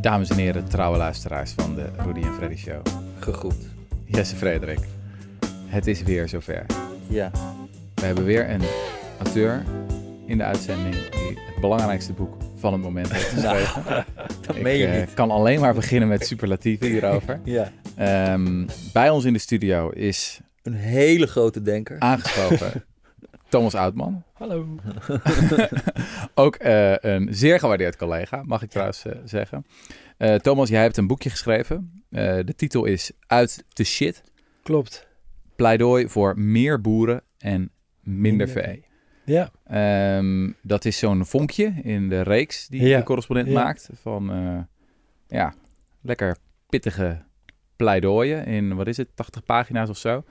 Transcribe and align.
Dames 0.00 0.30
en 0.30 0.36
heren, 0.36 0.68
trouwe 0.68 0.96
luisteraars 0.98 1.52
van 1.52 1.74
de 1.74 1.88
Rudy 2.06 2.20
en 2.20 2.34
Freddy 2.34 2.56
Show. 2.56 2.80
Gegroet. 3.18 3.68
Jesse 4.04 4.36
Frederik, 4.36 4.78
het 5.66 5.86
is 5.86 6.02
weer 6.02 6.28
zover. 6.28 6.66
Ja. 7.08 7.30
We 7.94 8.06
hebben 8.06 8.24
weer 8.24 8.50
een 8.50 8.62
auteur 9.22 9.64
in 10.26 10.38
de 10.38 10.44
uitzending 10.44 10.94
die 10.94 11.38
het 11.46 11.60
belangrijkste 11.60 12.12
boek 12.12 12.36
van 12.56 12.72
het 12.72 12.82
moment 12.82 13.12
heeft 13.12 13.28
geschreven. 13.34 13.84
dat 14.46 14.56
Ik 14.56 14.62
meen 14.62 14.76
je 14.78 14.86
eh, 14.86 15.00
niet. 15.00 15.14
kan 15.14 15.30
alleen 15.30 15.60
maar 15.60 15.74
beginnen 15.74 16.08
met 16.08 16.26
superlatieven 16.26 16.86
hierover. 16.86 17.40
Ja. 17.44 17.70
Ehm, 17.96 18.66
bij 18.92 19.10
ons 19.10 19.24
in 19.24 19.32
de 19.32 19.38
studio 19.38 19.90
is 19.90 20.40
Een 20.62 20.74
hele 20.74 21.26
grote 21.26 21.62
denker. 21.62 21.96
aangeschoven 21.98 22.84
Thomas 23.50 23.74
Oudman. 23.74 24.24
Hallo. 24.32 24.66
Ook 26.34 26.54
eh, 26.54 26.96
een 26.96 27.34
zeer 27.34 27.58
gewaardeerd 27.58 27.96
collega, 27.96 28.42
mag 28.42 28.62
ik 28.62 28.70
trouwens 28.70 29.04
eh, 29.04 29.12
zeggen. 29.24 29.66
Eh, 30.16 30.34
Thomas, 30.34 30.68
jij 30.68 30.82
hebt 30.82 30.96
een 30.96 31.06
boekje 31.06 31.30
geschreven. 31.30 32.04
De 32.08 32.54
titel 32.56 32.84
is 32.84 33.12
Uit 33.26 33.64
de 33.68 33.84
shit. 33.84 34.22
Klopt. 34.62 35.06
Pleidooi 35.56 36.08
voor 36.08 36.38
meer 36.38 36.80
boeren 36.80 37.22
en 37.38 37.70
minder 38.00 38.46
Minder 38.46 38.48
vee. 38.48 38.84
Ja. 39.24 39.50
Ehm, 39.66 40.52
dat 40.62 40.84
is 40.84 40.98
zo'n 40.98 41.26
vonkje 41.26 41.72
in 41.82 42.08
de 42.08 42.20
reeks 42.20 42.66
die 42.68 42.82
Ja. 42.82 42.98
de 42.98 43.04
correspondent 43.04 43.48
Ja. 43.48 43.54
maakt. 43.62 43.90
Van 43.92 44.66
ja, 45.28 45.54
lekker 46.00 46.36
pittige 46.68 47.22
pleidooien 47.76 48.46
in, 48.46 48.74
wat 48.74 48.86
is 48.86 48.96
het, 48.96 49.08
80 49.14 49.44
pagina's 49.44 49.88
of 49.88 49.96
zo. 49.96 50.24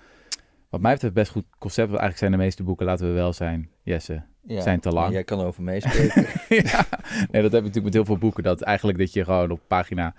Wat 0.70 0.82
mij 0.82 0.94
betreft 0.94 1.14
best 1.14 1.32
goed 1.32 1.46
concept. 1.58 1.90
Want 1.90 2.00
eigenlijk 2.00 2.18
zijn 2.18 2.32
de 2.32 2.38
meeste 2.38 2.64
boeken, 2.64 2.86
laten 2.86 3.08
we 3.08 3.14
wel 3.14 3.34
zijn, 3.34 3.70
Jesse, 3.84 4.24
Ja. 4.44 4.62
zijn 4.62 4.80
te 4.80 4.90
lang. 4.92 5.14
Jij 5.14 5.24
kan 5.24 5.40
erover 5.40 5.64
meespreken. 5.64 6.26
ja, 6.72 6.86
nee, 7.32 7.42
dat 7.42 7.52
heb 7.52 7.62
ik 7.62 7.68
natuurlijk 7.68 7.84
met 7.84 7.94
heel 7.94 8.06
veel 8.06 8.18
boeken. 8.18 8.44
Dat 8.44 8.62
eigenlijk 8.62 8.98
dat 8.98 9.14
je 9.14 9.24
gewoon 9.24 9.52
op 9.52 9.60
pagina 9.68 10.14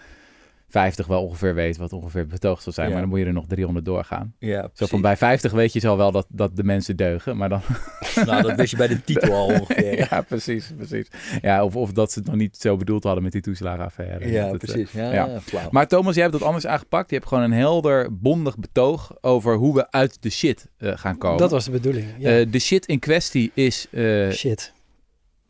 50 0.71 1.07
wel 1.07 1.23
ongeveer 1.23 1.55
weet 1.55 1.77
wat 1.77 1.93
ongeveer 1.93 2.27
betoogd 2.27 2.63
zal 2.63 2.73
zijn. 2.73 2.87
Ja. 2.87 2.93
Maar 2.93 3.03
dan 3.03 3.11
moet 3.11 3.21
je 3.21 3.27
er 3.27 3.33
nog 3.33 3.47
300 3.47 3.85
doorgaan. 3.87 4.35
ja, 4.39 4.69
Zo 4.73 4.87
van 4.87 5.01
bij 5.01 5.17
50 5.17 5.53
weet 5.53 5.73
je 5.73 5.81
zo 5.81 5.97
wel 5.97 6.13
dat, 6.13 6.27
dat 6.29 6.57
de 6.57 6.65
mensen 6.65 6.97
deugen. 6.97 7.37
Maar 7.37 7.49
dan... 7.49 7.61
Nou, 8.25 8.43
dat 8.43 8.57
wist 8.57 8.71
je 8.71 8.77
bij 8.77 8.89
de 8.89 9.05
titel 9.05 9.33
al 9.33 9.47
ongeveer. 9.47 9.98
Ja, 9.98 10.07
ja, 10.11 10.21
precies, 10.21 10.73
precies. 10.77 11.09
Ja, 11.43 11.65
of, 11.65 11.77
of 11.77 11.93
dat 11.93 12.13
ze 12.13 12.19
het 12.19 12.29
nog 12.29 12.37
niet 12.37 12.57
zo 12.57 12.77
bedoeld 12.77 13.05
hadden 13.05 13.23
met 13.23 13.33
die 13.33 13.41
toeslagenaffaire. 13.41 14.19
Dat 14.19 14.51
het, 14.53 14.53
eh, 14.53 14.59
precies. 14.59 14.93
Ja, 14.93 15.13
ja. 15.13 15.41
ja. 15.51 15.69
Maar 15.71 15.89
Thomas, 15.89 16.15
jij 16.15 16.23
hebt 16.23 16.39
dat 16.39 16.47
anders 16.47 16.67
aangepakt. 16.67 17.11
Je 17.11 17.17
hebt 17.17 17.29
gewoon 17.29 17.45
een 17.45 17.53
helder, 17.53 18.19
bondig 18.19 18.59
betoog 18.59 19.13
over 19.21 19.57
hoe 19.57 19.75
we 19.75 19.91
uit 19.91 20.23
de 20.23 20.31
shit 20.31 20.69
eh, 20.79 20.93
gaan 20.95 21.19
komen. 21.19 21.39
Dat 21.39 21.51
was 21.51 21.65
de 21.65 21.71
bedoeling. 21.71 22.07
Ja. 22.19 22.39
Eh, 22.39 22.47
de 22.51 22.59
shit 22.59 22.87
in 22.87 22.98
kwestie 22.98 23.51
is 23.55 23.87
eh, 23.91 24.31
Shit. 24.31 24.73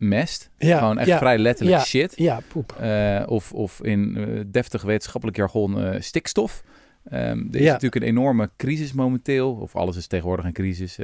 Mest. 0.00 0.50
Ja. 0.56 0.78
Gewoon 0.78 0.98
echt 0.98 1.08
ja. 1.08 1.18
vrij 1.18 1.38
letterlijk 1.38 1.78
Ja. 1.78 1.84
shit. 1.84 2.12
Ja, 2.16 2.40
poep. 2.48 2.72
Eh, 2.72 3.22
of, 3.26 3.52
of 3.52 3.82
in 3.82 4.16
eh, 4.16 4.40
deftig 4.46 4.82
wetenschappelijk 4.82 5.38
jargon 5.38 5.80
eh, 5.80 6.00
stikstof. 6.00 6.62
Ehm, 7.04 7.38
er 7.50 7.56
is 7.56 7.60
Ja. 7.64 7.72
natuurlijk 7.72 8.02
een 8.02 8.08
enorme 8.08 8.50
crisis 8.56 8.92
momenteel. 8.92 9.52
Of 9.52 9.76
alles 9.76 9.96
is 9.96 10.06
tegenwoordig 10.06 10.44
een 10.44 10.52
crisis. 10.52 10.98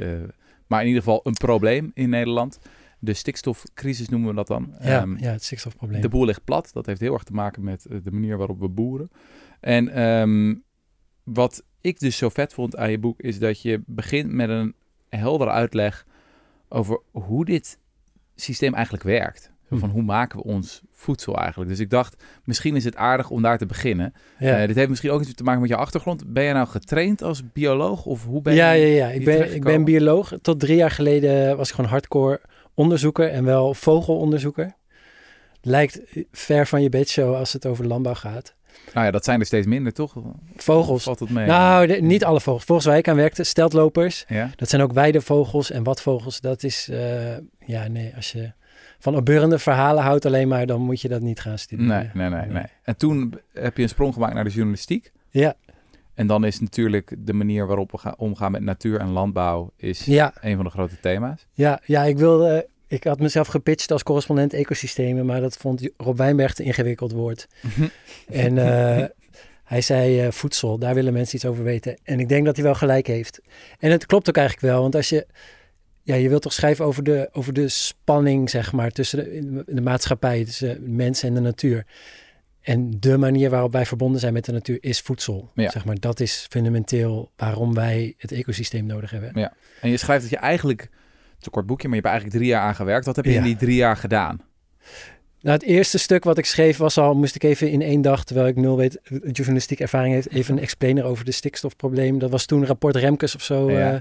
maar 0.67 0.81
in 0.81 0.87
ieder 0.87 1.03
geval 1.03 1.19
een 1.23 1.33
probleem 1.33 1.91
in 1.93 2.09
Nederland. 2.09 2.59
De 2.99 3.13
stikstofcrisis 3.13 4.09
noemen 4.09 4.29
we 4.29 4.35
dat 4.35 4.47
dan. 4.47 4.75
Ja, 4.81 5.01
Ehm, 5.01 5.17
ja, 5.17 5.31
het 5.31 5.43
stikstofprobleem. 5.43 6.01
de 6.01 6.09
boel 6.09 6.25
ligt 6.25 6.43
plat. 6.43 6.69
Dat 6.73 6.85
heeft 6.85 6.99
heel 6.99 7.13
erg 7.13 7.23
te 7.23 7.33
maken 7.33 7.63
met 7.63 7.85
de 8.03 8.11
manier 8.11 8.37
waarop 8.37 8.59
we 8.59 8.67
boeren. 8.67 9.11
En 9.59 9.89
ehm, 9.89 10.55
wat 11.23 11.63
ik 11.81 11.99
dus 11.99 12.17
zo 12.17 12.29
vet 12.29 12.53
vond 12.53 12.75
aan 12.77 12.91
je 12.91 12.99
boek... 12.99 13.21
is 13.21 13.39
dat 13.39 13.61
je 13.61 13.81
begint 13.85 14.31
met 14.31 14.49
een 14.49 14.73
heldere 15.09 15.49
uitleg... 15.49 16.05
over 16.69 16.99
hoe 17.11 17.45
dit 17.45 17.79
systeem 18.41 18.73
eigenlijk 18.73 19.03
werkt. 19.03 19.51
Hm. 19.67 19.77
Van 19.77 19.89
hoe 19.89 20.01
maken 20.01 20.37
we 20.37 20.43
ons 20.43 20.81
voedsel 20.91 21.37
eigenlijk? 21.37 21.69
Dus 21.69 21.79
ik 21.79 21.89
dacht, 21.89 22.23
misschien 22.43 22.75
is 22.75 22.83
het 22.83 22.95
aardig 22.95 23.29
om 23.29 23.41
daar 23.41 23.57
te 23.57 23.65
beginnen. 23.65 24.13
ja. 24.39 24.59
Eh, 24.59 24.67
dit 24.67 24.75
heeft 24.75 24.89
misschien 24.89 25.11
ook 25.11 25.21
iets 25.21 25.33
te 25.33 25.43
maken 25.43 25.61
met 25.61 25.69
je 25.69 25.75
achtergrond. 25.75 26.33
Ben 26.33 26.43
je 26.43 26.53
nou 26.53 26.67
getraind 26.67 27.21
als 27.21 27.41
bioloog? 27.53 28.05
Of 28.05 28.25
hoe 28.25 28.41
ben 28.41 28.53
je... 28.53 28.59
ja, 28.59 28.71
ja, 28.71 28.85
ja. 28.85 29.07
Ik 29.07 29.25
ben, 29.25 29.55
ik 29.55 29.63
ben 29.63 29.83
bioloog. 29.83 30.33
Tot 30.41 30.59
drie 30.59 30.75
jaar 30.75 30.91
geleden 30.91 31.57
was 31.57 31.69
ik 31.69 31.75
gewoon 31.75 31.89
hardcore 31.89 32.41
onderzoeker 32.73 33.29
en 33.29 33.43
wel 33.43 33.73
vogelonderzoeker. 33.73 34.75
Lijkt 35.61 36.01
ver 36.31 36.67
van 36.67 36.81
je 36.81 36.89
bedshow 36.89 37.35
als 37.35 37.53
het 37.53 37.65
over 37.65 37.87
landbouw 37.87 38.13
gaat. 38.13 38.55
Nou 38.93 39.05
ja, 39.05 39.11
dat 39.11 39.23
zijn 39.23 39.39
er 39.39 39.45
steeds 39.45 39.67
minder, 39.67 39.93
toch? 39.93 40.13
Vogels. 40.55 41.03
Valt 41.03 41.19
het 41.19 41.29
mee? 41.29 41.45
Nou, 41.47 41.87
de- 41.87 42.01
niet 42.01 42.23
alle 42.25 42.41
vogels. 42.41 42.63
Volgens 42.63 42.87
waar 42.87 42.97
ik 42.97 43.07
aan 43.07 43.15
werkte, 43.15 43.43
steltlopers. 43.43 44.25
Ja? 44.27 44.49
Dat 44.55 44.69
zijn 44.69 44.81
ook 44.81 44.93
weidevogels 44.93 45.71
en 45.71 45.83
watvogels. 45.83 46.41
Dat 46.41 46.63
is, 46.63 46.89
eh, 46.89 47.37
ja, 47.65 47.87
nee, 47.87 48.11
als 48.15 48.31
je 48.31 48.51
van 48.99 49.15
opbeurende 49.15 49.59
verhalen 49.59 50.03
houdt 50.03 50.25
alleen 50.25 50.47
maar, 50.47 50.65
dan 50.65 50.81
moet 50.81 51.01
je 51.01 51.07
dat 51.07 51.21
niet 51.21 51.39
gaan 51.39 51.57
studeren. 51.57 52.11
Nee, 52.13 52.29
nee, 52.29 52.39
nee, 52.39 52.49
nee. 52.51 52.65
En 52.83 52.97
toen 52.97 53.33
heb 53.53 53.77
je 53.77 53.83
een 53.83 53.89
sprong 53.89 54.13
gemaakt 54.13 54.33
naar 54.33 54.43
de 54.43 54.49
journalistiek. 54.49 55.11
Ja, 55.29 55.53
En 56.13 56.27
dan 56.27 56.43
is 56.45 56.59
natuurlijk 56.59 57.15
de 57.17 57.33
manier 57.33 57.67
waarop 57.67 57.91
we 57.91 57.97
gaan 57.97 58.17
omgaan 58.17 58.51
met 58.51 58.61
natuur 58.61 58.99
en 58.99 59.07
landbouw 59.09 59.71
is 59.75 60.05
ja, 60.05 60.33
een 60.41 60.55
van 60.55 60.65
de 60.65 60.71
grote 60.71 60.99
thema's. 60.99 61.47
ja, 61.51 61.79
ja, 61.85 62.03
ik 62.03 62.17
wilde, 62.17 62.67
ik 62.87 63.03
had 63.03 63.19
mezelf 63.19 63.47
gepitcht 63.47 63.91
als 63.91 64.03
correspondent 64.03 64.53
ecosystemen, 64.53 65.25
maar 65.25 65.41
dat 65.41 65.57
vond 65.57 65.89
Rob 65.97 66.17
Wijnberg 66.17 66.53
te 66.53 66.63
ingewikkeld 66.63 67.11
woord. 67.11 67.47
En 68.27 68.57
eh, 68.57 69.05
hij 69.63 69.81
zei 69.81 70.21
eh, 70.21 70.31
voedsel, 70.31 70.77
daar 70.77 70.93
willen 70.93 71.13
mensen 71.13 71.35
iets 71.35 71.45
over 71.45 71.63
weten. 71.63 71.97
En 72.03 72.19
ik 72.19 72.29
denk 72.29 72.45
dat 72.45 72.55
hij 72.55 72.65
wel 72.65 72.75
gelijk 72.75 73.07
heeft. 73.07 73.41
En 73.79 73.91
het 73.91 74.05
klopt 74.05 74.29
ook 74.29 74.37
eigenlijk 74.37 74.67
wel, 74.67 74.81
want 74.81 74.95
als 74.95 75.09
je, 75.09 75.27
ja, 76.03 76.15
je 76.15 76.29
wilt 76.29 76.41
toch 76.41 76.53
schrijven 76.53 76.85
over 76.85 77.03
de, 77.03 77.29
over 77.31 77.53
de 77.53 77.67
spanning, 77.67 78.49
zeg 78.49 78.71
maar, 78.71 78.91
tussen 78.91 79.19
de, 79.19 79.35
in 79.35 79.63
de 79.65 79.81
maatschappij, 79.81 80.45
tussen 80.45 80.95
mensen 80.95 81.27
en 81.27 81.33
de 81.33 81.39
natuur. 81.39 81.85
En 82.61 82.91
de 82.99 83.17
manier 83.17 83.49
waarop 83.49 83.71
wij 83.71 83.85
verbonden 83.85 84.19
zijn 84.19 84.33
met 84.33 84.45
de 84.45 84.51
natuur 84.51 84.77
is 84.81 84.99
voedsel. 84.99 85.51
Ja. 85.55 85.69
Zeg 85.69 85.85
maar, 85.85 85.99
dat 85.99 86.19
is 86.19 86.45
fundamenteel 86.49 87.31
waarom 87.35 87.73
wij 87.73 88.13
het 88.17 88.31
ecosysteem 88.31 88.85
nodig 88.85 89.11
hebben. 89.11 89.51
En 89.81 89.89
je 89.89 89.97
schrijft 89.97 90.21
dat 90.21 90.31
je 90.31 90.37
eigenlijk, 90.37 90.89
een 91.47 91.53
kort 91.53 91.65
boekje, 91.65 91.87
maar 91.87 91.97
je 91.97 92.01
hebt 92.03 92.13
eigenlijk 92.13 92.43
drie 92.43 92.53
jaar 92.55 92.67
aan 92.67 92.75
gewerkt. 92.75 93.05
Wat 93.05 93.15
heb 93.15 93.25
je 93.25 93.31
Ja. 93.31 93.37
in 93.37 93.43
die 93.43 93.55
drie 93.55 93.75
jaar 93.75 93.97
gedaan? 93.97 94.41
Nou, 95.41 95.57
het 95.59 95.63
eerste 95.67 95.97
stuk 95.97 96.23
wat 96.23 96.37
ik 96.37 96.45
schreef 96.45 96.77
was 96.77 96.97
al, 96.97 97.15
moest 97.15 97.35
ik 97.35 97.43
even 97.43 97.71
in 97.71 97.81
één 97.81 98.01
dag, 98.01 98.23
terwijl 98.23 98.47
ik 98.47 98.55
nul 98.55 98.77
weet, 98.77 98.99
journalistiek 99.31 99.79
ervaring 99.79 100.13
heeft, 100.13 100.29
even 100.31 100.55
een 100.57 100.61
explainer 100.61 101.03
over 101.03 101.25
de 101.25 101.31
stikstofprobleem. 101.31 102.19
Dat 102.19 102.29
was 102.29 102.45
toen 102.45 102.65
rapport 102.65 102.95
Remkes 102.95 103.35
of 103.35 103.41
zo. 103.41 103.71
Ja. 103.71 103.93
eh, 103.93 103.99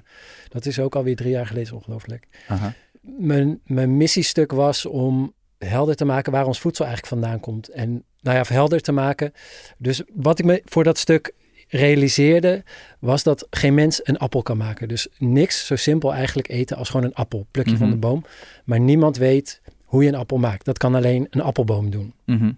dat 0.49 0.67
is 0.67 0.79
ook 0.79 0.95
alweer 0.95 1.17
drie 1.17 1.31
jaar 1.31 1.47
geleden, 1.47 1.75
ongelooflijk. 1.75 2.27
Aha. 2.49 2.73
Mijn, 3.01 3.61
mijn 3.65 3.97
missiestuk 3.97 4.53
was 4.53 4.87
om 4.87 5.33
helder 5.59 5.95
te 5.97 6.05
maken 6.05 6.33
waar 6.33 6.47
ons 6.47 6.61
voedsel 6.61 6.85
eigenlijk 6.87 7.15
vandaan 7.21 7.41
komt. 7.41 7.69
En 7.69 8.05
nou 8.21 8.37
ja, 8.37 8.45
helder 8.47 8.81
te 8.81 8.93
maken. 8.93 9.33
Dus 9.79 10.03
wat 10.15 10.39
ik 10.39 10.45
me 10.45 10.63
voor 10.65 10.85
dat 10.85 10.99
stuk 10.99 11.33
realiseerde, 11.69 12.63
was 12.99 13.23
dat 13.23 13.47
geen 13.51 13.75
mens 13.75 14.01
een 14.03 14.19
appel 14.19 14.43
kan 14.43 14.57
maken. 14.57 14.89
Dus 14.89 15.09
niks 15.19 15.67
zo 15.67 15.77
simpel 15.77 16.15
eigenlijk 16.15 16.49
eten 16.49 16.77
als 16.77 16.89
gewoon 16.89 17.07
een 17.07 17.15
appel, 17.15 17.47
plukje 17.51 17.77
van 17.77 17.87
Mhm. 17.87 17.95
de 17.95 18.01
boom. 18.07 18.25
Maar 18.65 18.81
niemand 18.81 19.17
weet 19.17 19.61
hoe 19.85 20.03
je 20.03 20.09
een 20.09 20.15
appel 20.15 20.39
maakt. 20.39 20.65
Dat 20.65 20.79
kan 20.79 20.95
alleen 20.95 21.27
een 21.31 21.41
appelboom 21.41 21.91
doen. 21.91 22.13
Mhm. 22.25 22.53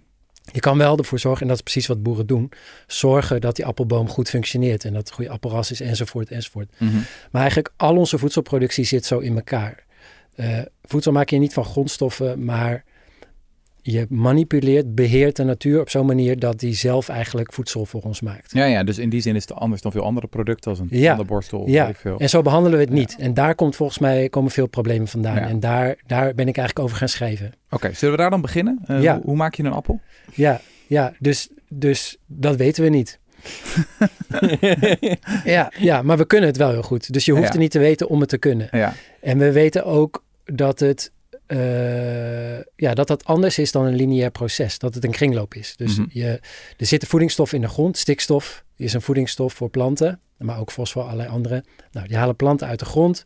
Je 0.51 0.59
kan 0.59 0.77
wel 0.77 0.97
ervoor 0.97 1.19
zorgen, 1.19 1.41
en 1.41 1.47
dat 1.47 1.55
is 1.57 1.63
precies 1.63 1.87
wat 1.87 2.03
boeren 2.03 2.27
doen, 2.27 2.51
zorgen 2.87 3.41
dat 3.41 3.55
die 3.55 3.65
appelboom 3.65 4.09
goed 4.09 4.29
functioneert 4.29 4.85
en 4.85 4.93
dat 4.93 5.01
het 5.01 5.11
goede 5.11 5.29
appelras 5.31 5.71
is 5.71 5.81
enzovoort 5.81 6.29
enzovoort. 6.29 6.69
Mhm. 6.77 6.95
Maar 7.31 7.41
eigenlijk 7.41 7.73
al 7.77 7.95
onze 7.97 8.17
voedselproductie 8.17 8.83
zit 8.83 9.05
zo 9.05 9.19
in 9.19 9.35
elkaar. 9.35 9.83
Eh, 10.35 10.59
voedsel 10.83 11.11
maak 11.11 11.29
je 11.29 11.37
niet 11.37 11.53
van 11.53 11.65
grondstoffen, 11.65 12.45
maar 12.45 12.83
je 13.81 14.05
manipuleert, 14.09 14.95
beheert 14.95 15.35
de 15.35 15.43
natuur 15.43 15.79
op 15.81 15.89
zo'n 15.89 16.05
manier 16.05 16.39
dat 16.39 16.59
die 16.59 16.73
zelf 16.73 17.09
eigenlijk 17.09 17.53
voedsel 17.53 17.85
voor 17.85 18.01
ons 18.01 18.21
maakt. 18.21 18.51
Ja, 18.53 18.65
ja, 18.65 18.83
dus 18.83 18.97
in 18.97 19.09
die 19.09 19.21
zin 19.21 19.35
is 19.35 19.41
het 19.41 19.53
anders 19.53 19.81
dan 19.81 19.91
veel 19.91 20.03
andere 20.03 20.27
producten 20.27 20.69
als 20.69 20.79
een 20.79 20.87
Ja. 20.89 21.07
tandenborstel. 21.07 21.59
of 21.59 21.69
Ja. 21.69 21.93
veel. 21.93 22.17
En 22.19 22.29
zo 22.29 22.41
behandelen 22.41 22.77
we 22.77 22.83
het 22.83 22.93
niet. 22.93 23.15
En 23.19 23.33
daar 23.33 23.55
komt 23.55 23.75
volgens 23.75 23.99
mij 23.99 24.29
komen 24.29 24.51
veel 24.51 24.67
problemen 24.67 25.07
vandaan. 25.07 25.35
Ja. 25.35 25.47
En 25.47 25.59
daar, 25.59 25.95
daar 26.07 26.33
ben 26.35 26.47
ik 26.47 26.57
eigenlijk 26.57 26.79
over 26.79 26.97
gaan 26.97 27.09
schrijven. 27.09 27.51
Oké, 27.69 27.93
zullen 27.93 28.15
we 28.15 28.21
daar 28.21 28.29
dan 28.29 28.41
beginnen? 28.41 28.79
Eh, 28.85 29.01
Ja. 29.01 29.13
hoe, 29.15 29.23
hoe 29.25 29.35
maak 29.35 29.53
je 29.55 29.63
een 29.63 29.71
appel? 29.71 29.99
Ja, 30.33 30.61
ja 30.87 31.13
dus, 31.19 31.49
dus 31.69 32.17
dat 32.25 32.55
weten 32.55 32.83
we 32.83 32.89
niet. 32.89 33.19
ja, 35.45 35.71
ja, 35.77 36.01
maar 36.01 36.17
we 36.17 36.25
kunnen 36.25 36.49
het 36.49 36.57
wel 36.57 36.69
heel 36.71 36.81
goed. 36.81 37.13
Dus 37.13 37.25
je 37.25 37.31
hoeft 37.31 37.47
het 37.49 37.57
niet 37.57 37.71
te 37.71 37.79
weten 37.79 38.07
om 38.09 38.19
het 38.19 38.29
te 38.29 38.37
kunnen. 38.37 38.67
Ja, 38.71 38.93
En 39.21 39.37
we 39.37 39.51
weten 39.51 39.85
ook 39.85 40.23
dat 40.45 40.79
het, 40.79 41.11
eh, 41.49 42.59
ja, 42.75 42.93
dat 42.93 43.07
dat 43.07 43.25
anders 43.25 43.57
is 43.57 43.71
dan 43.71 43.85
een 43.85 43.95
lineair 43.95 44.31
proces. 44.31 44.79
Dat 44.79 44.93
het 44.95 45.03
een 45.03 45.11
kringloop 45.11 45.53
is. 45.53 45.75
Dus 45.75 45.97
Mhm. 45.97 46.07
je, 46.11 46.39
er 46.77 46.85
zitten 46.85 47.09
voedingsstoffen 47.09 47.57
in 47.57 47.63
de 47.63 47.69
grond. 47.69 47.97
Stikstof 47.97 48.63
is 48.75 48.93
een 48.93 49.01
voedingsstof 49.01 49.53
voor 49.53 49.69
planten, 49.69 50.19
maar 50.37 50.59
ook 50.59 50.71
fosfor, 50.71 51.03
allerlei 51.03 51.29
andere. 51.29 51.63
Nou, 51.91 52.07
die 52.07 52.17
halen 52.17 52.35
planten 52.35 52.67
uit 52.67 52.79
de 52.79 52.85
grond. 52.85 53.23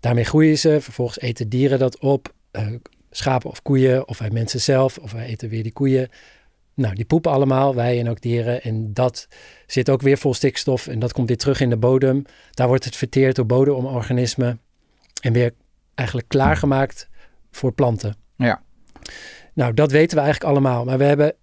Daarmee 0.00 0.24
groeien 0.24 0.58
ze. 0.58 0.80
Vervolgens 0.80 1.20
eten 1.20 1.48
dieren 1.48 1.78
dat 1.78 1.98
op. 1.98 2.32
eh, 2.50 2.66
schapen 3.10 3.50
of 3.50 3.62
koeien, 3.62 4.08
of 4.08 4.18
wij 4.18 4.30
mensen 4.30 4.60
zelf, 4.60 4.98
of 4.98 5.12
wij 5.12 5.26
eten 5.26 5.48
weer 5.48 5.62
die 5.62 5.72
koeien. 5.72 6.08
Nou, 6.74 6.94
die 6.94 7.04
poepen 7.04 7.30
allemaal, 7.32 7.74
wij 7.74 7.98
en 7.98 8.08
ook 8.08 8.20
dieren. 8.20 8.62
En 8.62 8.92
dat 8.92 9.28
zit 9.66 9.90
ook 9.90 10.02
weer 10.02 10.18
vol 10.18 10.34
stikstof. 10.34 10.86
En 10.86 10.98
dat 10.98 11.12
komt 11.12 11.28
weer 11.28 11.36
terug 11.36 11.60
in 11.60 11.70
de 11.70 11.76
bodem. 11.76 12.22
Daar 12.50 12.66
wordt 12.68 12.84
het 12.84 12.96
verteerd 12.96 13.36
door 13.36 13.46
bodemorganismen. 13.46 14.60
En 15.20 15.32
weer 15.32 15.52
eigenlijk 15.94 16.28
klaargemaakt 16.28 17.08
voor 17.52 17.72
planten. 17.72 18.16
Ja. 18.36 18.62
Nou, 19.54 19.74
dat 19.74 19.90
weten 19.90 20.16
we 20.16 20.22
eigenlijk 20.22 20.52
allemaal. 20.52 20.84
Maar 20.84 20.98
we 20.98 21.04
hebben 21.04 21.34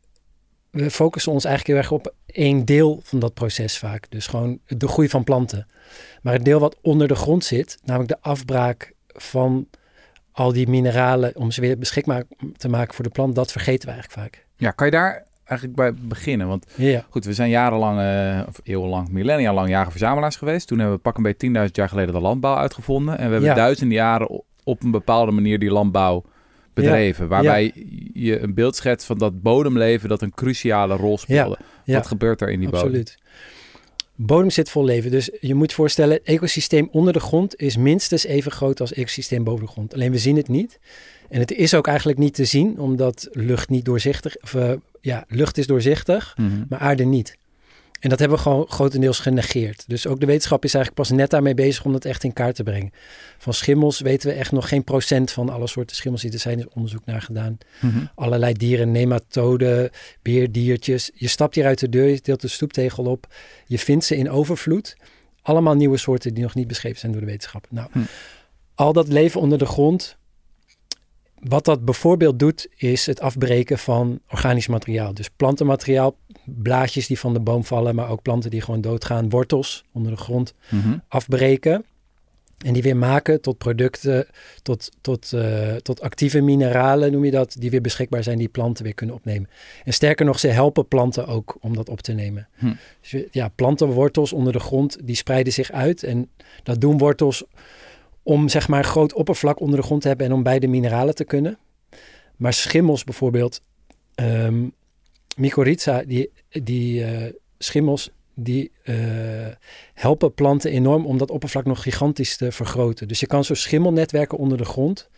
we 0.72 0.92
focussen 0.92 1.32
ons 1.32 1.46
eigenlijk 1.46 1.76
heel 1.78 1.84
erg 1.90 2.06
op 2.06 2.14
één 2.26 2.66
deel 2.66 3.00
van 3.04 3.20
dat 3.20 3.34
proces 3.34 3.78
vaak. 3.78 4.06
Dus 4.10 4.28
gewoon 4.28 4.60
de 4.66 4.88
groei 4.88 5.10
van 5.10 5.24
planten. 5.24 5.68
Maar 6.22 6.34
het 6.34 6.46
deel 6.46 6.60
wat 6.60 6.78
onder 6.82 7.08
de 7.08 7.16
grond 7.16 7.44
zit, 7.46 7.78
namelijk 7.84 8.10
de 8.12 8.22
afbraak 8.22 8.94
van 9.08 9.68
al 10.32 10.54
die 10.54 10.68
mineralen 10.70 11.36
om 11.36 11.52
ze 11.52 11.62
weer 11.62 11.78
beschikbaar 11.78 12.24
te 12.58 12.70
maken 12.70 12.94
voor 12.94 13.04
de 13.04 13.10
plant, 13.10 13.36
dat 13.36 13.52
vergeten 13.52 13.88
we 13.88 13.94
eigenlijk 13.94 14.22
vaak. 14.22 14.46
Ja, 14.58 14.72
kan 14.72 14.86
je 14.86 14.92
daar 14.92 15.26
eigenlijk 15.44 15.78
bij 15.80 15.94
beginnen? 15.94 16.48
Want 16.48 16.66
Ja, 16.76 17.06
goed, 17.10 17.26
we 17.26 17.34
zijn 17.34 17.50
jarenlang, 17.50 18.00
eh, 18.00 18.48
of 18.48 18.60
eeuwenlang, 18.64 19.10
millennia 19.10 19.54
lang 19.54 19.70
jager-verzamelaars 19.70 20.36
geweest. 20.36 20.68
Toen 20.68 20.78
hebben 20.80 20.96
we 20.96 21.02
pak 21.02 21.18
een 21.18 21.24
beetje 21.24 21.38
10.000 21.38 21.76
jaar 21.76 21.90
geleden 21.90 22.14
de 22.14 22.20
landbouw 22.20 22.56
uitgevonden. 22.56 23.14
En 23.18 23.26
we 23.26 23.32
hebben 23.32 23.50
Ja. 23.50 23.56
duizenden 23.56 23.96
jaren 23.98 24.44
op 24.64 24.84
een 24.84 24.92
bepaalde 24.92 25.32
manier 25.32 25.60
die 25.60 25.72
landbouw 25.72 26.24
bedreven. 26.74 27.28
Waarbij 27.28 27.74
je 28.14 28.40
een 28.40 28.54
beeld 28.54 28.76
schetst 28.76 29.06
van 29.08 29.18
dat 29.18 29.42
bodemleven 29.42 30.10
dat 30.10 30.22
een 30.22 30.34
cruciale 30.34 30.96
rol 30.96 31.18
speelde. 31.18 31.58
ja. 31.86 31.94
Wat 31.96 32.08
gebeurt 32.08 32.42
er 32.42 32.50
in 32.50 32.60
die 32.60 32.70
bodem? 32.70 32.86
absoluut. 32.86 33.18
Bodem 34.16 34.50
zit 34.50 34.70
vol 34.70 34.84
leven. 34.86 35.12
Dus 35.12 35.30
je 35.40 35.56
moet 35.56 35.74
voorstellen, 35.74 36.14
het 36.18 36.24
ecosysteem 36.28 36.88
onder 36.92 37.14
de 37.14 37.20
grond 37.20 37.56
is 37.62 37.78
minstens 37.78 38.26
even 38.26 38.52
groot 38.52 38.80
als 38.80 38.90
het 38.90 38.98
ecosysteem 39.00 39.44
boven 39.44 39.66
de 39.66 39.72
grond. 39.72 39.94
Alleen 39.94 40.12
we 40.12 40.18
zien 40.18 40.36
het 40.36 40.48
niet. 40.48 40.80
En 41.30 41.40
het 41.40 41.52
is 41.52 41.74
ook 41.74 41.88
eigenlijk 41.88 42.18
niet 42.18 42.34
te 42.34 42.46
zien, 42.46 42.80
omdat 42.80 43.28
lucht 43.32 43.70
niet 43.70 43.86
doorzichtig, 43.86 44.38
of 44.42 44.54
eh, 44.54 44.72
ja, 45.02 45.26
lucht 45.28 45.58
is 45.58 45.68
doorzichtig, 45.68 46.34
Mhm. 46.38 46.64
maar 46.70 46.80
aarde 46.80 47.04
niet. 47.04 47.38
En 48.00 48.10
dat 48.10 48.20
hebben 48.20 48.38
we 48.38 48.44
gewoon 48.44 48.66
grotendeels 48.70 49.20
genegeerd. 49.20 49.84
Dus 49.88 50.08
ook 50.08 50.20
de 50.20 50.26
wetenschap 50.26 50.64
is 50.64 50.74
eigenlijk 50.74 51.08
pas 51.08 51.18
net 51.18 51.30
daarmee 51.30 51.54
bezig 51.54 51.86
om 51.86 51.92
dat 51.92 52.06
echt 52.06 52.24
in 52.24 52.34
kaart 52.34 52.56
te 52.56 52.64
brengen. 52.64 52.92
Van 53.38 53.54
schimmels 53.54 54.00
weten 54.00 54.30
we 54.30 54.36
echt 54.36 54.52
nog 54.52 54.68
geen 54.70 54.84
procent 54.84 55.32
van 55.32 55.50
alle 55.50 55.68
soorten 55.68 55.96
schimmels 55.96 56.22
die 56.22 56.32
er 56.32 56.40
zijn. 56.40 56.60
Er 56.60 56.66
is 56.66 56.74
onderzoek 56.74 57.06
naar 57.06 57.22
gedaan. 57.22 57.58
Mhm. 57.82 58.06
Allerlei 58.16 58.54
dieren, 58.54 58.92
nematoden, 58.92 59.90
beerdiertjes. 60.22 61.12
Je 61.14 61.28
stapt 61.28 61.56
hier 61.56 61.66
uit 61.66 61.80
de 61.80 61.90
deur, 61.90 62.08
je 62.08 62.22
tilt 62.22 62.42
de 62.42 62.48
stoeptegel 62.48 63.04
op. 63.06 63.28
Je 63.66 63.80
vindt 63.80 64.06
ze 64.06 64.16
in 64.16 64.30
overvloed. 64.30 64.96
Allemaal 65.42 65.76
nieuwe 65.76 65.98
soorten 65.98 66.34
die 66.34 66.44
nog 66.44 66.56
niet 66.56 66.68
beschreven 66.68 67.00
zijn 67.00 67.12
door 67.12 67.22
de 67.22 67.28
wetenschap. 67.28 67.68
Nou, 67.70 67.88
Hm. 67.92 68.00
al 68.76 68.94
dat 68.94 69.08
leven 69.08 69.42
onder 69.42 69.58
de 69.58 69.66
grond. 69.66 70.18
Wat 71.40 71.66
dat 71.66 71.86
bijvoorbeeld 71.86 72.40
doet, 72.40 72.68
is 72.76 73.06
het 73.06 73.20
afbreken 73.22 73.78
van 73.78 74.20
organisch 74.30 74.68
materiaal. 74.68 75.14
Dus 75.14 75.30
plantenmateriaal, 75.30 76.16
blaadjes 76.46 77.08
die 77.08 77.20
van 77.20 77.34
de 77.34 77.40
boom 77.40 77.64
vallen, 77.64 77.96
maar 77.96 78.10
ook 78.10 78.22
planten 78.22 78.50
die 78.50 78.62
gewoon 78.62 78.82
doodgaan, 78.82 79.30
wortels 79.30 79.84
onder 79.92 80.12
de 80.12 80.18
grond 80.18 80.54
Mhm. 80.70 80.98
afbreken. 81.08 81.86
En 82.66 82.74
die 82.74 82.82
weer 82.84 82.98
maken 82.98 83.42
tot 83.42 83.58
producten, 83.58 84.28
tot, 84.62 84.92
tot, 85.02 85.34
eh, 85.34 85.76
tot 85.76 86.02
actieve 86.02 86.42
mineralen 86.42 87.12
noem 87.12 87.26
je 87.26 87.32
dat, 87.32 87.56
die 87.60 87.70
weer 87.70 87.82
beschikbaar 87.82 88.24
zijn, 88.24 88.38
die 88.38 88.48
planten 88.48 88.84
weer 88.84 88.94
kunnen 88.94 89.16
opnemen. 89.16 89.50
En 89.84 89.94
sterker 89.94 90.26
nog, 90.26 90.40
ze 90.40 90.48
helpen 90.48 90.88
planten 90.88 91.28
ook 91.28 91.58
om 91.60 91.76
dat 91.76 91.90
op 91.90 92.02
te 92.02 92.12
nemen. 92.14 92.48
Hm. 92.58 92.74
Dus 93.02 93.24
ja, 93.32 93.48
plantenwortels 93.48 94.34
onder 94.34 94.54
de 94.54 94.60
grond, 94.60 94.98
die 95.04 95.16
spreiden 95.16 95.54
zich 95.54 95.72
uit. 95.72 96.04
En 96.04 96.30
dat 96.64 96.82
doen 96.82 96.98
wortels 96.98 97.44
om 98.24 98.50
zeg 98.50 98.68
maar 98.68 98.80
een 98.80 98.86
groot 98.86 99.14
oppervlak 99.14 99.60
onder 99.60 99.80
de 99.80 99.86
grond 99.86 100.02
te 100.02 100.08
hebben 100.08 100.26
en 100.26 100.34
om 100.34 100.44
bij 100.44 100.60
de 100.60 100.68
mineralen 100.68 101.16
te 101.16 101.24
kunnen. 101.24 101.58
Maar 102.36 102.54
schimmels 102.54 103.04
bijvoorbeeld, 103.04 103.62
ehm 104.16 104.68
mycorrhiza, 105.40 106.04
die, 106.04 106.32
die 106.50 107.04
eh, 107.06 107.34
schimmels, 107.58 108.10
die 108.34 108.72
eh, 108.84 108.96
helpen 109.94 110.34
planten 110.34 110.72
enorm 110.72 111.06
om 111.06 111.18
dat 111.18 111.32
oppervlak 111.32 111.66
nog 111.66 111.82
gigantisch 111.82 112.38
te 112.38 112.52
vergroten. 112.52 113.08
Dus 113.08 113.20
je 113.20 113.28
kan 113.28 113.44
zo 113.44 113.54
schimmelnetwerken 113.54 114.38
onder 114.38 114.58
de 114.58 114.66
grond. 114.66 115.10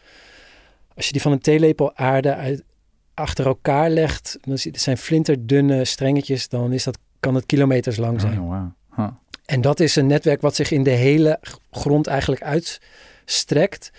Als 0.96 1.06
je 1.06 1.12
die 1.12 1.22
van 1.22 1.32
een 1.32 1.40
theelepel 1.40 1.96
aarde 1.96 2.36
uit, 2.36 2.64
achter 3.14 3.46
elkaar 3.46 3.90
legt, 3.90 4.38
dan 4.42 4.58
zijn 4.72 4.98
flinterdunne 4.98 5.86
strengetjes, 5.86 6.48
dan 6.48 6.74
is 6.74 6.84
dat, 6.84 6.98
kan 7.20 7.36
het 7.36 7.46
kilometers 7.46 7.98
lang 7.98 8.22
zijn. 8.22 8.42
Oh. 8.42 8.66
Huh. 8.96 9.08
En 9.52 9.62
dat 9.62 9.80
is 9.80 9.96
een 9.96 10.08
netwerk 10.08 10.42
wat 10.42 10.56
zich 10.56 10.72
in 10.72 10.84
de 10.84 10.90
hele 10.90 11.40
grond 11.72 12.08
eigenlijk 12.08 12.42
uitstrekt. 12.44 13.92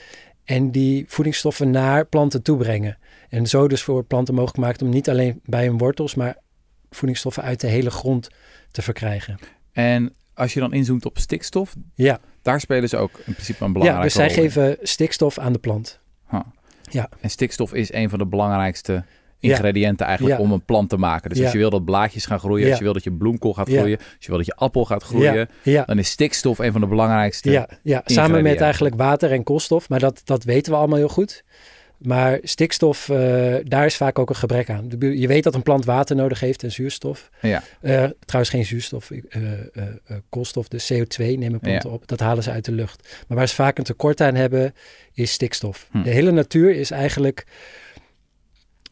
En 0.44 0.70
die 0.70 1.04
voedingsstoffen 1.08 1.70
naar 1.70 2.06
planten 2.06 2.42
toebrengen. 2.42 2.98
En 3.28 3.46
zo 3.46 3.68
dus 3.68 3.82
voor 3.82 4.04
planten 4.04 4.34
mogelijk 4.34 4.58
maakt 4.58 4.82
om 4.82 4.88
niet 4.88 5.08
alleen 5.08 5.40
bij 5.44 5.66
hun 5.66 5.78
wortels, 5.78 6.14
maar 6.14 6.36
voedingsstoffen 6.90 7.42
uit 7.42 7.60
de 7.60 7.66
hele 7.66 7.90
grond 7.90 8.28
te 8.70 8.82
verkrijgen. 8.82 9.38
En 9.72 10.14
als 10.34 10.54
je 10.54 10.60
dan 10.60 10.72
inzoomt 10.72 11.04
op 11.04 11.18
stikstof, 11.18 11.74
Ja, 11.94 12.20
daar 12.42 12.60
spelen 12.60 12.88
ze 12.88 12.96
ook 12.96 13.18
in 13.24 13.32
principe 13.32 13.64
een 13.64 13.66
ja 13.66 13.72
belangrijke 13.72 14.04
dus 14.04 14.14
zij 14.14 14.26
rol 14.26 14.36
in. 14.36 14.42
geven 14.42 14.76
stikstof 14.82 15.38
aan 15.38 15.52
de 15.52 15.58
plant. 15.58 16.00
En 17.20 17.30
stikstof 17.30 17.72
is 17.74 17.92
een 17.92 18.10
van 18.10 18.18
de 18.18 18.26
belangrijkste 18.26 19.04
ingrediënten 19.42 20.06
eigenlijk 20.06 20.40
om 20.40 20.52
een 20.52 20.64
plant 20.64 20.88
te 20.88 20.96
maken. 20.96 21.30
Dus 21.30 21.42
als 21.42 21.52
je 21.52 21.58
wil 21.58 21.70
dat 21.70 21.84
blaadjes 21.84 22.26
gaan 22.26 22.38
groeien, 22.38 22.68
als 22.68 22.78
je 22.78 22.84
wil 22.84 22.92
dat 22.92 23.04
je 23.04 23.12
bloemkool 23.12 23.54
gaat 23.54 23.68
groeien, 23.68 23.98
als 23.98 24.06
je 24.18 24.28
wil 24.28 24.36
dat 24.36 24.46
je 24.46 24.54
appel 24.54 24.84
gaat 24.84 25.02
groeien, 25.02 25.48
dan 25.86 25.98
is 25.98 26.10
stikstof 26.10 26.58
een 26.58 26.72
van 26.72 26.80
de 26.80 26.86
belangrijkste. 26.86 27.50
ja, 27.50 27.68
ja. 27.82 28.02
samen 28.04 28.42
met 28.42 28.60
eigenlijk 28.60 28.94
water 28.94 29.32
en 29.32 29.42
koolstof. 29.42 29.88
Maar 29.88 29.98
dat, 29.98 30.20
dat 30.24 30.44
weten 30.44 30.72
we 30.72 30.78
allemaal 30.78 30.98
heel 30.98 31.08
goed. 31.08 31.44
Maar 32.02 32.38
stikstof, 32.42 33.08
eh, 33.08 33.54
daar 33.64 33.86
is 33.86 33.96
vaak 33.96 34.18
ook 34.18 34.28
een 34.28 34.36
gebrek 34.36 34.70
aan. 34.70 34.88
De 34.88 35.18
Je 35.18 35.26
weet 35.26 35.44
dat 35.44 35.54
een 35.54 35.62
plant 35.62 35.84
water 35.84 36.16
nodig 36.16 36.40
heeft 36.40 36.62
en 36.62 36.72
zuurstof. 36.72 37.30
Ja. 37.40 37.62
Eh, 37.80 38.04
trouwens 38.24 38.54
geen 38.54 38.64
zuurstof, 38.64 39.10
eh, 39.10 39.42
koolstof, 40.28 40.68
dus 40.68 40.92
CO2 40.92 41.38
nemen 41.38 41.60
planten 41.60 41.90
op. 41.90 42.06
Dat 42.08 42.20
halen 42.20 42.42
ze 42.42 42.50
uit 42.50 42.64
de 42.64 42.72
lucht. 42.72 43.24
Maar 43.28 43.38
waar 43.38 43.48
ze 43.48 43.54
vaak 43.54 43.78
een 43.78 43.84
tekort 43.84 44.20
aan 44.20 44.34
hebben, 44.34 44.74
is 45.14 45.32
stikstof. 45.32 45.88
Hm. 45.90 46.02
De 46.02 46.10
hele 46.10 46.30
natuur 46.30 46.74
is 46.74 46.90
eigenlijk 46.90 47.46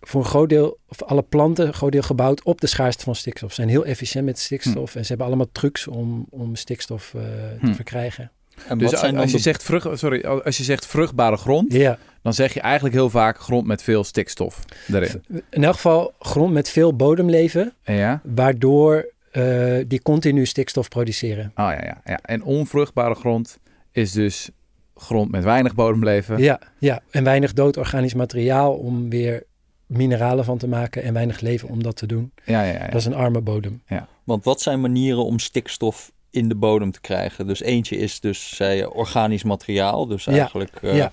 voor 0.00 0.20
een 0.20 0.26
groot 0.26 0.48
deel, 0.48 0.78
of 0.88 1.02
alle 1.02 1.22
planten, 1.22 1.66
een 1.66 1.74
groot 1.74 1.92
deel 1.92 2.02
gebouwd 2.02 2.42
op 2.42 2.60
de 2.60 2.66
schaarste 2.66 3.04
van 3.04 3.14
stikstof. 3.14 3.48
Ze 3.50 3.54
zijn 3.54 3.68
heel 3.68 3.84
efficiënt 3.84 4.24
met 4.24 4.38
stikstof 4.38 4.94
en 4.94 5.02
ze 5.02 5.08
hebben 5.08 5.26
allemaal 5.26 5.48
trucs 5.52 5.86
om, 5.86 6.26
om 6.30 6.54
stikstof 6.56 7.14
eh, 7.14 7.20
te 7.60 7.66
Hm. 7.66 7.72
verkrijgen. 7.74 8.30
En 8.68 8.78
Dus 8.78 8.96
als 8.96 9.30
je, 9.30 9.36
de- 9.36 9.42
zegt 9.42 9.62
vrucht, 9.62 9.98
sorry, 9.98 10.24
als 10.24 10.56
je 10.56 10.64
zegt 10.64 10.86
vruchtbare 10.86 11.36
grond, 11.36 11.72
Ja, 11.72 11.98
dan 12.22 12.34
zeg 12.34 12.54
je 12.54 12.60
eigenlijk 12.60 12.94
heel 12.94 13.10
vaak 13.10 13.38
grond 13.38 13.66
met 13.66 13.82
veel 13.82 14.04
stikstof 14.04 14.60
erin. 14.92 15.22
in 15.50 15.64
elk 15.64 15.74
geval 15.74 16.12
grond 16.18 16.52
met 16.52 16.68
veel 16.68 16.96
bodemleven, 16.96 17.72
En 17.82 17.94
ja? 17.94 18.20
waardoor 18.24 19.12
eh, 19.30 19.76
die 19.86 20.02
continu 20.02 20.46
stikstof 20.46 20.88
produceren. 20.88 21.44
Oh 21.46 21.54
ja, 21.54 21.84
ja, 21.84 22.00
ja. 22.04 22.18
En 22.22 22.42
onvruchtbare 22.42 23.14
grond 23.14 23.58
is 23.92 24.12
dus 24.12 24.50
grond 24.94 25.30
met 25.30 25.44
weinig 25.44 25.74
bodemleven. 25.74 26.38
Ja, 26.38 26.60
ja, 26.78 27.00
en 27.10 27.24
weinig 27.24 27.52
dood 27.52 27.76
organisch 27.76 28.14
materiaal 28.14 28.74
om 28.74 29.10
weer 29.10 29.42
mineralen 29.90 30.44
van 30.44 30.58
te 30.58 30.68
maken 30.68 31.02
en 31.02 31.12
weinig 31.12 31.40
leven 31.40 31.68
om 31.68 31.82
dat 31.82 31.96
te 31.96 32.06
doen. 32.06 32.32
Ja, 32.44 32.62
ja, 32.62 32.72
ja. 32.72 32.86
Dat 32.86 32.94
is 33.00 33.04
een 33.04 33.14
arme 33.14 33.40
bodem. 33.40 33.82
Want 34.24 34.44
wat 34.44 34.60
zijn 34.60 34.80
manieren 34.80 35.24
om 35.24 35.38
stikstof 35.38 36.12
in 36.30 36.48
de 36.48 36.54
bodem 36.54 36.90
te 36.90 37.00
krijgen? 37.00 37.46
Dus 37.46 37.60
eentje 37.60 37.96
is 37.96 38.20
dus, 38.20 38.56
zei 38.56 38.76
je, 38.76 38.92
organisch 38.92 39.42
materiaal. 39.42 40.06
Dus 40.06 40.24
Ja, 40.24 40.32
eigenlijk 40.32 40.76
eh, 40.82 40.96
ja. 40.96 41.12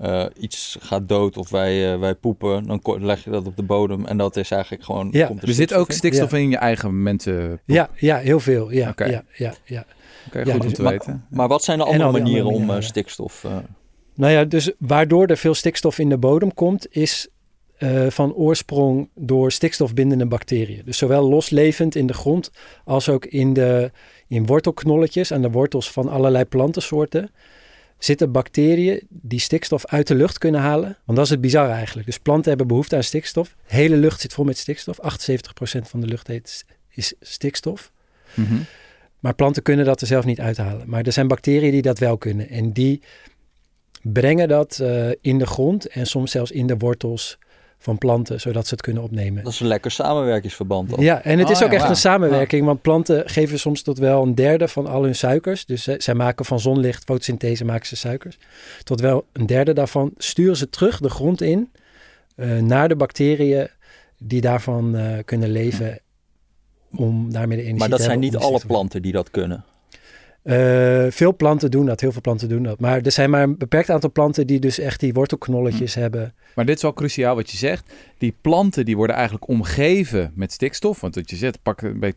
eh, 0.00 0.24
iets 0.38 0.76
gaat 0.80 1.08
dood 1.08 1.36
of 1.36 1.50
wij, 1.50 1.92
eh, 1.92 1.98
wij 1.98 2.14
poepen, 2.14 2.66
dan 2.66 2.80
leg 3.00 3.24
je 3.24 3.30
dat 3.30 3.46
op 3.46 3.56
de 3.56 3.62
bodem. 3.62 4.04
En 4.06 4.16
dat 4.16 4.36
is 4.36 4.50
eigenlijk 4.50 4.84
gewoon... 4.84 5.08
Ja. 5.12 5.26
komt 5.26 5.42
er 5.42 5.48
Er 5.48 5.54
zit 5.54 5.74
ook 5.74 5.88
in? 5.88 5.94
stikstof 5.94 6.32
in 6.32 6.50
je 6.50 6.56
eigen 6.56 7.02
mensen. 7.02 7.60
Ja, 7.64 7.90
ja, 7.96 8.16
heel 8.16 8.40
veel. 8.40 8.70
Ja, 8.72 8.88
Oké. 8.88 9.04
ja, 9.04 9.22
ja, 9.36 9.54
ja. 9.64 9.84
Oké, 10.26 10.38
Ja, 10.38 10.44
goed 10.44 10.54
om 10.54 10.60
dus- 10.60 10.72
te 10.72 10.82
maar- 10.82 10.92
weten. 10.92 11.24
Maar 11.30 11.48
wat 11.48 11.64
zijn 11.64 11.78
de 11.78 11.84
andere 11.84 12.10
manieren 12.10 12.24
andere 12.30 12.46
om 12.48 12.52
eh, 12.54 12.58
mineralen. 12.60 12.82
stikstof... 12.84 13.44
eh, 13.44 13.56
Nou 14.14 14.32
ja, 14.32 14.44
dus 14.44 14.72
waardoor 14.78 15.26
er 15.26 15.36
veel 15.36 15.54
stikstof 15.54 15.98
in 15.98 16.08
de 16.08 16.18
bodem 16.18 16.54
komt, 16.54 16.86
is 16.90 17.28
eh, 17.78 18.06
van 18.08 18.34
oorsprong 18.34 19.08
door 19.14 19.52
stikstofbindende 19.52 20.26
bacteriën. 20.26 20.82
Dus 20.84 20.98
zowel 20.98 21.28
loslevend 21.28 21.94
in 21.94 22.06
de 22.06 22.14
grond 22.14 22.50
als 22.84 23.08
ook 23.08 23.24
in, 23.24 23.52
de, 23.52 23.90
in 24.26 24.46
wortelknolletjes 24.46 25.32
aan 25.32 25.42
de 25.42 25.50
wortels 25.50 25.90
van 25.90 26.08
allerlei 26.08 26.44
plantensoorten 26.44 27.30
zitten 27.98 28.32
bacteriën 28.32 29.00
die 29.08 29.40
stikstof 29.40 29.86
uit 29.86 30.06
de 30.06 30.14
lucht 30.14 30.38
kunnen 30.38 30.60
halen. 30.60 30.96
Want 31.04 31.18
dat 31.18 31.26
is 31.26 31.32
het 31.32 31.40
bizarre 31.40 31.72
eigenlijk. 31.72 32.06
Dus 32.06 32.18
planten 32.18 32.48
hebben 32.48 32.66
behoefte 32.66 32.96
aan 32.96 33.02
stikstof. 33.02 33.48
De 33.48 33.74
hele 33.74 33.96
lucht 33.96 34.20
zit 34.20 34.32
vol 34.32 34.44
met 34.44 34.58
stikstof. 34.58 34.98
78% 35.02 35.80
van 35.82 36.00
de 36.00 36.06
lucht 36.06 36.30
is 36.88 37.14
stikstof. 37.20 37.92
Mhm. 38.34 38.54
Maar 39.18 39.34
planten 39.34 39.62
kunnen 39.62 39.84
dat 39.84 40.00
er 40.00 40.06
zelf 40.06 40.24
niet 40.24 40.40
uithalen. 40.40 40.88
Maar 40.88 41.02
er 41.02 41.12
zijn 41.12 41.28
bacteriën 41.28 41.70
die 41.70 41.82
dat 41.82 41.98
wel 41.98 42.18
kunnen. 42.18 42.48
En 42.48 42.72
die 42.72 43.02
brengen 44.02 44.48
dat 44.48 44.78
eh, 44.78 45.10
in 45.20 45.38
de 45.38 45.46
grond 45.46 45.86
en 45.86 46.06
soms 46.06 46.30
zelfs 46.30 46.50
in 46.50 46.66
de 46.66 46.76
wortels 46.76 47.38
van 47.78 47.98
planten, 47.98 48.40
zodat 48.40 48.66
ze 48.66 48.74
het 48.74 48.82
kunnen 48.82 49.02
opnemen. 49.02 49.44
dat 49.44 49.52
is 49.52 49.60
een 49.60 49.66
lekker 49.66 49.90
samenwerkingsverband 49.90 50.90
dan. 50.90 51.00
Ja, 51.00 51.22
en 51.22 51.38
het 51.38 51.46
Oh, 51.46 51.52
is 51.52 51.62
ook 51.62 51.70
ja, 51.70 51.76
echt 51.76 51.88
een 51.88 51.96
samenwerking, 51.96 52.64
want 52.64 52.82
planten 52.82 53.28
geven 53.28 53.58
soms 53.58 53.82
tot 53.82 53.98
wel 53.98 54.22
een 54.22 54.34
derde 54.34 54.68
van 54.68 54.86
al 54.86 55.02
hun 55.02 55.14
suikers. 55.14 55.66
Dus 55.66 55.82
zij, 55.82 56.00
zij 56.00 56.14
maken 56.14 56.44
van 56.44 56.60
zonlicht, 56.60 57.04
fotosynthese 57.04 57.64
maken 57.64 57.86
ze 57.86 57.96
suikers. 57.96 58.38
Tot 58.82 59.00
wel 59.00 59.24
een 59.32 59.46
derde 59.46 59.72
daarvan 59.72 60.12
sturen 60.16 60.56
ze 60.56 60.70
terug 60.70 61.00
de 61.00 61.10
grond 61.10 61.40
in 61.40 61.70
eh, 62.36 62.58
naar 62.58 62.88
de 62.88 62.96
bacteriën 62.96 63.68
die 64.18 64.40
daarvan 64.40 64.96
eh, 64.96 65.18
kunnen 65.24 65.50
leven 65.50 65.98
om 66.96 67.32
daarmee 67.32 67.56
de 67.56 67.62
energie 67.62 67.78
Maar 67.78 67.88
dat 67.88 67.98
te 67.98 68.04
zijn 68.04 68.20
hebben 68.20 68.38
niet 68.38 68.46
om 68.46 68.52
alle 68.54 68.66
planten 68.66 69.02
die 69.02 69.12
dat 69.12 69.30
kunnen. 69.30 69.64
Eh, 70.42 71.06
veel 71.08 71.36
planten 71.36 71.70
doen 71.70 71.86
dat, 71.86 72.00
heel 72.00 72.12
veel 72.12 72.20
planten 72.20 72.48
doen 72.48 72.62
dat. 72.62 72.80
Maar 72.80 73.00
er 73.00 73.12
zijn 73.12 73.30
maar 73.30 73.42
een 73.42 73.56
beperkt 73.58 73.90
aantal 73.90 74.12
planten 74.12 74.46
die 74.46 74.60
dus 74.60 74.78
echt 74.78 75.00
die 75.00 75.12
wortelknolletjes 75.12 75.94
hebben. 75.94 76.34
Maar 76.54 76.64
dit 76.64 76.76
is 76.76 76.82
wel 76.82 76.92
cruciaal 76.92 77.34
wat 77.34 77.50
je 77.50 77.56
zegt. 77.56 77.92
Die 78.18 78.34
planten 78.40 78.84
die 78.84 78.96
worden 78.96 79.16
eigenlijk 79.16 79.48
omgeven 79.48 80.32
met 80.34 80.52
stikstof. 80.52 81.00
Want 81.00 81.14
wat 81.14 81.30
je 81.30 81.36
zegt, 81.36 81.62
pak 81.62 81.98
bij 82.00 82.12
80% 82.12 82.16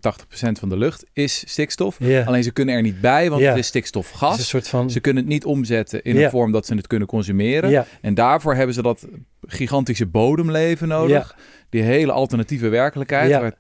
van 0.59 0.69
de 0.69 0.77
lucht 0.77 1.05
is 1.13 1.43
stikstof. 1.47 1.97
Alleen 2.25 2.43
ze 2.43 2.51
kunnen 2.51 2.75
er 2.75 2.81
niet 2.81 3.01
bij, 3.01 3.29
want 3.29 3.41
het 3.41 3.57
is 3.57 3.67
stikstofgas. 3.67 4.31
Het 4.31 4.39
is 4.39 4.43
een 4.43 4.49
soort 4.49 4.67
van... 4.67 4.89
Ze 4.89 4.99
kunnen 4.99 5.23
het 5.23 5.31
niet 5.31 5.45
omzetten 5.45 6.03
in 6.03 6.17
een 6.17 6.29
vorm 6.29 6.51
dat 6.51 6.65
ze 6.65 6.75
het 6.75 6.87
kunnen 6.87 7.07
consumeren. 7.07 7.85
En 8.01 8.13
daarvoor 8.13 8.55
hebben 8.55 8.75
ze 8.75 8.81
dat 8.81 9.07
gigantische 9.41 10.05
bodemleven 10.05 10.87
nodig. 10.87 11.35
Die 11.69 11.81
hele 11.81 12.11
alternatieve 12.11 12.69
werkelijkheid. 12.69 13.31
Waar 13.31 13.55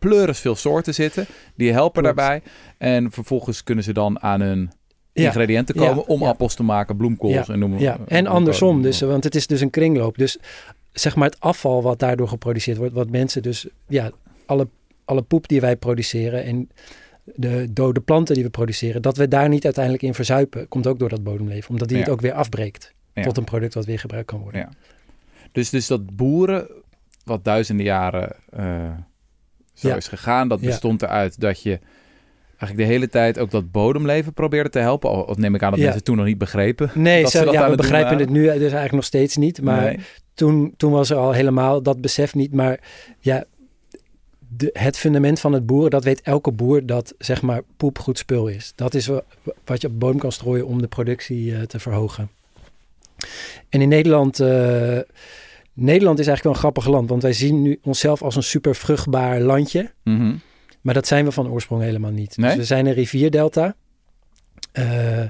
pleuris 0.00 0.38
veel 0.38 0.54
soorten 0.54 0.94
zitten. 0.94 1.26
Die 1.54 1.72
helpen 1.72 2.02
Klopt. 2.02 2.16
daarbij. 2.16 2.42
En 2.78 3.10
vervolgens 3.12 3.64
kunnen 3.64 3.84
ze 3.84 3.92
dan 3.92 4.22
aan 4.22 4.40
hun 4.40 4.70
ja. 5.12 5.24
ingrediënten 5.24 5.80
Ja. 5.80 5.86
komen 5.88 6.06
om 6.06 6.20
Ja. 6.20 6.28
appels 6.28 6.54
te 6.54 6.62
maken, 6.62 6.96
bloemkools 6.96 7.48
en 7.48 7.58
noem 7.58 7.78
Ja, 7.78 7.98
en 8.06 8.26
andersom 8.26 8.82
dus, 8.82 9.00
want 9.00 9.24
het 9.24 9.34
is 9.34 9.46
dus 9.46 9.60
een 9.60 9.70
kringloop. 9.70 10.18
Dus 10.18 10.38
zeg 10.92 11.16
maar 11.16 11.28
het 11.28 11.40
afval 11.40 11.82
wat 11.82 11.98
daardoor 11.98 12.28
geproduceerd 12.28 12.76
wordt, 12.76 12.94
wat 12.94 13.10
mensen 13.10 13.42
dus, 13.42 13.66
ja, 13.88 14.10
alle, 14.46 14.68
alle 15.04 15.22
poep 15.22 15.48
die 15.48 15.60
wij 15.60 15.76
produceren 15.76 16.44
en 16.44 16.68
de 17.24 17.66
dode 17.70 18.00
planten 18.00 18.34
die 18.34 18.44
we 18.44 18.50
produceren, 18.50 19.02
dat 19.02 19.16
we 19.16 19.28
daar 19.28 19.48
niet 19.48 19.64
uiteindelijk 19.64 20.02
in 20.04 20.14
verzuipen, 20.14 20.68
komt 20.68 20.86
ook 20.86 20.98
door 20.98 21.08
dat 21.08 21.22
bodemleven, 21.22 21.70
omdat 21.70 21.88
die 21.88 21.98
het 21.98 22.08
ook 22.08 22.20
weer 22.20 22.32
afbreekt 22.32 22.94
tot 23.22 23.36
een 23.36 23.44
product 23.44 23.74
wat 23.74 23.84
weer 23.84 23.98
gebruikt 23.98 24.26
kan 24.26 24.40
worden. 24.40 24.60
Ja. 24.60 24.68
Dus, 25.52 25.70
dus 25.70 25.86
dat 25.86 26.16
boeren, 26.16 26.68
wat 27.24 27.44
duizenden 27.44 27.84
jaren 27.86 28.36
eh, 28.50 28.90
zo 29.80 29.88
Ja. 29.88 29.96
is 29.96 30.08
gegaan, 30.08 30.48
dat 30.48 30.60
bestond 30.60 31.02
eruit 31.02 31.40
dat 31.40 31.62
je 31.62 31.78
eigenlijk 32.48 32.76
de 32.88 32.94
hele 32.94 33.08
tijd 33.08 33.38
ook 33.38 33.50
dat 33.50 33.70
bodemleven 33.70 34.32
probeerde 34.32 34.68
te 34.70 34.78
helpen. 34.78 35.10
Al 35.10 35.34
neem 35.38 35.54
ik 35.54 35.62
aan 35.62 35.70
dat 35.70 35.80
mensen 35.80 36.04
toen 36.04 36.16
nog 36.16 36.26
niet 36.26 36.38
begrepen. 36.38 36.90
Nee, 36.94 37.22
Dat 37.22 37.30
ze 37.30 37.44
dat 37.44 37.52
ja, 37.54 37.70
we 37.70 37.76
begrijpen 37.76 38.18
het 38.18 38.30
nu 38.30 38.42
dus 38.44 38.52
eigenlijk 38.60 38.92
nog 38.92 39.04
steeds 39.04 39.36
niet, 39.36 39.62
maar 39.62 39.82
Nee. 39.84 39.98
toen, 40.34 40.74
toen 40.76 40.92
was 40.92 41.10
er 41.10 41.16
al 41.16 41.32
helemaal 41.32 41.82
dat 41.82 42.00
besef 42.00 42.34
niet. 42.34 42.52
Maar 42.52 42.80
ja, 43.18 43.44
de, 44.48 44.70
het 44.72 44.96
fundament 44.96 45.40
van 45.40 45.52
het 45.52 45.66
boeren, 45.66 45.90
dat 45.90 46.04
weet 46.04 46.20
elke 46.22 46.50
boer 46.50 46.86
dat 46.86 47.14
zeg 47.18 47.42
maar 47.42 47.60
poep 47.76 47.98
goed 47.98 48.18
spul 48.18 48.46
is. 48.46 48.72
Dat 48.76 48.94
is 48.94 49.06
wa- 49.06 49.22
wat 49.64 49.80
je 49.80 49.86
op 49.88 49.98
bodem 50.00 50.18
kan 50.18 50.32
strooien 50.32 50.66
om 50.66 50.80
de 50.80 50.88
productie 50.88 51.54
eh, 51.54 51.62
te 51.62 51.78
verhogen. 51.78 52.30
En 53.68 53.80
in 53.80 53.88
Nederland, 53.88 54.40
eh, 54.40 54.98
Nederland 55.74 56.18
is 56.18 56.26
eigenlijk 56.26 56.42
wel 56.42 56.52
een 56.52 56.58
grappig 56.72 56.86
land, 56.86 57.08
want 57.08 57.22
wij 57.22 57.32
zien 57.32 57.62
nu 57.62 57.78
onszelf 57.82 58.22
als 58.22 58.36
een 58.36 58.42
super 58.42 58.74
vruchtbaar 58.74 59.40
landje. 59.40 59.92
Mhm. 60.04 60.34
Maar 60.80 60.94
dat 60.94 61.06
zijn 61.06 61.24
we 61.24 61.32
van 61.32 61.48
oorsprong 61.48 61.82
helemaal 61.82 62.10
niet. 62.10 62.36
Nee? 62.36 62.48
Dus 62.48 62.58
we 62.58 62.64
zijn 62.64 62.86
een 62.86 62.92
rivierdelta. 62.94 63.74
eh, 64.72 65.22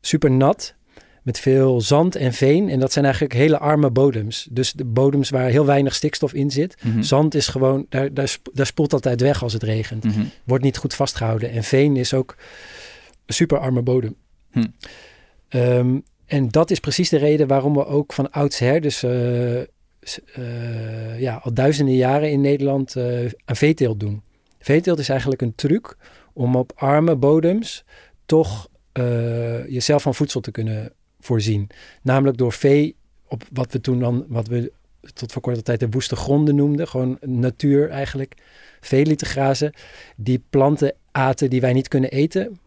super 0.00 0.30
nat. 0.30 0.74
Met 1.22 1.38
veel 1.38 1.80
zand 1.80 2.16
en 2.16 2.32
veen. 2.32 2.68
En 2.68 2.80
dat 2.80 2.92
zijn 2.92 3.04
eigenlijk 3.04 3.34
hele 3.34 3.58
arme 3.58 3.90
bodems. 3.90 4.48
Dus 4.50 4.72
de 4.72 4.84
bodems 4.84 5.30
waar 5.30 5.48
heel 5.48 5.66
weinig 5.66 5.94
stikstof 5.94 6.32
in 6.34 6.50
zit. 6.50 6.76
Mhm. 6.82 7.02
Zand 7.02 7.34
is 7.34 7.48
gewoon, 7.48 7.86
daar, 7.88 8.14
daar, 8.14 8.28
sp- 8.28 8.48
daar 8.52 8.66
spoelt 8.66 8.92
altijd 8.92 9.20
weg 9.20 9.42
als 9.42 9.52
het 9.52 9.62
regent. 9.62 10.04
Mhm. 10.04 10.24
Wordt 10.44 10.64
niet 10.64 10.76
goed 10.76 10.94
vastgehouden. 10.94 11.50
En 11.50 11.62
veen 11.64 11.96
is 11.96 12.14
ook 12.14 12.36
een 13.26 13.34
super 13.34 13.58
arme 13.58 13.82
bodem. 13.82 14.16
Ehm, 15.48 15.98
en 16.32 16.48
dat 16.48 16.70
is 16.70 16.80
precies 16.80 17.08
de 17.08 17.16
reden 17.16 17.46
waarom 17.46 17.74
we 17.74 17.86
ook 17.86 18.12
van 18.12 18.30
oudsher, 18.30 18.80
dus 18.80 19.02
eh, 19.02 19.60
eh, 19.60 19.66
ja, 21.20 21.40
al 21.42 21.54
duizenden 21.54 21.94
jaren 21.94 22.30
in 22.30 22.40
Nederland 22.40 22.96
eh 22.96 23.30
aan 23.44 23.56
veeteelt 23.56 24.00
doen. 24.00 24.22
Veeteelt 24.58 24.98
is 24.98 25.08
eigenlijk 25.08 25.42
een 25.42 25.54
truc 25.54 25.96
om 26.32 26.56
op 26.56 26.72
arme 26.74 27.16
bodems 27.16 27.84
toch 28.26 28.68
jezelf 29.68 30.02
van 30.02 30.14
voedsel 30.14 30.40
te 30.40 30.50
kunnen 30.50 30.92
voorzien. 31.20 31.68
Namelijk 32.02 32.38
door 32.38 32.52
vee, 32.52 32.96
op 33.28 33.42
wat 33.52 33.72
we 33.72 33.80
toen 33.80 33.98
dan, 33.98 34.24
wat 34.28 34.48
we 34.48 34.72
tot 35.14 35.32
voor 35.32 35.42
korte 35.42 35.62
tijd 35.62 35.80
de 35.80 35.88
woeste 35.90 36.16
gronden 36.16 36.54
noemden, 36.54 36.88
gewoon 36.88 37.18
natuur 37.20 37.90
eigenlijk, 37.90 38.34
vee 38.80 39.06
lieten 39.06 39.26
grazen, 39.26 39.72
die 40.16 40.44
planten 40.50 40.94
aten 41.10 41.50
die 41.50 41.60
wij 41.60 41.72
niet 41.72 41.88
kunnen 41.88 42.10
eten. 42.10 42.58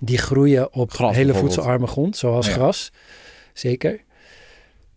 Die 0.00 0.18
groeien 0.18 0.72
op 0.74 0.90
Gras 0.90 1.14
hele 1.16 1.34
voedselarme 1.34 1.86
grond, 1.86 2.16
zoals 2.16 2.46
Ja. 2.46 2.52
gras, 2.52 2.92
zeker. 3.52 4.00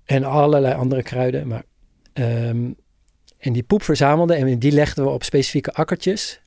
En 0.06 0.24
allerlei 0.24 0.74
andere 0.76 1.04
kruiden. 1.04 1.48
Maar, 1.48 1.64
ehm, 2.14 2.72
en 3.38 3.54
die 3.54 3.64
poep 3.64 3.84
verzamelden 3.84 4.38
en 4.38 4.60
die 4.60 4.72
legden 4.72 5.04
we 5.04 5.10
op 5.10 5.24
specifieke 5.24 5.74
akkertjes. 5.74 6.42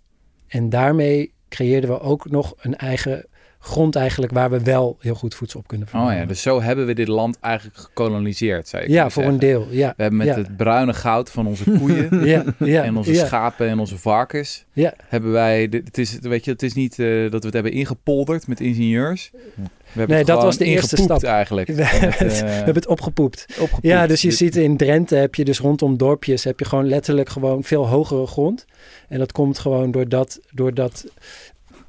En 0.46 0.68
daarmee 0.68 1.32
creëerden 1.48 1.90
we 1.90 2.00
ook 2.00 2.30
nog 2.30 2.54
een 2.56 2.76
eigen 2.76 3.26
grond 3.64 3.96
eigenlijk 3.96 4.32
waar 4.32 4.50
we 4.50 4.60
wel 4.62 4.96
heel 5.00 5.14
goed 5.14 5.34
voedsel 5.34 5.60
op 5.60 5.66
kunnen 5.66 5.86
Oh 5.86 5.92
verbouwen. 5.92 6.22
ja, 6.22 6.28
dus 6.28 6.42
zo 6.42 6.62
hebben 6.62 6.86
we 6.86 6.92
dit 6.94 7.08
land 7.08 7.38
eigenlijk 7.40 7.76
gekoloniseerd, 7.78 8.68
zou 8.68 8.82
je 8.82 8.90
ja, 8.90 9.10
voor 9.10 9.22
een 9.24 9.38
deel. 9.38 9.66
Ja, 9.70 9.92
We 9.96 10.02
hebben 10.02 10.18
met 10.18 10.26
ja. 10.26 10.34
het 10.36 10.56
bruine 10.56 10.92
goud 10.94 11.30
van 11.30 11.46
onze 11.46 11.64
koeien 11.78 12.08
ja, 12.26 12.44
ja, 12.58 12.82
en 12.82 12.96
onze 12.96 13.14
schapen 13.14 13.68
en 13.68 13.78
onze 13.78 13.98
varkens 13.98 14.64
Ja. 14.72 14.94
hebben 15.08 15.32
wij. 15.32 15.68
Het 15.84 15.98
is, 15.98 16.18
weet 16.20 16.44
je, 16.44 16.50
het 16.50 16.62
is 16.62 16.72
niet 16.74 16.98
eh, 16.98 17.06
dat 17.22 17.30
we 17.40 17.44
het 17.46 17.52
hebben 17.52 17.72
ingepolderd 17.72 18.46
met 18.46 18.60
ingenieurs. 18.60 19.30
We 19.32 20.00
hebben 20.00 20.08
Nee, 20.16 20.18
het 20.18 20.34
dat 20.34 20.42
was 20.42 20.56
de 20.56 20.64
eerste 20.64 20.96
stap. 20.96 21.22
eigenlijk. 21.22 21.68
We 21.68 21.74
Met, 21.74 21.90
hebben 21.90 22.18
eh, 22.30 22.40
we 22.40 22.44
hebben 22.46 22.74
het 22.74 22.86
opgepoept. 22.86 23.46
opgepoept. 23.58 23.86
Ja, 23.86 24.06
dus 24.06 24.22
je 24.22 24.28
Dit- 24.28 24.36
ziet 24.36 24.56
in 24.56 24.76
Drenthe 24.76 25.14
heb 25.16 25.34
je 25.34 25.44
dus 25.44 25.58
rondom 25.58 25.96
dorpjes 25.96 26.44
heb 26.44 26.58
je 26.58 26.64
gewoon 26.64 26.88
letterlijk 26.88 27.28
gewoon 27.28 27.64
veel 27.64 27.88
hogere 27.88 28.26
grond. 28.26 28.64
En 29.08 29.18
dat 29.18 29.32
komt 29.32 29.58
gewoon 29.58 29.90
doordat, 29.90 30.40
doordat 30.52 31.04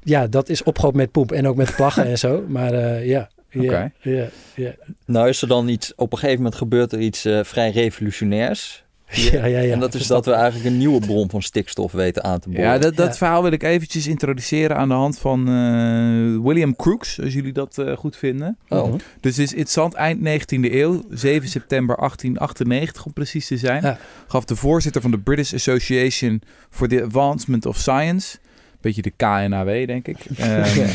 ja, 0.06 0.26
dat 0.26 0.48
is 0.48 0.62
opgehoopt 0.62 0.96
met 0.96 1.10
poep 1.10 1.32
en 1.32 1.46
ook 1.46 1.56
met 1.56 1.76
plaggen 1.76 2.04
en 2.06 2.18
zo. 2.18 2.44
Maar 2.48 2.72
eh, 2.72 3.06
ja, 3.06 3.28
ja, 3.50 3.62
Oké. 3.62 3.92
ja, 4.00 4.26
ja, 4.54 4.74
Nou 5.06 5.28
is 5.28 5.42
er 5.42 5.48
dan 5.48 5.68
iets, 5.68 5.92
op 5.96 6.12
een 6.12 6.18
gegeven 6.18 6.42
moment 6.42 6.54
gebeurt 6.60 6.92
er 6.92 6.98
iets 7.00 7.24
eh, 7.24 7.40
vrij 7.44 7.70
revolutionairs. 7.70 8.84
ja, 9.32 9.44
ja, 9.46 9.58
ja. 9.58 9.72
en 9.72 9.80
dat 9.80 9.94
is 9.94 10.06
dat 10.06 10.24
we 10.26 10.32
eigenlijk 10.32 10.64
een 10.70 10.78
nieuwe 10.78 11.00
bron 11.00 11.30
van 11.30 11.42
stikstof 11.42 11.92
weten 11.92 12.24
aan 12.24 12.38
te 12.40 12.48
boren. 12.48 12.64
Ja, 12.64 12.78
dat, 12.78 12.96
dat 12.96 13.06
Ja. 13.06 13.14
verhaal 13.14 13.42
wil 13.42 13.52
ik 13.52 13.62
eventjes 13.62 14.06
introduceren 14.06 14.76
aan 14.76 14.88
de 14.88 14.94
hand 14.94 15.18
van 15.18 15.48
eh, 15.48 16.44
William 16.46 16.76
Crookes, 16.76 17.20
als 17.22 17.32
jullie 17.32 17.52
dat 17.52 17.78
eh, 17.78 17.96
goed 17.96 18.16
vinden. 18.16 18.58
Oh. 18.68 18.86
Mhm. 18.88 18.96
Dus 19.20 19.38
is 19.38 19.50
interessant, 19.50 19.94
eind 19.94 20.18
19e 20.20 20.72
eeuw, 20.72 21.02
7 21.10 21.48
september 21.48 21.96
1898 21.96 23.04
om 23.06 23.12
precies 23.12 23.46
te 23.46 23.56
zijn, 23.56 23.82
Ja. 23.82 23.98
gaf 24.26 24.44
de 24.44 24.56
voorzitter 24.56 25.02
van 25.02 25.10
de 25.10 25.18
British 25.18 25.54
Association 25.54 26.42
for 26.70 26.88
the 26.88 27.02
Advancement 27.04 27.66
of 27.66 27.76
Science, 27.76 28.36
beetje 28.80 29.02
de 29.02 29.12
KNAW 29.16 29.86
denk 29.86 30.08
ik, 30.08 30.18
ehm, 30.36 30.88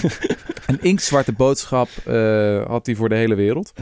een 0.66 0.82
inktzwarte 0.82 1.34
boodschap 1.34 1.90
eh, 2.06 2.66
had 2.66 2.86
hij 2.86 2.96
voor 2.96 3.10
de 3.10 3.16
hele 3.16 3.36
wereld. 3.36 3.74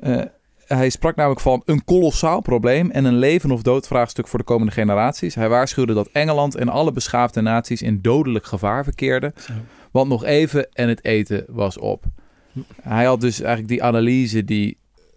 Eh, 0.00 0.20
hij 0.66 0.90
sprak 0.90 1.16
namelijk 1.16 1.40
van 1.40 1.62
een 1.64 1.84
kolossaal 1.84 2.40
probleem 2.40 2.90
en 2.90 3.04
een 3.04 3.18
leven 3.18 3.50
of 3.50 3.62
dood 3.62 3.86
vraagstuk 3.86 4.28
voor 4.28 4.38
de 4.38 4.44
komende 4.44 4.72
generaties. 4.72 5.34
Hij 5.34 5.48
waarschuwde 5.48 5.94
dat 5.94 6.08
Engeland 6.12 6.54
en 6.54 6.68
alle 6.68 6.92
beschaafde 6.92 7.40
naties 7.40 7.82
in 7.82 7.98
dodelijk 8.02 8.46
gevaar 8.46 8.84
verkeerden. 8.84 9.34
Want 9.90 10.08
nog 10.08 10.24
even 10.24 10.68
en 10.72 10.88
het 10.88 11.04
eten 11.04 11.44
was 11.48 11.78
op. 11.78 12.04
Hij 12.82 13.04
had 13.04 13.20
dus 13.20 13.38
eigenlijk 13.40 13.68
die 13.68 13.82
analyse 13.82 14.44
die 14.44 14.76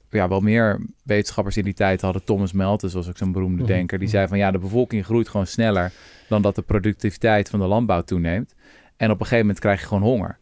ja, 0.10 0.28
wel 0.28 0.40
meer 0.40 0.80
wetenschappers 1.04 1.58
in 1.58 1.64
die 1.64 1.74
tijd 1.74 2.02
hadden. 2.02 2.24
Thomas 2.24 2.52
Malthus 2.52 2.94
was 2.94 3.08
ook 3.10 3.18
zo'n 3.18 3.32
beroemde 3.32 3.58
Mhm. 3.64 3.72
denker. 3.72 3.98
Die 3.98 4.08
Mhm. 4.08 4.16
zei 4.18 4.28
van 4.28 4.38
ja, 4.38 4.52
de 4.52 4.58
bevolking 4.60 5.06
groeit 5.06 5.30
gewoon 5.30 5.48
sneller 5.48 5.92
dan 6.28 6.42
dat 6.42 6.56
de 6.56 6.62
productiviteit 6.62 7.50
van 7.50 7.60
de 7.60 7.66
landbouw 7.66 8.02
toeneemt. 8.02 8.54
En 8.98 9.08
op 9.12 9.20
een 9.20 9.26
gegeven 9.26 9.40
moment 9.46 9.60
krijg 9.60 9.80
je 9.82 9.88
gewoon 9.88 10.04
honger. 10.04 10.38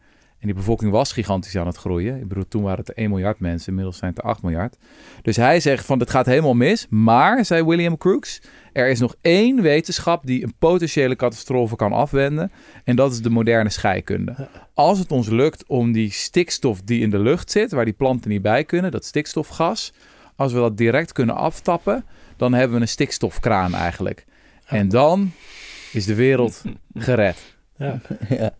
En 0.46 0.52
die 0.52 0.60
bevolking 0.60 0.90
was 0.90 1.12
gigantisch 1.12 1.56
aan 1.56 1.66
het 1.66 1.76
groeien. 1.76 2.20
Ik 2.20 2.28
bedoel, 2.28 2.48
toen 2.48 2.62
waren 2.62 2.78
het 2.78 2.88
er 2.88 2.96
1 2.96 3.10
miljard 3.10 3.40
mensen. 3.40 3.68
Inmiddels 3.68 3.98
zijn 3.98 4.10
het 4.10 4.22
er 4.22 4.28
8 4.28 4.42
miljard. 4.42 4.76
Dus 5.22 5.36
hij 5.36 5.60
zegt 5.60 5.84
van, 5.84 5.98
het 5.98 6.10
gaat 6.10 6.26
helemaal 6.26 6.54
mis. 6.54 6.86
Maar, 6.90 7.44
zei 7.44 7.64
William 7.64 7.96
Crookes, 7.96 8.42
er 8.72 8.88
is 8.88 9.00
nog 9.00 9.14
één 9.20 9.62
wetenschap 9.62 10.26
die 10.26 10.42
een 10.42 10.54
potentiële 10.58 11.16
catastrofe 11.16 11.76
kan 11.76 11.92
afwenden. 11.92 12.52
En 12.84 12.96
dat 12.96 13.12
is 13.12 13.22
de 13.22 13.30
moderne 13.30 13.70
scheikunde. 13.70 14.48
Als 14.74 14.98
het 14.98 15.12
ons 15.12 15.28
lukt 15.28 15.66
om 15.66 15.92
die 15.92 16.10
stikstof 16.10 16.80
die 16.82 17.00
in 17.00 17.10
de 17.10 17.18
lucht 17.18 17.50
zit, 17.50 17.72
waar 17.72 17.84
die 17.84 17.94
planten 17.94 18.30
niet 18.30 18.42
bij 18.42 18.64
kunnen, 18.64 18.90
dat 18.90 19.04
stikstofgas, 19.04 19.92
als 20.36 20.52
we 20.52 20.58
dat 20.58 20.76
direct 20.76 21.12
kunnen 21.12 21.36
aftappen, 21.36 22.04
dan 22.36 22.54
hebben 22.54 22.76
we 22.76 22.82
een 22.82 22.88
stikstofkraan 22.88 23.74
eigenlijk. 23.74 24.24
En 24.66 24.88
dan 24.88 25.32
is 25.92 26.04
de 26.04 26.14
wereld 26.14 26.62
gered. 26.94 27.54
Ja. 27.76 28.00
Ja. 28.28 28.54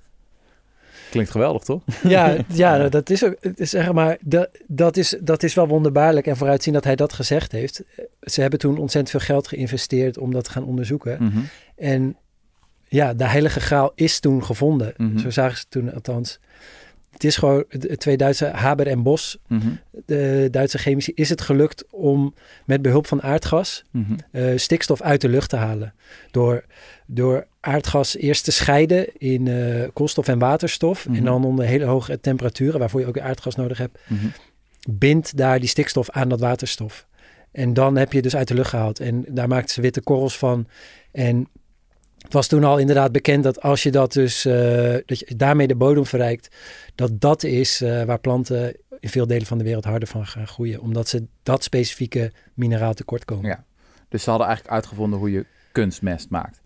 Klinkt 1.17 1.33
geweldig, 1.33 1.63
toch? 1.63 1.83
Ja, 2.09 2.37
ja, 2.53 2.89
dat 2.89 3.11
is 3.11 3.25
ook, 3.25 3.37
zeg 3.57 3.93
maar, 3.93 4.17
dat, 4.21 4.49
dat, 4.67 4.97
is, 4.97 5.17
dat 5.21 5.43
is 5.43 5.55
wel 5.55 5.67
wonderbaarlijk 5.67 6.27
en 6.27 6.37
vooruitzien 6.37 6.73
dat 6.73 6.85
hij 6.85 6.97
dat 6.97 7.13
gezegd 7.13 7.53
heeft. 7.53 7.83
Ze 8.21 8.41
hebben 8.41 8.59
toen 8.59 8.79
ontzettend 8.79 9.11
veel 9.11 9.35
geld 9.35 9.49
geïnvesteerd 9.49 10.19
om 10.19 10.33
dat 10.33 10.45
te 10.45 10.51
gaan 10.51 10.65
onderzoeken. 10.65 11.25
Mhm. 11.25 11.39
En 11.77 12.17
ja, 12.89 13.15
de 13.15 13.27
heilige 13.29 13.61
graal 13.61 13.93
is 13.95 14.21
toen 14.21 14.45
gevonden. 14.45 14.95
Mhm. 14.97 15.19
Zo 15.19 15.31
zagen 15.31 15.59
ze 15.59 15.65
toen 15.69 15.95
althans. 15.95 16.39
Het 17.17 17.25
is 17.25 17.37
gewoon 17.37 17.65
de 17.69 17.97
twee 17.97 18.17
Duitse 18.17 18.45
Haber 18.47 18.87
en 18.87 19.03
Bos, 19.03 19.39
Mhm. 19.47 19.69
de 20.07 20.49
Duitse 20.51 20.79
chemici, 20.79 21.13
is 21.15 21.29
het 21.29 21.41
gelukt 21.41 21.85
om 21.91 22.35
met 22.65 22.83
behulp 22.83 23.07
van 23.07 23.23
aardgas 23.23 23.85
Mhm. 23.91 24.13
eh, 24.33 24.45
stikstof 24.57 25.03
uit 25.03 25.21
de 25.21 25.29
lucht 25.29 25.49
te 25.51 25.57
halen. 25.57 25.95
Door, 26.31 26.65
door 27.07 27.47
aardgas 27.61 28.17
eerst 28.17 28.45
te 28.45 28.53
scheiden 28.53 29.07
in 29.19 29.49
eh, 29.49 29.89
koolstof 29.93 30.29
en 30.29 30.39
waterstof. 30.39 31.07
Mhm. 31.09 31.17
En 31.17 31.25
dan 31.25 31.45
onder 31.45 31.65
hele 31.65 31.85
hoge 31.85 32.21
temperaturen, 32.21 32.79
waarvoor 32.81 33.01
je 33.01 33.07
ook 33.07 33.19
aardgas 33.19 33.55
nodig 33.55 33.79
hebt, 33.79 33.99
Mhm. 34.07 34.27
bindt 34.91 35.37
daar 35.37 35.61
die 35.61 35.69
stikstof 35.69 36.11
aan 36.11 36.29
dat 36.29 36.41
waterstof. 36.41 37.07
En 37.53 37.75
dan 37.75 37.97
heb 37.97 38.13
je 38.13 38.23
dus 38.23 38.37
uit 38.37 38.49
de 38.49 38.55
lucht 38.55 38.71
gehaald. 38.71 39.01
En 39.01 39.25
daar 39.29 39.49
maakten 39.49 39.75
ze 39.75 39.81
witte 39.81 40.01
korrels 40.01 40.39
van. 40.39 40.67
En 41.13 41.49
het 42.27 42.35
was 42.35 42.47
toen 42.47 42.65
al 42.65 42.79
inderdaad 42.79 43.13
bekend 43.13 43.43
dat 43.45 43.63
als 43.63 43.83
je 43.83 43.91
dat 43.91 44.13
dus, 44.13 44.45
eh, 44.45 44.95
dat 45.07 45.19
je 45.19 45.37
daarmee 45.37 45.67
de 45.67 45.77
bodem 45.77 46.07
verrijkt, 46.07 46.57
dat 46.95 47.21
dat 47.21 47.43
is 47.43 47.81
eh, 47.81 48.03
waar 48.03 48.19
planten 48.19 48.77
in 49.01 49.09
veel 49.09 49.27
delen 49.27 49.47
van 49.47 49.59
de 49.59 49.65
wereld 49.65 49.85
harder 49.85 50.09
van 50.09 50.27
gaan 50.27 50.47
groeien. 50.47 50.81
Omdat 50.81 51.09
ze 51.09 51.27
dat 51.43 51.63
specifieke 51.63 52.33
mineraal 52.55 52.95
tekort 52.95 53.25
komen. 53.25 53.47
Ja. 53.49 53.65
Dus 54.09 54.23
ze 54.23 54.29
hadden 54.31 54.47
eigenlijk 54.49 54.77
uitgevonden 54.77 55.19
hoe 55.19 55.31
je 55.31 55.47
kunstmest 55.73 56.31
maakt. 56.31 56.61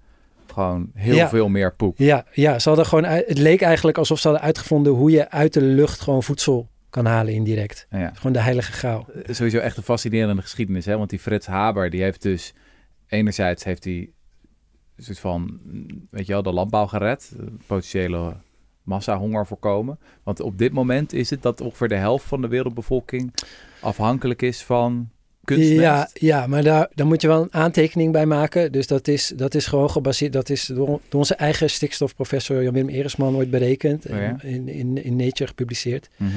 Gewoon 0.47 0.91
heel 0.95 1.15
Ja. 1.15 1.29
veel 1.29 1.49
meer 1.49 1.75
poep. 1.75 1.99
Ja, 1.99 2.25
ja 2.33 2.59
ze 2.59 2.69
hadden 2.69 2.87
gewoon, 2.87 3.05
het 3.05 3.39
leek 3.39 3.61
eigenlijk 3.63 3.99
alsof 3.99 4.19
ze 4.19 4.29
hadden 4.29 4.47
uitgevonden 4.47 4.93
hoe 4.93 5.11
je 5.11 5.31
uit 5.31 5.53
de 5.53 5.63
lucht 5.63 6.01
gewoon 6.01 6.23
voedsel 6.23 6.69
kan 6.91 7.07
halen 7.07 7.33
indirect. 7.33 7.87
Ja. 7.91 8.11
Gewoon 8.15 8.33
de 8.33 8.41
heilige 8.41 8.73
graal. 8.73 9.07
Eh, 9.25 9.35
Sowieso 9.35 9.59
echt 9.59 9.77
een 9.77 9.83
fascinerende 9.83 10.43
geschiedenis. 10.43 10.85
Hè? 10.85 10.97
Want 10.99 11.11
die 11.11 11.19
Frits 11.19 11.47
Haber, 11.47 11.91
die 11.91 12.03
heeft 12.03 12.23
dus... 12.23 12.55
Enerzijds 13.09 13.65
heeft 13.65 13.85
hij 13.85 14.11
een 15.09 15.15
soort 15.15 15.19
van, 15.19 15.61
weet 16.11 16.27
je 16.27 16.33
wel, 16.33 16.43
de 16.43 16.53
landbouw 16.53 16.87
gered. 16.87 17.33
eh, 17.41 17.47
Potentiële 17.67 18.35
massahonger 18.83 19.47
voorkomen. 19.47 19.99
Want 20.23 20.41
op 20.41 20.59
dit 20.59 20.73
moment 20.73 21.13
is 21.13 21.31
het 21.31 21.43
dat 21.43 21.61
ongeveer 21.61 21.89
de 21.89 21.95
helft 21.95 22.25
van 22.27 22.41
de 22.41 22.49
wereldbevolking 22.49 23.35
afhankelijk 23.81 24.43
is 24.43 24.63
van 24.63 25.11
kunstmest. 25.45 25.81
Ja, 25.81 26.09
ja 26.13 26.47
maar 26.47 26.63
daar, 26.63 26.89
daar 26.95 27.07
moet 27.07 27.21
je 27.23 27.29
wel 27.29 27.43
een 27.43 27.55
aantekening 27.55 28.13
bij 28.13 28.27
maken. 28.27 28.73
Dus 28.73 28.87
dat 28.87 29.09
is, 29.09 29.33
dat 29.37 29.55
is 29.55 29.67
gewoon 29.67 29.91
gebaseerd, 29.91 30.33
dat 30.33 30.49
is 30.49 30.67
door, 30.67 30.87
door 30.87 31.01
onze 31.21 31.35
eigen 31.35 31.71
stikstofprofessor 31.71 32.63
Jan-Willem 32.63 32.89
Eresman 32.89 33.35
ooit 33.37 33.51
berekend. 33.51 34.07
Oh 34.11 34.17
ja? 34.17 34.37
in, 34.43 34.69
in, 34.69 35.05
in 35.05 35.17
Nature 35.17 35.47
gepubliceerd. 35.49 36.09
Mhm. 36.17 36.31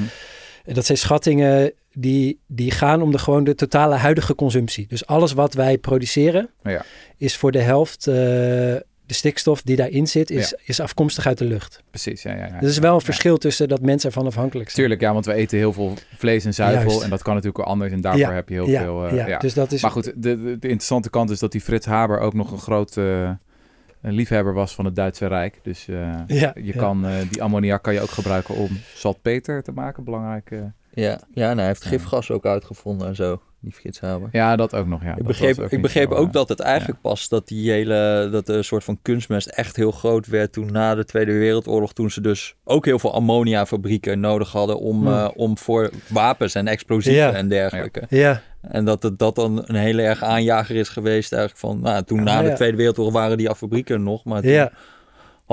Dat 0.63 0.85
zijn 0.85 0.97
schattingen 0.97 1.71
die, 1.93 2.39
die 2.47 2.71
gaan 2.71 3.01
om 3.01 3.11
de, 3.11 3.17
gewoon 3.17 3.43
de 3.43 3.55
totale 3.55 3.95
huidige 3.95 4.35
consumptie. 4.35 4.87
Dus 4.87 5.05
alles 5.05 5.33
wat 5.33 5.53
wij 5.53 5.77
produceren 5.77 6.49
Ja. 6.63 6.85
is 7.17 7.37
voor 7.37 7.51
de 7.51 7.61
helft 7.61 8.07
eh, 8.07 8.13
de 9.05 9.13
stikstof 9.13 9.61
die 9.61 9.75
daarin 9.75 10.07
zit, 10.07 10.29
is, 10.29 10.55
is 10.65 10.79
afkomstig 10.79 11.27
uit 11.27 11.37
de 11.37 11.45
lucht. 11.45 11.83
Precies, 11.89 12.21
ja. 12.23 12.31
ja, 12.31 12.37
ja. 12.37 12.51
Dus 12.51 12.61
er 12.61 12.67
is 12.67 12.77
wel 12.77 12.95
een 12.95 13.01
verschil 13.01 13.37
tussen 13.37 13.67
dat 13.67 13.81
mensen 13.81 14.09
ervan 14.09 14.25
afhankelijk 14.25 14.69
zijn. 14.69 14.81
Tuurlijk, 14.81 15.01
ja, 15.01 15.13
want 15.13 15.25
we 15.25 15.33
eten 15.33 15.57
heel 15.57 15.73
veel 15.73 15.93
vlees 16.17 16.45
en 16.45 16.53
zuivel. 16.53 16.89
Juist. 16.89 17.03
En 17.03 17.09
dat 17.09 17.21
kan 17.21 17.33
natuurlijk 17.33 17.59
ook 17.59 17.65
anders. 17.65 17.91
En 17.91 18.01
daarvoor 18.01 18.33
heb 18.33 18.49
je 18.49 18.53
heel 18.53 18.65
veel... 18.67 19.07
eh, 19.07 19.27
ja, 19.27 19.37
dus 19.39 19.53
dat 19.53 19.71
is... 19.71 19.81
Maar 19.81 19.91
goed, 19.91 20.03
de, 20.05 20.11
de, 20.21 20.37
de 20.43 20.51
interessante 20.51 21.09
kant 21.09 21.29
is 21.29 21.39
dat 21.39 21.51
die 21.51 21.61
Frits 21.61 21.85
Haber 21.85 22.19
ook 22.19 22.33
nog 22.33 22.51
een 22.51 22.57
groot 22.59 22.97
eh, 22.97 23.29
een 24.03 24.13
liefhebber 24.13 24.53
was 24.53 24.75
van 24.75 24.85
het 24.85 24.95
Duitse 24.95 25.27
Rijk. 25.27 25.59
Dus 25.63 25.87
eh, 25.87 25.95
Ja, 26.27 26.51
je 26.55 26.65
ja. 26.65 26.77
kan, 26.77 27.05
eh, 27.05 27.29
die 27.29 27.43
ammoniak 27.43 27.83
kan 27.83 27.93
je 27.93 28.01
ook 28.01 28.09
gebruiken 28.09 28.55
om 28.55 28.69
saltpeter 28.93 29.63
te 29.63 29.71
maken. 29.71 30.03
Belangrijk. 30.03 30.51
Ja, 30.95 31.19
ja 31.33 31.45
nou, 31.45 31.57
hij 31.57 31.67
heeft 31.67 31.85
gifgas 31.85 32.31
ook 32.31 32.45
uitgevonden 32.45 33.07
en 33.07 33.15
zo, 33.15 33.41
die 33.59 33.71
Frits 33.71 33.99
Haber. 33.99 34.29
ja, 34.31 34.55
dat 34.55 34.75
ook 34.75 34.87
nog. 34.87 35.03
Ja. 35.03 35.15
ik 35.15 35.23
begreep, 35.23 35.59
ook 35.59 35.69
ik 35.71 35.81
begreep 35.81 36.09
zo, 36.11 36.17
ook 36.17 36.27
eh, 36.27 36.33
dat 36.33 36.49
het 36.49 36.59
eigenlijk 36.59 37.01
pas 37.01 37.29
dat 37.29 37.47
die 37.47 37.71
hele, 37.71 38.29
dat 38.31 38.45
de 38.45 38.63
soort 38.63 38.83
van 38.83 38.99
kunstmest 39.01 39.47
echt 39.47 39.75
heel 39.75 39.91
groot 39.91 40.27
werd 40.27 40.51
toen 40.53 40.71
na 40.71 40.95
de 40.95 41.05
Tweede 41.05 41.31
Wereldoorlog, 41.31 41.93
toen 41.93 42.11
ze 42.11 42.21
dus 42.21 42.55
ook 42.63 42.85
heel 42.85 42.99
veel 42.99 43.13
ammoniafabrieken 43.13 44.19
nodig 44.19 44.51
hadden 44.51 44.79
om, 44.79 44.97
Hmm. 44.99 45.13
eh, 45.13 45.29
om 45.35 45.57
voor 45.57 45.89
wapens 46.07 46.55
en 46.55 46.67
explosieven 46.67 47.21
Ja. 47.21 47.33
en 47.33 47.47
dergelijke. 47.47 48.03
Ja, 48.09 48.41
En 48.61 48.85
dat 48.85 49.03
het 49.03 49.19
dat 49.19 49.35
dan 49.35 49.63
een 49.65 49.75
hele 49.75 50.01
erg 50.01 50.23
aanjager 50.23 50.75
is 50.75 50.89
geweest 50.89 51.31
eigenlijk 51.33 51.61
van, 51.61 51.79
nou, 51.79 52.03
toen 52.03 52.23
na 52.23 52.37
Ah, 52.37 52.43
de 52.43 52.49
ja. 52.49 52.55
Tweede 52.55 52.77
Wereldoorlog 52.77 53.13
waren 53.13 53.37
die 53.37 53.55
fabrieken 53.55 54.03
nog, 54.03 54.23
maar 54.25 54.41
toen 54.41 54.51
ja, 54.51 54.71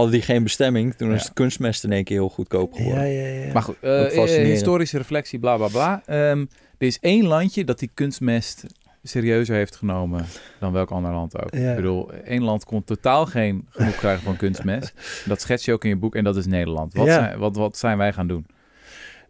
hadden 0.00 0.18
die 0.18 0.22
geen 0.34 0.42
bestemming. 0.42 0.94
Toen 0.94 1.12
is 1.14 1.22
het 1.22 1.32
kunstmest 1.32 1.84
in 1.84 1.92
één 1.92 2.04
keer 2.04 2.16
heel 2.18 2.28
goedkoop 2.28 2.72
geworden. 2.72 3.08
ja, 3.10 3.26
ja, 3.28 3.44
ja. 3.46 3.52
Maar 3.52 3.62
goed, 3.62 3.76
eh, 3.80 4.16
eh, 4.16 4.44
historische 4.44 4.96
reflectie, 4.96 5.38
bla 5.38 5.56
bla 5.56 5.68
bla. 5.68 6.02
Ehm, 6.06 6.40
er 6.78 6.86
is 6.86 6.98
één 7.00 7.26
landje 7.26 7.64
dat 7.64 7.78
die 7.78 7.90
kunstmest 7.94 8.64
serieuzer 9.02 9.54
heeft 9.56 9.76
genomen 9.76 10.24
dan 10.60 10.72
welk 10.72 10.90
ander 10.90 11.12
land 11.12 11.42
ook. 11.42 11.54
Ja. 11.54 11.70
Ik 11.70 11.76
bedoel, 11.76 12.12
één 12.12 12.42
land 12.42 12.64
kon 12.64 12.84
totaal 12.84 13.26
geen 13.26 13.66
genoeg 13.70 13.96
krijgen 13.96 14.22
van 14.22 14.36
kunstmest. 14.36 14.92
Dat 15.28 15.40
schets 15.40 15.64
je 15.64 15.72
ook 15.72 15.84
in 15.84 15.90
je 15.90 15.96
boek 15.96 16.14
en 16.14 16.24
dat 16.24 16.36
is 16.36 16.46
Nederland. 16.46 16.94
Wat, 16.94 17.06
Ja. 17.06 17.12
zijn, 17.14 17.38
wat, 17.38 17.56
wat 17.56 17.76
zijn 17.78 17.98
wij 17.98 18.12
gaan 18.12 18.26
doen? 18.26 18.46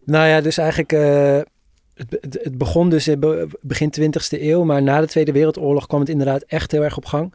Nou 0.05 0.27
ja, 0.29 0.41
dus 0.41 0.59
eigenlijk... 0.59 0.93
eh, 0.93 1.41
het, 1.95 2.39
het, 2.43 2.59
begon 2.59 2.89
dus 2.91 3.09
in 3.09 3.21
be- 3.21 3.49
begin 3.61 3.93
20e 4.01 4.41
eeuw, 4.41 4.65
maar 4.65 4.83
na 4.83 5.01
de 5.01 5.07
Tweede 5.07 5.33
Wereldoorlog 5.33 5.87
kwam 5.87 6.01
het 6.01 6.09
inderdaad 6.09 6.43
echt 6.43 6.71
heel 6.73 6.85
erg 6.85 6.97
op 6.97 7.05
gang. 7.05 7.35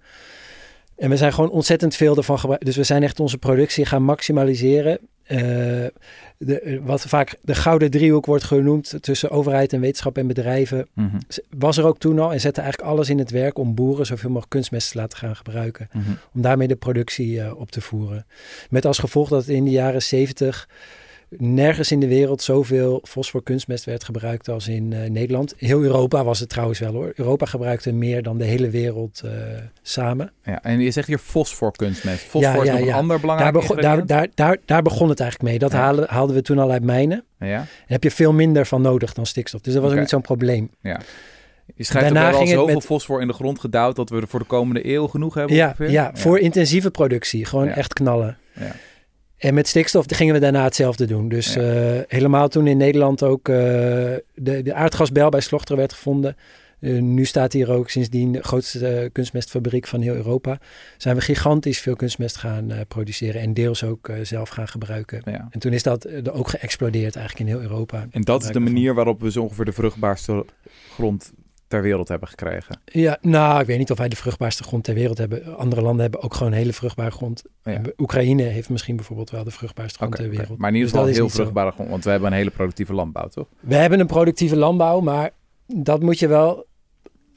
En 0.98 1.10
we 1.10 1.18
zijn 1.18 1.34
gewoon 1.34 1.50
ontzettend 1.50 1.96
veel 1.96 2.18
ervan 2.18 2.40
gebruikt. 2.40 2.66
Dus 2.66 2.76
we 2.76 2.84
zijn 2.84 3.04
echt 3.04 3.20
onze 3.20 3.38
productie 3.38 3.86
gaan 3.86 4.04
maximaliseren. 4.04 5.00
Eh, 5.24 5.38
de, 6.38 6.80
wat 6.84 7.02
vaak 7.02 7.36
de 7.42 7.56
gouden 7.56 7.92
driehoek 7.92 8.26
wordt 8.26 8.44
genoemd 8.44 8.94
tussen 9.02 9.30
overheid 9.30 9.74
en 9.74 9.80
wetenschap 9.80 10.18
en 10.18 10.28
bedrijven, 10.28 10.88
Mhm, 10.94 11.18
was 11.58 11.78
er 11.78 11.86
ook 11.86 11.98
toen 11.98 12.20
al 12.20 12.34
en 12.34 12.40
zette 12.40 12.62
eigenlijk 12.62 12.92
alles 12.92 13.10
in 13.10 13.20
het 13.20 13.32
werk 13.32 13.58
om 13.58 13.76
boeren 13.76 14.06
zoveel 14.06 14.30
mogelijk 14.30 14.52
kunstmest 14.52 14.92
te 14.92 14.98
laten 14.98 15.18
gaan 15.18 15.36
gebruiken. 15.36 15.90
mhm. 15.92 16.12
om 16.34 16.42
daarmee 16.42 16.68
de 16.68 16.76
productie 16.76 17.42
eh, 17.42 17.60
op 17.60 17.72
te 17.72 17.82
voeren. 17.82 18.26
Met 18.70 18.86
als 18.86 18.98
gevolg 19.00 19.30
dat 19.30 19.48
in 19.48 19.64
de 19.64 19.72
jaren 19.72 20.02
70 20.02 20.70
nergens 21.38 21.92
in 21.92 22.00
de 22.00 22.08
wereld 22.08 22.42
zoveel 22.42 23.02
fosforkunstmest 23.08 23.86
werd 23.86 24.04
gebruikt 24.04 24.50
als 24.50 24.68
in 24.68 24.94
eh, 24.94 25.10
Nederland. 25.10 25.54
Heel 25.58 25.82
Europa 25.84 26.24
was 26.24 26.40
het 26.40 26.50
trouwens 26.50 26.80
wel 26.80 26.94
hoor. 26.94 27.12
Europa 27.16 27.46
gebruikte 27.46 27.92
meer 27.94 28.24
dan 28.24 28.38
de 28.38 28.44
hele 28.44 28.70
wereld 28.70 29.22
eh, 29.26 29.32
samen. 29.82 30.32
Ja, 30.44 30.64
en 30.64 30.80
je 30.80 30.92
zegt 30.92 31.08
hier 31.08 31.18
fosforkunstmest. 31.18 32.20
Fosfor 32.24 32.42
Ja, 32.42 32.62
is 32.62 32.66
ja, 32.68 32.72
nog 32.72 32.82
een 32.82 32.88
ja. 32.88 32.94
ander 32.96 33.10
Daar, 33.10 33.20
belangrijk 33.20 33.54
begon, 33.54 33.76
daar, 33.76 33.98
ingrediënt? 33.98 34.08
daar, 34.36 34.48
daar, 34.48 34.58
daar 34.66 34.82
begon 34.82 35.10
het 35.10 35.20
eigenlijk 35.20 35.50
mee. 35.52 35.60
Dat 35.60 35.72
Ja. 35.72 35.78
haalden, 35.78 36.06
haalden 36.10 36.36
we 36.36 36.42
toen 36.42 36.60
al 36.60 36.72
uit 36.72 36.84
mijnen. 36.84 37.24
Ja? 37.40 37.48
Daar 37.48 37.68
heb 37.86 38.04
je 38.04 38.12
veel 38.12 38.34
minder 38.34 38.66
van 38.66 38.82
nodig 38.82 39.14
dan 39.14 39.26
stikstof. 39.26 39.62
Dus 39.62 39.74
dat 39.74 39.82
was 39.84 39.92
ook 39.92 40.00
niet 40.00 40.10
zo'n 40.10 40.22
probleem. 40.22 40.70
Je 41.76 41.84
schrijft 41.84 42.14
Daarna 42.14 42.30
er 42.32 42.40
het 42.40 42.50
zoveel 42.50 42.66
met- 42.76 42.86
fosfor 42.86 43.22
in 43.22 43.28
de 43.28 43.34
grond 43.34 43.60
gedouwd 43.60 43.96
dat 43.96 44.10
we 44.10 44.22
er 44.22 44.28
voor 44.28 44.40
de 44.40 44.46
komende 44.46 44.88
eeuw 44.94 45.08
genoeg 45.08 45.34
hebben 45.34 45.56
Ja, 45.56 45.66
ongeveer? 45.66 45.90
ja, 45.92 46.12
voor 46.14 46.40
intensieve 46.40 46.92
productie. 46.92 47.46
Gewoon 47.46 47.66
Ja. 47.66 47.76
echt 47.76 47.94
knallen. 47.94 48.38
Ja. 48.54 48.72
En 49.46 49.54
met 49.54 49.68
stikstof 49.68 50.06
gingen 50.08 50.34
we 50.34 50.40
daarna 50.40 50.64
hetzelfde 50.64 51.06
doen. 51.06 51.30
Dus 51.30 51.54
Ja. 51.54 51.62
eh, 51.62 52.02
helemaal 52.08 52.48
toen 52.48 52.68
in 52.68 52.78
Nederland 52.78 53.24
ook 53.24 53.50
eh, 53.50 53.56
de, 53.56 54.62
de 54.64 54.74
aardgasbel 54.74 55.30
bij 55.30 55.40
Slochteren 55.40 55.78
werd 55.78 55.94
gevonden. 55.94 56.36
Eh, 56.80 57.02
nu 57.02 57.26
staat 57.26 57.54
hier 57.54 57.72
ook 57.72 57.90
sindsdien 57.90 58.32
de 58.32 58.44
grootste 58.44 59.10
kunstmestfabriek 59.12 59.88
van 59.88 60.02
heel 60.02 60.14
Europa. 60.14 60.60
Zijn 60.98 61.16
we 61.16 61.22
gigantisch 61.22 61.80
veel 61.80 61.96
kunstmest 61.96 62.38
gaan 62.38 62.72
produceren 62.88 63.42
en 63.42 63.54
deels 63.54 63.84
ook 63.84 64.10
zelf 64.22 64.50
gaan 64.50 64.68
gebruiken. 64.68 65.22
Ja. 65.26 65.48
En 65.52 65.60
toen 65.60 65.74
is 65.74 65.84
dat 65.84 66.30
ook 66.32 66.50
geëxplodeerd 66.50 67.16
eigenlijk 67.16 67.50
in 67.50 67.56
heel 67.56 67.64
Europa. 67.64 68.08
En 68.12 68.22
dat 68.22 68.44
is 68.44 68.50
de 68.50 68.60
manier 68.60 68.94
waarop 68.94 69.22
we 69.22 69.32
zo 69.32 69.42
ongeveer 69.42 69.66
de 69.66 69.74
vruchtbaarste 69.74 70.46
grond 70.94 71.32
ter 71.76 71.84
wereld 71.84 72.08
hebben 72.08 72.28
gekregen. 72.28 72.80
Ja, 72.86 73.18
nou, 73.22 73.60
ik 73.60 73.66
weet 73.66 73.78
niet 73.78 73.92
of 73.92 73.98
wij 73.98 74.10
de 74.10 74.16
vruchtbaarste 74.16 74.64
grond 74.64 74.84
ter 74.84 74.94
wereld 74.94 75.18
hebben. 75.18 75.58
Andere 75.58 75.82
landen 75.82 76.02
hebben 76.02 76.22
ook 76.22 76.34
gewoon 76.34 76.52
hele 76.52 76.74
vruchtbare 76.74 77.12
grond. 77.12 77.44
Ja. 77.64 77.82
Oekraïne 77.98 78.44
heeft 78.44 78.70
misschien 78.70 78.96
bijvoorbeeld 78.96 79.30
wel 79.30 79.44
de 79.44 79.52
vruchtbaarste 79.52 79.98
grond 79.98 80.16
ter 80.16 80.30
wereld. 80.30 80.58
Maar 80.58 80.70
in 80.70 80.76
ieder 80.76 80.92
Dus 80.92 81.00
geval 81.00 81.16
heel 81.16 81.30
vruchtbare 81.30 81.72
grond, 81.72 81.90
want 81.90 82.04
we 82.04 82.10
hebben 82.10 82.32
een 82.32 82.38
hele 82.38 82.50
productieve 82.50 82.94
landbouw, 82.94 83.28
toch? 83.28 83.48
We 83.60 83.76
hebben 83.76 84.00
een 84.00 84.08
productieve 84.08 84.56
landbouw, 84.56 85.00
maar 85.00 85.30
dat 85.68 86.02
moet 86.02 86.20
je 86.20 86.28
wel 86.28 86.66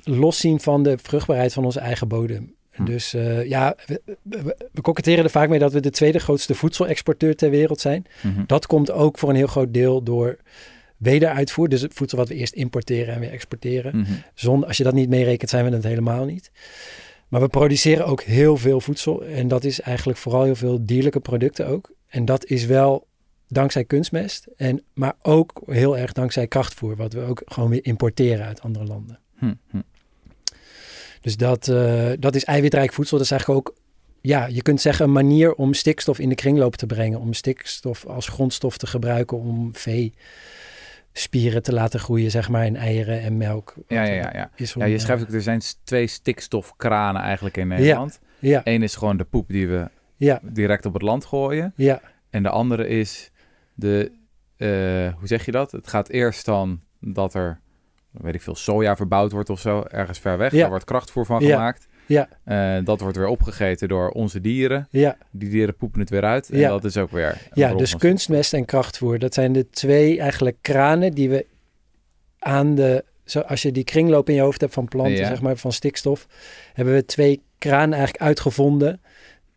loszien 0.03 0.61
van 0.61 0.83
de 0.83 0.99
vruchtbaarheid 1.03 1.53
van 1.53 1.65
onze 1.65 1.81
eigen 1.81 2.09
bodem. 2.09 2.55
Hm. 2.71 2.85
Dus 2.85 3.15
eh, 3.15 3.49
ja, 3.49 3.77
we, 3.87 4.03
we, 4.23 4.57
we 4.73 4.81
koketteren 4.81 5.25
er 5.25 5.31
vaak 5.31 5.49
mee 5.49 5.59
dat 5.59 5.73
we 5.73 5.81
de 5.81 5.91
tweede 5.91 6.19
grootste 6.19 6.55
voedselexporteur 6.55 7.37
ter 7.37 7.51
wereld 7.51 7.81
zijn. 7.81 8.07
Mhm. 8.23 8.43
Dat 8.47 8.67
komt 8.67 8.91
ook 8.91 9.19
voor 9.19 9.29
een 9.29 9.37
heel 9.37 9.47
groot 9.47 9.75
deel 9.75 10.03
door 10.03 10.37
wederuitvoer. 10.99 11.69
Dus 11.69 11.83
het 11.83 11.95
voedsel 11.95 12.19
wat 12.19 12.29
we 12.29 12.35
eerst 12.35 12.55
importeren 12.55 13.15
en 13.15 13.21
weer 13.21 13.31
exporteren. 13.31 13.99
Mhm. 13.99 14.13
Zonder, 14.35 14.69
als 14.69 14.77
je 14.77 14.85
dat 14.85 14.95
niet 14.95 15.09
meerekent, 15.09 15.51
zijn 15.51 15.65
we 15.65 15.71
het 15.71 15.85
helemaal 15.85 16.25
niet. 16.25 16.51
Maar 17.29 17.41
we 17.41 17.49
produceren 17.49 18.07
ook 18.07 18.23
heel 18.23 18.57
veel 18.57 18.81
voedsel. 18.81 19.25
En 19.25 19.49
dat 19.49 19.65
is 19.65 19.81
eigenlijk 19.81 20.19
vooral 20.19 20.43
heel 20.43 20.57
veel 20.57 20.85
dierlijke 20.85 21.21
producten 21.21 21.67
ook. 21.67 21.91
En 22.09 22.25
dat 22.25 22.45
is 22.45 22.67
wel 22.67 23.07
dankzij 23.49 23.85
kunstmest. 23.85 24.47
En, 24.57 24.83
maar 24.95 25.15
ook 25.23 25.63
heel 25.67 25.99
erg 25.99 26.13
dankzij 26.13 26.47
krachtvoer. 26.47 26.97
Wat 26.97 27.13
we 27.13 27.21
ook 27.21 27.43
gewoon 27.45 27.71
weer 27.71 27.85
importeren 27.85 28.47
uit 28.47 28.61
andere 28.61 28.85
landen. 28.85 29.19
Hm, 29.39 29.55
hm. 29.71 29.81
Dus 31.21 31.37
dat, 31.37 31.69
eh, 31.69 32.11
dat 32.19 32.35
is 32.35 32.45
eiwitrijk 32.45 32.93
voedsel. 32.93 33.17
Dat 33.17 33.27
is 33.27 33.33
eigenlijk 33.33 33.61
ook, 33.61 33.75
ja, 34.21 34.47
je 34.47 34.63
kunt 34.63 34.81
zeggen 34.81 35.05
een 35.05 35.13
manier 35.13 35.55
om 35.55 35.75
stikstof 35.75 36.19
in 36.19 36.29
de 36.29 36.35
kringloop 36.35 36.77
te 36.77 36.87
brengen. 36.87 37.21
Om 37.21 37.33
stikstof 37.33 38.07
als 38.07 38.29
grondstof 38.29 38.79
te 38.79 38.87
gebruiken 38.87 39.39
om 39.39 39.75
vee 39.75 40.13
spieren 41.19 41.63
te 41.63 41.73
laten 41.73 42.01
groeien, 42.01 42.31
zeg 42.31 42.49
maar, 42.49 42.67
in 42.67 42.77
eieren 42.77 43.21
en 43.21 43.37
melk. 43.37 43.75
Ja, 43.89 44.03
ja, 44.03 44.13
ja. 44.15 44.31
ja. 44.33 44.51
Is 44.57 44.75
om, 44.77 44.83
ja, 44.83 44.89
je 44.89 44.95
eh, 44.95 45.01
schrijft 45.01 45.23
ook, 45.23 45.33
er 45.33 45.43
zijn 45.43 45.61
twee 45.85 46.07
stikstofkranen 46.07 47.23
eigenlijk 47.23 47.57
in 47.57 47.69
Nederland. 47.69 48.21
Ja, 48.39 48.61
Eén 48.65 48.83
is 48.83 48.97
gewoon 48.97 49.17
de 49.17 49.25
poep 49.25 49.49
die 49.49 49.69
we 49.69 49.89
ja, 50.17 50.41
direct 50.43 50.87
op 50.87 50.93
het 50.93 51.03
land 51.03 51.25
gooien. 51.25 51.73
ja, 51.77 52.01
En 52.31 52.43
de 52.43 52.49
andere 52.49 52.89
is 52.89 53.31
de 53.75 54.13
eh, 54.57 54.69
hoe 55.19 55.27
zeg 55.27 55.45
je 55.45 55.53
dat? 55.53 55.73
Het 55.73 55.89
gaat 55.89 56.09
eerst 56.09 56.45
dan 56.45 56.81
dat 57.01 57.35
er, 57.35 57.61
weet 58.11 58.35
ik 58.35 58.43
veel, 58.43 58.55
soja 58.55 58.97
verbouwd 58.97 59.33
wordt 59.33 59.51
of 59.51 59.61
zo, 59.61 59.83
ergens 59.89 60.19
ver 60.19 60.39
weg. 60.39 60.53
Ja. 60.53 60.61
Daar 60.61 60.69
wordt 60.69 60.85
krachtvoer 60.85 61.27
van 61.27 61.41
Ja. 61.45 61.51
gemaakt. 61.55 61.88
Ja. 62.09 62.29
Eh, 62.45 62.85
dat 62.85 63.01
wordt 63.01 63.17
weer 63.17 63.27
opgegeten 63.27 63.89
door 63.89 64.11
onze 64.11 64.41
dieren. 64.41 64.89
Ja, 64.91 65.17
Die 65.31 65.49
dieren 65.49 65.77
poepen 65.77 66.01
het 66.01 66.11
weer 66.11 66.25
uit. 66.25 66.51
En 66.51 66.59
Ja. 66.59 66.69
dat 66.69 66.85
is 66.85 66.97
ook 66.97 67.11
weer... 67.11 67.39
ja 67.55 67.75
dus 67.75 67.97
kunstmest 67.97 68.53
en 68.55 68.65
krachtvoer. 68.65 69.19
Dat 69.19 69.35
zijn 69.35 69.53
de 69.53 69.71
twee 69.71 70.21
eigenlijk 70.21 70.57
kranen 70.61 71.13
die 71.15 71.29
we 71.31 71.47
aan 72.39 72.75
de... 72.75 73.05
Zo, 73.25 73.41
als 73.41 73.63
je 73.63 73.73
die 73.73 73.85
kringloop 73.85 74.29
in 74.29 74.35
je 74.35 74.41
hoofd 74.41 74.61
hebt 74.61 74.73
van 74.75 74.89
planten, 74.89 75.17
Ja. 75.17 75.29
zeg 75.29 75.41
maar, 75.41 75.57
van 75.57 75.73
stikstof, 75.73 76.27
hebben 76.75 76.95
we 76.95 77.05
twee 77.05 77.43
kranen 77.59 77.93
eigenlijk 77.95 78.25
uitgevonden 78.25 79.01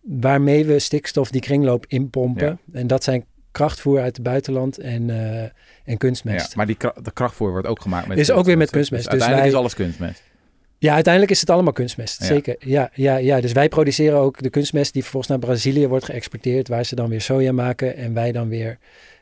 waarmee 0.02 0.66
we 0.66 0.80
stikstof 0.80 1.32
die 1.32 1.42
kringloop 1.42 1.86
inpompen. 1.88 2.60
En 2.74 2.88
dat 2.88 3.04
zijn 3.04 3.26
krachtvoer 3.52 4.02
uit 4.02 4.16
het 4.16 4.26
buitenland 4.26 4.78
en, 4.78 5.10
eh, 5.10 5.42
en 5.42 5.52
Ja, 5.86 5.96
kunstmest. 5.96 6.56
maar 6.56 6.66
die 6.66 6.78
de 7.02 7.12
krachtvoer 7.14 7.52
wordt 7.52 7.68
ook 7.68 7.82
gemaakt 7.82 8.08
met 8.08 8.18
Is 8.18 8.32
ook 8.32 8.46
weer 8.46 8.58
met 8.58 8.70
kunstmest. 8.70 9.08
kunstmest. 9.08 9.10
Dus 9.10 9.20
Dus 9.20 9.22
uiteindelijk 9.28 9.76
wij- 9.78 9.82
is 9.82 9.88
alles 9.88 9.98
kunstmest. 10.00 10.30
Ja, 10.82 10.94
uiteindelijk 10.94 11.34
is 11.34 11.39
het 11.39 11.50
allemaal 11.50 11.74
kunstmest. 11.74 12.20
Ja. 12.20 12.26
Zeker. 12.26 12.56
Ja, 12.60 12.89
ja, 12.94 13.15
ja, 13.15 13.41
dus 13.41 13.52
wij 13.52 13.70
produceren 13.70 14.20
ook 14.20 14.41
de 14.41 14.50
kunstmest 14.50 14.94
die 14.94 15.02
vervolgens 15.02 15.32
naar 15.32 15.41
Brazilië 15.41 15.88
wordt 15.88 16.06
geëxporteerd, 16.06 16.67
waar 16.67 16.86
ze 16.86 16.96
dan 16.96 17.10
weer 17.10 17.22
soja 17.22 17.52
maken 17.52 17.96
en 17.96 18.13
wij 18.13 18.32
dan 18.32 18.50
weer 18.50 18.78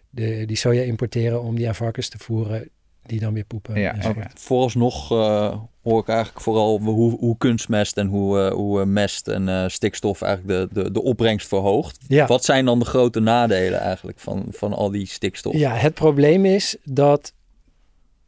de, 0.09 0.43
die 0.45 0.57
soja 0.57 0.81
importeren 0.81 1.41
om 1.41 1.55
die 1.55 1.67
aan 1.67 1.75
varkens 1.75 2.09
te 2.09 2.17
voeren, 2.17 2.69
die 3.05 3.19
dan 3.19 3.33
weer 3.33 3.45
poepen. 3.45 3.79
Ja. 3.79 3.95
Vooralsnog 4.33 5.11
eh, 5.11 5.59
hoor 5.81 5.99
ik 5.99 6.07
eigenlijk 6.07 6.41
vooral 6.41 6.79
hoe, 6.79 7.17
hoe 7.19 7.37
kunstmest 7.37 7.97
en 7.97 8.07
hoe, 8.07 8.39
eh, 8.39 8.51
hoe 8.51 8.81
eh, 8.81 8.85
mest 8.85 9.27
en 9.27 9.49
eh, 9.49 9.67
stikstof 9.67 10.21
eigenlijk 10.21 10.73
de, 10.73 10.83
de, 10.83 10.91
de 10.91 11.01
opbrengst 11.01 11.47
verhoogt. 11.47 11.97
Ja. 12.07 12.27
Wat 12.27 12.45
zijn 12.45 12.65
dan 12.65 12.79
de 12.79 12.85
grote 12.85 13.19
nadelen 13.19 13.79
eigenlijk 13.79 14.19
van, 14.19 14.45
van 14.49 14.73
al 14.73 14.91
die 14.91 15.07
stikstof? 15.07 15.53
Ja, 15.53 15.73
het 15.73 15.93
probleem 15.93 16.45
is 16.45 16.75
dat, 16.83 17.33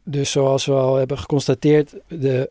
dus 0.03 0.31
zoals 0.31 0.65
we 0.65 0.73
al 0.73 0.95
hebben 0.95 1.17
geconstateerd, 1.17 1.93
de, 2.07 2.49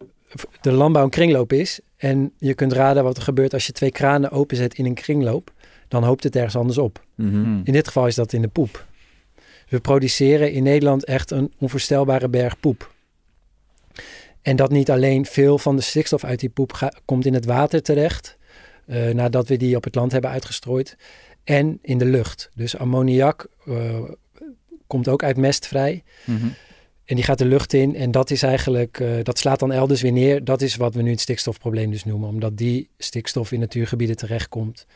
de 0.60 0.72
landbouw 0.72 1.04
een 1.04 1.10
kringloop 1.10 1.52
is. 1.52 1.80
En 1.96 2.32
je 2.38 2.54
kunt 2.54 2.72
raden 2.72 3.04
wat 3.04 3.16
er 3.16 3.22
gebeurt 3.22 3.52
als 3.52 3.66
je 3.66 3.72
twee 3.72 3.90
kranen 3.90 4.30
openzet 4.30 4.74
in 4.74 4.84
een 4.84 4.94
kringloop. 4.94 5.52
Dan 5.88 6.02
hoopt 6.04 6.24
het 6.24 6.36
ergens 6.36 6.56
anders 6.56 6.78
op. 6.78 7.04
Mhm. 7.14 7.28
Hmm. 7.30 7.60
In 7.64 7.72
dit 7.72 7.86
geval 7.86 8.06
is 8.06 8.14
dat 8.14 8.32
in 8.32 8.42
de 8.42 8.48
poep. 8.48 8.86
We 9.68 9.80
produceren 9.80 10.52
in 10.52 10.62
Nederland 10.62 11.04
echt 11.04 11.30
een 11.30 11.52
onvoorstelbare 11.58 12.28
berg 12.28 12.60
poep. 12.60 12.92
En 14.42 14.56
dat 14.56 14.70
niet 14.70 14.90
alleen 14.90 15.26
veel 15.26 15.58
van 15.58 15.76
de 15.76 15.82
stikstof 15.82 16.24
uit 16.24 16.40
die 16.40 16.48
poep 16.48 16.72
ga- 16.72 16.92
komt 17.04 17.26
in 17.26 17.34
het 17.34 17.44
water 17.44 17.82
terecht, 17.82 18.36
eh, 18.86 19.08
nadat 19.08 19.48
we 19.48 19.56
die 19.56 19.76
op 19.76 19.84
het 19.84 19.94
land 19.94 20.12
hebben 20.12 20.30
uitgestrooid, 20.30 20.96
en 21.44 21.78
in 21.82 21.98
de 21.98 22.04
lucht. 22.04 22.50
Dus 22.54 22.76
ammoniak 22.76 23.46
eh, 23.66 23.98
komt 24.86 25.08
ook 25.08 25.22
uit 25.22 25.36
mest 25.36 25.66
vrij. 25.66 26.02
Mhm. 26.24 26.46
En 27.10 27.16
die 27.16 27.24
gaat 27.24 27.38
de 27.38 27.44
lucht 27.44 27.72
in 27.72 27.96
en 27.96 28.10
dat 28.10 28.30
is 28.30 28.42
eigenlijk, 28.42 29.00
eh, 29.00 29.08
dat 29.22 29.38
slaat 29.38 29.58
dan 29.58 29.72
elders 29.72 30.02
weer 30.02 30.12
neer. 30.12 30.44
Dat 30.44 30.60
is 30.62 30.76
wat 30.76 30.94
we 30.94 31.02
nu 31.02 31.10
het 31.10 31.20
stikstofprobleem 31.20 31.90
dus 31.90 32.04
noemen, 32.04 32.28
omdat 32.28 32.56
die 32.56 32.88
stikstof 32.98 33.52
in 33.52 33.60
natuurgebieden 33.60 34.16
terechtkomt. 34.16 34.86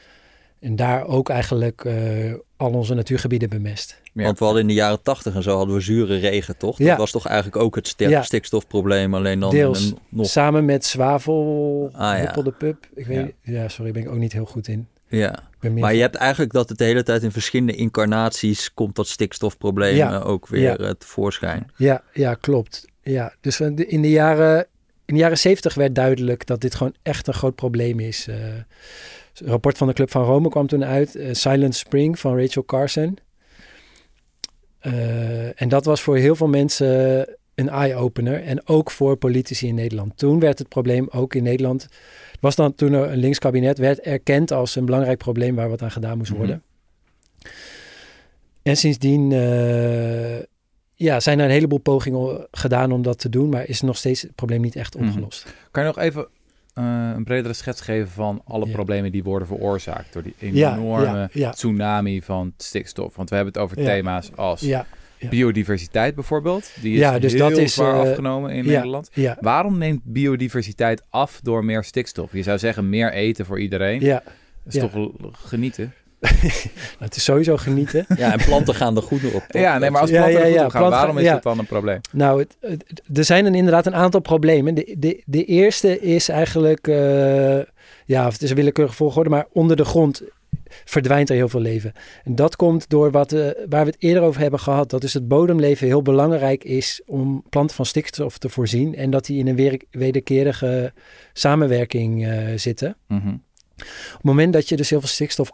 En 0.60 0.76
daar 0.76 1.06
ook 1.06 1.28
eigenlijk 1.28 1.84
eh, 1.84 2.32
al 2.56 2.72
onze 2.72 2.94
natuurgebieden 2.94 3.48
bemest. 3.48 4.00
Ja. 4.12 4.22
Want 4.22 4.38
we 4.38 4.44
hadden 4.44 4.62
in 4.62 4.68
de 4.68 4.74
jaren 4.74 5.02
tachtig 5.02 5.34
en 5.34 5.42
zo 5.42 5.56
hadden 5.56 5.74
we 5.74 5.80
zure 5.80 6.16
regen, 6.16 6.56
toch? 6.56 6.76
Dat 6.76 6.86
Ja. 6.86 6.96
was 6.96 7.10
toch 7.10 7.26
eigenlijk 7.26 7.56
ook 7.56 7.74
het 7.74 7.94
Ja. 7.96 8.22
stikstofprobleem, 8.22 9.14
alleen 9.14 9.40
dan 9.40 9.50
Deels. 9.50 9.90
een 9.90 9.98
nog... 10.08 10.26
Samen 10.26 10.64
met 10.64 10.84
zwavel, 10.84 11.90
Ah, 11.92 12.18
ja. 12.18 12.50
Pup. 12.58 12.88
Ik 12.94 13.06
weet, 13.06 13.32
Ja. 13.42 13.52
ja. 13.62 13.68
sorry, 13.68 13.92
ben 13.92 14.02
ik 14.02 14.08
ook 14.08 14.18
niet 14.18 14.32
heel 14.32 14.44
goed 14.46 14.68
in. 14.68 14.86
Ja. 15.14 15.38
Maar 15.74 15.94
je 15.94 16.00
hebt 16.00 16.14
eigenlijk 16.14 16.52
dat 16.52 16.68
het 16.68 16.78
de 16.78 16.84
hele 16.84 17.02
tijd 17.02 17.22
in 17.22 17.30
verschillende 17.32 17.74
incarnaties 17.74 18.74
komt 18.74 18.94
dat 18.96 19.06
stikstofprobleem 19.08 19.96
Ja. 19.96 20.12
eh, 20.20 20.26
ook 20.28 20.48
weer 20.48 20.60
Ja. 20.62 20.76
eh, 20.76 20.90
tevoorschijn. 20.90 21.70
Ja, 21.76 22.02
ja, 22.12 22.34
klopt. 22.34 22.84
Ja, 23.02 23.34
dus 23.40 23.60
in 23.60 23.74
de- 23.74 23.86
in 23.86 24.02
de 24.02 24.10
jaren, 24.10 24.66
in 25.04 25.14
de 25.14 25.20
jaren 25.20 25.38
70 25.38 25.74
werd 25.74 25.94
duidelijk 25.94 26.46
dat 26.46 26.60
dit 26.60 26.74
gewoon 26.74 26.94
echt 27.02 27.26
een 27.26 27.34
groot 27.34 27.54
probleem 27.54 28.00
is. 28.00 28.26
Eh, 28.28 28.36
een 29.34 29.46
rapport 29.46 29.76
van 29.78 29.86
de 29.86 29.92
Club 29.92 30.10
van 30.10 30.24
Rome 30.24 30.48
kwam 30.48 30.66
toen 30.66 30.84
uit. 30.84 31.14
eh, 31.16 31.28
Silent 31.32 31.74
Spring 31.74 32.18
van 32.18 32.38
Rachel 32.40 32.64
Carson. 32.64 33.18
Eh, 34.78 35.60
en 35.62 35.68
dat 35.68 35.84
was 35.84 36.02
voor 36.02 36.16
heel 36.16 36.36
veel 36.36 36.48
mensen 36.48 37.26
een 37.54 37.68
eye-opener. 37.68 38.42
En 38.42 38.68
ook 38.68 38.90
voor 38.90 39.16
politici 39.16 39.66
in 39.66 39.74
Nederland. 39.74 40.16
Toen 40.18 40.38
werd 40.40 40.58
het 40.58 40.68
probleem 40.68 41.08
ook 41.10 41.34
in 41.34 41.42
Nederland... 41.42 41.88
Was 42.44 42.54
dan 42.56 42.74
toen 42.74 42.92
er 42.92 43.10
een 43.10 43.18
links 43.18 43.38
kabinet 43.38 43.78
werd 43.78 44.00
erkend 44.00 44.50
als 44.52 44.76
een 44.76 44.84
belangrijk 44.84 45.18
probleem 45.18 45.54
waar 45.54 45.68
wat 45.68 45.82
aan 45.82 45.90
gedaan 45.90 46.16
moest 46.18 46.30
Mhm. 46.30 46.38
worden. 46.38 46.62
En 48.62 48.76
sindsdien 48.76 49.32
eh, 49.32 50.38
ja, 50.94 51.20
zijn 51.20 51.38
er 51.38 51.44
een 51.44 51.50
heleboel 51.50 51.78
pogingen 51.78 52.46
gedaan 52.50 52.92
om 52.92 53.02
dat 53.02 53.18
te 53.18 53.28
doen, 53.28 53.48
maar 53.48 53.68
is 53.68 53.80
nog 53.80 53.96
steeds 53.96 54.22
het 54.22 54.34
probleem 54.34 54.60
niet 54.60 54.76
echt 54.76 54.94
Mhm. 54.98 55.06
opgelost. 55.06 55.54
Kan 55.70 55.82
je 55.82 55.88
nog 55.88 55.98
even 55.98 56.26
eh, 56.74 57.10
een 57.14 57.24
bredere 57.24 57.54
schets 57.54 57.80
geven 57.80 58.08
van 58.08 58.42
alle 58.44 58.66
Ja. 58.66 58.72
problemen 58.72 59.12
die 59.12 59.22
worden 59.22 59.48
veroorzaakt 59.48 60.12
door 60.12 60.22
die 60.22 60.34
enorme 60.38 61.04
ja, 61.18 61.28
ja. 61.32 61.50
tsunami 61.50 62.22
van 62.22 62.52
stikstof? 62.56 63.16
Want 63.16 63.28
we 63.30 63.34
hebben 63.36 63.52
het 63.54 63.62
over 63.62 63.80
Ja. 63.80 63.84
thema's 63.86 64.30
als 64.34 64.60
Ja, 65.18 65.28
biodiversiteit 65.28 66.14
bijvoorbeeld. 66.14 66.70
Die 66.80 66.92
is 66.94 66.98
Ja, 66.98 67.18
dus 67.18 67.32
heel 67.32 67.48
dat 67.48 67.58
is, 67.58 67.74
zwaar 67.74 67.94
eh, 67.94 68.00
afgenomen 68.10 68.50
in 68.50 68.64
ja. 68.64 68.70
Nederland. 68.70 69.08
ja, 69.12 69.36
Waarom 69.40 69.78
neemt 69.78 70.00
biodiversiteit 70.04 71.02
af 71.10 71.40
door 71.42 71.64
meer 71.64 71.84
stikstof? 71.84 72.32
Je 72.32 72.42
zou 72.42 72.58
zeggen 72.58 72.88
meer 72.88 73.12
eten 73.12 73.46
voor 73.46 73.60
iedereen. 73.60 74.00
ja. 74.00 74.22
Dat 74.64 74.74
is 74.74 74.80
ja. 74.80 74.88
toch 74.88 75.10
genieten? 75.32 75.92
Het 76.98 77.16
is 77.16 77.24
sowieso 77.24 77.56
genieten. 77.56 78.06
Ja, 78.16 78.32
en 78.32 78.44
planten 78.44 78.74
gaan 78.74 78.96
er 78.96 79.02
goed 79.02 79.24
op. 79.24 79.44
toch? 79.48 79.60
Ja, 79.62 79.78
nee, 79.78 79.90
maar 79.90 80.00
als 80.00 80.10
Ja, 80.10 80.16
planten 80.16 80.38
ja, 80.38 80.44
er 80.44 80.50
goed 80.50 80.58
ja, 80.58 80.64
op 80.64 80.70
gaan, 80.70 80.80
planten 80.80 81.00
waarom 81.00 81.18
is 81.18 81.28
dat 81.30 81.42
dan 81.42 81.58
een 81.58 81.66
probleem? 81.66 82.00
Nou, 82.12 82.40
het, 82.40 82.56
het- 82.60 83.02
er 83.18 83.24
zijn 83.24 83.54
inderdaad 83.54 83.86
een 83.86 83.94
aantal 83.94 84.20
problemen. 84.20 84.74
De, 84.74 84.94
de, 84.98 85.22
de 85.26 85.44
eerste 85.44 86.00
is 86.00 86.28
eigenlijk, 86.28 86.88
eh, 86.88 87.58
ja, 88.04 88.26
of 88.26 88.32
het 88.32 88.42
is 88.42 88.50
een 88.50 88.56
willekeurige 88.56 88.96
volgorde, 88.96 89.30
maar 89.30 89.46
onder 89.52 89.76
de 89.76 89.84
grond 89.84 90.22
verdwijnt 90.84 91.28
er 91.30 91.36
heel 91.36 91.48
veel 91.48 91.60
leven. 91.60 91.92
En 92.24 92.34
dat 92.34 92.56
komt 92.56 92.88
door 92.88 93.10
wat, 93.10 93.32
eh, 93.32 93.40
waar 93.68 93.84
we 93.84 93.90
het 93.90 94.02
eerder 94.02 94.22
over 94.22 94.40
hebben 94.40 94.60
gehad. 94.60 94.90
Dat 94.90 95.04
is 95.04 95.14
het 95.14 95.28
bodemleven 95.28 95.86
heel 95.86 96.02
belangrijk 96.02 96.64
is 96.64 97.02
om 97.06 97.44
planten 97.48 97.76
van 97.76 97.86
stikstof 97.86 98.38
te 98.38 98.48
voorzien. 98.48 98.94
En 98.94 99.10
dat 99.10 99.24
die 99.26 99.38
in 99.38 99.46
een 99.46 99.56
weer, 99.56 99.80
wederkerige 99.90 100.92
samenwerking 101.32 102.26
eh, 102.26 102.38
zitten. 102.56 102.96
Mhm, 103.08 103.28
Op 103.28 103.36
het 104.12 104.22
moment 104.22 104.52
dat 104.52 104.68
je 104.68 104.76
dus 104.76 104.90
heel 104.90 105.00
veel 105.00 105.08
stikstof 105.08 105.50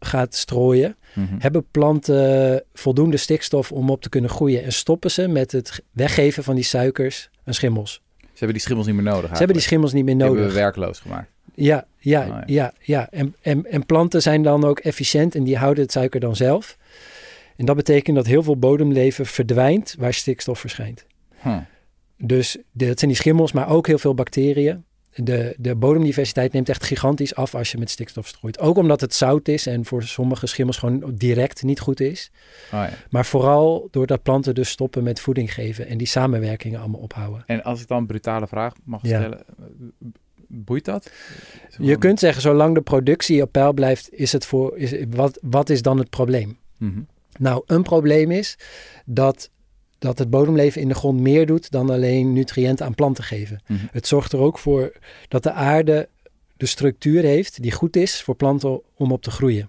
gaat 0.00 0.34
strooien, 0.34 0.96
mhm. 1.14 1.34
hebben 1.38 1.66
planten 1.70 2.64
voldoende 2.72 3.16
stikstof 3.16 3.72
om 3.72 3.90
op 3.90 4.02
te 4.02 4.08
kunnen 4.08 4.30
groeien. 4.30 4.64
En 4.64 4.72
stoppen 4.72 5.10
ze 5.10 5.28
met 5.28 5.52
het 5.52 5.82
weggeven 5.90 6.44
van 6.44 6.54
die 6.54 6.64
suikers 6.64 7.30
en 7.44 7.54
schimmels. 7.54 8.02
Ze 8.18 8.26
hebben 8.40 8.52
die 8.52 8.60
schimmels 8.60 8.86
niet 8.86 8.94
meer 8.96 9.04
nodig 9.04 9.30
Ze 9.30 9.36
hebben 9.36 9.56
die 9.56 9.64
schimmels 9.64 9.92
niet 9.92 10.04
meer 10.04 10.14
Die 10.14 10.22
hebben 10.22 10.40
we 10.42 10.46
nodig. 10.48 10.62
werkloos 10.62 10.98
gemaakt. 11.00 11.30
Ja, 11.54 11.86
ja, 11.98 12.24
ja. 12.26 12.42
ja, 12.46 12.72
ja. 12.80 13.08
En, 13.10 13.34
en, 13.42 13.66
en 13.66 13.86
planten 13.86 14.22
zijn 14.22 14.42
dan 14.42 14.64
ook 14.64 14.78
efficiënt 14.78 15.34
en 15.34 15.44
die 15.44 15.56
houden 15.56 15.82
het 15.82 15.92
suiker 15.92 16.20
dan 16.20 16.36
zelf. 16.36 16.76
En 17.56 17.66
dat 17.66 17.76
betekent 17.76 18.16
dat 18.16 18.26
heel 18.26 18.42
veel 18.42 18.56
bodemleven 18.56 19.26
verdwijnt 19.26 19.94
waar 19.98 20.14
stikstof 20.14 20.58
verschijnt. 20.58 21.06
Huh. 21.42 21.56
Dus 22.18 22.56
de- 22.72 22.86
dat 22.86 22.98
zijn 22.98 23.10
die 23.10 23.20
schimmels, 23.20 23.52
maar 23.52 23.68
ook 23.68 23.86
heel 23.86 23.98
veel 23.98 24.14
bacteriën. 24.14 24.84
De, 25.16 25.54
de 25.58 25.74
bodemdiversiteit 25.74 26.52
neemt 26.52 26.68
echt 26.68 26.84
gigantisch 26.84 27.34
af 27.34 27.54
als 27.54 27.72
je 27.72 27.78
met 27.78 27.90
stikstof 27.90 28.26
strooit. 28.26 28.58
Ook 28.58 28.76
omdat 28.76 29.00
het 29.00 29.14
zout 29.14 29.48
is 29.48 29.66
en 29.66 29.84
voor 29.84 30.02
sommige 30.02 30.46
schimmels 30.46 30.76
gewoon 30.76 31.12
direct 31.14 31.62
niet 31.62 31.80
goed 31.80 32.00
is. 32.00 32.30
Oh, 32.66 32.70
ja. 32.70 32.90
Maar 33.10 33.24
vooral 33.26 33.88
doordat 33.90 34.22
planten 34.22 34.54
dus 34.54 34.68
stoppen 34.68 35.02
met 35.02 35.20
voeding 35.20 35.54
geven 35.54 35.86
en 35.86 35.98
die 35.98 36.06
samenwerkingen 36.06 36.80
allemaal 36.80 37.00
ophouden. 37.00 37.42
En 37.46 37.62
als 37.62 37.80
ik 37.80 37.88
dan 37.88 37.98
een 37.98 38.06
brutale 38.06 38.46
vraag 38.46 38.72
mag 38.84 39.00
Ja. 39.02 39.18
stellen, 39.18 39.44
boeit 40.64 40.84
dat? 40.84 41.10
Je 41.78 41.98
kunt 41.98 42.18
zeggen, 42.18 42.42
zolang 42.42 42.74
de 42.74 42.80
productie 42.80 43.42
op 43.42 43.52
peil 43.52 43.72
blijft, 43.72 44.12
is 44.12 44.32
het 44.32 44.46
voor, 44.46 44.78
is, 44.78 44.94
wat, 45.10 45.38
wat 45.42 45.70
is 45.70 45.82
dan 45.82 45.98
het 45.98 46.10
probleem? 46.10 46.58
Mhm. 46.78 47.00
Nou, 47.38 47.62
een 47.66 47.82
probleem 47.82 48.30
is 48.30 48.58
dat, 49.04 49.50
dat 49.98 50.18
het 50.18 50.30
bodemleven 50.30 50.80
in 50.80 50.88
de 50.88 50.94
grond 50.94 51.20
meer 51.20 51.46
doet 51.46 51.70
dan 51.70 51.90
alleen 51.90 52.32
nutriënten 52.32 52.86
aan 52.86 52.94
planten 52.94 53.24
geven. 53.24 53.60
Mhm. 53.66 53.78
Het 53.90 54.06
zorgt 54.06 54.32
er 54.32 54.38
ook 54.38 54.58
voor 54.58 54.92
dat 55.28 55.42
de 55.42 55.52
aarde 55.52 56.08
de 56.56 56.66
structuur 56.66 57.22
heeft 57.22 57.62
die 57.62 57.72
goed 57.72 57.96
is 57.96 58.22
voor 58.22 58.34
planten 58.34 58.80
om 58.94 59.12
op 59.12 59.22
te 59.22 59.30
groeien. 59.30 59.68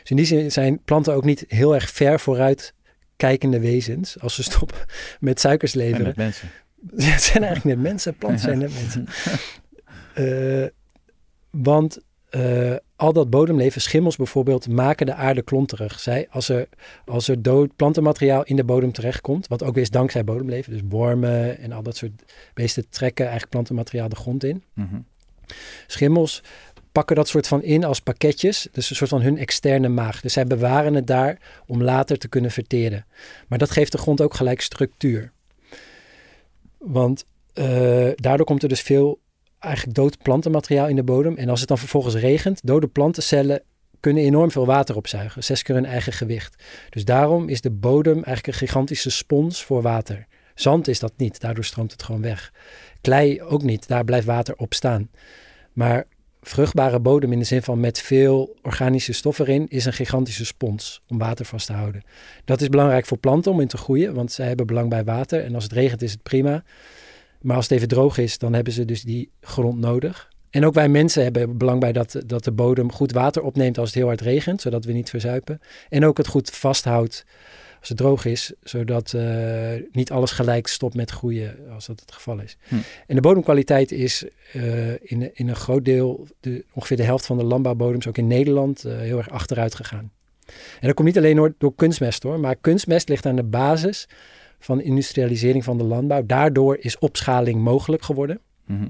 Dus 0.00 0.10
in 0.10 0.16
die 0.16 0.26
zin 0.26 0.52
zijn 0.52 0.80
planten 0.84 1.14
ook 1.14 1.24
niet 1.24 1.44
heel 1.48 1.74
erg 1.74 1.90
ver 1.90 2.20
vooruit 2.20 2.74
kijkende 3.16 3.60
wezens 3.60 4.20
als 4.20 4.34
ze 4.34 4.42
stoppen 4.42 4.78
met 5.20 5.40
suikers 5.40 5.72
En 5.72 5.78
leveren. 5.78 6.06
met 6.06 6.16
mensen. 6.16 6.50
Het 6.96 7.22
zijn 7.22 7.44
eigenlijk 7.44 7.76
net 7.76 7.84
mensen, 7.90 8.16
planten 8.16 8.40
zijn 8.40 8.58
net 8.58 8.74
mensen. 8.74 9.06
Eh, 10.14 10.66
want 11.50 12.00
eh, 12.28 12.74
al 12.96 13.12
dat 13.12 13.30
bodemleven, 13.30 13.80
schimmels 13.80 14.16
bijvoorbeeld, 14.16 14.68
maken 14.68 15.06
de 15.06 15.14
aarde 15.14 15.42
klonterig. 15.42 16.00
Zij, 16.00 16.26
als, 16.30 16.48
er, 16.48 16.68
als 17.04 17.28
er 17.28 17.42
dood 17.42 17.76
plantenmateriaal 17.76 18.42
in 18.42 18.56
de 18.56 18.64
bodem 18.64 18.92
terechtkomt, 18.92 19.46
wat 19.48 19.62
ook 19.62 19.74
weer 19.74 19.82
is 19.82 19.90
dankzij 19.90 20.24
bodemleven, 20.24 20.72
dus 20.72 20.80
wormen 20.88 21.58
en 21.58 21.72
al 21.72 21.82
dat 21.82 21.96
soort 21.96 22.12
beesten 22.54 22.88
trekken 22.88 23.24
eigenlijk 23.24 23.52
plantenmateriaal 23.52 24.08
de 24.08 24.16
grond 24.16 24.44
in. 24.44 24.62
Mhm. 24.74 25.00
Schimmels 25.86 26.42
pakken 26.92 27.16
dat 27.16 27.28
soort 27.28 27.48
van 27.48 27.62
in 27.62 27.84
als 27.84 28.00
pakketjes. 28.00 28.68
Dus 28.72 28.90
een 28.90 28.96
soort 28.96 29.10
van 29.10 29.22
hun 29.22 29.38
externe 29.38 29.88
maag. 29.88 30.20
Dus 30.20 30.32
zij 30.32 30.44
bewaren 30.44 30.94
het 30.94 31.06
daar 31.06 31.38
om 31.66 31.82
later 31.82 32.18
te 32.18 32.28
kunnen 32.28 32.50
verteren. 32.50 33.06
Maar 33.48 33.58
dat 33.58 33.70
geeft 33.70 33.92
de 33.92 33.98
grond 33.98 34.20
ook 34.20 34.34
gelijk 34.34 34.60
structuur. 34.60 35.32
Want 36.78 37.24
uh, 37.54 38.10
daardoor 38.14 38.46
komt 38.46 38.62
er 38.62 38.68
dus 38.68 38.80
veel 38.80 39.18
eigenlijk 39.62 39.96
dood 39.96 40.22
plantenmateriaal 40.22 40.88
in 40.88 40.96
de 40.96 41.02
bodem. 41.02 41.36
En 41.36 41.48
als 41.48 41.60
het 41.60 41.68
dan 41.68 41.78
vervolgens 41.78 42.14
regent, 42.14 42.60
dode 42.64 42.86
plantencellen 42.86 43.62
kunnen 44.00 44.22
enorm 44.22 44.50
veel 44.50 44.66
water 44.66 44.96
opzuigen. 44.96 45.44
Zes 45.44 45.62
keer 45.62 45.74
hun 45.74 45.84
eigen 45.84 46.12
gewicht. 46.12 46.62
Dus 46.90 47.04
daarom 47.04 47.48
is 47.48 47.60
de 47.60 47.70
bodem 47.70 48.14
eigenlijk 48.14 48.46
een 48.46 48.66
gigantische 48.66 49.10
spons 49.10 49.64
voor 49.64 49.82
water. 49.82 50.26
Zand 50.54 50.88
is 50.88 50.98
dat 50.98 51.12
niet, 51.16 51.40
daardoor 51.40 51.64
stroomt 51.64 51.92
het 51.92 52.02
gewoon 52.02 52.22
weg. 52.22 52.52
Klei 53.00 53.42
ook 53.42 53.62
niet, 53.62 53.88
daar 53.88 54.04
blijft 54.04 54.26
water 54.26 54.54
op 54.56 54.74
staan. 54.74 55.10
Maar 55.72 56.04
vruchtbare 56.40 57.00
bodem 57.00 57.32
in 57.32 57.38
de 57.38 57.44
zin 57.44 57.62
van 57.62 57.80
met 57.80 57.98
veel 57.98 58.56
organische 58.62 59.12
stoffen 59.12 59.46
erin 59.46 59.68
is 59.68 59.84
een 59.84 59.92
gigantische 59.92 60.44
spons 60.44 61.00
om 61.08 61.18
water 61.18 61.44
vast 61.44 61.66
te 61.66 61.72
houden. 61.72 62.02
Dat 62.44 62.60
is 62.60 62.68
belangrijk 62.68 63.06
voor 63.06 63.18
planten 63.18 63.52
om 63.52 63.60
in 63.60 63.68
te 63.68 63.76
groeien, 63.76 64.14
want 64.14 64.32
zij 64.32 64.46
hebben 64.46 64.66
belang 64.66 64.88
bij 64.88 65.04
water. 65.04 65.44
En 65.44 65.54
als 65.54 65.64
het 65.64 65.72
regent 65.72 66.02
is 66.02 66.12
het 66.12 66.22
prima. 66.22 66.62
Maar 67.42 67.56
als 67.56 67.64
het 67.64 67.74
even 67.74 67.88
droog 67.88 68.18
is, 68.18 68.38
dan 68.38 68.52
hebben 68.52 68.72
ze 68.72 68.84
dus 68.84 69.02
die 69.02 69.30
grond 69.40 69.78
nodig. 69.78 70.30
En 70.50 70.66
ook 70.66 70.74
wij 70.74 70.88
mensen 70.88 71.22
hebben 71.22 71.56
belang 71.56 71.80
bij 71.80 71.92
dat, 71.92 72.22
dat 72.26 72.44
de 72.44 72.52
bodem 72.52 72.92
goed 72.92 73.12
water 73.12 73.42
opneemt 73.42 73.78
als 73.78 73.88
het 73.88 73.98
heel 73.98 74.06
hard 74.06 74.20
regent, 74.20 74.60
zodat 74.60 74.84
we 74.84 74.92
niet 74.92 75.10
verzuipen. 75.10 75.60
En 75.88 76.04
ook 76.04 76.16
het 76.16 76.26
goed 76.26 76.50
vasthoudt 76.50 77.24
als 77.78 77.88
het 77.88 77.98
droog 77.98 78.24
is, 78.24 78.52
zodat 78.62 79.12
uh, 79.16 79.70
niet 79.92 80.10
alles 80.10 80.30
gelijk 80.30 80.66
stopt 80.66 80.94
met 80.94 81.10
groeien 81.10 81.56
als 81.74 81.86
dat 81.86 82.00
het 82.00 82.12
geval 82.12 82.40
is. 82.40 82.56
Hm. 82.68 82.74
En 83.06 83.14
de 83.14 83.20
bodemkwaliteit 83.20 83.92
is 83.92 84.24
uh, 84.52 84.90
in, 84.90 85.34
in 85.34 85.48
een 85.48 85.56
groot 85.56 85.84
deel, 85.84 86.26
de, 86.40 86.64
ongeveer 86.72 86.96
de 86.96 87.02
helft 87.02 87.26
van 87.26 87.38
de 87.38 87.44
landbouwbodems, 87.44 88.06
ook 88.06 88.18
in 88.18 88.26
Nederland, 88.26 88.86
uh, 88.86 88.98
heel 88.98 89.18
erg 89.18 89.30
achteruit 89.30 89.74
gegaan. 89.74 90.12
En 90.80 90.86
dat 90.86 90.94
komt 90.94 91.08
niet 91.08 91.18
alleen 91.18 91.36
door, 91.36 91.54
door 91.58 91.74
kunstmest 91.74 92.22
hoor, 92.22 92.40
maar 92.40 92.56
kunstmest 92.56 93.08
ligt 93.08 93.26
aan 93.26 93.36
de 93.36 93.44
basis 93.44 94.08
van 94.64 94.80
industrialisering 94.80 95.64
van 95.64 95.78
de 95.78 95.84
landbouw. 95.84 96.26
Daardoor 96.26 96.76
is 96.80 96.98
opschaling 96.98 97.60
mogelijk 97.60 98.02
geworden. 98.02 98.40
Hm. 98.66 98.88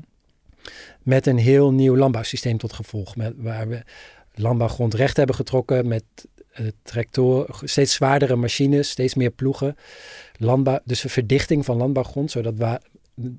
Met 1.02 1.26
een 1.26 1.38
heel 1.38 1.72
nieuw 1.72 1.96
landbouwsysteem 1.96 2.58
tot 2.58 2.72
gevolg. 2.72 3.16
Met, 3.16 3.34
waar 3.36 3.68
we 3.68 3.82
landbouwgrond 4.34 4.94
recht 4.94 5.16
hebben 5.16 5.36
getrokken 5.36 5.88
met 5.88 6.04
uh, 6.60 6.66
tractor, 6.82 7.60
steeds 7.64 7.94
zwaardere 7.94 8.36
machines, 8.36 8.90
steeds 8.90 9.14
meer 9.14 9.30
ploegen. 9.30 9.76
Landbouw, 10.36 10.78
dus 10.84 11.04
een 11.04 11.10
verdichting 11.10 11.64
van 11.64 11.76
landbouwgrond, 11.76 12.30
zodat 12.30 12.56
wa 12.56 12.80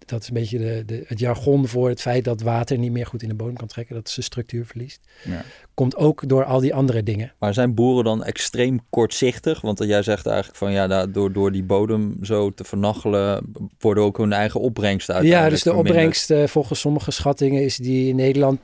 dat 0.06 0.22
is 0.22 0.28
een 0.28 0.34
beetje 0.34 0.58
de, 0.58 0.84
de, 0.86 1.04
het 1.08 1.19
jargon 1.19 1.67
voor 1.67 1.89
het 1.89 2.02
feit 2.02 2.24
dat 2.24 2.41
water 2.41 2.78
niet 2.78 2.91
meer 2.91 3.06
goed 3.06 3.22
in 3.22 3.30
de 3.30 3.36
bodem 3.36 3.56
kan 3.56 3.67
trekken, 3.67 3.96
dat 3.96 4.10
zijn 4.10 4.26
structuur 4.26 4.65
verliest. 4.65 5.00
Ja. 5.24 5.43
Komt 5.74 5.96
ook 5.96 6.30
door 6.30 6.43
al 6.43 6.60
die 6.60 6.74
andere 6.74 7.04
dingen. 7.04 7.34
Maar 7.39 7.54
zijn 7.54 7.74
boeren 7.74 8.04
dan 8.04 8.24
extreem 8.24 8.80
kortzichtig? 8.89 9.62
Want 9.62 9.80
jij 9.84 10.04
zegt 10.04 10.26
eigenlijk 10.26 10.58
van 10.58 10.72
ja, 10.72 11.06
door, 11.06 11.32
door 11.34 11.52
die 11.52 11.63
bodem 11.63 12.17
zo 12.22 12.54
te 12.54 12.63
vernachelen, 12.63 13.54
worden 13.80 14.04
ook 14.04 14.17
hun 14.17 14.34
eigen 14.34 14.60
opbrengsten 14.60 15.15
uit. 15.15 15.26
Ja, 15.26 15.50
dus 15.50 15.63
de 15.63 15.74
opbrengst 15.74 16.32
uh, 16.32 16.48
volgens 16.48 16.80
sommige 16.80 17.12
schattingen 17.12 17.63
is 17.63 17.78
die 17.78 18.10
in 18.10 18.15
Nederland 18.15 18.60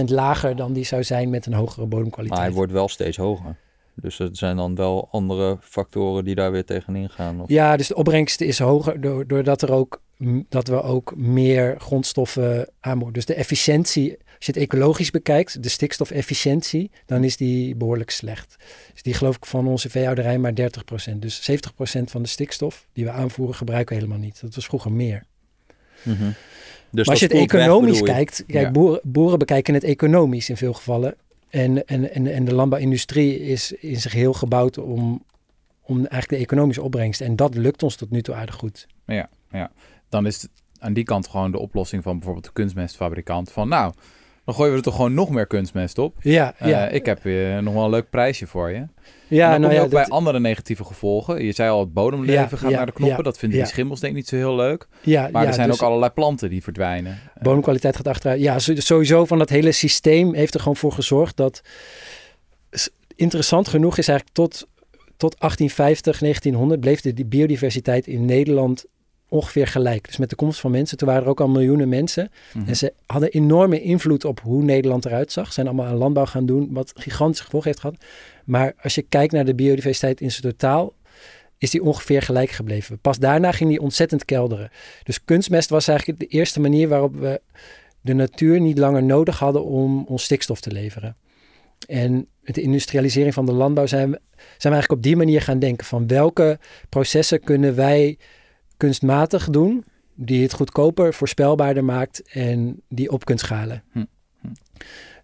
10% 0.00 0.04
lager 0.04 0.56
dan 0.56 0.72
die 0.72 0.84
zou 0.84 1.04
zijn 1.04 1.30
met 1.30 1.46
een 1.46 1.54
hogere 1.54 1.86
bodemkwaliteit. 1.86 2.38
Maar 2.38 2.48
hij 2.48 2.56
wordt 2.56 2.72
wel 2.72 2.88
steeds 2.88 3.16
hoger. 3.16 3.56
Dus 3.94 4.18
het 4.18 4.36
zijn 4.36 4.56
dan 4.56 4.74
wel 4.74 5.08
andere 5.10 5.56
factoren 5.60 6.24
die 6.24 6.34
daar 6.34 6.52
weer 6.52 6.64
tegenin 6.64 7.10
gaan. 7.10 7.40
Of? 7.40 7.48
Ja, 7.48 7.76
dus 7.76 7.88
de 7.88 7.94
opbrengst 7.94 8.40
is 8.40 8.58
hoger 8.58 9.26
doordat 9.26 9.62
er 9.62 9.72
ook 9.72 10.02
dat 10.48 10.68
we 10.68 10.82
ook 10.82 11.16
meer 11.16 11.80
grondstoffen 11.80 12.68
aanmoedigen. 12.80 13.14
Dus 13.14 13.24
de 13.24 13.34
efficiëntie, 13.34 14.10
als 14.10 14.46
je 14.46 14.52
het 14.52 14.56
ecologisch 14.56 15.10
bekijkt, 15.10 15.62
de 15.62 15.68
stikstofefficiëntie, 15.68 16.90
dan 17.06 17.24
is 17.24 17.36
die 17.36 17.76
behoorlijk 17.76 18.10
slecht. 18.10 18.56
Dus 18.92 19.02
die 19.02 19.14
geloof 19.14 19.36
ik 19.36 19.46
van 19.46 19.66
onze 19.66 19.90
veehouderij 19.90 20.38
maar 20.38 20.52
30%. 21.12 21.18
Dus 21.18 21.50
70% 21.50 21.54
van 22.04 22.22
de 22.22 22.28
stikstof 22.28 22.86
die 22.92 23.04
we 23.04 23.10
aanvoeren 23.10 23.54
gebruiken 23.54 23.94
we 23.96 24.02
helemaal 24.02 24.24
niet. 24.24 24.40
Dat 24.40 24.54
was 24.54 24.66
vroeger 24.66 24.92
meer. 24.92 25.24
Mm 26.02 26.16
-hmm. 26.16 26.34
dus 26.90 27.06
maar 27.06 27.14
als 27.14 27.20
je 27.20 27.26
het 27.26 27.36
economisch 27.36 28.02
kijkt, 28.02 28.44
kijk, 28.46 28.72
boeren, 28.72 29.00
boeren 29.02 29.38
bekijken 29.38 29.74
het 29.74 29.84
economisch 29.84 30.48
in 30.48 30.56
veel 30.56 30.72
gevallen. 30.72 31.14
En, 31.54 31.86
en, 31.86 32.14
en, 32.14 32.26
en 32.26 32.44
de 32.44 32.54
landbouwindustrie 32.54 33.40
is 33.40 33.72
in 33.72 34.00
zich 34.00 34.12
heel 34.12 34.32
gebouwd 34.32 34.78
om, 34.78 35.24
om 35.82 35.96
eigenlijk 35.96 36.28
de 36.28 36.36
economische 36.36 36.82
opbrengst. 36.82 37.20
En 37.20 37.36
dat 37.36 37.54
lukt 37.54 37.82
ons 37.82 37.96
tot 37.96 38.10
nu 38.10 38.22
toe 38.22 38.34
aardig 38.34 38.54
goed. 38.54 38.86
Ja, 39.06 39.28
ja. 39.50 39.70
dan 40.08 40.26
is 40.26 40.42
het 40.42 40.50
aan 40.78 40.92
die 40.92 41.04
kant 41.04 41.28
gewoon 41.28 41.50
de 41.50 41.58
oplossing 41.58 42.02
van 42.02 42.14
bijvoorbeeld 42.14 42.46
de 42.46 42.52
kunstmestfabrikant. 42.52 43.52
Van 43.52 43.68
nou, 43.68 43.92
dan 44.44 44.54
gooien 44.54 44.70
we 44.70 44.78
er 44.78 44.84
toch 44.84 44.94
gewoon 44.94 45.14
nog 45.14 45.30
meer 45.30 45.46
kunstmest 45.46 45.98
op. 45.98 46.16
Ja, 46.20 46.54
uh, 46.62 46.68
ja. 46.68 46.88
Ik 46.88 47.06
heb 47.06 47.22
weer 47.22 47.62
nog 47.62 47.74
wel 47.74 47.84
een 47.84 47.90
leuk 47.90 48.10
prijsje 48.10 48.46
voor 48.46 48.70
je. 48.70 48.86
Ja, 49.28 49.50
dan 49.50 49.60
nou 49.60 49.72
kom 49.72 49.80
je 49.80 49.86
ook 49.86 49.90
bij 49.90 50.06
andere 50.06 50.40
negatieve 50.40 50.84
gevolgen. 50.84 51.44
Je 51.44 51.52
zei 51.52 51.70
al, 51.70 51.80
het 51.80 51.92
bodemleven 51.92 52.58
gaat 52.58 52.70
naar 52.70 52.86
de 52.86 52.92
knoppen. 52.92 53.24
dat 53.24 53.38
vinden 53.38 53.58
die 53.58 53.68
schimmels 53.68 54.00
denk 54.00 54.12
ik 54.12 54.18
niet 54.18 54.28
zo 54.28 54.36
heel 54.36 54.56
leuk. 54.56 54.88
Ja, 55.00 55.28
maar 55.32 55.46
er 55.46 55.54
zijn 55.54 55.68
dus 55.68 55.80
ook 55.80 55.88
allerlei 55.88 56.12
planten 56.12 56.50
die 56.50 56.62
verdwijnen. 56.62 57.18
Bodemkwaliteit 57.42 57.96
gaat 57.96 58.08
achteruit. 58.08 58.40
Ja, 58.40 58.58
sowieso 58.58 59.24
van 59.24 59.38
dat 59.38 59.48
hele 59.48 59.72
systeem 59.72 60.34
heeft 60.34 60.54
er 60.54 60.60
gewoon 60.60 60.76
voor 60.76 60.92
gezorgd 60.92 61.36
dat... 61.36 61.62
Interessant 63.16 63.68
genoeg 63.68 63.98
is 63.98 64.08
eigenlijk 64.08 64.38
tot, 64.38 64.68
tot 65.16 65.40
1850, 65.40 66.18
1900 66.18 66.80
bleef 66.80 67.00
de 67.00 67.26
biodiversiteit 67.26 68.06
in 68.06 68.24
Nederland 68.24 68.84
ongeveer 69.34 69.66
gelijk. 69.66 70.06
Dus 70.06 70.16
met 70.16 70.30
de 70.30 70.36
komst 70.36 70.60
van 70.60 70.70
mensen, 70.70 70.96
toen 70.96 71.08
waren 71.08 71.22
er 71.22 71.28
ook 71.28 71.40
al 71.40 71.48
miljoenen 71.48 71.88
mensen. 71.88 72.30
Mhm. 72.52 72.68
En 72.68 72.76
ze 72.76 72.92
hadden 73.06 73.30
enorme 73.30 73.82
invloed 73.82 74.24
op 74.24 74.40
hoe 74.40 74.62
Nederland 74.62 75.04
eruit 75.04 75.32
zag. 75.32 75.46
Ze 75.46 75.52
zijn 75.52 75.66
allemaal 75.66 75.86
aan 75.86 75.96
landbouw 75.96 76.26
gaan 76.26 76.46
doen, 76.46 76.68
wat 76.70 76.92
gigantische 76.94 77.44
gevolgen 77.44 77.68
heeft 77.68 77.80
gehad. 77.80 77.96
Maar 78.44 78.74
als 78.82 78.94
je 78.94 79.02
kijkt 79.02 79.32
naar 79.32 79.44
de 79.44 79.54
biodiversiteit 79.54 80.20
in 80.20 80.30
zijn 80.30 80.42
totaal, 80.42 80.92
is 81.58 81.70
die 81.70 81.82
ongeveer 81.82 82.22
gelijk 82.22 82.50
gebleven. 82.50 82.98
Pas 82.98 83.18
daarna 83.18 83.52
ging 83.52 83.70
die 83.70 83.80
ontzettend 83.80 84.24
kelderen. 84.24 84.70
Dus 85.02 85.24
kunstmest 85.24 85.68
was 85.68 85.88
eigenlijk 85.88 86.18
de 86.18 86.26
eerste 86.26 86.60
manier 86.60 86.88
waarop 86.88 87.14
we 87.16 87.40
de 88.00 88.14
natuur 88.14 88.60
niet 88.60 88.78
langer 88.78 89.02
nodig 89.02 89.38
hadden 89.38 89.64
om 89.64 90.04
ons 90.08 90.24
stikstof 90.24 90.60
te 90.60 90.72
leveren. 90.72 91.16
En 91.86 92.26
met 92.40 92.54
de 92.54 92.62
industrialisering 92.62 93.34
van 93.34 93.46
de 93.46 93.52
landbouw 93.52 93.86
zijn 93.86 94.10
we, 94.10 94.20
zijn 94.36 94.58
we 94.58 94.68
eigenlijk 94.68 94.92
op 94.92 95.02
die 95.02 95.16
manier 95.16 95.42
gaan 95.42 95.58
denken 95.58 95.86
van 95.86 96.06
welke 96.06 96.58
processen 96.88 97.40
kunnen 97.40 97.74
wij 97.74 98.18
kunstmatig 98.76 99.50
doen, 99.50 99.84
die 100.14 100.42
het 100.42 100.52
goedkoper, 100.52 101.14
voorspelbaarder 101.14 101.84
maakt 101.84 102.22
en 102.22 102.82
die 102.88 103.10
op 103.10 103.24
kunt 103.24 103.40
schalen. 103.40 103.82
Hm. 103.92 104.04
hm. 104.40 104.48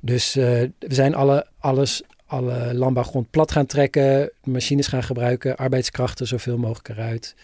Dus 0.01 0.37
uh, 0.37 0.45
we 0.45 0.95
zijn 0.95 1.15
alle, 1.15 1.47
alles, 1.59 2.03
alle 2.27 2.75
landbouwgrond 2.75 3.31
plat 3.31 3.53
gaan 3.53 3.67
trekken, 3.67 4.33
machines 4.45 4.87
gaan 4.87 5.03
gebruiken, 5.03 5.57
arbeidskrachten 5.57 6.27
zoveel 6.27 6.59
mogelijk 6.59 6.89
eruit. 6.89 7.35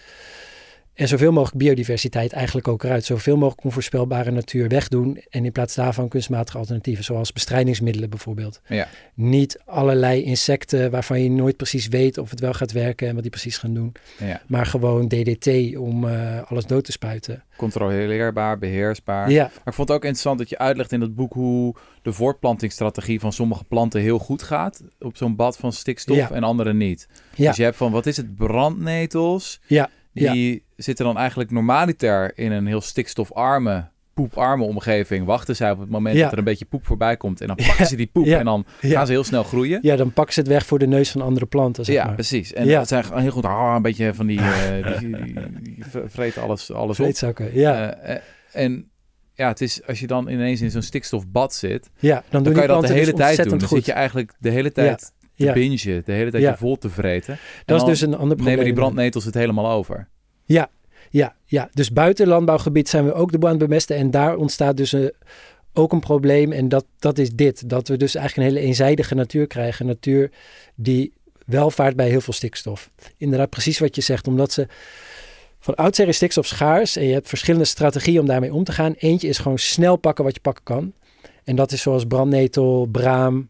En 0.97 1.09
zoveel 1.09 1.33
mogelijk 1.33 1.59
biodiversiteit 1.59 2.33
eigenlijk 2.33 2.69
ook 2.69 2.85
eruit. 2.85 3.05
Zoveel 3.05 3.37
mogelijk 3.37 3.65
onvoorspelbare 3.65 4.31
natuur 4.31 4.69
wegdoen. 4.69 5.21
En 5.31 5.45
in 5.45 5.53
plaats 5.53 5.75
daarvan 5.75 6.09
kunstmatige 6.09 6.59
alternatieven, 6.59 7.05
zoals 7.05 7.33
bestrijdingsmiddelen 7.33 8.11
bijvoorbeeld. 8.11 8.61
Ja. 8.67 8.89
Niet 9.15 9.61
allerlei 9.65 10.23
insecten 10.23 10.91
waarvan 10.91 11.23
je 11.23 11.31
nooit 11.31 11.57
precies 11.57 11.89
weet 11.89 12.19
of 12.19 12.31
het 12.31 12.41
wel 12.41 12.53
gaat 12.53 12.73
werken 12.73 13.09
en 13.09 13.13
wat 13.15 13.23
die 13.23 13.31
precies 13.31 13.59
gaan 13.59 13.75
doen. 13.75 13.93
Ja. 14.19 14.43
Maar 14.47 14.67
gewoon 14.67 15.09
DDT 15.09 15.77
om 15.77 16.05
uh, 16.05 16.43
alles 16.43 16.67
dood 16.67 16.85
te 16.85 16.93
spuiten. 16.93 17.45
Controleerbaar, 17.57 18.59
beheersbaar. 18.59 19.31
Ja. 19.31 19.43
Maar 19.43 19.67
ik 19.67 19.73
vond 19.73 19.89
het 19.89 19.97
ook 19.97 20.05
interessant 20.05 20.39
dat 20.39 20.49
je 20.49 20.59
uitlegt 20.59 20.93
in 20.93 21.01
het 21.01 21.15
boek 21.15 21.33
hoe 21.33 21.75
de 22.03 22.13
voortplantingsstrategie 22.13 23.21
van 23.21 23.33
sommige 23.33 23.65
planten 23.65 24.01
heel 24.01 24.19
goed 24.19 24.43
gaat. 24.43 24.83
Op 24.99 25.17
zo'n 25.17 25.37
bad 25.37 25.57
van 25.57 25.73
stikstof 25.73 26.31
en 26.31 26.43
andere 26.43 26.75
niet. 26.75 27.09
Dus 27.37 27.57
je 27.57 27.63
hebt 27.63 27.77
van, 27.77 27.93
wat 27.93 28.07
is 28.07 28.17
het, 28.17 28.35
brandnetels. 28.35 29.61
Ja 29.67 29.91
die 30.17 30.65
zitten 30.77 31.05
dan 31.05 31.17
eigenlijk 31.17 31.51
normaliter 31.51 32.39
in 32.39 32.53
een 32.53 32.67
heel 32.67 32.81
stikstofarme, 32.81 33.89
poeparme 34.15 34.65
omgeving. 34.65 35.27
Wachten 35.27 35.57
zij 35.57 35.71
op 35.71 35.81
het 35.81 35.89
moment 35.89 36.19
dat 36.19 36.33
er 36.33 36.39
een 36.39 36.45
beetje 36.45 36.65
poep 36.65 36.87
voorbij 36.87 37.17
komt. 37.17 37.41
En 37.41 37.47
dan 37.47 37.57
pakken 37.67 37.87
ze 37.87 37.97
die 37.97 38.11
poep 38.13 38.27
en 38.27 38.45
dan 38.45 38.65
gaan 38.81 39.07
ze 39.07 39.13
heel 39.13 39.25
snel 39.25 39.43
groeien. 39.43 39.79
Ja, 39.83 39.97
dan 39.97 40.13
pakken 40.13 40.35
ze 40.35 40.41
het 40.41 40.49
weg 40.49 40.67
voor 40.67 40.79
de 40.79 40.87
neus 40.87 41.11
van 41.11 41.21
andere 41.21 41.47
planten. 41.47 41.85
Zeg 41.85 41.95
ja, 41.95 42.09
precies. 42.09 42.53
En 42.53 42.69
dat 42.69 42.89
zijn 42.89 43.05
heel 43.15 43.31
goed, 43.31 43.45
ah, 43.45 43.73
een 43.77 43.83
beetje 43.83 44.15
van 44.15 44.27
die, 44.27 44.39
uh, 44.39 44.99
die, 44.99 45.17
die, 45.25 45.35
die, 45.63 45.85
vreten 46.07 46.43
alles, 46.43 46.73
alles 46.73 46.97
Vreetzakken, 46.97 47.59
ja. 47.59 48.09
Uh, 48.09 48.17
en 48.53 48.91
ja, 49.35 49.49
het 49.49 49.61
is 49.61 49.87
als 49.87 50.01
je 50.01 50.07
dan 50.07 50.29
ineens 50.29 50.61
in 50.61 50.71
zo'n 50.71 50.83
stikstofbad 50.83 51.55
zit, 51.55 51.91
ja, 51.99 52.23
dan, 52.29 52.43
dan 52.43 52.53
kan 52.53 52.63
je 52.63 52.69
dat 52.69 52.87
de 52.87 52.93
hele 52.93 53.05
dus 53.05 53.15
tijd 53.15 53.49
doen. 53.49 53.59
Dan 53.59 53.69
zit 53.69 53.85
je 53.85 53.93
eigenlijk 53.93 54.33
de 54.39 54.51
hele 54.51 54.73
tijd 54.73 55.13
te 55.37 55.45
ja. 55.45 55.53
bingen, 55.53 56.05
de 56.05 56.13
hele 56.13 56.31
tijd 56.31 56.43
je 56.43 56.57
vol 56.57 56.79
te 56.79 56.91
vreten. 56.91 57.39
Dat 57.65 57.81
is 57.81 57.87
dus 57.87 58.01
een 58.01 58.15
ander 58.15 58.37
probleem. 58.37 58.47
Nemen 58.47 58.65
die 58.65 58.75
brandnetels 58.75 59.25
het 59.25 59.35
helemaal 59.35 59.71
over. 59.71 60.09
Ja, 60.45 60.71
ja, 61.11 61.35
ja. 61.45 61.69
Dus 61.73 61.93
buiten 61.93 62.27
landbouwgebied 62.27 62.89
zijn 62.89 63.05
we 63.05 63.13
ook 63.13 63.41
de 63.41 63.47
het 63.47 63.59
bemesten. 63.59 63.97
En 63.97 64.11
daar 64.11 64.37
ontstaat 64.37 64.77
dus 64.77 64.93
een, 64.93 65.13
ook 65.73 65.93
een 65.93 66.01
probleem. 66.01 66.53
En 66.53 66.69
dat, 66.69 66.85
dat 66.99 67.19
is 67.19 67.31
dit. 67.31 67.69
Dat 67.69 67.89
we 67.89 67.97
dus 67.97 68.15
eigenlijk 68.15 68.49
een 68.49 68.55
hele 68.55 68.67
eenzijdige 68.67 69.15
natuur 69.15 69.47
krijgen. 69.47 69.87
natuur 69.87 70.31
die 70.75 71.13
wel 71.47 71.71
vaart 71.71 71.97
bij 71.97 72.09
heel 72.09 72.21
veel 72.21 72.33
stikstof. 72.33 72.91
Inderdaad, 73.17 73.51
precies 73.51 73.79
wat 73.79 73.97
je 73.97 74.03
zegt. 74.03 74.29
Omdat 74.29 74.53
ze 74.53 74.67
van 75.59 75.75
oudsher 75.75 76.09
is 76.09 76.17
stikstof 76.17 76.47
schaars. 76.47 76.97
En 76.97 77.05
je 77.05 77.13
hebt 77.13 77.29
verschillende 77.29 77.67
strategieën 77.67 78.21
om 78.21 78.27
daarmee 78.27 78.55
om 78.55 78.65
te 78.65 78.73
gaan. 78.73 78.95
Eentje 78.99 79.29
is 79.29 79.39
gewoon 79.39 79.59
snel 79.59 79.97
pakken 79.97 80.25
wat 80.25 80.35
je 80.35 80.41
pakken 80.41 80.65
kan. 80.65 80.93
En 81.45 81.57
dat 81.57 81.73
is 81.73 81.83
zoals 81.83 82.05
brandnetel, 82.05 82.89
braam, 82.91 83.49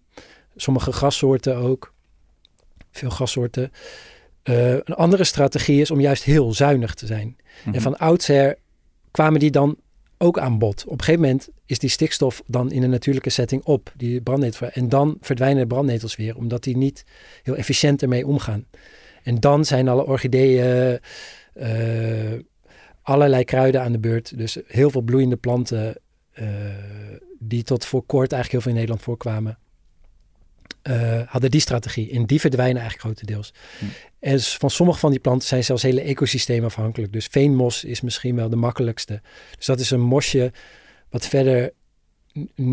sommige 0.57 0.93
grassoorten 0.93 1.57
ook. 1.57 1.95
Veel 2.91 3.11
grassoorten. 3.11 3.71
Eh, 4.43 4.73
een 4.73 4.95
andere 4.95 5.25
strategie 5.25 5.81
is 5.81 5.91
om 5.91 6.01
juist 6.01 6.23
heel 6.23 6.53
zuinig 6.53 6.95
te 6.95 7.07
zijn. 7.07 7.37
Mhm. 7.65 7.75
En 7.75 7.81
van 7.81 7.97
oudsher 7.97 8.59
kwamen 9.11 9.41
die 9.41 9.51
dan 9.51 9.77
ook 10.19 10.39
aan 10.39 10.59
bod. 10.59 10.85
Op 10.85 10.93
een 10.93 11.05
gegeven 11.05 11.21
moment 11.21 11.49
is 11.67 11.79
die 11.79 11.91
stikstof 11.91 12.43
dan 12.47 12.71
in 12.73 12.83
een 12.83 12.91
natuurlijke 12.91 13.31
setting 13.31 13.65
op, 13.65 13.93
die 13.97 14.21
brandnetel. 14.21 14.69
En 14.69 14.89
dan 14.89 15.17
verdwijnen 15.21 15.63
de 15.63 15.67
brandnetels 15.67 16.17
weer, 16.17 16.37
omdat 16.37 16.63
die 16.63 16.77
niet 16.77 17.05
heel 17.43 17.57
efficiënt 17.57 18.03
ermee 18.03 18.27
omgaan. 18.27 18.65
En 19.23 19.41
dan 19.41 19.65
zijn 19.65 19.89
alle 19.89 20.07
orchideeën, 20.07 20.99
eh, 21.53 22.33
allerlei 23.03 23.45
kruiden 23.45 23.83
aan 23.83 23.93
de 23.93 23.99
beurt. 23.99 24.39
Dus 24.39 24.59
heel 24.67 24.91
veel 24.91 25.01
bloeiende 25.01 25.37
planten 25.37 25.97
eh, 26.33 26.47
die 27.39 27.63
tot 27.63 27.85
voor 27.85 28.03
kort 28.03 28.33
eigenlijk 28.33 28.51
heel 28.53 28.61
veel 28.61 28.71
in 28.71 28.77
Nederland 28.77 29.03
voorkwamen. 29.03 29.59
Eh, 30.87 31.21
hadden 31.27 31.51
die 31.51 31.61
strategie. 31.61 32.11
En 32.11 32.27
die 32.27 32.41
verdwijnen 32.41 32.83
eigenlijk 32.83 33.05
grotendeels. 33.05 33.53
Hm. 33.79 33.85
En 34.21 34.41
van 34.41 34.71
sommige 34.71 34.99
van 34.99 35.11
die 35.11 35.21
planten 35.21 35.49
zijn 35.49 35.65
zelfs 35.65 35.83
hele 35.83 36.01
ecosystemen 36.01 36.65
afhankelijk. 36.65 37.13
Dus 37.13 37.27
veenmos 37.27 37.85
is 37.85 38.01
misschien 38.01 38.37
wel 38.37 38.49
de 38.49 38.57
makkelijkste. 38.57 39.23
Dus 39.57 39.67
dat 39.67 39.81
is 39.81 39.91
een 39.91 40.01
mosje 40.01 40.53
wat 41.11 41.27
verder, 41.27 41.73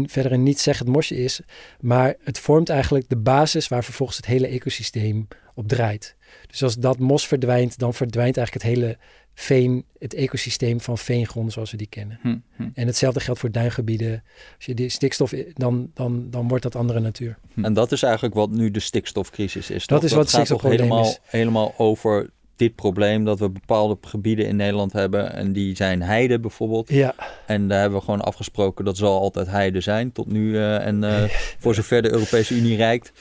verder 0.06 0.32
een 0.32 0.43
niet 0.43 0.60
zeggend 0.60 0.89
mosje 0.89 1.15
is. 1.15 1.41
Maar 1.80 2.15
het 2.23 2.39
vormt 2.39 2.69
eigenlijk 2.69 3.10
de 3.10 3.17
basis 3.17 3.67
waar 3.67 3.84
vervolgens 3.84 4.17
het 4.17 4.26
hele 4.26 4.47
ecosysteem 4.47 5.28
op 5.56 5.67
draait. 5.67 6.15
Dus 6.47 6.63
als 6.63 6.76
dat 6.76 6.99
mos 6.99 7.28
verdwijnt, 7.28 7.80
dan 7.80 7.93
verdwijnt 7.93 8.38
eigenlijk 8.38 8.65
het 8.65 8.76
hele 8.76 8.97
veen, 9.34 9.86
het 10.00 10.13
ecosysteem 10.13 10.82
van 10.82 10.98
veengronden 10.98 11.52
zoals 11.52 11.72
we 11.72 11.78
die 11.78 11.88
kennen. 11.88 12.19
Hm, 12.22 12.38
hm. 12.56 12.69
En 12.74 12.88
hetzelfde 12.88 13.19
geldt 13.19 13.39
voor 13.39 13.52
duingebieden. 13.52 14.24
Als 14.56 14.65
je 14.65 14.74
die 14.74 14.89
stikstof, 14.89 15.34
dan, 15.54 15.91
dan, 15.93 16.28
dan 16.30 16.48
wordt 16.48 16.63
dat 16.63 16.76
andere 16.76 17.00
natuur. 17.00 17.38
En 17.62 17.74
dat 17.74 17.91
is 17.91 18.04
eigenlijk 18.04 18.36
wat 18.36 18.50
nu 18.50 18.72
de 18.72 18.80
stikstofcrisis 18.80 19.69
is. 19.69 19.88
Dat 19.88 20.00
toch? 20.00 20.10
is 20.10 20.15
wat 20.15 20.26
het 20.26 20.36
gaat 20.36 20.48
toch 20.48 20.60
stikstofprobleem 20.60 20.91
helemaal, 20.91 21.12
is. 21.12 21.19
helemaal 21.24 21.74
over 21.78 22.30
dit 22.56 22.76
probleem 22.76 23.26
dat 23.26 23.39
we 23.39 23.50
bepaalde 23.50 23.98
gebieden 24.02 24.48
in 24.48 24.56
Nederland 24.56 24.93
hebben. 24.93 25.34
En 25.34 25.54
die 25.54 25.76
zijn 25.76 26.02
heide 26.02 26.39
bijvoorbeeld. 26.39 26.89
Ja, 26.89 27.15
En 27.46 27.67
daar 27.67 27.80
hebben 27.80 28.00
we 28.00 28.06
gewoon 28.06 28.22
afgesproken 28.22 28.86
dat 28.86 28.98
zal 28.98 29.19
altijd 29.19 29.48
heide 29.48 29.82
zijn 29.82 30.12
tot 30.12 30.32
nu. 30.32 30.56
eh, 30.56 30.86
en 30.86 31.04
eh, 31.04 31.24
voor 31.60 31.76
zover 31.76 32.02
de 32.02 32.12
Europese 32.12 32.56
Unie 32.56 32.76
reikt. 32.76 33.12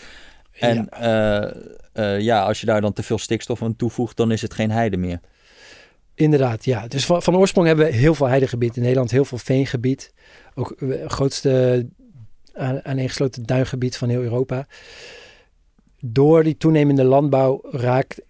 En 0.52 0.88
ja. 1.00 2.16
ja, 2.18 2.42
als 2.42 2.60
je 2.60 2.66
daar 2.66 2.80
dan 2.80 2.92
te 2.92 3.02
veel 3.02 3.18
stikstof 3.18 3.62
aan 3.62 3.76
toevoegt, 3.76 4.16
dan 4.16 4.32
is 4.32 4.42
het 4.42 4.54
geen 4.54 4.70
heide 4.70 4.96
meer. 4.96 5.20
Inderdaad. 6.22 6.64
Ja. 6.64 6.88
Dus 6.88 7.06
van, 7.06 7.36
oorsprong 7.36 7.66
hebben 7.66 7.86
we 7.86 7.92
heel 7.92 8.14
veel 8.14 8.26
heidegebied 8.26 8.76
in 8.76 8.82
Nederland, 8.82 9.10
heel 9.10 9.24
veel 9.24 9.38
veengebied. 9.38 10.12
Ook 10.54 10.70
eh, 10.70 10.88
het 10.88 11.12
grootste 11.12 11.86
aan, 12.52 12.84
aaneengesloten 12.84 13.46
duingebied 13.46 13.96
van 13.96 14.08
heel 14.08 14.22
Europa. 14.22 14.66
Door 16.00 16.42
die 16.42 16.56
toenemende 16.56 17.04
landbouw 17.04 17.60
raakt, 17.70 18.20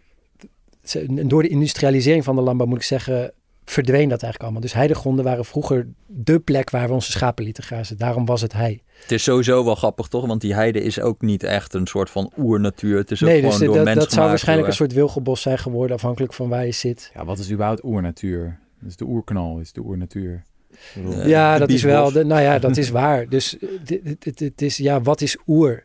door 1.09 1.43
de 1.43 1.49
industrialisering 1.49 2.25
van 2.25 2.37
de 2.37 2.43
landbouw 2.43 2.67
moet 2.67 2.77
ik 2.77 2.83
zeggen, 2.83 3.33
verdween 3.65 4.09
dat 4.09 4.23
eigenlijk 4.23 4.43
allemaal. 4.43 4.61
Dus 4.61 4.73
heidegronden 4.73 5.25
waren 5.25 5.45
vroeger 5.45 5.89
de 6.07 6.39
plek 6.39 6.71
waar 6.71 6.89
we 6.89 6.95
onze 6.95 7.11
schapen 7.11 7.45
lieten 7.45 7.65
grazen. 7.65 7.99
Daarom 7.99 8.27
was 8.27 8.41
het 8.41 8.53
hei. 8.53 8.83
Het 9.03 9.12
is 9.12 9.23
sowieso 9.23 9.65
wel 9.65 9.75
grappig, 9.75 10.09
toch? 10.09 10.27
Want 10.27 10.41
die 10.41 10.55
heide 10.55 10.83
is 10.83 11.01
ook 11.01 11.21
niet 11.21 11.43
echt 11.43 11.75
een 11.75 11.87
soort 11.87 12.11
van 12.11 12.33
oernatuur. 12.38 12.97
Het 12.97 13.11
is 13.11 13.23
ook 13.23 13.29
nee, 13.29 13.41
gewoon 13.41 13.59
dus 13.59 13.67
door 13.67 13.75
dat, 13.75 13.85
mensen 13.85 14.03
dat 14.03 14.12
zou 14.12 14.29
waarschijnlijk 14.29 14.69
een 14.69 14.75
soort 14.75 14.93
wilgenbos 14.93 15.43
zijn 15.43 15.59
geworden, 15.59 15.97
afhankelijk 15.97 16.33
van 16.33 16.49
waar 16.49 16.67
je 16.67 16.73
zit. 16.73 17.11
Ja, 17.15 17.25
wat 17.25 17.38
is 17.38 17.51
überhaupt 17.51 17.85
oernatuur? 17.85 18.59
Dat 18.81 18.91
is 18.91 18.97
de 18.97 19.05
oerknal, 19.05 19.59
is 19.59 19.73
de 19.73 19.83
oernatuur. 19.83 20.43
Eh, 20.95 21.27
ja, 21.27 21.53
de 21.53 21.59
dat 21.59 21.71
is 21.71 21.83
wel. 21.83 22.12
de- 22.12 22.25
nou 22.25 22.41
ja, 22.43 22.59
dat 22.59 22.77
is 22.77 22.91
waar. 23.01 23.29
Dus 23.29 23.59
eh, 23.59 23.99
het 24.35 24.62
is, 24.62 24.77
ja, 24.77 25.01
wat 25.01 25.21
is 25.21 25.37
oer? 25.47 25.85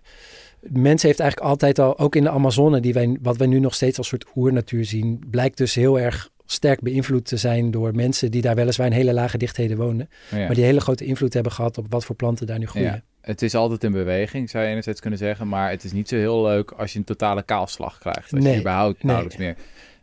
Mens 0.59 1.03
heeft 1.03 1.19
eigenlijk 1.19 1.49
altijd 1.51 1.79
al, 1.79 1.99
ook 1.99 2.15
in 2.15 2.23
de 2.23 2.29
Amazone, 2.29 2.79
die 2.79 2.93
wij, 2.93 3.17
wat 3.21 3.37
wij 3.37 3.47
nu 3.47 3.59
nog 3.59 3.73
steeds 3.73 3.97
als 3.97 4.07
soort 4.07 4.25
oernatuur 4.35 4.85
zien, 4.85 5.23
blijkt 5.29 5.57
dus 5.57 5.75
heel 5.75 5.99
erg 5.99 6.29
sterk 6.47 6.81
beïnvloed 6.81 7.25
te 7.25 7.37
zijn 7.37 7.71
door 7.71 7.95
mensen 7.95 8.31
die 8.31 8.41
daar 8.41 8.55
weliswaar 8.55 8.87
in 8.87 8.93
hele 8.93 9.13
lage 9.13 9.37
dichtheden 9.37 9.77
wonen, 9.77 10.09
ja. 10.31 10.37
maar 10.37 10.55
die 10.55 10.63
hele 10.63 10.79
grote 10.81 11.05
invloed 11.05 11.33
hebben 11.33 11.51
gehad 11.51 11.77
op 11.77 11.85
wat 11.89 12.05
voor 12.05 12.15
planten 12.15 12.47
daar 12.47 12.59
nu 12.59 12.67
groeien. 12.67 12.87
Ja. 12.91 13.01
Het 13.21 13.41
is 13.41 13.55
altijd 13.55 13.83
in 13.83 13.91
beweging, 13.91 14.49
zou 14.49 14.63
je 14.63 14.69
enerzijds 14.69 14.99
kunnen 14.99 15.19
zeggen. 15.19 15.47
Maar 15.47 15.69
het 15.69 15.83
is 15.83 15.91
niet 15.91 16.09
zo 16.09 16.15
heel 16.15 16.43
leuk 16.43 16.71
als 16.71 16.93
je 16.93 16.99
een 16.99 17.05
totale 17.05 17.43
kaalslag 17.43 17.97
krijgt. 17.99 18.33
Als 18.33 18.43
Nee, 18.43 18.53
je 18.53 18.59
überhaupt 18.59 19.03
nee. 19.03 19.11
nauwelijks 19.11 19.37
meer... 19.37 19.55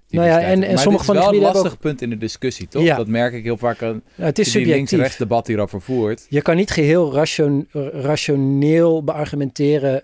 Nou 0.08 0.26
ja, 0.28 0.40
en- 0.40 0.62
en 0.62 0.78
sommige 0.78 1.04
van 1.04 1.14
die 1.14 1.22
is 1.24 1.28
wel 1.30 1.34
gebieden 1.38 1.48
een 1.48 1.62
lastig 1.62 1.78
punt 1.80 2.02
in 2.02 2.10
de 2.10 2.18
discussie, 2.18 2.68
toch? 2.68 2.82
Ja. 2.82 2.96
Dat 2.96 3.06
merk 3.06 3.32
ik 3.32 3.44
heel 3.44 3.56
vaak 3.56 3.82
aan 3.82 4.02
Nou, 4.14 4.28
het 4.28 4.38
is 4.38 4.52
links-rechts 4.54 4.90
subjectief. 4.90 5.16
debat 5.16 5.46
hierover 5.46 5.80
voert. 5.80 6.26
Je 6.28 6.42
kan 6.42 6.56
niet 6.56 6.70
geheel 6.70 7.12
ration, 7.12 7.68
rationeel 7.92 9.04
beargumenteren 9.04 10.02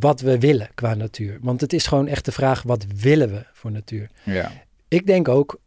wat 0.00 0.20
we 0.20 0.38
willen 0.38 0.68
qua 0.74 0.94
natuur. 0.94 1.38
Want 1.42 1.60
het 1.60 1.72
is 1.72 1.86
gewoon 1.86 2.06
echt 2.06 2.24
de 2.24 2.32
vraag, 2.32 2.62
wat 2.62 2.86
willen 3.00 3.28
we 3.30 3.42
voor 3.52 3.70
natuur? 3.70 4.08
Ja. 4.22 4.52
Ik 4.94 5.06
denk 5.06 5.28
ook 5.28 5.58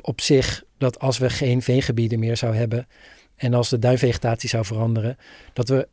op 0.00 0.20
zich 0.20 0.64
dat 0.78 0.98
als 0.98 1.18
we 1.18 1.30
geen 1.30 1.62
veengebieden 1.62 2.18
meer 2.18 2.36
zou 2.36 2.54
hebben 2.54 2.86
en 3.36 3.54
als 3.54 3.68
de 3.68 3.78
duinvegetatie 3.78 4.48
zou 4.48 4.64
veranderen, 4.64 5.16
dat 5.52 5.68
we 5.68 5.88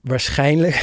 waarschijnlijk, 0.00 0.74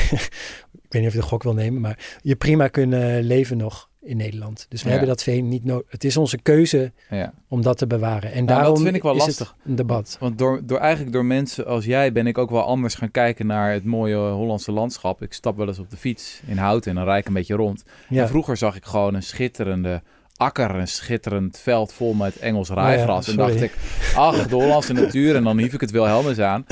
ik 0.86 0.88
weet 0.90 1.02
niet 1.02 1.08
of 1.08 1.14
je 1.14 1.20
de 1.20 1.26
gok 1.26 1.44
wil 1.44 1.54
nemen, 1.54 1.82
maar 1.82 2.20
je 2.22 2.36
prima 2.36 2.68
kunnen 2.68 3.24
leven 3.24 3.58
nog 3.58 3.90
in 4.02 4.18
Nederland. 4.18 4.66
Dus 4.70 4.82
we 4.82 4.86
Ja. 4.86 4.92
hebben 4.92 5.10
dat 5.16 5.24
veen 5.24 5.48
niet 5.48 5.64
nodig. 5.66 5.92
Het 5.92 6.04
is 6.04 6.18
onze 6.18 6.38
keuze 6.38 6.92
ja. 7.10 7.34
om 7.48 7.62
dat 7.62 7.78
te 7.78 7.88
bewaren. 7.88 8.32
En 8.32 8.46
daarom 8.46 8.78
vind 8.78 8.96
ik 8.96 9.02
wel 9.04 9.16
is 9.16 9.26
lastig. 9.26 9.56
het 9.58 9.70
een 9.70 9.76
debat. 9.76 10.18
Want 10.20 10.38
door, 10.38 10.62
door 10.66 10.78
eigenlijk 10.78 11.14
door 11.14 11.26
mensen 11.26 11.66
als 11.66 11.86
jij 11.86 12.12
ben 12.12 12.28
ik 12.28 12.38
ook 12.38 12.50
wel 12.50 12.64
anders 12.64 12.96
gaan 12.96 13.12
kijken 13.12 13.46
naar 13.46 13.72
het 13.72 13.86
mooie 13.86 14.16
Hollandse 14.18 14.72
landschap. 14.72 15.22
Ik 15.22 15.34
stap 15.34 15.58
wel 15.58 15.68
eens 15.68 15.80
op 15.80 15.90
de 15.90 15.98
fiets 15.98 16.42
in 16.46 16.58
Houten 16.58 16.90
en 16.92 16.96
dan 16.98 17.06
rijd 17.06 17.20
ik 17.20 17.28
een 17.28 17.34
beetje 17.34 17.56
rond. 17.56 17.84
Ja. 18.10 18.22
En 18.22 18.28
vroeger 18.28 18.58
zag 18.58 18.76
ik 18.76 18.86
gewoon 18.86 19.14
een 19.14 19.24
schitterende 19.24 20.02
akker, 20.42 20.76
een 20.76 20.88
schitterend 20.88 21.60
veld 21.64 21.94
vol 21.94 22.14
met 22.14 22.40
Engels 22.40 22.68
ja, 22.68 22.74
rijgras. 22.74 23.28
en 23.28 23.36
dacht 23.36 23.62
ik, 23.62 23.74
ach, 24.16 24.48
de 24.48 24.56
Hollandse 24.56 24.94
natuur. 24.94 25.36
En 25.36 25.44
dan 25.44 25.58
hief 25.58 25.74
ik 25.74 25.82
het 25.82 25.92
Wilhelmus 25.92 26.40
aan. 26.40 26.66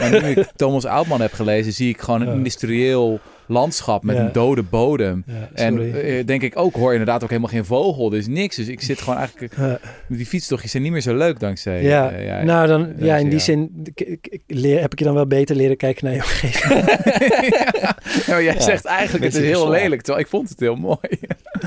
Maar 0.00 0.10
nu 0.10 0.16
ik 0.16 0.46
Thomas 0.56 0.84
Oudman 0.84 1.20
heb 1.20 1.32
gelezen, 1.32 1.72
zie 1.72 1.88
ik 1.88 2.00
gewoon 2.00 2.20
een 2.20 2.32
industrieel 2.32 3.20
landschap 3.46 4.02
met 4.04 4.16
Ja. 4.16 4.22
een 4.22 4.32
dode 4.32 4.62
bodem. 4.62 5.24
Ja, 5.26 5.48
En 5.54 5.94
eh, 6.02 6.26
denk 6.26 6.42
ik 6.42 6.58
ook, 6.58 6.74
hoor 6.74 6.90
inderdaad 6.92 7.22
ook 7.22 7.28
helemaal 7.28 7.50
geen 7.50 7.64
vogel. 7.64 8.08
Dus 8.10 8.26
niks. 8.26 8.56
Dus 8.56 8.68
ik 8.68 8.80
zit 8.80 9.00
gewoon 9.00 9.18
eigenlijk... 9.18 9.54
Die 10.08 10.26
fietstochtjes 10.26 10.70
zijn 10.70 10.82
niet 10.82 10.92
meer 10.92 11.00
zo 11.00 11.16
leuk 11.16 11.40
dankzij... 11.40 11.82
ja, 11.82 12.10
eh, 12.10 12.26
ja, 12.26 12.42
nou 12.42 12.66
dan, 12.66 12.92
ja, 12.96 13.04
ja. 13.04 13.16
in 13.16 13.28
die 13.28 13.38
zin 13.38 13.84
leer, 14.46 14.80
heb 14.80 14.92
ik 14.92 14.98
je 14.98 15.04
dan 15.04 15.14
wel 15.14 15.26
beter 15.26 15.56
leren 15.56 15.76
kijken 15.76 16.04
naar 16.04 16.14
je 16.14 16.20
omgeving. 16.20 16.84
ja, 18.26 18.32
maar 18.34 18.42
jij 18.42 18.60
zegt 18.60 18.84
eigenlijk, 18.84 19.24
het 19.24 19.34
is 19.34 19.40
heel 19.48 19.70
lelijk. 19.70 20.02
Terwijl 20.02 20.24
ik 20.24 20.30
vond 20.30 20.48
het 20.48 20.60
heel 20.60 20.76
mooi. 20.76 20.98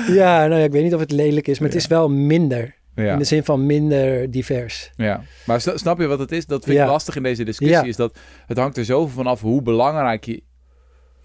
ja, 0.08 0.48
nou 0.48 0.60
ja, 0.60 0.66
ik 0.66 0.72
weet 0.72 0.84
niet 0.84 0.94
of 0.94 1.00
het 1.00 1.12
lelijk 1.12 1.48
is, 1.48 1.60
maar 1.60 1.68
het 1.70 1.78
is 1.78 1.88
wel 1.88 2.10
minder. 2.10 2.76
Ja. 2.96 3.12
In 3.14 3.18
de 3.20 3.24
zin 3.26 3.44
van 3.44 3.66
minder 3.66 4.32
divers. 4.32 4.92
Ja, 4.96 5.22
maar 5.46 5.62
sna- 5.62 5.78
snap 5.78 6.00
je 6.00 6.06
wat 6.08 6.20
het 6.20 6.32
is? 6.32 6.46
Dat 6.46 6.64
vind 6.64 6.78
ik 6.78 6.84
Ja. 6.84 6.90
lastig 6.90 7.16
in 7.16 7.24
deze 7.24 7.44
discussie. 7.44 7.78
Ja. 7.78 7.84
Is 7.84 7.96
dat 7.96 8.18
het 8.48 8.58
hangt 8.58 8.78
er 8.78 8.86
zoveel 8.86 9.16
van 9.16 9.28
af 9.28 9.42
hoe 9.42 9.62
belangrijk 9.62 10.26
je 10.26 10.42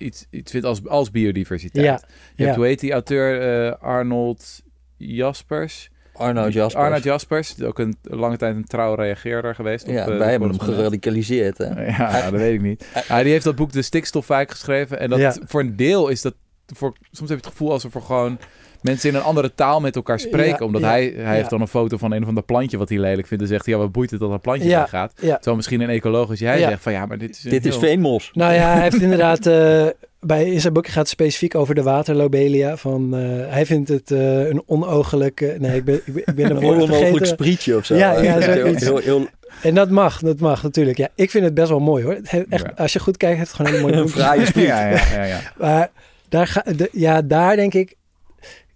iets, 0.03 0.27
iets 0.31 0.51
vindt 0.51 0.67
als, 0.67 0.87
als 0.87 1.11
biodiversiteit. 1.11 1.85
Ja, 1.85 2.01
Je 2.35 2.45
hebt, 2.45 2.57
hoe 2.57 2.67
heet 2.67 2.81
die 2.81 2.93
auteur? 2.93 3.41
eh, 3.71 3.83
Arnold 3.83 4.63
Jaspers. 4.97 5.91
Arnoud 6.13 6.53
Jaspers. 6.53 6.85
Arnold 6.85 7.03
Jaspers, 7.03 7.63
ook 7.63 7.79
een 7.79 7.97
lange 8.03 8.37
tijd 8.37 8.57
een 8.57 8.65
trouw 8.65 8.95
reageerder 8.95 9.55
geweest. 9.55 9.87
op, 9.89 9.93
ja, 9.95 10.07
eh, 10.09 10.19
wij 10.19 10.31
hebben 10.31 10.49
hem 10.49 10.59
geradicaliseerd. 10.61 11.59
Hè? 11.59 11.85
Ja, 11.99 12.31
dat 12.31 12.41
weet 12.41 12.55
ik 12.55 12.61
niet. 12.63 12.87
Ja, 13.09 13.23
die 13.23 13.33
heeft 13.33 13.45
dat 13.45 13.57
boek 13.57 13.73
De 13.73 13.83
Stikstofwijk 13.83 14.51
geschreven. 14.51 14.99
En 15.01 15.11
dat 15.11 15.19
Ja. 15.19 15.35
voor 15.47 15.61
een 15.61 15.77
deel 15.77 16.09
is 16.09 16.23
dat... 16.23 16.35
Voor, 16.75 16.93
soms 17.11 17.31
heb 17.31 17.39
je 17.39 17.45
het 17.45 17.53
gevoel 17.53 17.73
alsof 17.73 17.95
er 17.95 18.01
gewoon 18.03 18.39
mensen 18.83 19.09
in 19.11 19.15
een 19.15 19.23
andere 19.23 19.55
taal 19.55 19.81
met 19.81 19.97
elkaar 19.97 20.21
spreken. 20.21 20.57
Ja, 20.59 20.65
omdat 20.67 20.81
ja, 20.81 20.89
hij, 20.89 21.13
hij 21.17 21.23
ja. 21.25 21.31
heeft 21.31 21.51
dan 21.51 21.61
een 21.61 21.69
foto 21.69 21.97
van 21.97 22.13
een 22.13 22.23
of 22.23 22.29
ander 22.29 22.43
plantje 22.43 22.79
wat 22.79 22.89
hij 22.89 22.99
lelijk 22.99 23.27
vindt. 23.27 23.43
En 23.43 23.49
zegt, 23.49 23.67
ja, 23.67 23.77
wat 23.77 23.93
boeit 23.93 24.11
het 24.11 24.21
dat 24.21 24.31
dat 24.31 24.41
plantje 24.41 24.69
Ja, 24.69 24.79
daar 24.79 24.89
gaat? 24.89 25.13
ja. 25.21 25.35
Terwijl 25.35 25.57
misschien 25.57 25.81
een 25.81 25.89
ecoloog 25.89 26.31
als 26.31 26.39
jij 26.39 26.59
Ja. 26.59 26.69
zegt 26.69 26.83
van 26.83 26.93
ja, 26.93 27.07
maar 27.07 27.19
dit 27.19 27.31
is... 27.31 27.45
een 27.45 27.51
Dit 27.51 27.67
is 27.67 27.77
veenmos. 27.77 28.31
Nou 28.33 28.53
ja, 28.53 28.73
hij 28.73 28.83
heeft 28.83 29.01
inderdaad... 29.09 29.47
eh, 29.47 29.87
bij, 30.21 30.45
in 30.51 30.61
zijn 30.61 30.73
boek 30.73 30.87
gaat 30.87 30.95
het 30.97 31.09
specifiek 31.09 31.55
over 31.55 31.75
de 31.75 31.83
waterlobelia. 31.83 32.77
Van, 32.77 33.17
eh, 33.17 33.21
hij 33.53 33.67
vindt 33.67 33.89
het 33.89 34.11
eh, 34.11 34.49
een 34.49 34.63
onogelijk... 34.67 35.57
nee, 35.59 35.77
ik 35.77 35.85
ben, 35.85 36.01
ik 36.05 36.15
ben, 36.15 36.23
ik 36.27 36.35
ben 36.35 36.45
Een 36.51 36.57
een 36.57 36.63
woord 36.63 36.83
onmogelijk 36.83 37.27
sprietje 37.27 37.77
of 37.77 37.85
zo. 37.85 37.95
Ja, 37.95 38.21
ja, 38.21 38.39
heel, 38.39 38.75
heel, 38.75 38.99
heel, 38.99 39.27
En 39.63 39.75
dat 39.75 39.91
mag, 39.91 40.21
dat 40.21 40.41
mag 40.41 40.63
natuurlijk. 40.63 40.99
Ja, 40.99 41.09
ik 41.15 41.31
vind 41.31 41.45
het 41.45 41.55
best 41.55 41.69
wel 41.69 41.81
mooi 41.81 42.05
hoor. 42.05 42.17
Het 42.23 42.47
echt. 42.49 42.77
Als 42.77 42.93
je 42.93 42.99
goed 42.99 43.17
kijkt, 43.17 43.37
heeft 43.39 43.49
het 43.51 43.57
gewoon 43.57 43.73
een 43.73 43.79
hele 43.79 43.91
mooie 43.93 44.05
een 44.05 44.11
fraaie 44.13 44.47
spriet. 44.47 44.67
Ja, 44.67 44.89
ja, 44.89 45.03
ja, 45.15 45.25
ja. 45.25 45.41
Maar 45.59 45.91
daar, 46.29 46.47
ga, 46.47 46.65
de, 46.77 46.89
ja, 46.93 47.23
daar 47.23 47.57
denk 47.57 47.75
ik, 47.75 47.95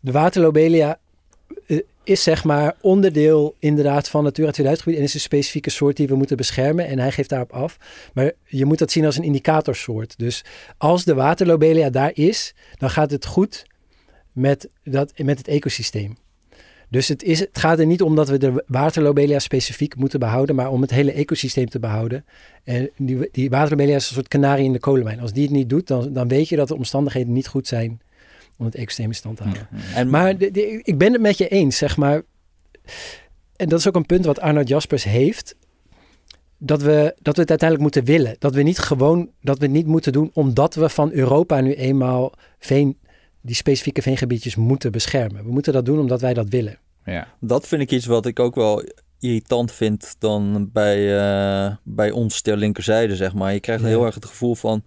de 0.07 0.12
waterlobelia 0.12 0.98
eh, 1.66 1.78
is 2.04 2.22
zeg 2.22 2.44
maar 2.44 2.76
onderdeel 2.80 3.54
inderdaad 3.59 4.09
van 4.09 4.24
Natura 4.24 4.50
2000 4.50 4.82
gebied 4.82 4.98
en 4.98 5.07
is 5.07 5.14
een 5.14 5.20
specifieke 5.20 5.70
soort 5.70 5.96
die 5.96 6.09
we 6.09 6.14
moeten 6.14 6.36
beschermen 6.36 6.86
en 6.86 6.98
hij 6.98 7.12
geeft 7.12 7.28
daarop 7.28 7.52
af. 7.52 7.78
Maar 8.14 8.32
je 8.44 8.64
moet 8.64 8.78
dat 8.78 8.90
zien 8.90 9.04
als 9.04 9.16
een 9.16 9.24
indicatorsoort. 9.24 10.18
Dus 10.18 10.44
als 10.76 11.04
de 11.04 11.14
waterlobelia 11.14 11.90
daar 11.90 12.11
is, 12.14 12.54
dan 12.78 12.90
gaat 12.90 13.11
het 13.11 13.26
goed 13.26 13.66
met, 14.32 14.68
dat, 14.84 15.12
met 15.18 15.38
het 15.38 15.48
ecosysteem. 15.48 16.16
Dus 16.88 17.09
het, 17.09 17.22
is, 17.22 17.40
het 17.40 17.59
gaat 17.59 17.78
er 17.78 17.86
niet 17.86 18.02
om 18.02 18.14
dat 18.14 18.28
we 18.28 18.38
de 18.38 18.64
waterlobelia 18.66 19.38
specifiek 19.38 19.96
moeten 19.96 20.20
behouden, 20.20 20.54
maar 20.54 20.70
om 20.70 20.80
het 20.80 20.90
hele 20.90 21.12
ecosysteem 21.12 21.68
te 21.68 21.78
behouden. 21.78 22.24
En 22.64 22.90
die, 22.96 23.28
die 23.32 23.50
waterlobelia 23.50 23.96
is 23.96 24.09
een 24.09 24.14
soort 24.14 24.28
kanarie 24.28 24.64
in 24.64 24.72
de 24.72 24.78
kolenmijn. 24.78 25.20
Als 25.20 25.32
die 25.32 25.42
het 25.42 25.52
niet 25.52 25.68
doet, 25.68 25.86
dan, 25.86 26.12
dan 26.12 26.28
weet 26.28 26.48
je 26.48 26.57
dat 26.57 26.68
de 26.68 26.76
omstandigheden 26.76 27.32
niet 27.32 27.48
goed 27.48 27.66
zijn 27.66 28.00
om 28.59 28.64
het 28.64 28.74
ecosysteem 28.74 29.07
in 29.07 29.14
stand 29.14 29.36
te 29.36 29.42
houden. 29.42 29.68
En, 29.94 30.11
Maar 30.11 30.38
de- 30.38 30.50
de- 30.50 30.80
ik 30.82 30.98
ben 30.98 31.12
het 31.12 31.20
met 31.22 31.38
je 31.38 31.48
eens, 31.48 31.76
zeg 31.76 31.96
maar. 31.96 32.22
En 33.57 33.68
dat 33.68 33.78
is 33.78 33.88
ook 33.88 33.96
een 33.96 34.07
punt 34.07 34.24
wat 34.24 34.40
Arnold 34.40 34.68
Jaspers 34.68 35.04
heeft. 35.04 35.57
Dat 36.59 36.82
we, 36.82 37.14
dat 37.22 37.34
we 37.34 37.40
het 37.40 37.50
uiteindelijk 37.50 37.80
moeten 37.80 38.04
willen. 38.04 38.36
Dat 38.38 38.54
we 38.54 38.62
niet 38.62 38.78
gewoon, 38.78 39.30
dat 39.40 39.59
we 39.59 39.64
het 39.64 39.72
niet 39.74 39.86
moeten 39.86 40.12
doen 40.12 40.30
omdat 40.34 40.74
we 40.74 40.88
van 40.88 41.11
Europa 41.12 41.61
nu 41.61 41.74
eenmaal 41.74 42.32
veen, 42.59 42.98
die 43.40 43.54
specifieke 43.54 44.02
veengebiedjes 44.02 44.57
moeten 44.57 44.92
beschermen. 44.92 45.44
We 45.44 45.50
moeten 45.52 45.72
dat 45.72 45.84
doen 45.84 45.98
omdat 45.98 46.20
wij 46.20 46.34
dat 46.34 46.48
willen. 46.48 46.78
Ja. 47.04 47.28
Dat 47.40 47.66
vind 47.66 47.82
ik 47.82 47.90
iets 47.90 48.07
wat 48.07 48.26
ik 48.26 48.38
ook 48.40 48.54
wel 48.54 48.82
irritant 49.20 49.72
vind 49.72 50.16
dan 50.18 50.70
bij, 50.72 51.18
eh, 51.18 51.74
bij 51.82 52.11
ons 52.11 52.40
ter 52.40 52.57
linkerzijde, 52.57 53.16
zeg 53.16 53.34
maar. 53.34 53.52
Je 53.52 53.61
krijgt 53.61 53.82
Ja. 53.82 53.88
heel 53.88 54.04
erg 54.04 54.14
het 54.14 54.24
gevoel 54.24 54.54
van 54.54 54.84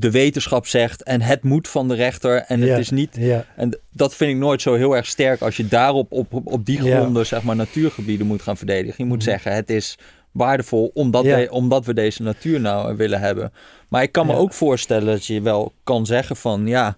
de 0.00 0.10
wetenschap 0.10 0.66
zegt 0.66 1.02
en 1.02 1.20
het 1.20 1.42
moet 1.42 1.68
van 1.68 1.88
de 1.88 1.94
rechter 1.94 2.36
en 2.36 2.60
Ja. 2.60 2.66
het 2.66 2.78
is 2.78 2.90
niet... 2.90 3.16
Ja, 3.18 3.44
En 3.56 3.78
dat 3.92 4.14
vind 4.14 4.30
ik 4.30 4.36
nooit 4.36 4.62
zo 4.62 4.74
heel 4.74 4.96
erg 4.96 5.06
sterk 5.06 5.40
als 5.40 5.56
je 5.56 5.68
daarop 5.68 6.12
op, 6.12 6.32
op, 6.32 6.46
op 6.46 6.64
die 6.66 6.82
Ja. 6.84 6.98
gronden, 7.00 7.26
zeg 7.26 7.42
maar, 7.42 7.56
natuurgebieden 7.56 8.26
moet 8.26 8.42
gaan 8.42 8.56
verdedigen. 8.56 8.94
Je 8.98 9.04
moet 9.04 9.18
Mhm. 9.18 9.28
zeggen, 9.30 9.54
het 9.54 9.70
is 9.70 9.98
waardevol 10.30 10.90
omdat, 10.94 11.24
we, 11.24 11.48
omdat 11.50 11.84
we 11.86 11.94
deze 11.94 12.22
natuur 12.22 12.60
nou 12.60 12.96
willen 12.96 13.20
hebben. 13.20 13.52
Maar 13.88 14.02
ik 14.02 14.12
kan 14.12 14.26
me 14.26 14.34
ook 14.34 14.52
voorstellen 14.52 15.06
dat 15.06 15.26
je 15.26 15.40
wel 15.40 15.72
kan 15.84 16.06
zeggen 16.06 16.36
van, 16.36 16.66
ja... 16.66 16.96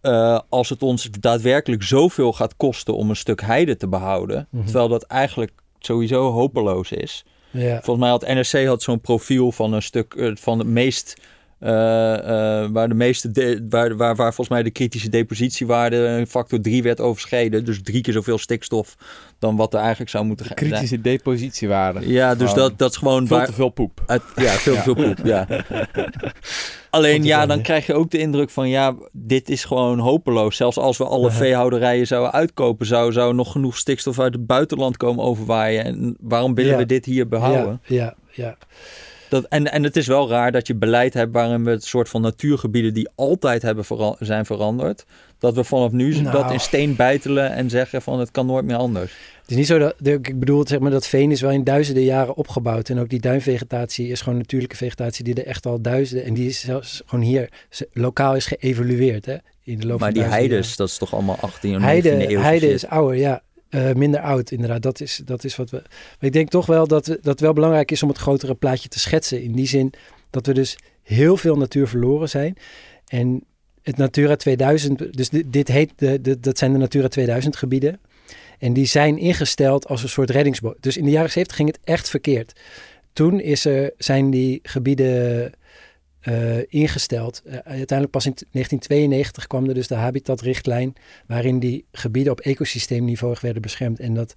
eh, 0.00 0.38
als 0.48 0.68
het 0.68 0.82
ons 0.82 1.08
daadwerkelijk 1.20 1.82
zoveel 1.82 2.32
gaat 2.32 2.56
kosten 2.56 2.94
om 2.96 3.10
een 3.10 3.16
stuk 3.16 3.40
heide 3.40 3.76
te 3.76 3.88
behouden, 3.88 4.46
Mhm. 4.50 4.64
terwijl 4.64 4.88
dat 4.88 5.02
eigenlijk 5.02 5.50
sowieso 5.78 6.30
hopeloos 6.32 6.92
is. 6.92 7.24
ja, 7.50 7.74
Volgens 7.82 7.98
mij 7.98 8.08
had 8.08 8.26
NRC 8.26 8.66
had 8.66 8.82
zo'n 8.82 9.00
profiel 9.00 9.52
van 9.52 9.72
een 9.72 9.82
stuk 9.82 10.14
eh, 10.14 10.30
van 10.34 10.58
het 10.58 10.68
meest. 10.68 11.14
Eh, 11.58 12.62
eh, 12.62 12.70
waar 12.72 12.88
de 12.88 12.94
meeste 12.94 13.30
de- 13.30 13.66
waar, 13.68 13.96
waar, 13.96 14.16
waar 14.16 14.34
volgens 14.34 14.48
mij 14.48 14.62
de 14.62 14.70
kritische 14.70 15.08
depositiewaarde 15.08 16.24
factor 16.28 16.60
3 16.60 16.82
werd 16.82 17.00
overschreden. 17.00 17.64
Dus 17.64 17.82
drie 17.82 18.00
keer 18.00 18.12
zoveel 18.12 18.38
stikstof 18.38 18.96
dan 19.38 19.56
wat 19.56 19.72
er 19.74 19.80
eigenlijk 19.80 20.10
zou 20.10 20.24
moeten 20.24 20.46
gaan 20.46 20.54
Kritische 20.56 21.00
depositiewaarde. 21.00 22.08
Ja, 22.08 22.34
dus 22.34 22.48
Gewoon 22.50 22.68
dat, 22.68 22.78
dat 22.78 22.90
is 22.90 22.96
gewoon 22.96 23.26
Veel 23.26 23.36
waar, 23.36 23.46
te 23.46 23.52
veel 23.52 23.68
poep. 23.68 24.02
uit, 24.06 24.22
ja, 24.36 24.50
veel 24.50 24.74
te 24.74 24.80
veel 24.80 24.94
poep. 24.94 25.18
Ja. 25.24 25.46
Alleen 26.90 27.24
ja, 27.24 27.46
dan, 27.46 27.62
krijg 27.62 27.86
je 27.86 27.94
ook 27.94 28.10
de 28.10 28.18
indruk 28.18 28.50
van 28.50 28.68
ja, 28.68 28.94
dit 29.12 29.48
is 29.48 29.64
gewoon 29.64 29.98
hopeloos. 29.98 30.56
Zelfs 30.56 30.76
als 30.78 30.96
we 30.98 31.04
alle 31.04 31.30
veehouderijen 31.30 32.06
zouden 32.06 32.32
uitkopen, 32.32 32.86
zou, 32.86 33.12
zou 33.12 33.34
nog 33.34 33.52
genoeg 33.52 33.76
stikstof 33.76 34.18
uit 34.20 34.32
het 34.34 34.46
buitenland 34.46 34.96
komen 34.96 35.24
overwaaien. 35.24 35.84
En 35.84 36.16
waarom 36.20 36.54
willen 36.54 36.70
Ja. 36.72 36.76
we 36.78 36.86
dit 36.86 37.04
hier 37.04 37.28
behouden? 37.28 37.80
ja, 37.84 38.04
ja, 38.04 38.14
ja. 38.44 38.56
Dat, 39.28 39.44
en, 39.44 39.72
en 39.72 39.82
het 39.82 39.96
is 39.96 40.06
wel 40.06 40.28
raar 40.28 40.52
dat 40.52 40.66
je 40.66 40.74
beleid 40.74 41.14
hebt 41.14 41.32
waarin 41.32 41.64
we 41.64 41.70
het 41.70 41.84
soort 41.84 42.08
van 42.08 42.20
natuurgebieden 42.22 42.94
die 42.94 43.08
altijd 43.14 43.62
hebben 43.62 43.84
vera- 43.84 44.16
zijn 44.18 44.46
veranderd, 44.46 45.04
dat 45.38 45.54
we 45.54 45.64
vanaf 45.64 45.92
nu 45.92 46.20
Nou. 46.20 46.30
dat 46.36 46.50
in 46.52 46.60
steen 46.60 46.96
bijtelen 46.96 47.52
en 47.52 47.70
zeggen 47.70 48.02
van 48.02 48.18
het 48.20 48.30
kan 48.30 48.46
nooit 48.46 48.64
meer 48.64 48.76
anders. 48.76 49.12
Het 49.40 49.50
is 49.50 49.56
niet 49.56 49.66
zo 49.66 49.78
dat, 49.78 49.94
ik 50.24 50.38
bedoel, 50.38 50.66
zeg 50.66 50.78
maar, 50.78 50.90
dat 50.90 51.06
veen 51.06 51.30
is 51.30 51.40
wel 51.40 51.50
in 51.50 51.64
duizenden 51.64 52.02
jaren 52.02 52.34
opgebouwd. 52.36 52.88
En 52.88 52.98
ook 52.98 53.08
die 53.08 53.20
duinvegetatie 53.20 54.08
is 54.08 54.20
gewoon 54.20 54.38
natuurlijke 54.38 54.76
vegetatie 54.76 55.24
die 55.24 55.34
er 55.34 55.46
echt 55.46 55.66
al 55.66 55.80
duizenden, 55.80 56.24
en 56.26 56.34
die 56.34 56.48
is 56.48 56.60
zelfs 56.60 57.02
gewoon 57.06 57.24
hier 57.24 57.48
lokaal 57.92 58.34
is 58.36 58.46
geëvolueerd, 58.46 59.26
hè, 59.26 59.36
in 59.62 59.78
de 59.78 59.86
loop 59.86 60.00
maar 60.00 60.12
van 60.12 60.20
die 60.22 60.30
heides, 60.32 60.76
dat 60.76 60.88
is 60.88 60.98
toch 60.98 61.12
allemaal 61.12 61.36
18 61.40 61.74
of 61.76 61.80
jaren. 61.82 62.02
19e 62.02 62.06
Heide, 62.08 62.32
eeuw. 62.32 62.40
heide 62.40 62.72
is 62.72 62.86
ouder, 62.86 63.16
ja. 63.16 63.42
Eh, 63.68 63.92
minder 63.92 64.20
oud, 64.20 64.50
inderdaad. 64.50 64.82
Dat 64.82 65.00
is, 65.00 65.20
dat 65.24 65.44
is 65.44 65.56
wat 65.56 65.70
we. 65.70 65.76
Maar 65.76 66.16
ik 66.20 66.32
denk 66.32 66.48
toch 66.48 66.66
wel 66.66 66.86
dat, 66.86 67.06
we, 67.06 67.12
dat 67.14 67.24
het 67.24 67.40
wel 67.40 67.52
belangrijk 67.52 67.90
is 67.90 68.02
om 68.02 68.08
het 68.08 68.18
grotere 68.18 68.54
plaatje 68.54 68.88
te 68.88 68.98
schetsen. 68.98 69.42
In 69.42 69.52
die 69.52 69.66
zin 69.66 69.92
dat 70.30 70.46
we 70.46 70.54
dus 70.54 70.78
heel 71.02 71.36
veel 71.36 71.56
natuur 71.56 71.88
verloren 71.88 72.28
zijn. 72.28 72.56
En 73.06 73.44
het 73.82 73.96
Natura 73.96 74.36
2000, 74.36 75.16
dus 75.16 75.28
dit, 75.46 75.68
heet, 75.68 75.92
de, 75.96 76.20
de, 76.20 76.40
dat 76.40 76.58
zijn 76.58 76.72
de 76.72 76.78
Natura 76.78 77.08
2000 77.08 77.56
gebieden. 77.56 78.00
En 78.58 78.72
die 78.72 78.86
zijn 78.86 79.18
ingesteld 79.18 79.86
als 79.86 80.02
een 80.02 80.08
soort 80.08 80.30
reddingsboot. 80.30 80.76
Dus 80.80 80.96
in 80.96 81.04
de 81.04 81.10
jaren 81.10 81.30
70 81.30 81.56
ging 81.56 81.68
het 81.68 81.80
echt 81.84 82.08
verkeerd. 82.08 82.60
Toen 83.12 83.40
is 83.40 83.64
er, 83.64 83.92
zijn 83.98 84.30
die 84.30 84.60
gebieden 84.62 85.52
eh, 86.28 86.58
ingesteld. 86.68 87.42
Eh, 87.44 87.52
uiteindelijk 87.52 88.10
pas 88.10 88.26
in 88.26 88.32
1992 88.50 89.46
kwam 89.46 89.68
er 89.68 89.74
dus 89.74 89.86
de 89.86 89.94
habitatrichtlijn, 89.94 90.94
waarin 91.26 91.58
die 91.58 91.84
gebieden 91.92 92.32
op 92.32 92.40
ecosysteemniveau 92.40 93.36
werden 93.40 93.62
beschermd. 93.62 94.00
En 94.00 94.14
dat, 94.14 94.34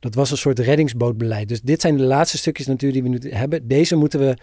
dat 0.00 0.14
was 0.14 0.30
een 0.30 0.36
soort 0.36 0.58
reddingsbootbeleid. 0.58 1.48
Dus 1.48 1.60
dit 1.60 1.80
zijn 1.80 1.96
de 1.96 2.02
laatste 2.02 2.38
stukjes 2.38 2.66
natuur 2.66 2.92
die 2.92 3.02
we 3.02 3.08
nu 3.08 3.18
hebben. 3.30 3.68
Deze 3.68 3.96
moeten 3.96 4.20
we 4.20 4.36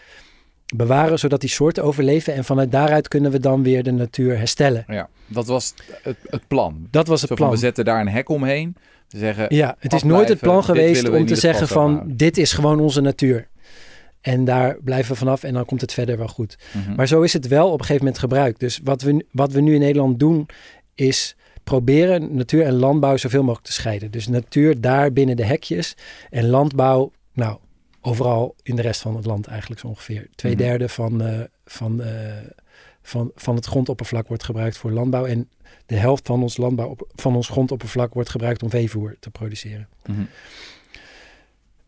bewaren, 0.75 1.19
zodat 1.19 1.41
die 1.41 1.49
soorten 1.49 1.83
overleven. 1.83 2.33
En 2.33 2.43
vanuit 2.43 2.71
daaruit 2.71 3.07
kunnen 3.07 3.31
we 3.31 3.39
dan 3.39 3.63
weer 3.63 3.83
de 3.83 3.91
natuur 3.91 4.37
herstellen. 4.37 4.83
Ja, 4.87 5.09
dat 5.27 5.47
was 5.47 5.73
het, 6.01 6.17
het 6.23 6.47
plan. 6.47 6.87
Dat 6.91 7.07
was 7.07 7.19
het 7.21 7.29
Zo 7.29 7.35
plan. 7.35 7.49
we 7.49 7.57
zetten 7.57 7.85
daar 7.85 8.01
een 8.01 8.09
hek 8.09 8.29
omheen. 8.29 8.75
Zeggen, 9.07 9.55
Ja, 9.55 9.75
het 9.79 9.93
is 9.93 10.03
nooit 10.03 10.29
het 10.29 10.39
plan 10.39 10.63
geweest 10.63 11.09
om 11.09 11.25
te 11.25 11.35
zeggen 11.35 11.67
van 11.67 12.03
dit 12.05 12.37
is 12.37 12.53
gewoon 12.53 12.79
onze 12.79 13.01
natuur. 13.01 13.47
En 14.21 14.45
daar 14.45 14.77
blijven 14.83 15.11
we 15.11 15.17
vanaf 15.17 15.43
en 15.43 15.53
dan 15.53 15.65
komt 15.65 15.81
het 15.81 15.93
verder 15.93 16.17
wel 16.17 16.27
goed. 16.27 16.57
mhm. 16.73 16.95
Maar 16.95 17.07
zo 17.07 17.21
is 17.21 17.33
het 17.33 17.47
wel 17.47 17.65
op 17.67 17.73
een 17.79 17.85
gegeven 17.85 18.03
moment 18.03 18.19
gebruikt. 18.21 18.59
Dus 18.59 18.79
wat 18.83 19.01
we, 19.01 19.25
wat 19.31 19.51
we 19.51 19.61
nu 19.61 19.73
in 19.73 19.79
Nederland 19.79 20.19
doen 20.19 20.45
is 20.95 21.35
proberen 21.63 22.35
natuur 22.35 22.65
en 22.65 22.73
landbouw 22.73 23.17
zoveel 23.17 23.41
mogelijk 23.41 23.65
te 23.67 23.73
scheiden. 23.73 24.11
Dus 24.11 24.27
natuur 24.27 24.81
daar 24.81 25.13
binnen 25.13 25.35
de 25.35 25.45
hekjes 25.45 25.95
en 26.29 26.47
landbouw, 26.47 27.11
nou, 27.33 27.57
overal 28.01 28.55
in 28.63 28.75
de 28.75 28.81
rest 28.81 29.01
van 29.01 29.15
het 29.15 29.25
land 29.25 29.47
eigenlijk 29.47 29.81
zo 29.81 29.87
ongeveer. 29.87 30.27
Twee 30.35 30.55
Mhm. 30.55 30.61
derde 30.61 30.89
van, 30.89 31.21
eh, 31.21 31.39
van, 31.65 32.01
eh, 32.01 32.33
van, 33.01 33.31
van 33.35 33.55
het 33.55 33.65
grondoppervlak 33.65 34.27
wordt 34.27 34.43
gebruikt 34.43 34.77
voor 34.77 34.91
landbouw 34.91 35.25
en 35.25 35.49
de 35.85 35.95
helft 35.95 36.27
van 36.27 36.41
ons, 36.41 36.57
landbouw, 36.57 36.95
van 37.15 37.35
ons 37.35 37.47
grondoppervlak 37.47 38.13
wordt 38.13 38.29
gebruikt 38.29 38.63
om 38.63 38.69
veevoer 38.69 39.15
te 39.19 39.29
produceren. 39.29 39.87
Mhm. 40.05 40.21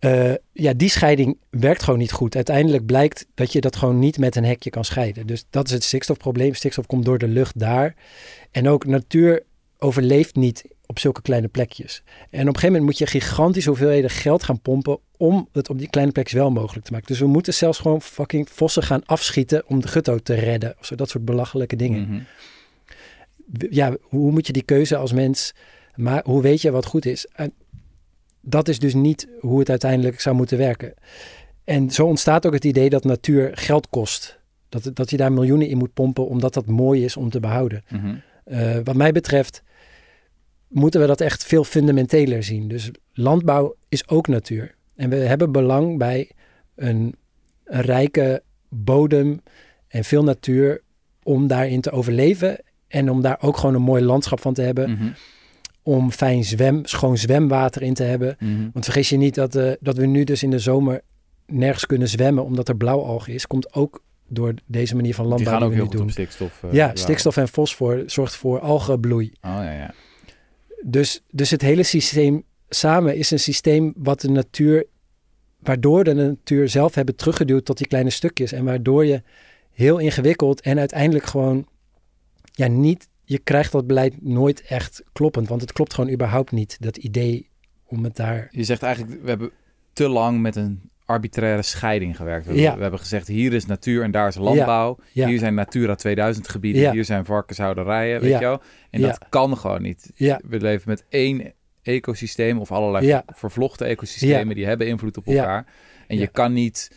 Eh, 0.01 0.33
ja, 0.53 0.73
die 0.73 0.89
scheiding 0.89 1.37
werkt 1.49 1.83
gewoon 1.83 1.99
niet 1.99 2.11
goed. 2.11 2.35
Uiteindelijk 2.35 2.85
blijkt 2.85 3.25
dat 3.33 3.51
je 3.51 3.61
dat 3.61 3.75
gewoon 3.75 3.99
niet 3.99 4.17
met 4.17 4.35
een 4.35 4.43
hekje 4.45 4.69
kan 4.69 4.85
scheiden. 4.85 5.27
Dus 5.27 5.45
dat 5.49 5.65
is 5.67 5.71
het 5.71 5.83
stikstofprobleem. 5.83 6.53
Stikstof 6.53 6.85
komt 6.85 7.05
door 7.05 7.17
de 7.17 7.27
lucht 7.27 7.59
daar. 7.59 7.95
En 8.51 8.67
ook 8.69 8.85
natuur 8.85 9.43
overleeft 9.77 10.35
niet 10.35 10.63
op 10.85 10.99
zulke 10.99 11.21
kleine 11.21 11.47
plekjes. 11.47 12.03
En 12.05 12.17
op 12.23 12.33
een 12.33 12.45
gegeven 12.45 12.67
moment 12.67 12.83
moet 12.83 12.97
je 12.97 13.05
gigantische 13.05 13.69
hoeveelheden 13.69 14.09
geld 14.09 14.43
gaan 14.43 14.59
pompen 14.61 14.99
om 15.17 15.47
het 15.51 15.69
op 15.69 15.77
die 15.79 15.89
kleine 15.89 16.11
plekjes 16.11 16.39
wel 16.39 16.51
mogelijk 16.51 16.85
te 16.85 16.91
maken. 16.91 17.07
Dus 17.07 17.19
we 17.19 17.27
moeten 17.27 17.53
zelfs 17.53 17.79
gewoon 17.79 18.01
fucking 18.01 18.49
vossen 18.49 18.83
gaan 18.83 19.05
afschieten 19.05 19.63
om 19.67 19.81
de 19.81 19.87
gutto 19.87 20.17
te 20.17 20.33
redden. 20.33 20.75
Of 20.79 20.85
zo, 20.85 20.95
dat 20.95 21.09
soort 21.09 21.25
belachelijke 21.25 21.75
dingen 21.75 22.01
Mhm. 22.09 22.21
ja, 23.69 23.95
hoe 24.01 24.31
moet 24.31 24.47
je 24.47 24.53
die 24.53 24.63
keuze 24.63 24.95
als 24.97 25.13
mens, 25.13 25.53
maar 25.95 26.21
hoe 26.25 26.41
weet 26.41 26.61
je 26.61 26.71
wat 26.71 26.85
goed 26.85 27.05
is? 27.05 27.25
En 27.33 27.53
dat 28.41 28.67
is 28.67 28.79
dus 28.79 28.93
niet 28.93 29.27
hoe 29.39 29.59
het 29.59 29.69
uiteindelijk 29.69 30.19
zou 30.19 30.35
moeten 30.35 30.57
werken. 30.57 30.93
En 31.63 31.91
zo 31.91 32.05
ontstaat 32.05 32.45
ook 32.45 32.53
het 32.53 32.65
idee 32.65 32.89
dat 32.89 33.03
natuur 33.03 33.51
geld 33.53 33.89
kost. 33.89 34.39
Dat, 34.69 34.91
dat 34.93 35.09
je 35.09 35.17
daar 35.17 35.31
miljoenen 35.31 35.67
in 35.67 35.77
moet 35.77 35.93
pompen 35.93 36.27
omdat 36.27 36.53
dat 36.53 36.65
mooi 36.65 37.03
is 37.03 37.17
om 37.17 37.29
te 37.29 37.39
behouden. 37.39 37.83
Mhm. 37.89 38.15
Eh, 38.43 38.77
wat 38.83 38.95
mij 38.95 39.11
betreft 39.11 39.63
moeten 40.67 41.01
we 41.01 41.07
dat 41.07 41.21
echt 41.21 41.45
veel 41.45 41.63
fundamenteler 41.63 42.43
zien. 42.43 42.67
Dus 42.67 42.91
landbouw 43.13 43.75
is 43.89 44.07
ook 44.07 44.27
natuur. 44.27 44.75
En 44.95 45.09
we 45.09 45.15
hebben 45.15 45.51
belang 45.51 45.97
bij 45.97 46.31
een, 46.75 47.15
een 47.63 47.81
rijke 47.81 48.43
bodem 48.69 49.41
en 49.87 50.03
veel 50.03 50.23
natuur 50.23 50.81
om 51.23 51.47
daarin 51.47 51.81
te 51.81 51.91
overleven. 51.91 52.57
En 52.87 53.09
om 53.09 53.21
daar 53.21 53.37
ook 53.41 53.57
gewoon 53.57 53.75
een 53.75 53.81
mooi 53.81 54.03
landschap 54.03 54.39
van 54.41 54.53
te 54.53 54.61
hebben. 54.61 54.91
Mhm. 54.91 55.09
Om 55.83 56.11
fijn 56.11 56.43
zwem, 56.43 56.85
schoon 56.85 57.17
zwemwater 57.17 57.81
in 57.81 57.93
te 57.93 58.03
hebben. 58.03 58.35
Mhm. 58.39 58.69
Want 58.73 58.85
vergeet 58.85 59.07
je 59.07 59.17
niet 59.17 59.35
dat, 59.35 59.55
eh, 59.55 59.71
dat 59.79 59.97
we 59.97 60.05
nu 60.05 60.23
dus 60.23 60.43
in 60.43 60.49
de 60.49 60.59
zomer 60.59 61.01
nergens 61.45 61.85
kunnen 61.85 62.07
zwemmen 62.07 62.43
omdat 62.43 62.67
er 62.69 62.75
blauwalgen 62.77 63.33
is. 63.33 63.47
Komt 63.47 63.73
ook 63.73 64.03
door 64.27 64.53
deze 64.65 64.95
manier 64.95 65.15
van 65.15 65.23
Die 65.23 65.33
landbouw 65.33 65.53
gaan 65.53 65.63
ook 65.63 65.69
die 65.69 65.77
heel 65.77 65.87
goed 65.87 65.95
op 65.95 66.01
doen. 66.01 66.11
stikstof. 66.11 66.63
eh, 66.63 66.73
ja, 66.73 66.91
stikstof 66.93 67.37
en 67.37 67.47
fosfor 67.47 68.03
zorgt 68.05 68.35
voor 68.35 68.59
algenbloei. 68.59 69.25
Oh 69.41 69.49
ja, 69.51 69.71
ja. 69.71 69.93
Dus, 70.83 71.21
dus 71.31 71.49
het 71.51 71.61
hele 71.61 71.83
systeem 71.83 72.43
samen 72.69 73.15
is 73.15 73.31
een 73.31 73.39
systeem 73.39 73.93
wat 73.97 74.21
de 74.21 74.29
natuur, 74.29 74.85
waardoor 75.59 76.03
de 76.03 76.13
natuur 76.13 76.69
zelf 76.69 76.95
hebben 76.95 77.15
teruggeduwd 77.15 77.65
tot 77.65 77.77
die 77.77 77.87
kleine 77.87 78.09
stukjes. 78.09 78.51
En 78.51 78.63
waardoor 78.65 79.05
je 79.05 79.21
heel 79.71 79.97
ingewikkeld 79.97 80.61
en 80.61 80.79
uiteindelijk 80.79 81.25
gewoon, 81.25 81.67
ja, 82.51 82.67
niet, 82.67 83.07
je 83.31 83.39
krijgt 83.39 83.71
dat 83.71 83.87
beleid 83.87 84.21
nooit 84.21 84.61
echt 84.61 85.03
kloppend. 85.13 85.47
Want 85.47 85.61
het 85.61 85.71
klopt 85.71 85.93
gewoon 85.93 86.13
überhaupt 86.13 86.51
niet, 86.51 86.77
dat 86.79 86.97
idee 86.97 87.49
om 87.85 88.03
het 88.03 88.15
daar. 88.15 88.47
Je 88.49 88.63
zegt 88.63 88.83
eigenlijk, 88.83 89.21
we 89.21 89.29
hebben 89.29 89.51
te 89.93 90.09
lang 90.09 90.41
met 90.41 90.55
een 90.55 90.89
arbitraire 91.05 91.61
scheiding 91.61 92.15
gewerkt. 92.15 92.45
We, 92.45 92.55
Ja. 92.55 92.75
we 92.75 92.81
hebben 92.81 92.99
gezegd, 92.99 93.27
hier 93.27 93.53
is 93.53 93.65
natuur 93.65 94.03
en 94.03 94.11
daar 94.11 94.27
is 94.27 94.35
landbouw. 94.35 94.97
Ja. 95.11 95.27
Hier 95.27 95.39
zijn 95.39 95.53
Natura 95.53 95.95
2000 95.95 96.47
gebieden, 96.49 96.91
hier 96.91 97.05
zijn 97.05 97.25
varkenshouderijen, 97.25 98.21
weet 98.21 98.31
je 98.31 98.39
wel. 98.39 98.61
En 98.89 99.01
dat 99.01 99.19
kan 99.29 99.57
gewoon 99.57 99.81
niet. 99.81 100.11
Ja, 100.15 100.39
We 100.47 100.59
leven 100.61 100.89
met 100.89 101.05
één 101.09 101.53
ecosystemen 101.81 102.61
of 102.61 102.71
allerlei 102.71 103.21
vervlochten 103.27 103.87
ecosystemen 103.87 104.55
die 104.55 104.65
hebben 104.65 104.87
invloed 104.87 105.17
op 105.17 105.27
elkaar. 105.27 105.65
En 106.07 106.17
je 106.17 106.27
kan 106.27 106.53
niet 106.53 106.91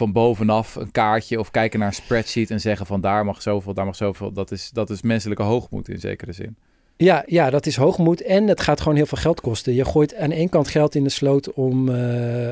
van 0.00 0.12
bovenaf 0.12 0.74
een 0.74 0.90
kaartje 0.90 1.38
of 1.38 1.50
kijken 1.50 1.78
naar 1.78 1.88
een 1.88 1.94
spreadsheet 1.94 2.50
en 2.50 2.60
zeggen 2.60 2.86
van 2.86 3.00
daar 3.00 3.24
mag 3.24 3.42
zoveel, 3.42 3.74
daar 3.74 3.84
mag 3.84 3.96
zoveel. 3.96 4.32
Dat 4.32 4.50
is, 4.50 4.70
dat 4.72 4.90
is 4.90 5.02
menselijke 5.02 5.42
hoogmoed 5.42 5.88
in 5.88 5.98
zekere 6.00 6.32
zin. 6.32 6.56
Ja, 6.96 7.22
ja, 7.26 7.50
dat 7.50 7.66
is 7.66 7.76
hoogmoed 7.76 8.22
en 8.22 8.48
het 8.48 8.60
gaat 8.60 8.80
gewoon 8.80 8.96
heel 8.96 9.06
veel 9.06 9.18
geld 9.18 9.40
kosten. 9.40 9.74
Je 9.74 9.84
gooit 9.84 10.14
aan 10.16 10.30
één 10.30 10.48
kant 10.48 10.68
geld 10.68 10.94
in 10.94 11.04
de 11.04 11.10
sloot 11.10 11.52
om 11.52 11.88
eh, 11.88 12.50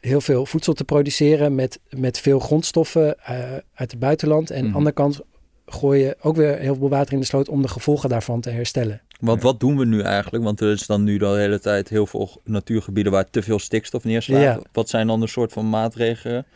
heel 0.00 0.20
veel 0.20 0.46
voedsel 0.46 0.72
te 0.72 0.84
produceren 0.84 1.54
met, 1.54 1.80
met 1.90 2.18
veel 2.20 2.38
grondstoffen 2.38 3.18
eh, 3.24 3.34
uit 3.74 3.90
het 3.90 3.98
buitenland. 3.98 4.50
En 4.50 4.56
aan 4.56 4.62
Mhm. 4.62 4.70
de 4.70 4.76
andere 4.76 4.94
kant 4.94 5.20
gooi 5.66 6.00
je 6.02 6.16
ook 6.20 6.36
weer 6.36 6.58
heel 6.58 6.74
veel 6.74 6.88
water 6.88 7.12
in 7.12 7.20
de 7.20 7.26
sloot 7.26 7.48
om 7.48 7.62
de 7.62 7.68
gevolgen 7.68 8.08
daarvan 8.08 8.40
te 8.40 8.50
herstellen. 8.50 9.00
Want 9.20 9.42
wat 9.42 9.60
doen 9.60 9.76
we 9.78 9.84
nu 9.84 10.00
eigenlijk? 10.00 10.44
Want 10.44 10.60
er 10.60 10.72
is 10.72 10.86
dan 10.86 11.04
nu 11.04 11.18
de 11.18 11.26
hele 11.26 11.60
tijd 11.60 11.88
heel 11.88 12.06
veel 12.06 12.40
natuurgebieden 12.44 13.12
waar 13.12 13.30
te 13.30 13.42
veel 13.42 13.58
stikstof 13.58 14.04
neerslaat. 14.04 14.42
Ja. 14.42 14.60
Wat 14.72 14.88
zijn 14.88 15.06
dan 15.06 15.20
de 15.20 15.26
soort 15.26 15.52
van 15.52 15.68
maatregelen 15.70 16.46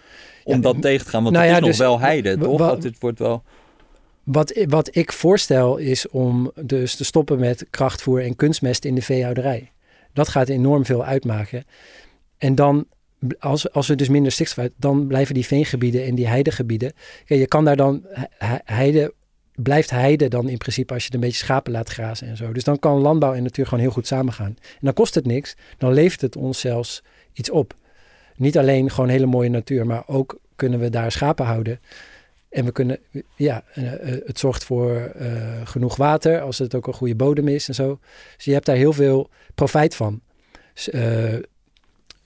om 0.44 0.54
Ja, 0.54 0.60
dat 0.60 0.82
tegen 0.82 1.04
te 1.04 1.10
gaan? 1.10 1.22
Want 1.22 1.34
nou 1.34 1.46
het 1.48 1.54
ja, 1.56 1.60
is 1.60 1.66
dus 1.68 1.78
nog 1.78 1.88
wel 1.88 2.00
heide, 2.00 2.38
toch? 2.38 2.58
wa- 2.58 2.66
Want 2.66 2.82
het 2.84 2.96
wordt 3.00 3.18
wel... 3.18 3.42
Wat, 4.24 4.64
wat 4.68 4.96
ik 4.96 5.12
voorstel 5.12 5.76
is 5.76 6.08
om 6.08 6.52
dus 6.62 6.94
te 6.94 7.04
stoppen 7.04 7.38
met 7.38 7.66
krachtvoer 7.70 8.22
en 8.22 8.36
kunstmest 8.36 8.84
in 8.84 8.94
de 8.94 9.02
veehouderij. 9.02 9.72
Dat 10.12 10.28
gaat 10.28 10.48
enorm 10.48 10.84
veel 10.84 11.04
uitmaken. 11.04 11.64
En 12.38 12.54
dan, 12.54 12.86
als, 13.38 13.72
als 13.72 13.88
er 13.88 13.96
dus 13.96 14.08
minder 14.08 14.32
stikstof 14.32 14.58
uit, 14.64 14.72
dan 14.76 15.06
blijven 15.06 15.34
die 15.34 15.46
veengebieden 15.46 16.04
en 16.04 16.14
die 16.14 16.26
heidegebieden. 16.26 16.92
Kijk, 17.24 17.40
je 17.40 17.46
kan 17.46 17.64
daar 17.64 17.76
dan, 17.76 18.02
he- 18.08 18.46
he- 18.46 18.74
heide, 18.74 19.14
blijft 19.54 19.90
heide 19.90 20.28
dan 20.28 20.48
in 20.48 20.58
principe 20.58 20.92
als 20.92 21.02
je 21.02 21.08
er 21.08 21.14
een 21.14 21.20
beetje 21.20 21.36
schapen 21.44 21.72
laat 21.72 21.88
grazen 21.88 22.28
en 22.28 22.36
zo. 22.36 22.52
Dus 22.52 22.64
dan 22.64 22.78
kan 22.78 23.00
landbouw 23.00 23.34
en 23.34 23.42
natuur 23.42 23.64
gewoon 23.64 23.80
heel 23.80 23.92
goed 23.92 24.06
samengaan. 24.06 24.56
En 24.60 24.80
dan 24.80 24.92
kost 24.92 25.14
het 25.14 25.26
niks, 25.26 25.56
dan 25.78 25.92
levert 25.92 26.20
het 26.20 26.36
ons 26.36 26.60
zelfs 26.60 27.02
iets 27.32 27.50
op. 27.50 27.74
Niet 28.36 28.58
alleen 28.58 28.90
gewoon 28.90 29.08
hele 29.08 29.26
mooie 29.26 29.48
natuur, 29.48 29.86
maar 29.86 30.02
ook 30.06 30.38
kunnen 30.56 30.80
we 30.80 30.90
daar 30.90 31.12
schapen 31.12 31.46
houden. 31.46 31.80
En 32.54 32.64
we 32.64 32.72
kunnen, 32.72 32.98
ja, 33.36 33.64
eh, 33.72 33.92
eh, 33.92 34.22
het 34.26 34.38
zorgt 34.38 34.64
voor 34.64 34.96
eh, 34.96 35.60
genoeg 35.64 35.96
water 35.96 36.40
als 36.40 36.58
het 36.58 36.74
ook 36.74 36.86
een 36.86 36.94
goede 36.94 37.14
bodem 37.14 37.48
is 37.48 37.68
en 37.68 37.74
zo. 37.74 37.98
Dus 38.36 38.44
je 38.44 38.52
hebt 38.52 38.66
daar 38.66 38.76
heel 38.76 38.92
veel 38.92 39.28
profijt 39.54 39.94
van. 39.94 40.20
Dus, 40.74 40.90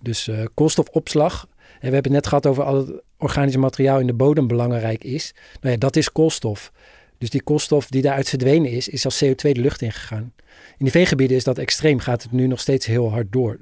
dus 0.01 0.31
koolstofopslag. 0.55 1.49
En 1.81 1.89
we 1.89 1.95
hebben 1.95 2.03
het 2.03 2.13
net 2.13 2.27
gehad 2.27 2.47
over 2.47 2.63
al 2.63 2.77
het 2.77 3.03
organische 3.17 3.59
materiaal 3.59 4.01
in 4.01 4.07
de 4.07 4.15
bodem 4.15 4.47
belangrijk 4.47 5.05
is. 5.05 5.35
Nou 5.61 5.73
ja, 5.75 5.79
dat 5.79 5.97
is 5.97 6.13
koolstof. 6.13 6.73
Dus 7.19 7.31
die 7.31 7.43
koolstof 7.43 7.87
die 7.87 8.03
daaruit 8.03 8.29
verdwenen 8.29 8.71
is, 8.71 8.89
is 8.89 9.05
als 9.05 9.25
CO2 9.25 9.33
de 9.35 9.61
lucht 9.61 9.83
ingegaan. 9.83 10.33
In 10.79 10.85
die 10.85 10.91
veegebieden 10.91 11.37
is 11.37 11.45
dat 11.45 11.59
extreem, 11.59 11.99
gaat 11.99 12.23
het 12.23 12.33
nu 12.33 12.47
nog 12.47 12.61
steeds 12.61 12.87
heel 12.87 13.11
hard 13.11 13.33
door. 13.33 13.59
3% 13.59 13.61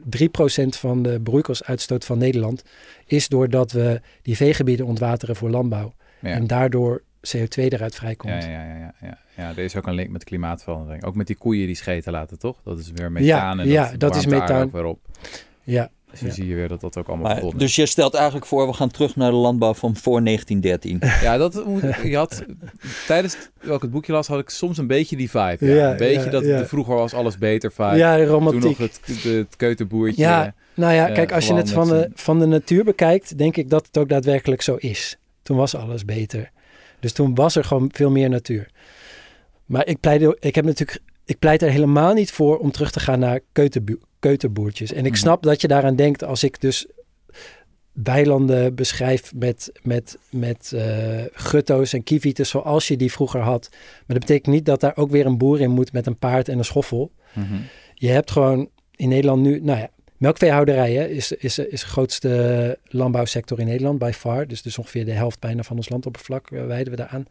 van 0.69 1.03
de 1.03 1.21
broeikasuitstoot 1.21 2.05
van 2.05 2.19
Nederland 2.19 2.63
is 3.07 3.29
doordat 3.29 3.73
we 3.73 4.01
die 4.23 4.37
veegebieden 4.37 4.87
ontwateren 4.87 5.37
voor 5.37 5.51
landbouw. 5.51 5.93
Ja. 6.21 6.31
En 6.31 6.47
daardoor 6.47 7.03
CO2 7.37 7.49
eruit 7.55 7.95
vrijkomt. 7.95 8.43
Ja, 8.43 8.51
ja, 8.51 8.65
ja, 8.65 8.77
ja, 8.77 8.95
ja. 9.01 9.19
ja, 9.37 9.49
er 9.49 9.59
is 9.59 9.77
ook 9.77 9.87
een 9.87 9.95
link 9.95 10.11
met 10.11 10.25
klimaatverandering. 10.25 11.05
Ook 11.05 11.15
met 11.15 11.27
die 11.27 11.37
koeien 11.37 11.67
die 11.67 11.77
scheten 11.77 12.13
laten, 12.13 12.39
toch? 12.39 12.61
Dat 12.65 12.79
is 12.79 12.91
weer 12.91 13.13
methaan. 13.13 13.61
en 13.61 13.69
ja, 13.69 13.93
dat 13.97 14.17
is 14.17 14.27
methaan. 14.27 14.63
ook 14.63 14.73
weer 14.73 14.85
op. 14.85 15.01
ja. 15.63 15.91
Dus 16.11 16.21
dan 16.21 16.29
Ja. 16.29 16.35
zie 16.35 16.47
je 16.49 16.55
weer 16.55 16.69
dat 16.69 16.81
dat 16.81 16.97
ook 16.97 17.09
allemaal 17.09 17.43
Maar, 17.43 17.57
dus 17.57 17.77
je 17.77 17.87
stelt 17.87 18.15
eigenlijk 18.15 18.47
voor, 18.47 18.67
we 18.67 18.73
gaan 18.73 18.91
terug 18.91 19.17
naar 19.17 19.31
de 19.31 19.37
landbouw 19.37 19.75
van 19.75 19.97
voor 19.97 20.25
1913. 20.25 21.01
Ja, 21.27 21.37
dat 21.37 21.65
moet, 21.67 21.83
je 22.03 22.17
had 22.17 22.45
tijdens 23.07 23.35
ik 23.63 23.81
het 23.83 23.91
boekje 23.91 24.13
las, 24.13 24.27
had 24.27 24.39
ik 24.39 24.51
soms 24.51 24.79
een 24.79 24.87
beetje 24.87 25.17
die 25.17 25.31
vibe. 25.31 25.57
Ja, 25.61 25.75
Ja, 25.75 25.91
een 25.91 25.97
beetje 25.97 26.25
ja, 26.25 26.31
dat 26.31 26.45
ja. 26.45 26.59
de 26.59 26.67
vroeger 26.67 26.95
was 26.95 27.15
alles 27.15 27.39
beter 27.39 27.73
vibe. 27.73 27.97
ja, 27.97 28.17
Toen 28.17 28.27
romantiek. 28.27 28.63
nog 28.63 28.79
het, 28.79 29.01
het, 29.05 29.23
het 29.23 29.57
keuterboertje. 29.57 30.23
Ja, 30.23 30.55
nou 30.75 30.93
ja, 30.95 31.09
eh, 31.09 31.15
kijk, 31.15 31.33
als 31.33 31.47
je 31.47 31.55
het 31.55 31.71
van 31.71 31.89
de, 31.89 32.11
van 32.15 32.39
de 32.39 32.47
natuur 32.47 32.85
bekijkt, 32.85 33.39
denk 33.39 33.57
ik 33.57 33.71
dat 33.71 33.87
het 33.87 33.99
ook 33.99 34.09
daadwerkelijk 34.09 34.63
zo 34.63 34.75
is. 34.75 35.17
Toen 35.43 35.57
was 35.57 35.75
alles 35.77 36.05
beter. 36.05 36.51
Dus 37.01 37.13
toen 37.13 37.35
was 37.35 37.57
er 37.57 37.65
gewoon 37.65 37.91
veel 37.95 38.11
meer 38.11 38.29
natuur. 38.29 38.69
Maar 39.67 39.87
ik 39.87 40.01
pleit, 40.01 40.37
ik 40.39 40.55
heb 40.55 40.65
natuurlijk, 40.65 40.99
ik 41.27 41.39
pleit 41.39 41.62
er 41.62 41.70
helemaal 41.70 42.14
niet 42.14 42.31
voor 42.33 42.59
om 42.59 42.70
terug 42.70 42.91
te 42.91 43.01
gaan 43.01 43.18
naar 43.18 43.41
keuterbu- 43.53 44.01
keuterboertjes. 44.18 44.93
En 44.93 45.05
ik 45.05 45.11
Mhm. 45.12 45.20
snap 45.20 45.43
dat 45.43 45.61
je 45.61 45.68
daaraan 45.68 45.97
denkt 45.97 46.24
als 46.24 46.45
ik 46.45 46.61
dus 46.61 46.87
weilanden 47.93 48.74
beschrijf 48.74 49.35
met, 49.35 49.72
met, 49.83 50.18
met 50.31 50.72
eh, 50.74 51.22
gutto's 51.33 51.93
en 51.93 52.03
kievieten 52.03 52.47
zoals 52.47 52.89
je 52.89 52.97
die 52.97 53.12
vroeger 53.12 53.41
had. 53.41 53.68
Maar 53.70 54.03
dat 54.07 54.18
betekent 54.18 54.55
niet 54.55 54.64
dat 54.64 54.81
daar 54.81 54.97
ook 54.97 55.11
weer 55.11 55.27
een 55.27 55.39
boer 55.39 55.61
in 55.61 55.70
moet 55.70 55.93
met 55.93 56.07
een 56.07 56.18
paard 56.18 56.49
en 56.49 56.59
een 56.59 56.64
schoffel. 56.64 57.12
Mhm. 57.35 57.55
Je 57.95 58.09
hebt 58.09 58.31
gewoon 58.31 58.68
in 58.97 59.09
Nederland 59.09 59.43
nu, 59.43 59.61
nou 59.61 59.79
ja, 59.79 59.89
melkveehouderij 60.16 60.93
hè, 60.93 61.07
is, 61.07 61.33
is, 61.33 61.59
is 61.59 61.81
de 61.81 61.87
grootste 61.87 62.79
landbouwsector 62.85 63.61
in 63.61 63.66
Nederland, 63.66 63.99
by 63.99 64.11
far. 64.14 64.47
Dus, 64.47 64.62
dus 64.62 64.79
ongeveer 64.79 65.05
de 65.05 65.12
helft 65.12 65.41
bijna 65.41 65.62
van 65.62 65.77
ons 65.77 65.89
landoppervlak 65.89 66.51
eh, 66.51 66.66
wijden 66.66 66.91
we 66.91 66.97
daaraan. 66.97 67.24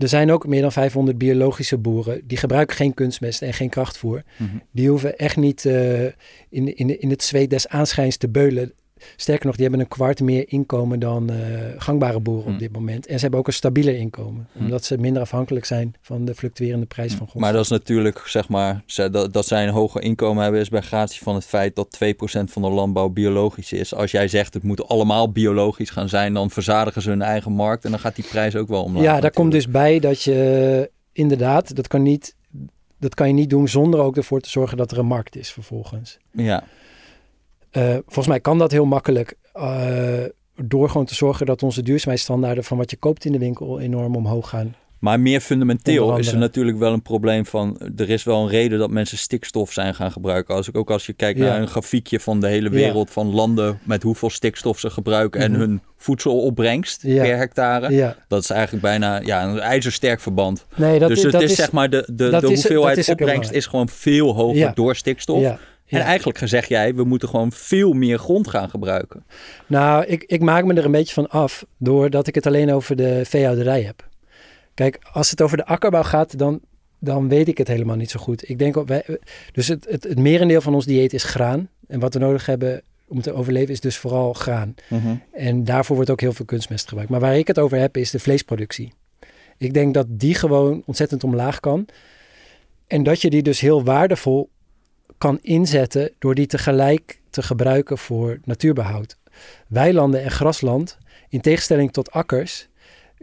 Er 0.00 0.08
zijn 0.08 0.30
ook 0.32 0.46
meer 0.46 0.60
dan 0.60 0.72
500 0.72 1.18
biologische 1.18 1.78
boeren. 1.78 2.20
Die 2.24 2.38
gebruiken 2.38 2.76
geen 2.76 2.94
kunstmest 2.94 3.42
en 3.42 3.52
geen 3.52 3.68
krachtvoer. 3.68 4.22
Mhm. 4.36 4.56
Die 4.70 4.88
hoeven 4.88 5.16
echt 5.16 5.36
niet 5.36 5.64
eh, 5.64 6.04
in, 6.48 6.76
in, 6.76 7.00
in 7.00 7.10
het 7.10 7.22
zweet 7.22 7.50
des 7.50 7.68
aanschijns 7.68 8.16
te 8.16 8.28
beulen. 8.28 8.72
Sterker 9.16 9.46
nog, 9.46 9.54
die 9.54 9.62
hebben 9.62 9.80
een 9.82 9.88
kwart 9.88 10.20
meer 10.20 10.44
inkomen 10.46 10.98
dan 10.98 11.30
eh, 11.30 11.36
gangbare 11.76 12.20
boeren 12.20 12.52
op 12.52 12.58
dit 12.58 12.72
moment. 12.72 13.06
En 13.06 13.14
ze 13.14 13.20
hebben 13.20 13.40
ook 13.40 13.46
een 13.46 13.52
stabieler 13.52 13.94
inkomen. 13.94 14.48
Hmm. 14.52 14.64
Omdat 14.64 14.84
ze 14.84 14.98
minder 14.98 15.22
afhankelijk 15.22 15.64
zijn 15.64 15.94
van 16.00 16.24
de 16.24 16.34
fluctuerende 16.34 16.86
prijs 16.86 17.14
van 17.14 17.26
grondstoffen. 17.26 17.40
Maar 17.40 17.52
dat 17.52 17.64
is 17.64 17.70
natuurlijk, 17.70 18.22
zeg 18.26 18.48
maar, 18.48 18.82
dat, 19.10 19.32
dat 19.32 19.46
zij 19.46 19.66
een 19.66 19.72
hoger 19.72 20.02
inkomen 20.02 20.42
hebben, 20.42 20.60
is 20.60 20.68
bij 20.68 20.80
gratie 20.80 21.22
van 21.22 21.34
het 21.34 21.44
feit 21.44 21.76
dat 21.76 21.98
2% 22.04 22.08
van 22.44 22.62
de 22.62 22.70
landbouw 22.70 23.08
biologisch 23.08 23.72
is. 23.72 23.94
Als 23.94 24.10
jij 24.10 24.28
zegt 24.28 24.54
het 24.54 24.62
moet 24.62 24.88
allemaal 24.88 25.32
biologisch 25.32 25.90
gaan 25.90 26.08
zijn, 26.08 26.34
dan 26.34 26.50
verzadigen 26.50 27.02
ze 27.02 27.08
hun 27.08 27.22
eigen 27.22 27.52
markt 27.52 27.84
en 27.84 27.90
dan 27.90 28.00
gaat 28.00 28.14
die 28.14 28.24
prijs 28.24 28.56
ook 28.56 28.68
wel 28.68 28.82
omlaag. 28.82 29.02
Ja, 29.02 29.20
daar 29.20 29.30
komt 29.30 29.52
dus 29.52 29.68
bij 29.68 29.98
dat 29.98 30.22
je 30.22 30.90
inderdaad, 31.12 31.76
dat 31.76 31.88
kan, 31.88 32.02
niet, 32.02 32.34
dat 32.98 33.14
kan 33.14 33.26
je 33.26 33.34
niet 33.34 33.50
doen 33.50 33.68
zonder 33.68 34.00
ook 34.00 34.16
ervoor 34.16 34.40
te 34.40 34.50
zorgen 34.50 34.76
dat 34.76 34.90
er 34.90 34.98
een 34.98 35.06
markt 35.06 35.36
is 35.36 35.50
vervolgens. 35.50 36.18
Ja, 36.30 36.64
Eh, 37.70 37.92
volgens 37.92 38.26
mij 38.26 38.40
kan 38.40 38.58
dat 38.58 38.70
heel 38.70 38.84
makkelijk 38.84 39.34
eh, 39.52 40.08
door 40.64 40.88
gewoon 40.90 41.06
te 41.06 41.14
zorgen 41.14 41.46
dat 41.46 41.62
onze 41.62 41.82
duurzaamheidsstandaarden 41.82 42.64
van 42.64 42.76
wat 42.76 42.90
je 42.90 42.96
koopt 42.96 43.24
in 43.24 43.32
de 43.32 43.38
winkel 43.38 43.80
enorm 43.80 44.16
omhoog 44.16 44.48
gaan. 44.48 44.74
maar 44.98 45.20
meer 45.20 45.40
fundamenteel 45.40 46.16
is 46.18 46.32
er 46.32 46.38
natuurlijk 46.38 46.78
wel 46.78 46.92
een 46.92 47.02
probleem 47.02 47.46
van, 47.46 47.80
er 47.96 48.10
is 48.10 48.24
wel 48.24 48.42
een 48.42 48.48
reden 48.48 48.78
dat 48.78 48.90
mensen 48.90 49.18
stikstof 49.18 49.72
zijn 49.72 49.94
gaan 49.94 50.12
gebruiken. 50.12 50.54
Als 50.54 50.68
ik 50.68 50.76
ook 50.76 50.90
als 50.90 51.06
je 51.06 51.12
kijkt 51.12 51.38
Ja. 51.38 51.44
naar 51.44 51.60
een 51.60 51.68
grafiekje 51.68 52.20
van 52.20 52.40
de 52.40 52.46
hele 52.46 52.68
Ja. 52.68 52.74
wereld 52.74 53.10
van 53.10 53.34
landen 53.34 53.78
met 53.82 54.02
hoeveel 54.02 54.30
stikstof 54.30 54.78
ze 54.78 54.90
gebruiken 54.90 55.40
en 55.40 55.50
Mhm. 55.50 55.60
hun 55.60 55.80
voedselopbrengst 55.96 57.02
Ja. 57.02 57.22
per 57.22 57.36
hectare. 57.36 58.14
Dat 58.28 58.42
is 58.42 58.50
eigenlijk 58.50 58.82
bijna 58.82 59.20
ja, 59.20 59.44
een 59.44 59.58
ijzersterk 59.58 60.20
verband. 60.20 60.66
nee, 60.76 60.98
dat, 60.98 61.08
dus 61.08 61.18
is, 61.18 61.22
het 61.24 61.32
dat 61.32 61.42
is, 61.42 61.54
zeg 61.54 61.72
maar 61.72 61.90
de, 61.90 62.08
de, 62.12 62.28
de 62.40 62.46
hoeveelheid 62.46 62.96
is 62.98 63.08
opbrengst 63.08 63.50
is 63.50 63.66
gewoon 63.66 63.88
veel 63.88 64.34
hoger 64.34 64.74
door 64.74 64.96
stikstof. 64.96 65.58
Ja. 65.90 65.98
En 65.98 66.04
eigenlijk 66.04 66.38
zeg 66.44 66.66
jij, 66.66 66.94
we 66.94 67.04
moeten 67.04 67.28
gewoon 67.28 67.52
veel 67.52 67.92
meer 67.92 68.18
grond 68.18 68.48
gaan 68.48 68.70
gebruiken. 68.70 69.24
Nou, 69.66 70.04
ik, 70.04 70.24
ik 70.24 70.40
maak 70.40 70.64
me 70.64 70.74
er 70.74 70.84
een 70.84 70.90
beetje 70.90 71.14
van 71.14 71.28
af 71.28 71.66
doordat 71.76 72.26
ik 72.26 72.34
het 72.34 72.46
alleen 72.46 72.72
over 72.72 72.96
de 72.96 73.24
veehouderij 73.24 73.82
heb. 73.82 74.08
Kijk, 74.74 74.98
als 75.12 75.30
het 75.30 75.42
over 75.42 75.56
de 75.56 75.66
akkerbouw 75.66 76.02
gaat, 76.02 76.38
dan, 76.38 76.60
dan 76.98 77.28
weet 77.28 77.48
ik 77.48 77.58
het 77.58 77.68
helemaal 77.68 77.96
niet 77.96 78.10
zo 78.10 78.20
goed. 78.20 78.48
Ik 78.48 78.58
denk, 78.58 78.86
wij, 78.86 79.04
dus 79.52 79.68
het, 79.68 79.86
het, 79.88 80.04
het 80.04 80.18
merendeel 80.18 80.60
van 80.60 80.74
ons 80.74 80.86
dieet 80.86 81.12
is 81.12 81.24
graan. 81.24 81.68
En 81.86 82.00
wat 82.00 82.14
we 82.14 82.20
nodig 82.20 82.46
hebben 82.46 82.82
om 83.08 83.20
te 83.20 83.32
overleven 83.32 83.72
is 83.72 83.80
dus 83.80 83.96
vooral 83.96 84.32
graan. 84.32 84.74
En 85.32 85.64
daarvoor 85.64 85.96
wordt 85.96 86.10
ook 86.10 86.20
heel 86.20 86.32
veel 86.32 86.44
kunstmest 86.44 86.88
gebruikt. 86.88 87.10
Maar 87.10 87.20
waar 87.20 87.36
ik 87.36 87.46
het 87.46 87.58
over 87.58 87.78
heb 87.78 87.96
is 87.96 88.10
de 88.10 88.18
vleesproductie. 88.18 88.92
Ik 89.58 89.74
denk 89.74 89.94
dat 89.94 90.06
die 90.08 90.34
gewoon 90.34 90.82
ontzettend 90.86 91.24
omlaag 91.24 91.60
kan. 91.60 91.86
En 92.86 93.02
dat 93.02 93.20
je 93.20 93.30
die 93.30 93.42
dus 93.42 93.60
heel 93.60 93.84
waardevol 93.84 94.50
kan 95.20 95.38
inzetten 95.42 96.12
door 96.18 96.34
die 96.34 96.46
tegelijk 96.46 97.20
te 97.30 97.42
gebruiken 97.42 97.98
voor 97.98 98.38
natuurbehoud. 98.44 99.16
Weilanden 99.68 100.22
en 100.22 100.30
grasland, 100.30 100.98
in 101.28 101.40
tegenstelling 101.40 101.92
tot 101.92 102.10
akkers, 102.10 102.68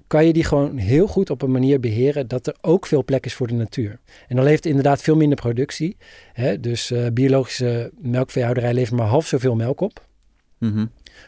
kan 0.08 0.26
je 0.26 0.34
die 0.34 0.44
gewoon 0.44 0.78
heel 0.78 1.08
goed 1.08 1.30
op 1.30 1.42
een 1.42 1.52
manier 1.52 1.80
beheren 1.80 2.28
dat 2.28 2.48
er 2.48 2.56
ook 2.62 2.86
veel 2.86 3.04
plek 3.04 3.26
is 3.26 3.34
voor 3.34 3.48
de 3.48 3.54
natuur. 3.54 4.00
En 4.28 4.36
dan 4.36 4.46
levert 4.46 4.66
inderdaad 4.66 5.02
veel 5.02 5.16
minder 5.16 5.38
productie. 5.38 5.98
Hè? 6.34 6.60
Dus 6.60 6.92
eh, 6.92 7.08
biologische 7.14 7.92
melkveehouderij 8.02 8.74
levert 8.74 8.98
maar 8.98 9.08
half 9.08 9.28
zoveel 9.28 9.56
melk 9.56 9.82
op. 9.82 10.06
Mhm, 10.58 10.86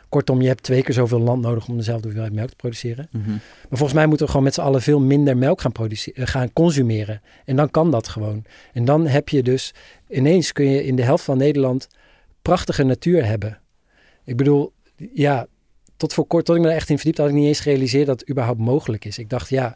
Kortom, 0.10 0.42
je 0.42 0.48
hebt 0.48 0.64
twee 0.64 0.84
keer 0.84 0.94
zoveel 0.94 1.20
land 1.20 1.42
nodig 1.42 1.68
om 1.68 1.78
dezelfde 1.78 2.04
hoeveelheid 2.04 2.34
melk 2.34 2.50
te 2.50 2.56
produceren. 2.56 3.08
mhm. 3.12 3.30
Maar 3.30 3.78
volgens 3.78 3.94
mij 3.94 4.06
moeten 4.06 4.26
we 4.26 4.32
gewoon 4.32 4.46
met 4.46 4.54
z'n 4.54 4.62
allen 4.62 4.82
veel 4.82 5.00
minder 5.00 5.38
melk 5.38 5.62
gaan, 5.62 5.72
produceren, 5.72 6.28
gaan 6.28 6.54
consumeren. 6.54 7.22
En 7.46 7.56
dan 7.56 7.72
kan 7.72 7.92
dat 7.92 8.08
gewoon. 8.08 8.44
En 8.74 8.86
dan 8.86 9.08
heb 9.08 9.30
je 9.30 9.44
dus 9.44 9.74
ineens 10.08 10.52
kun 10.52 10.66
je 10.66 10.86
in 10.86 10.96
de 10.96 11.04
helft 11.04 11.24
van 11.24 11.38
Nederland 11.38 11.88
prachtige 12.42 12.84
natuur 12.84 13.26
hebben. 13.26 13.60
Ik 14.24 14.38
bedoel, 14.38 14.74
ja, 15.14 15.48
tot 15.98 16.14
voor 16.14 16.26
kort, 16.26 16.46
tot 16.46 16.56
ik 16.56 16.62
me 16.62 16.68
er 16.68 16.76
echt 16.76 16.90
in 16.90 16.96
verdiepte, 16.96 17.22
had 17.22 17.30
ik 17.30 17.38
niet 17.38 17.48
eens 17.48 17.60
gerealiseerd 17.60 18.06
dat 18.06 18.20
het 18.20 18.30
überhaupt 18.30 18.60
mogelijk 18.60 19.06
is. 19.06 19.18
Ik 19.18 19.30
dacht, 19.30 19.50
ja, 19.50 19.76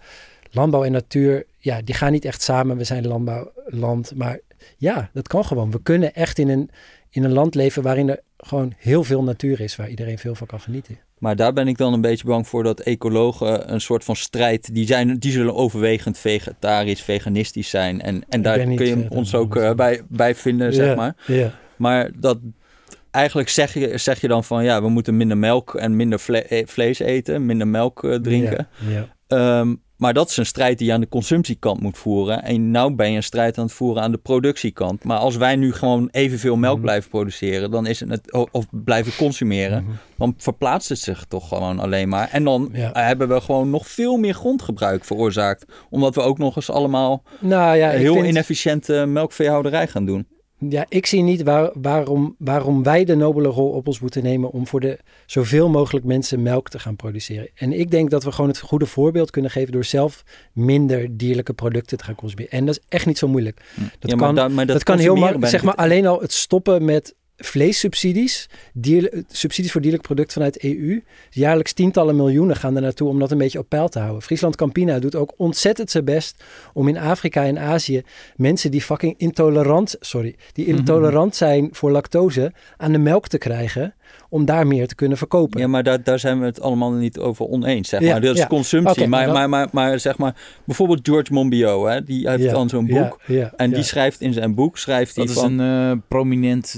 landbouw 0.51 0.84
en 0.84 0.91
natuur, 0.91 1.45
ja, 1.57 1.82
die 1.82 1.95
gaan 1.95 2.11
niet 2.11 2.26
echt 2.26 2.41
samen. 2.41 2.78
We 2.78 2.84
zijn 2.84 3.07
landbouwland, 3.07 4.16
maar 4.16 4.39
ja, 4.78 5.09
dat 5.14 5.28
kan 5.28 5.45
gewoon. 5.45 5.72
We 5.72 5.82
kunnen 5.82 6.14
echt 6.14 6.39
in 6.39 6.49
een, 6.49 6.70
in 7.09 7.24
een 7.24 7.34
land 7.34 7.55
leven 7.55 7.84
waarin 7.84 8.09
er 8.09 8.20
gewoon 8.46 8.74
heel 8.78 9.04
veel 9.04 9.24
natuur 9.24 9.60
is, 9.60 9.76
waar 9.76 9.89
iedereen 9.89 10.18
veel 10.18 10.36
van 10.36 10.48
kan 10.48 10.60
genieten. 10.60 10.98
Maar 11.18 11.36
daar 11.36 11.54
ben 11.54 11.68
ik 11.68 11.78
dan 11.78 11.94
een 11.94 12.02
beetje 12.02 12.26
bang 12.26 12.48
voor 12.48 12.64
dat 12.64 12.80
ecologen 12.80 13.74
een 13.74 13.82
soort 13.82 14.04
van 14.04 14.16
strijd, 14.16 14.74
die, 14.74 14.88
zijn, 14.88 15.18
die 15.18 15.32
zullen 15.32 15.56
overwegend 15.56 16.18
vegetarisch, 16.18 17.02
veganistisch 17.02 17.70
zijn. 17.70 18.02
En, 18.02 18.24
en 18.30 18.41
daar 18.41 18.60
kun 18.60 18.86
je 18.86 19.04
eh, 19.04 19.18
ons 19.18 19.36
ook 19.36 19.56
eh, 19.56 19.74
bij, 19.74 20.02
bij 20.10 20.36
vinden, 20.36 20.74
zeg 20.74 20.96
maar. 20.96 21.16
Ja, 21.28 21.52
Maar 21.76 22.12
dat 22.20 22.39
eigenlijk 23.12 23.50
zeg 23.50 23.74
je, 23.74 23.98
zeg 23.98 24.22
je 24.22 24.28
dan 24.28 24.44
van 24.44 24.64
ja, 24.64 24.82
we 24.82 24.89
moeten 24.89 25.18
minder 25.18 25.38
melk 25.38 25.76
en 25.76 25.96
minder 25.96 26.20
vle- 26.20 26.38
eh, 26.44 26.68
vlees 26.68 27.00
eten, 27.00 27.46
minder 27.46 27.68
melk 27.68 28.00
drinken. 28.22 28.68
Ja, 28.88 28.89
ja. 28.89 29.08
Ehm, 29.28 29.76
maar 29.98 30.14
dat 30.14 30.30
is 30.30 30.38
een 30.38 30.46
strijd 30.46 30.78
die 30.78 30.88
je 30.88 30.94
aan 30.94 31.00
de 31.02 31.08
consumptiekant 31.10 31.82
moet 31.82 31.98
voeren. 31.98 32.44
En 32.44 32.72
nou 32.72 32.94
ben 32.96 33.10
je 33.12 33.16
een 33.16 33.24
strijd 33.24 33.58
aan 33.58 33.64
het 33.66 33.74
voeren 33.74 34.04
aan 34.04 34.12
de 34.12 34.18
productiekant. 34.18 35.04
Maar 35.04 35.18
als 35.18 35.36
wij 35.36 35.56
nu 35.56 35.74
gewoon 35.74 36.08
evenveel 36.12 36.56
melk 36.56 36.74
Mhm. 36.76 36.84
blijven 36.84 37.10
produceren, 37.10 37.72
dan 37.72 37.86
is 37.88 38.00
het, 38.00 38.34
of 38.52 38.66
blijven 38.72 39.16
consumeren, 39.16 39.84
Mhm. 39.84 39.94
dan 40.18 40.34
verplaatst 40.38 40.89
het 40.89 41.00
zich 41.00 41.26
toch 41.28 41.48
gewoon 41.48 41.80
alleen 41.80 42.10
maar. 42.10 42.30
En 42.32 42.44
dan 42.44 42.70
Ja. 42.74 42.89
hebben 42.94 43.28
we 43.28 43.41
gewoon 43.41 43.70
nog 43.70 43.88
veel 43.88 44.18
meer 44.18 44.34
grondgebruik 44.34 45.06
veroorzaakt. 45.06 45.66
Omdat 45.89 46.16
we 46.16 46.22
ook 46.22 46.38
nog 46.38 46.56
eens 46.56 46.70
allemaal 46.70 47.24
Nou 47.39 47.78
ja, 47.78 47.89
heel 47.89 48.14
vind- 48.14 48.28
inefficiënte 48.28 49.06
melkveehouderij 49.08 49.88
gaan 49.88 50.06
doen. 50.06 50.28
Ja, 50.70 50.86
ik 50.89 51.05
zie 51.05 51.22
niet 51.22 51.43
waar, 51.43 51.72
waarom, 51.74 52.36
waarom 52.38 52.84
wij 52.84 53.05
de 53.05 53.16
nobele 53.16 53.47
rol 53.47 53.70
op 53.70 53.88
ons 53.88 53.99
moeten 53.99 54.24
nemen 54.24 54.51
om 54.51 54.68
voor 54.68 54.80
de 54.80 54.99
zoveel 55.26 55.70
mogelijk 55.70 56.05
mensen 56.05 56.41
melk 56.41 56.70
te 56.70 56.80
gaan 56.80 56.95
produceren. 56.95 57.49
En 57.55 57.74
ik 57.80 57.91
denk 57.91 58.09
dat 58.09 58.24
we 58.24 58.32
gewoon 58.32 58.49
het 58.49 58.59
goede 58.59 58.86
voorbeeld 58.86 59.32
kunnen 59.32 59.51
geven 59.51 59.72
door 59.72 59.86
zelf 59.86 60.24
minder 60.53 61.18
dierlijke 61.18 61.53
producten 61.53 61.97
te 61.97 62.03
gaan 62.03 62.16
consumeren. 62.16 62.51
En 62.51 62.66
dat 62.66 62.78
is 62.78 62.84
echt 62.89 63.05
niet 63.05 63.18
zo 63.18 63.28
moeilijk. 63.28 63.61
Dat 63.99 64.11
Ja, 64.11 64.18
kan, 64.18 64.53
maar 64.53 64.66
dat, 64.66 64.84
kan 64.84 64.97
heel 64.97 65.16
makkelijk. 65.16 65.47
Zeg 65.47 65.64
maar 65.64 65.76
alleen 65.76 66.07
al 66.07 66.22
het 66.22 66.34
stoppen 66.34 66.86
met 66.86 67.16
vleessubsidies, 67.46 68.50
dier, 68.74 69.24
subsidies 69.32 69.72
voor 69.72 69.82
dierlijk 69.82 70.04
product 70.04 70.34
vanuit 70.34 70.64
EU. 70.64 71.02
Jaarlijks 71.30 71.74
tientallen 71.74 72.16
miljoenen 72.16 72.56
gaan 72.56 72.76
er 72.76 72.82
naartoe 72.82 73.08
om 73.10 73.20
dat 73.20 73.32
een 73.32 73.38
beetje 73.38 73.60
op 73.60 73.70
peil 73.70 73.89
te 73.89 74.00
houden. 74.00 74.22
Friesland 74.22 74.56
Campina 74.56 75.00
doet 75.00 75.16
ook 75.16 75.34
ontzettend 75.38 75.91
zijn 75.91 76.06
best 76.06 76.44
om 76.74 76.88
in 76.88 76.98
Afrika 76.98 77.46
en 77.46 77.60
Azië 77.60 78.04
mensen 78.36 78.72
die 78.72 78.82
fucking 78.82 79.16
intolerant, 79.18 79.96
sorry, 80.00 80.36
die 80.54 80.68
Mhm. 80.68 80.78
intolerant 80.78 81.36
zijn 81.36 81.70
voor 81.72 81.91
lactose 81.91 82.52
aan 82.78 82.91
de 82.91 82.98
melk 82.98 83.28
te 83.28 83.38
krijgen 83.38 83.94
om 84.30 84.45
daar 84.45 84.68
meer 84.68 84.88
te 84.88 84.95
kunnen 84.95 85.18
verkopen. 85.18 85.59
Ja, 85.59 85.68
maar 85.68 85.84
daar, 85.84 86.03
daar 86.03 86.20
zijn 86.20 86.39
we 86.39 86.45
het 86.45 86.61
allemaal 86.61 86.91
niet 86.91 87.20
over 87.20 87.45
oneens, 87.47 87.89
zeg 87.89 87.99
Ja, 88.01 88.11
maar. 88.11 88.22
Dat 88.22 88.34
is 88.36 88.41
ja. 88.41 88.47
consumptie. 88.47 89.07
Maar, 89.07 89.26
dan- 89.26 89.34
maar, 89.34 89.49
maar, 89.49 89.68
maar 89.72 89.99
zeg 89.99 90.18
maar, 90.18 90.36
bijvoorbeeld 90.66 90.99
George 91.03 91.34
Monbiot, 91.34 91.88
hè, 91.88 92.03
die 92.03 92.30
heeft 92.30 92.43
Ja, 92.43 92.51
dan 92.51 92.70
zo'n 92.70 92.86
ja, 92.86 92.93
boek. 93.01 93.20
ja, 93.28 93.53
En 93.55 93.70
ja. 93.70 93.76
die 93.76 93.84
schrijft 93.84 94.22
in 94.22 94.34
zijn 94.34 94.55
boek, 94.55 94.78
schrijft 94.78 95.16
hij 95.16 95.26
Dat 95.26 95.36
is 95.36 95.41
van... 95.41 95.59
een 95.59 95.91
eh, 95.91 95.97
prominent 96.07 96.76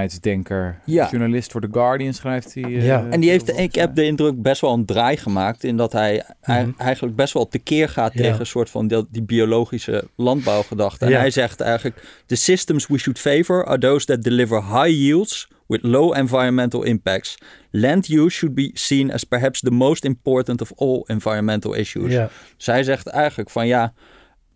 duurzaamheidsdenker. 0.00 0.78
Ja. 0.84 1.08
Journalist 1.10 1.52
voor 1.52 1.60
The 1.60 1.68
Guardian 1.72 2.12
schrijft 2.14 2.54
hij. 2.54 2.62
eh, 2.64 2.86
Ja. 2.86 3.06
En 3.10 3.20
die 3.20 3.30
heeft, 3.30 3.58
ik 3.58 3.74
heb 3.74 3.94
de 3.94 4.04
indruk, 4.04 4.42
best 4.42 4.60
wel 4.60 4.72
een 4.72 4.84
draai 4.84 5.16
gemaakt. 5.16 5.64
In 5.64 5.76
dat 5.76 5.92
hij 5.92 6.24
Mhm. 6.46 6.70
eigenlijk 6.76 7.16
best 7.16 7.32
wel 7.32 7.48
tekeer 7.48 7.88
gaat 7.88 8.12
Ja. 8.12 8.20
tegen 8.22 8.40
een 8.40 8.46
soort 8.46 8.70
van 8.70 8.86
die, 8.88 9.06
die 9.10 9.22
biologische 9.22 10.04
landbouwgedachte. 10.16 11.04
En 11.04 11.10
Ja. 11.10 11.18
hij 11.18 11.30
zegt 11.30 11.60
eigenlijk: 11.60 12.02
The 12.26 12.34
systems 12.34 12.86
we 12.86 12.98
should 12.98 13.18
favor 13.18 13.64
are 13.66 13.78
those 13.78 14.06
that 14.06 14.22
deliver 14.22 14.64
high 14.64 14.96
yields 14.98 15.48
with 15.66 15.82
low 15.82 16.16
environmental 16.16 16.82
impacts. 16.82 17.34
Land 17.70 18.08
use 18.08 18.36
should 18.36 18.54
be 18.54 18.70
seen 18.72 19.12
as 19.12 19.24
perhaps 19.24 19.60
the 19.60 19.70
most 19.70 20.04
important 20.04 20.60
of 20.60 20.72
all 20.76 21.02
environmental 21.06 21.72
issues. 21.74 22.12
Zij 22.56 22.82
zegt 22.82 23.06
eigenlijk 23.06 23.50
van 23.50 23.66
ja, 23.66 23.92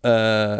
eh, 0.01 0.59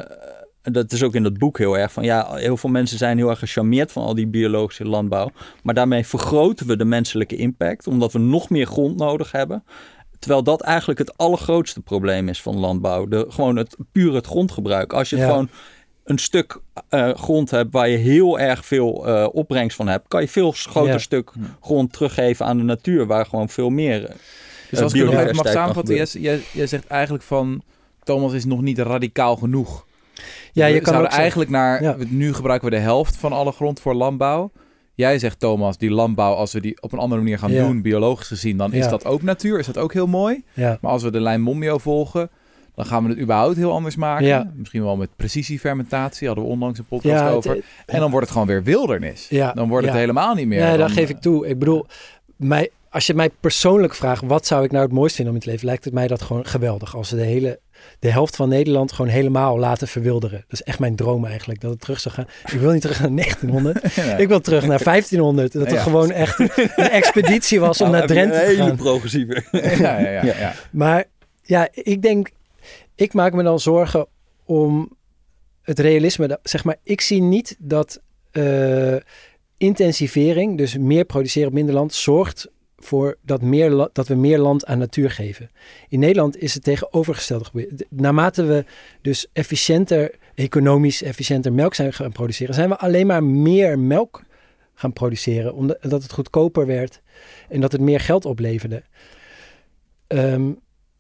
dat 0.62 0.92
is 0.92 1.04
ook 1.04 1.16
in 1.16 1.24
dat 1.24 1.38
boek 1.38 1.58
heel 1.58 1.78
erg 1.78 1.92
van 1.92 2.04
ja, 2.04 2.36
heel 2.36 2.58
veel 2.58 2.70
mensen 2.70 2.98
zijn 2.98 3.18
heel 3.18 3.30
erg 3.30 3.40
gecharmeerd 3.40 3.92
van 3.92 4.04
al 4.04 4.16
die 4.16 4.28
biologische 4.28 4.86
landbouw. 4.88 5.30
Maar 5.64 5.74
daarmee 5.74 6.06
vergroten 6.06 6.68
we 6.68 6.78
de 6.78 6.86
menselijke 6.86 7.36
impact, 7.36 7.88
omdat 7.88 8.12
we 8.14 8.20
nog 8.20 8.50
meer 8.50 8.66
grond 8.66 8.98
nodig 8.98 9.32
hebben. 9.32 9.64
Terwijl 10.20 10.44
dat 10.44 10.62
eigenlijk 10.62 11.00
het 11.00 11.18
allergrootste 11.18 11.82
probleem 11.82 12.30
is 12.30 12.42
van 12.42 12.58
landbouw. 12.60 13.08
De, 13.08 13.26
gewoon 13.30 13.56
het 13.56 13.76
puur 13.92 14.14
het 14.14 14.26
grondgebruik. 14.26 14.94
Als 14.94 15.10
je 15.10 15.18
Ja. 15.18 15.26
gewoon 15.28 15.50
een 16.12 16.18
stuk 16.18 16.60
eh, 16.90 17.10
grond 17.14 17.52
hebt 17.52 17.72
waar 17.74 17.90
je 17.90 17.98
heel 17.98 18.40
erg 18.40 18.66
veel 18.66 19.08
eh, 19.08 19.28
opbrengst 19.32 19.76
van 19.76 19.88
hebt, 19.88 20.08
kan 20.08 20.22
je 20.22 20.28
veel 20.28 20.52
groter 20.52 20.92
Ja. 20.92 20.98
stuk 20.98 21.32
grond 21.62 21.94
teruggeven 21.94 22.46
aan 22.46 22.58
de 22.58 22.64
natuur, 22.64 23.06
waar 23.08 23.26
gewoon 23.26 23.50
veel 23.50 23.70
meer. 23.70 24.06
eh, 24.06 24.16
Dus 24.70 24.82
als 24.82 24.94
ik 24.94 25.04
nog 25.06 25.14
even 25.14 25.36
mag 25.36 25.48
samenvatten, 25.48 25.96
jij, 25.96 26.06
jij, 26.14 26.40
jij 26.54 26.68
zegt 26.68 26.88
eigenlijk 26.88 27.24
van 27.24 27.62
Thomas 28.04 28.34
is 28.34 28.46
nog 28.46 28.62
niet 28.62 28.80
radicaal 28.80 29.36
genoeg. 29.36 29.86
ja 30.54 30.66
je 30.66 30.74
we 30.74 30.82
kan 30.82 30.94
ook 30.96 31.02
zeggen- 31.02 31.20
eigenlijk 31.20 31.50
naar, 31.50 31.84
Ja. 31.84 31.96
nu 32.08 32.34
gebruiken 32.34 32.70
we 32.70 32.76
de 32.76 32.82
helft 32.82 33.18
van 33.18 33.32
alle 33.34 33.52
grond 33.52 33.80
voor 33.80 33.94
landbouw. 33.94 34.52
Jij 34.94 35.20
zegt 35.20 35.40
Thomas, 35.40 35.78
die 35.78 35.92
landbouw, 35.92 36.34
als 36.34 36.54
we 36.54 36.62
die 36.62 36.82
op 36.82 36.92
een 36.94 37.00
andere 37.00 37.22
manier 37.22 37.40
gaan 37.40 37.52
Ja. 37.52 37.66
doen, 37.66 37.82
biologisch 37.82 38.28
gezien, 38.28 38.58
dan 38.58 38.74
is 38.74 38.88
dat 38.88 39.06
ook 39.06 39.22
natuur, 39.22 39.60
is 39.60 39.66
dat 39.66 39.78
ook 39.78 39.94
heel 39.94 40.08
mooi. 40.08 40.44
ja. 40.54 40.78
Maar 40.82 40.92
als 40.92 41.04
we 41.04 41.12
de 41.12 41.20
lijn 41.20 41.42
Mommio 41.42 41.78
volgen, 41.78 42.30
dan 42.76 42.86
gaan 42.86 43.04
we 43.04 43.10
het 43.10 43.20
überhaupt 43.20 43.56
heel 43.56 43.72
anders 43.72 43.96
maken. 43.96 44.26
Ja. 44.26 44.52
Misschien 44.56 44.84
wel 44.84 44.96
met 44.98 45.10
precisiefermentatie, 45.16 46.28
hadden 46.28 46.46
we 46.46 46.52
onlangs 46.52 46.80
een 46.80 46.86
podcast 46.86 47.20
Ja, 47.20 47.26
het- 47.26 47.36
over. 47.36 47.64
En 47.86 48.00
dan 48.00 48.10
wordt 48.10 48.26
het 48.26 48.32
gewoon 48.34 48.48
weer 48.48 48.64
wildernis. 48.64 49.28
Ja, 49.30 49.52
Dan 49.54 49.68
wordt 49.70 49.86
het 49.86 49.94
ja. 49.94 50.00
helemaal 50.00 50.34
niet 50.36 50.48
meer. 50.48 50.60
Nee, 50.60 50.70
dan, 50.70 50.80
dat 50.80 50.92
geef 50.92 51.04
eh, 51.04 51.16
ik 51.16 51.22
toe. 51.22 51.48
Ik 51.48 51.60
bedoel, 51.60 51.86
mij, 52.36 52.70
als 52.90 53.08
je 53.08 53.14
mij 53.14 53.30
persoonlijk 53.40 53.96
vraagt, 53.96 54.24
wat 54.26 54.46
zou 54.48 54.64
ik 54.64 54.72
nou 54.72 54.84
het 54.84 54.94
mooist 54.94 55.16
vinden 55.16 55.34
om 55.34 55.40
in 55.40 55.46
te 55.46 55.52
leven, 55.52 55.68
lijkt 55.68 55.84
het 55.86 55.94
mij 55.94 56.08
dat 56.08 56.22
gewoon 56.22 56.46
geweldig. 56.46 56.96
Als 56.96 57.10
we 57.10 57.16
de 57.18 57.24
hele, 57.24 57.60
de 58.00 58.12
helft 58.12 58.36
van 58.36 58.50
Nederland 58.50 58.92
gewoon 58.92 59.12
helemaal 59.12 59.60
laten 59.60 59.88
verwilderen. 59.88 60.38
Dat 60.48 60.60
is 60.60 60.64
echt 60.64 60.80
mijn 60.80 60.96
droom 60.96 61.26
eigenlijk, 61.26 61.62
dat 61.62 61.72
het 61.72 61.82
terug 61.82 62.00
zou 62.00 62.16
gaan. 62.16 62.26
Ik 62.54 62.60
wil 62.60 62.72
niet 62.72 62.82
terug 62.82 63.00
naar 63.00 63.12
1900. 63.16 63.96
nee. 63.96 64.22
Ik 64.22 64.28
wil 64.28 64.40
terug 64.42 64.66
naar 64.68 64.84
1500. 64.84 65.54
Dat 65.54 65.66
er 65.68 65.74
Ja. 65.74 65.82
gewoon 65.82 66.12
echt 66.12 66.40
een 66.40 66.90
expeditie 66.90 67.60
was 67.60 67.82
om 67.82 67.88
Nou, 67.90 67.98
naar 68.00 68.08
Drenthe 68.08 68.36
een 68.36 68.42
te 68.42 68.46
hele 68.52 68.64
gaan. 68.64 68.76
progressieve. 68.76 69.44
ja, 69.84 70.00
ja, 70.00 70.10
ja, 70.10 70.22
ja. 70.40 70.54
Maar 70.72 71.04
ja, 71.44 71.68
ik 71.72 72.02
denk, 72.02 72.30
ik 73.02 73.14
maak 73.14 73.34
me 73.34 73.44
dan 73.44 73.60
zorgen 73.60 74.08
om 74.46 74.98
het 75.62 75.80
realisme. 75.80 76.40
Zeg 76.44 76.64
maar, 76.64 76.76
ik 76.84 77.02
zie 77.02 77.22
niet 77.22 77.56
dat 77.60 78.02
eh, 78.32 78.96
intensivering, 79.58 80.58
dus 80.58 80.78
meer 80.78 81.06
produceren 81.06 81.48
op 81.48 81.54
minder 81.54 81.74
land, 81.74 81.94
zorgt 81.94 82.50
voor 82.78 83.18
dat, 83.22 83.42
meer 83.42 83.90
dat 83.94 84.08
we 84.08 84.16
meer 84.16 84.40
land 84.40 84.66
aan 84.66 84.78
natuur 84.78 85.12
geven. 85.12 85.52
In 85.90 86.00
Nederland 86.00 86.38
is 86.38 86.54
het 86.54 86.64
tegenovergestelde 86.64 87.46
gebeurd. 87.46 87.86
Naarmate 87.90 88.44
we 88.44 88.66
dus 89.02 89.28
efficiënter, 89.34 90.16
economisch 90.36 91.04
efficiënter 91.04 91.54
melk 91.54 91.76
zijn 91.76 91.94
gaan 91.94 92.12
produceren, 92.12 92.54
zijn 92.56 92.70
we 92.70 92.78
alleen 92.78 93.08
maar 93.08 93.24
meer 93.24 93.80
melk 93.80 94.24
gaan 94.74 94.94
produceren, 94.94 95.54
omdat 95.54 95.78
dat 95.82 96.04
het 96.04 96.12
goedkoper 96.12 96.66
werd 96.66 97.02
en 97.50 97.62
dat 97.62 97.72
het 97.72 97.82
meer 97.82 98.00
geld 98.00 98.26
opleverde. 98.26 98.84
Ehm, 100.08 100.52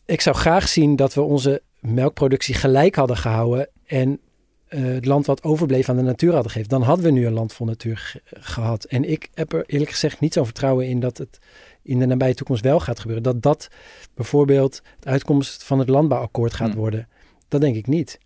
ik 0.06 0.22
zou 0.22 0.36
graag 0.36 0.68
zien 0.68 0.95
dat 0.95 1.14
we 1.14 1.22
onze 1.22 1.62
melkproductie 1.82 2.54
gelijk 2.56 2.96
hadden 2.96 3.18
gehouden 3.18 3.70
en 3.86 4.20
eh, 4.68 4.84
het 4.84 5.06
land 5.06 5.26
wat 5.26 5.44
overbleef 5.44 5.90
aan 5.90 5.96
de 5.96 6.02
natuur 6.02 6.32
hadden 6.34 6.52
gegeven. 6.52 6.70
Dan 6.70 6.82
hadden 6.82 7.06
we 7.06 7.12
nu 7.12 7.26
een 7.26 7.34
land 7.34 7.54
vol 7.54 7.66
natuur 7.66 7.98
ge- 7.98 8.22
gehad. 8.26 8.84
En 8.84 9.10
ik 9.12 9.30
heb 9.34 9.54
er 9.54 9.64
eerlijk 9.66 9.92
gezegd 9.92 10.20
niet 10.20 10.34
zo'n 10.34 10.46
vertrouwen 10.46 10.88
in 10.88 11.00
dat 11.00 11.18
het 11.18 11.40
in 11.84 12.00
de 12.00 12.06
nabije 12.06 12.34
toekomst 12.34 12.64
wel 12.64 12.80
gaat 12.80 13.00
gebeuren. 13.00 13.24
Dat 13.24 13.42
dat 13.42 13.68
bijvoorbeeld 14.16 14.82
de 15.00 15.10
uitkomst 15.10 15.64
van 15.64 15.80
het 15.80 15.90
landbouwakkoord 15.90 16.54
gaat 16.54 16.72
Hm. 16.72 16.78
worden. 16.78 17.08
Dat 17.48 17.62
denk 17.62 17.76
ik 17.76 17.88
niet. 17.88 18.20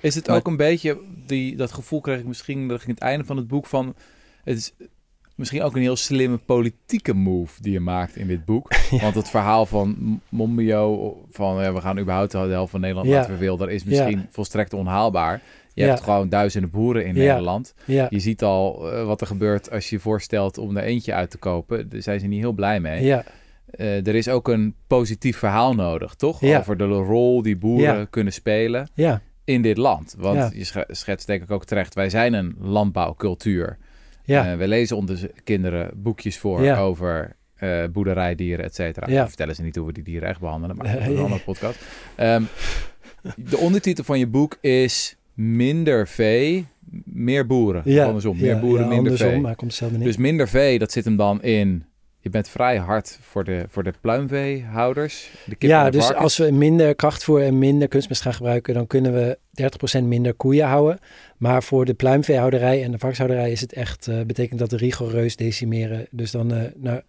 Is 0.00 0.14
het 0.14 0.26
Maar- 0.26 0.36
ook 0.36 0.46
een 0.46 0.56
beetje, 0.56 0.98
die, 1.26 1.56
dat 1.56 1.72
gevoel 1.72 2.00
kreeg 2.00 2.18
ik 2.18 2.26
misschien 2.26 2.68
dat 2.68 2.80
ik 2.80 2.86
in 2.86 2.94
het 2.94 3.02
einde 3.02 3.24
van 3.24 3.36
het 3.36 3.46
boek 3.48 3.66
van, 3.66 3.94
het 4.44 4.56
is 4.56 4.72
misschien 5.36 5.62
ook 5.62 5.74
een 5.74 5.80
heel 5.82 5.96
slimme 5.96 6.36
politieke 6.36 7.14
move 7.14 7.62
die 7.62 7.72
je 7.72 7.80
maakt 7.80 8.16
in 8.16 8.26
dit 8.26 8.44
boek. 8.44 8.72
Want 9.02 9.14
het 9.14 9.28
verhaal 9.30 9.66
van 9.66 9.88
M- 9.98 10.20
Monbio, 10.36 11.16
van 11.30 11.62
ja, 11.62 11.72
we 11.72 11.80
gaan 11.80 11.98
überhaupt 11.98 12.30
de 12.30 12.38
helft 12.38 12.70
van 12.70 12.80
Nederland 12.80 13.08
Ja. 13.08 13.14
laten 13.14 13.30
verwilderen, 13.30 13.74
is 13.74 13.84
misschien 13.84 14.18
Ja. 14.18 14.26
volstrekt 14.30 14.72
onhaalbaar. 14.72 15.42
Je 15.74 15.84
hebt 15.84 16.00
gewoon 16.00 16.28
duizenden 16.28 16.70
boeren 16.70 17.06
in. 17.06 17.14
Nederland. 17.14 17.74
Je 17.86 18.08
ziet 18.10 18.42
al 18.42 18.92
eh, 18.92 19.04
wat 19.06 19.20
er 19.20 19.26
gebeurt 19.26 19.70
als 19.70 19.90
je 19.90 19.98
voorstelt 19.98 20.58
om 20.58 20.76
er 20.76 20.82
eentje 20.82 21.14
uit 21.14 21.30
te 21.30 21.38
kopen. 21.38 21.88
Daar 21.88 22.02
zijn 22.02 22.20
ze 22.20 22.26
niet 22.26 22.40
heel 22.40 22.52
blij 22.52 22.80
mee. 22.80 23.04
ja, 23.04 23.24
Eh, 23.66 24.06
er 24.06 24.14
is 24.14 24.28
ook 24.28 24.48
een 24.48 24.74
positief 24.86 25.36
verhaal 25.38 25.74
nodig, 25.74 26.14
toch? 26.14 26.42
Over 26.42 26.76
de 26.76 26.84
rol 26.84 27.42
die 27.42 27.56
boeren 27.56 28.10
kunnen 28.10 28.32
spelen 28.32 28.88
in 29.44 29.62
dit 29.62 29.76
land. 29.76 30.14
Want 30.18 30.54
je 30.54 30.64
sche- 30.64 30.86
schetst 30.88 31.26
denk 31.26 31.42
ik 31.42 31.50
ook 31.50 31.64
terecht, 31.64 31.94
wij 31.94 32.10
zijn 32.10 32.32
een 32.32 32.56
landbouwcultuur. 32.60 33.78
Ja, 34.26 34.52
Eh, 34.52 34.58
we 34.58 34.68
lezen 34.68 34.96
onze 34.96 35.30
kinderen 35.44 35.90
boekjes 36.02 36.38
voor 36.38 36.62
Ja. 36.62 36.78
over 36.78 37.36
eh, 37.56 37.84
boerderijdieren, 37.92 38.64
et 38.64 38.74
cetera. 38.74 39.08
Ja. 39.10 39.26
Vertellen 39.28 39.54
ze 39.54 39.62
niet 39.62 39.76
hoe 39.76 39.86
we 39.86 39.92
die 39.92 40.02
dieren 40.02 40.28
echt 40.28 40.40
behandelen, 40.40 40.76
maar 40.76 40.92
dat 40.92 41.00
is 41.00 41.06
een 41.06 41.18
andere 41.18 41.40
podcast. 41.42 41.78
Ehm, 42.14 42.42
de 43.36 43.56
ondertitel 43.56 44.04
van 44.04 44.18
je 44.18 44.26
boek 44.26 44.58
is 44.60 45.16
minder 45.34 46.08
vee, 46.08 46.66
meer 47.04 47.46
boeren. 47.46 47.82
ja. 47.84 48.04
andersom, 48.06 48.36
meer 48.40 48.60
boeren, 48.60 48.80
minder 48.80 48.98
andersom, 48.98 49.28
vee. 49.30 49.40
maar 49.40 49.54
komt. 49.56 49.80
Dus 50.02 50.16
minder 50.16 50.48
vee, 50.48 50.78
dat 50.78 50.92
zit 50.92 51.04
hem 51.04 51.16
dan 51.16 51.42
in 51.42 51.84
je 52.26 52.32
bent 52.32 52.48
vrij 52.48 52.76
hard 52.76 53.18
voor 53.22 53.44
de, 53.44 53.64
voor 53.68 53.82
de 53.82 53.92
pluimveehouders. 54.00 55.28
De 55.44 55.50
kippen 55.50 55.68
Ja, 55.68 55.84
de 55.84 55.90
dus 55.90 56.00
varkens. 56.04 56.22
als 56.22 56.36
we 56.36 56.50
minder 56.50 56.94
krachtvoer 56.94 57.42
en 57.42 57.58
minder 57.58 57.88
kunstmest 57.88 58.22
gaan 58.22 58.34
gebruiken, 58.34 58.74
dan 58.74 58.86
kunnen 58.86 59.12
we 59.12 59.38
30% 60.00 60.02
minder 60.02 60.34
koeien 60.34 60.66
houden. 60.66 60.98
Maar 61.36 61.62
voor 61.62 61.84
de 61.84 61.94
pluimveehouderij 61.94 62.82
en 62.82 62.90
de 62.90 62.98
varkenshouderij 62.98 63.50
is 63.50 63.60
het 63.60 63.72
echt, 63.72 64.06
eh, 64.06 64.20
betekent 64.26 64.58
dat 64.58 64.72
rigoureus 64.72 65.36
decimeren. 65.36 66.06
Dus 66.10 66.30
dan, 66.30 66.54
eh, 66.54 66.62
nou, 66.76 67.00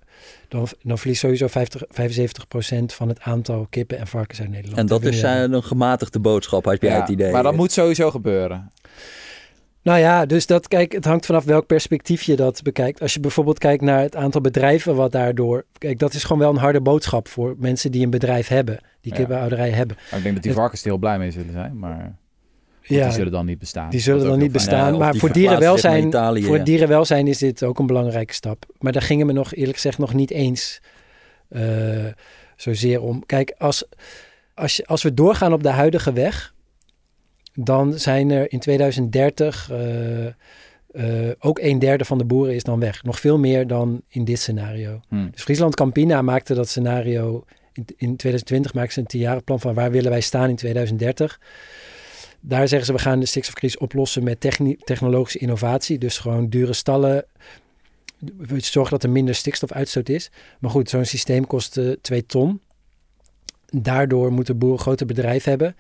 dan, 0.47 0.68
dan 0.82 0.97
verliest 0.97 1.20
sowieso 1.20 1.47
50, 1.47 1.84
75% 1.88 2.93
van 2.93 3.07
het 3.07 3.22
aantal 3.22 3.68
kippen 3.70 3.97
en 3.97 4.07
varkens 4.07 4.39
uit 4.39 4.49
Nederland. 4.49 4.78
En 4.78 4.86
dat 4.86 5.03
is 5.03 5.20
zijn 5.20 5.53
een 5.53 5.63
gematigde 5.63 6.20
boodschap, 6.20 6.65
had 6.65 6.82
jij 6.82 6.91
Ja, 6.91 6.99
het 6.99 7.09
idee. 7.09 7.32
Maar 7.32 7.43
dat 7.43 7.55
moet 7.55 7.72
sowieso 7.72 8.11
gebeuren. 8.11 8.72
Nou 9.88 10.00
ja, 10.00 10.26
dus 10.26 10.46
dat, 10.46 10.68
kijk, 10.68 10.92
het 10.92 11.06
hangt 11.06 11.26
vanaf 11.26 11.44
welk 11.44 11.66
perspectief 11.66 12.22
je 12.22 12.36
dat 12.36 12.62
bekijkt. 12.64 13.02
Als 13.02 13.14
je 13.14 13.20
bijvoorbeeld 13.20 13.58
kijkt 13.60 13.84
naar 13.84 14.02
het 14.02 14.16
aantal 14.16 14.42
bedrijven 14.42 14.96
wat 14.96 15.12
daardoor... 15.12 15.66
Kijk, 15.78 16.00
dat 16.00 16.14
is 16.14 16.24
gewoon 16.24 16.42
wel 16.42 16.50
een 16.50 16.58
harde 16.58 16.82
boodschap 16.82 17.28
voor 17.28 17.56
mensen 17.58 17.92
die 17.92 18.04
een 18.04 18.10
bedrijf 18.10 18.48
hebben. 18.48 18.80
Die 19.02 19.12
Ja. 19.12 19.18
kippenhouderij 19.18 19.70
hebben. 19.70 19.98
Maar 20.10 20.18
ik 20.18 20.24
denk 20.24 20.36
dat 20.36 20.44
die 20.44 20.54
varkens 20.54 20.82
er 20.82 20.88
heel 20.88 20.98
blij 20.98 21.18
mee 21.18 21.32
zullen 21.32 21.52
zijn. 21.52 21.80
Maar 21.80 22.16
Ja, 22.82 23.04
die 23.04 23.14
zullen 23.14 23.32
dan 23.32 23.46
niet 23.46 23.60
bestaan. 23.60 23.90
die 23.90 24.00
zullen 24.00 24.26
dan 24.26 24.40
niet 24.40 24.52
bestaan. 24.52 24.92
Ja, 24.94 25.00
maar 25.00 25.12
die 25.12 25.20
voor 25.20 25.32
dierenwelzijn, 25.32 26.08
Italië, 26.08 26.44
voor 26.44 26.58
ja. 26.58 26.64
dierenwelzijn 26.64 27.28
is 27.28 27.38
dit 27.38 27.64
ook 27.64 27.80
een 27.80 27.88
belangrijke 27.88 28.34
stap. 28.34 28.66
Maar 28.80 28.92
daar 28.92 29.02
gingen 29.02 29.28
we 29.28 29.34
nog 29.34 29.54
eerlijk 29.54 29.76
gezegd 29.76 29.98
nog 29.98 30.14
niet 30.14 30.32
eens 30.32 30.82
eh, 31.50 31.62
zozeer 32.56 33.02
om. 33.02 33.26
Kijk, 33.26 33.56
als, 33.58 33.86
als, 34.54 34.76
je, 34.76 34.86
als 34.86 35.04
we 35.04 35.14
doorgaan 35.14 35.54
op 35.54 35.64
de 35.64 35.70
huidige 35.70 36.14
weg, 36.14 36.54
dan 37.60 37.99
zijn 37.99 38.30
er 38.30 38.51
in 38.51 38.60
2030 38.60 39.70
eh, 39.72 40.26
eh, 40.26 40.34
ook 41.39 41.60
een 41.60 41.80
derde 41.80 42.05
van 42.05 42.18
de 42.18 42.26
boeren 42.26 42.55
is 42.55 42.64
dan 42.64 42.80
weg. 42.80 43.03
Nog 43.03 43.20
veel 43.20 43.39
meer 43.39 43.68
dan 43.68 44.01
in 44.08 44.26
dit 44.26 44.39
scenario. 44.39 44.99
Hm. 45.08 45.30
Dus 45.32 45.43
Friesland 45.43 45.76
Campina 45.76 46.22
maakte 46.22 46.53
dat 46.53 46.70
scenario 46.70 47.45
in, 47.74 47.86
in 47.86 48.16
2020 48.16 48.74
maakte 48.74 48.93
ze 48.93 48.99
een 48.99 49.05
tienjarenplan 49.05 49.60
van 49.60 49.74
waar 49.74 49.91
willen 49.91 50.12
wij 50.12 50.22
staan 50.22 50.49
in 50.49 50.55
2030. 50.55 51.39
Daar 52.39 52.68
zeggen 52.68 52.88
ze 52.88 52.93
we 52.93 52.99
gaan 52.99 53.20
de 53.20 53.26
stikstofcrisis 53.26 53.80
oplossen 53.80 54.24
met 54.24 54.39
technologische 54.84 55.39
innovatie. 55.39 55.97
Dus 55.97 56.18
gewoon 56.18 56.49
dure 56.49 56.74
stallen. 56.74 57.26
We 58.38 58.60
zorgen 58.60 58.91
dat 58.91 59.03
er 59.03 59.10
minder 59.10 59.36
stikstofuitstoot 59.36 60.10
is. 60.10 60.32
Maar 60.60 60.72
goed, 60.72 60.89
zo'n 60.89 61.05
systeem 61.05 61.47
kost 61.47 61.78
eh 61.78 61.91
2 62.01 62.26
ton. 62.26 62.62
Daardoor 63.66 64.32
moeten 64.32 64.58
boeren 64.58 64.80
grote 64.80 65.05
bedrijven 65.05 65.49
hebben. 65.49 65.76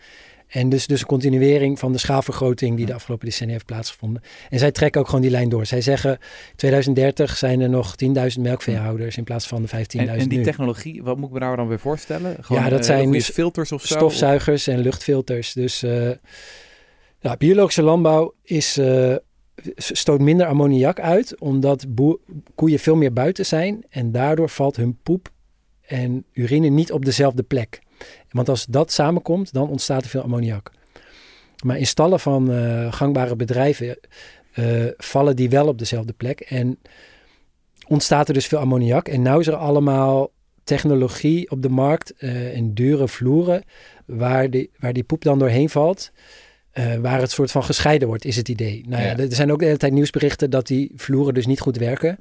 En 0.47 0.69
dus, 0.69 0.87
dus 0.87 1.01
een 1.01 1.07
continuering 1.07 1.79
van 1.79 1.91
de 1.91 1.97
schaalvergroting 1.97 2.77
die 2.77 2.85
de 2.85 2.93
afgelopen 2.93 3.25
decennia 3.25 3.53
heeft 3.53 3.65
plaatsgevonden. 3.65 4.21
En 4.49 4.59
zij 4.59 4.71
trekken 4.71 5.01
ook 5.01 5.07
gewoon 5.07 5.21
die 5.21 5.31
lijn 5.31 5.49
door. 5.49 5.65
Zij 5.65 5.81
zeggen 5.81 6.17
2030 6.55 7.37
zijn 7.37 7.61
er 7.61 7.69
nog 7.69 7.95
10.000 8.05 8.41
melkveehouders 8.41 9.17
in 9.17 9.23
plaats 9.23 9.47
van 9.47 9.61
de 9.61 9.67
15.000 9.67 9.73
En, 9.87 10.09
en 10.09 10.29
die 10.29 10.37
nu. 10.37 10.43
technologie, 10.43 11.03
wat 11.03 11.17
moet 11.17 11.27
ik 11.27 11.33
me 11.33 11.39
daar 11.39 11.55
dan 11.55 11.67
weer 11.67 11.79
voorstellen? 11.79 12.37
Gewoon, 12.43 12.63
Ja, 12.63 12.69
dat 12.69 12.79
eh, 12.79 12.85
zijn 12.85 13.11
dus 13.11 13.29
filters 13.29 13.71
of 13.71 13.85
zo? 13.85 13.95
Stofzuigers 13.95 14.67
en 14.67 14.79
luchtfilters. 14.79 15.53
Dus 15.53 15.83
eh, 15.83 16.11
biologische 17.37 17.81
landbouw 17.81 18.33
is, 18.43 18.77
eh, 18.77 19.15
stoot 19.75 20.21
minder 20.21 20.45
ammoniak 20.47 20.99
uit, 20.99 21.39
omdat 21.39 21.85
koeien 22.55 22.79
veel 22.79 22.95
meer 22.95 23.13
buiten 23.13 23.45
zijn. 23.45 23.85
En 23.89 24.11
daardoor 24.11 24.49
valt 24.49 24.75
hun 24.75 24.97
poep 25.03 25.29
en 25.81 26.25
urine 26.33 26.67
niet 26.67 26.91
op 26.91 27.05
dezelfde 27.05 27.43
plek. 27.43 27.79
Want 28.37 28.49
als 28.49 28.65
dat 28.65 28.91
samenkomt, 28.91 29.53
dan 29.53 29.69
ontstaat 29.69 30.03
er 30.03 30.09
veel 30.09 30.21
ammoniak. 30.21 30.71
Maar 31.63 31.77
in 31.77 31.87
stallen 31.87 32.19
van 32.19 32.51
eh, 32.51 32.93
gangbare 32.93 33.35
bedrijven 33.35 33.99
eh, 34.51 34.85
vallen 34.97 35.35
die 35.35 35.49
wel 35.49 35.67
op 35.67 35.77
dezelfde 35.79 36.13
plek. 36.13 36.39
En 36.39 36.79
ontstaat 37.87 38.27
er 38.27 38.33
dus 38.33 38.47
veel 38.47 38.59
ammoniak. 38.59 39.07
En 39.07 39.21
nou 39.21 39.39
is 39.39 39.47
er 39.47 39.55
allemaal 39.55 40.31
technologie 40.63 41.51
op 41.51 41.61
de 41.61 41.69
markt 41.69 42.13
eh, 42.17 42.57
en 42.57 42.73
dure 42.73 43.07
vloeren 43.07 43.63
waar 44.05 44.49
die, 44.49 44.71
waar 44.79 44.93
die 44.93 45.03
poep 45.03 45.23
dan 45.23 45.39
doorheen 45.39 45.69
valt. 45.69 46.11
waar 47.01 47.19
het 47.19 47.31
soort 47.31 47.51
van 47.51 47.63
gescheiden 47.63 48.07
wordt, 48.07 48.25
is 48.25 48.35
het 48.35 48.49
idee. 48.49 48.85
Nou 48.87 49.03
ja, 49.03 49.09
Ja. 49.09 49.17
er 49.17 49.35
zijn 49.35 49.51
ook 49.51 49.59
de 49.59 49.65
hele 49.65 49.77
tijd 49.77 49.93
nieuwsberichten 49.93 50.49
dat 50.49 50.67
die 50.67 50.91
vloeren 50.95 51.33
dus 51.33 51.45
niet 51.45 51.59
goed 51.59 51.77
werken. 51.77 52.17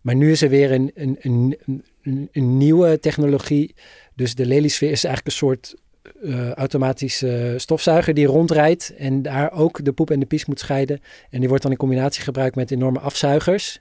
Maar 0.00 0.14
nu 0.14 0.30
is 0.30 0.42
er 0.42 0.48
weer 0.48 0.72
een, 0.72 0.90
een, 0.94 1.16
een, 1.20 2.28
een 2.32 2.56
nieuwe 2.56 2.98
technologie. 2.98 3.74
Dus 4.14 4.34
de 4.34 4.46
Lelysfeer 4.46 4.90
is 4.90 5.04
eigenlijk 5.04 5.26
een 5.26 5.46
soort 5.48 5.74
eh, 6.22 6.50
automatische 6.52 7.54
stofzuiger 7.56 8.14
die 8.14 8.26
rondrijdt 8.26 8.94
en 8.98 9.22
daar 9.22 9.52
ook 9.52 9.84
de 9.84 9.92
poep 9.92 10.10
en 10.10 10.20
de 10.20 10.26
pies 10.26 10.44
moet 10.46 10.58
scheiden. 10.58 11.00
En 11.30 11.38
die 11.40 11.48
wordt 11.48 11.62
dan 11.62 11.72
in 11.72 11.78
combinatie 11.78 12.22
gebruikt 12.22 12.56
met 12.56 12.70
enorme 12.70 12.98
afzuigers, 12.98 13.80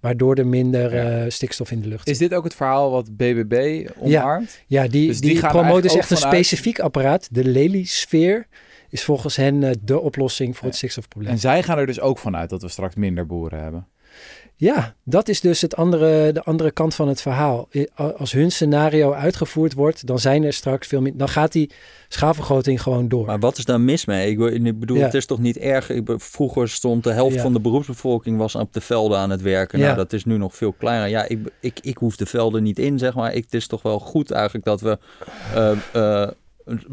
waardoor 0.00 0.34
er 0.34 0.46
minder 0.46 0.94
Ja. 0.94 1.22
eh, 1.24 1.30
stikstof 1.30 1.70
in 1.70 1.80
de 1.80 1.88
lucht 1.88 2.08
Is 2.08 2.18
dit 2.18 2.34
ook 2.34 2.44
het 2.44 2.54
verhaal 2.54 2.90
wat 2.90 3.16
BBB 3.16 3.86
omarmt? 3.98 4.60
ja, 4.66 4.88
die, 4.88 5.06
Dus 5.06 5.20
die 5.20 5.30
die, 5.40 5.40
promoten 5.48 5.82
dus 5.82 5.94
echt 5.96 6.10
een 6.10 6.16
vanuit- 6.16 6.34
specifiek 6.34 6.78
apparaat. 6.78 7.28
De 7.30 7.44
Lely-sfeer 7.44 8.46
is 8.90 9.04
volgens 9.04 9.36
hen 9.36 9.62
eh, 9.62 9.70
de 9.82 10.00
oplossing 10.00 10.56
voor 10.56 10.66
het 10.66 10.76
stikstofprobleem. 10.76 11.32
En 11.32 11.38
zij 11.38 11.62
gaan 11.62 11.78
er 11.78 11.86
dus 11.86 12.00
ook 12.00 12.18
vanuit 12.18 12.50
dat 12.50 12.62
we 12.62 12.68
straks 12.68 12.94
minder 12.94 13.26
boeren 13.26 13.62
hebben. 13.62 13.86
Ja, 14.58 14.94
dat 15.04 15.28
is 15.28 15.40
dus 15.40 15.60
het 15.60 15.76
andere, 15.76 16.32
de 16.32 16.42
andere 16.42 16.70
kant 16.70 16.94
van 16.94 17.08
het 17.08 17.20
verhaal. 17.20 17.68
Als 18.16 18.32
hun 18.32 18.50
scenario 18.52 19.12
uitgevoerd 19.12 19.74
wordt, 19.74 20.06
dan 20.06 20.18
zijn 20.18 20.44
er 20.44 20.52
straks 20.52 20.86
veel 20.86 21.00
meer. 21.00 21.16
Dan 21.16 21.28
gaat 21.28 21.52
die 21.52 21.70
schaalvergroting 22.08 22.82
gewoon 22.82 23.08
door. 23.08 23.26
Maar 23.26 23.38
wat 23.38 23.58
is 23.58 23.64
daar 23.64 23.80
mis 23.80 24.04
mee? 24.04 24.30
Ik, 24.30 24.78
bedoel, 24.80 24.96
Ja. 24.96 25.04
het 25.04 25.14
is 25.14 25.26
toch 25.26 25.38
niet 25.38 25.56
erg. 25.58 25.90
Ik, 25.90 26.02
vroeger 26.16 26.68
stond 26.68 27.04
de 27.04 27.12
helft 27.12 27.34
Ja. 27.34 27.42
van 27.42 27.52
de 27.52 27.60
beroepsbevolking 27.60 28.38
was 28.38 28.54
op 28.54 28.72
de 28.72 28.80
velden 28.80 29.18
aan 29.18 29.30
het 29.30 29.42
werken. 29.42 29.78
Ja. 29.78 29.84
Nou, 29.84 29.96
dat 29.96 30.12
is 30.12 30.24
nu 30.24 30.36
nog 30.36 30.56
veel 30.56 30.72
kleiner. 30.72 31.08
Ja, 31.08 31.28
ik, 31.28 31.38
ik, 31.60 31.78
ik 31.82 31.96
hoef 31.96 32.16
de 32.16 32.26
velden 32.26 32.62
niet 32.62 32.78
in, 32.78 32.98
zeg 32.98 33.14
maar. 33.14 33.34
Ik, 33.34 33.44
het 33.44 33.54
is 33.54 33.66
toch 33.66 33.82
wel 33.82 33.98
goed 33.98 34.30
eigenlijk 34.30 34.64
dat 34.64 34.80
we 34.80 34.98
eh, 35.54 35.72
eh, 35.92 36.30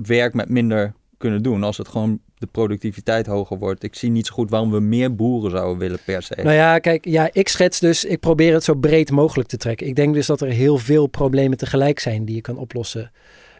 werk 0.04 0.34
met 0.34 0.50
minder 0.50 0.94
kunnen 1.18 1.44
doen. 1.44 1.64
Als 1.64 1.78
het 1.78 1.88
gewoon 1.88 2.20
de 2.44 2.50
productiviteit 2.52 3.26
hoger 3.26 3.58
wordt. 3.58 3.84
Ik 3.84 3.96
zie 3.96 4.10
niet 4.10 4.28
zo 4.28 4.34
goed 4.34 4.50
waarom 4.50 4.72
we 4.72 4.80
meer 4.80 5.16
boeren 5.16 5.52
zouden 5.52 5.78
willen 5.78 6.00
per 6.06 6.24
se. 6.24 6.36
Nou 6.36 6.56
ja, 6.56 6.80
kijk, 6.80 7.06
ja, 7.06 7.30
ik 7.32 7.48
schets 7.48 7.80
dus, 7.80 8.06
ik 8.06 8.20
probeer 8.20 8.54
het 8.54 8.64
zo 8.64 8.76
breed 8.76 9.12
mogelijk 9.12 9.50
te 9.50 9.58
trekken. 9.58 9.88
Ik 9.88 9.96
denk 9.96 10.14
dus 10.14 10.26
dat 10.26 10.42
er 10.42 10.48
heel 10.48 10.78
veel 10.78 11.08
problemen 11.08 11.58
tegelijk 11.58 12.00
zijn 12.00 12.26
die 12.26 12.36
je 12.36 12.42
kan 12.42 12.58
oplossen 12.58 13.12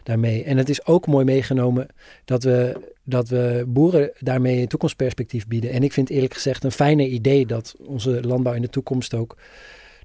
daarmee. 0.02 0.44
En 0.44 0.56
het 0.56 0.68
is 0.68 0.86
ook 0.86 1.06
mooi 1.06 1.24
meegenomen 1.24 1.86
dat 2.24 2.42
we, 2.42 2.80
dat 3.02 3.28
we 3.28 3.64
boeren 3.66 4.10
daarmee 4.18 4.60
een 4.60 4.68
toekomstperspectief 4.68 5.46
bieden. 5.46 5.70
En 5.70 5.82
ik 5.82 5.92
vind 5.92 6.10
eerlijk 6.10 6.34
gezegd 6.34 6.64
een 6.64 6.72
fijner 6.72 7.06
idee 7.06 7.46
dat 7.46 7.74
onze 7.86 8.22
landbouw 8.22 8.54
in 8.54 8.62
de 8.62 8.68
toekomst 8.68 9.14
ook, 9.14 9.36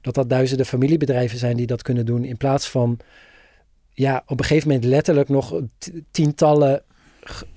dat 0.02 0.14
dat 0.14 0.30
duizenden 0.30 0.66
familiebedrijven 0.66 1.38
zijn 1.38 1.58
die 1.58 1.68
dat 1.68 1.82
kunnen 1.82 2.06
doen. 2.06 2.24
In 2.24 2.38
plaats 2.38 2.70
van, 2.70 3.00
ja, 3.94 4.24
op 4.26 4.40
een 4.40 4.46
gegeven 4.46 4.68
moment 4.68 4.86
letterlijk 4.88 5.30
nog 5.30 5.62
tientallen 6.12 6.84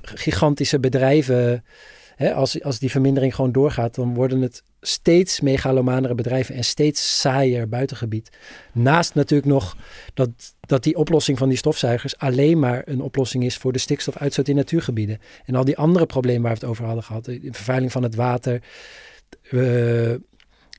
gigantische 0.02 0.80
bedrijven 0.80 1.64
Hè, 2.16 2.34
als, 2.34 2.62
als 2.62 2.78
die 2.78 2.90
vermindering 2.90 3.34
gewoon 3.34 3.52
doorgaat, 3.52 3.94
dan 3.94 4.14
worden 4.14 4.40
het 4.40 4.62
steeds 4.80 5.40
megalomanere 5.40 6.14
bedrijven 6.14 6.54
en 6.54 6.64
steeds 6.64 7.20
saaier 7.20 7.68
buitengebied. 7.68 8.30
Naast 8.72 9.14
natuurlijk 9.14 9.50
nog 9.50 9.76
dat, 10.14 10.28
dat 10.60 10.82
die 10.82 10.96
oplossing 10.96 11.38
van 11.38 11.48
die 11.48 11.58
stofzuigers 11.58 12.18
alleen 12.18 12.58
maar 12.58 12.82
een 12.84 13.00
oplossing 13.00 13.44
is 13.44 13.56
voor 13.56 13.72
de 13.72 13.78
stikstofuitstoot 13.78 14.48
in 14.48 14.56
natuurgebieden. 14.56 15.18
En 15.44 15.54
al 15.54 15.64
die 15.64 15.76
andere 15.76 16.06
problemen 16.06 16.42
waar 16.42 16.52
we 16.52 16.58
het 16.58 16.68
over 16.68 16.84
hadden 16.84 17.04
gehad, 17.04 17.24
de 17.24 17.40
vervuiling 17.50 17.92
van 17.92 18.02
het 18.02 18.14
water, 18.14 18.62
eh, 19.50 20.14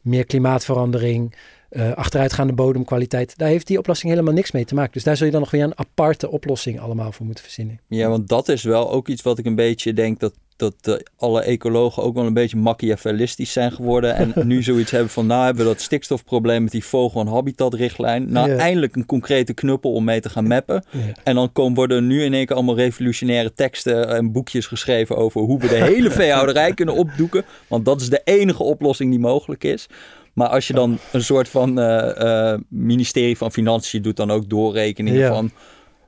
meer 0.01 0.25
klimaatverandering, 0.25 1.35
eh, 1.73 1.91
achteruitgaande 1.91 2.53
bodemkwaliteit, 2.53 3.37
daar 3.37 3.47
heeft 3.49 3.67
die 3.67 3.77
oplossing 3.77 4.11
helemaal 4.11 4.33
niks 4.33 4.51
mee 4.51 4.65
te 4.65 4.75
maken. 4.75 4.93
Dus 4.93 5.03
daar 5.03 5.17
zul 5.17 5.25
je 5.25 5.31
dan 5.31 5.41
nog 5.41 5.51
weer 5.51 5.63
een 5.63 5.77
aparte 5.79 6.31
oplossing 6.31 6.79
allemaal 6.79 7.11
voor 7.11 7.25
moeten 7.25 7.43
verzinnen. 7.43 7.79
Ja, 7.87 8.09
want 8.09 8.27
dat 8.27 8.49
is 8.49 8.63
wel 8.63 8.91
ook 8.91 9.07
iets 9.07 9.21
wat 9.21 9.37
ik 9.37 9.45
een 9.45 9.55
beetje 9.55 9.93
denk 9.93 10.19
dat, 10.19 10.33
dat 10.55 10.73
eh, 10.81 10.93
alle 11.17 11.41
ecologen 11.41 12.03
ook 12.03 12.13
wel 12.15 12.25
een 12.25 12.33
beetje 12.33 12.57
machiavellistisch 12.57 13.51
zijn 13.51 13.71
geworden. 13.71 14.15
En 14.15 14.33
nu 14.47 14.63
zoiets 14.63 14.91
hebben 14.91 15.09
van, 15.09 15.25
nou 15.27 15.45
hebben 15.45 15.63
we 15.65 15.71
dat 15.71 15.81
stikstofprobleem 15.81 16.63
met 16.63 16.71
die 16.71 16.83
vogel- 16.83 17.21
en 17.21 17.27
habitatrichtlijn. 17.27 18.31
Nou, 18.31 18.49
Ja. 18.49 18.55
eindelijk 18.57 18.95
een 18.95 19.05
concrete 19.05 19.53
knuppel 19.53 19.93
om 19.93 20.03
mee 20.03 20.19
te 20.21 20.29
gaan 20.29 20.47
mappen. 20.47 20.83
Ja. 20.91 20.99
En 21.23 21.35
dan 21.35 21.51
komen, 21.51 21.73
worden 21.75 22.07
nu 22.07 22.23
in 22.23 22.33
één 22.33 22.45
keer 22.45 22.55
allemaal 22.55 22.75
revolutionaire 22.75 23.53
teksten 23.53 24.09
en 24.15 24.31
boekjes 24.31 24.65
geschreven 24.67 25.15
over 25.17 25.41
hoe 25.41 25.59
we 25.59 25.67
de 25.67 25.83
hele 25.93 26.11
veehouderij 26.11 26.73
kunnen 26.73 26.95
opdoeken. 26.95 27.43
Want 27.67 27.85
dat 27.85 28.01
is 28.01 28.09
de 28.09 28.21
enige 28.23 28.63
oplossing 28.63 29.09
die 29.09 29.19
mogelijk 29.19 29.63
is. 29.63 29.87
Maar 30.33 30.47
als 30.47 30.67
je 30.67 30.73
dan 30.73 30.97
een 31.11 31.23
soort 31.23 31.49
van 31.49 31.79
eh, 31.79 32.51
eh, 32.53 32.59
ministerie 32.69 33.37
van 33.37 33.51
Financiën 33.51 34.01
doet 34.01 34.15
dan 34.15 34.31
ook 34.31 34.49
doorrekeningen 34.49 35.19
Ja. 35.19 35.33
van 35.33 35.51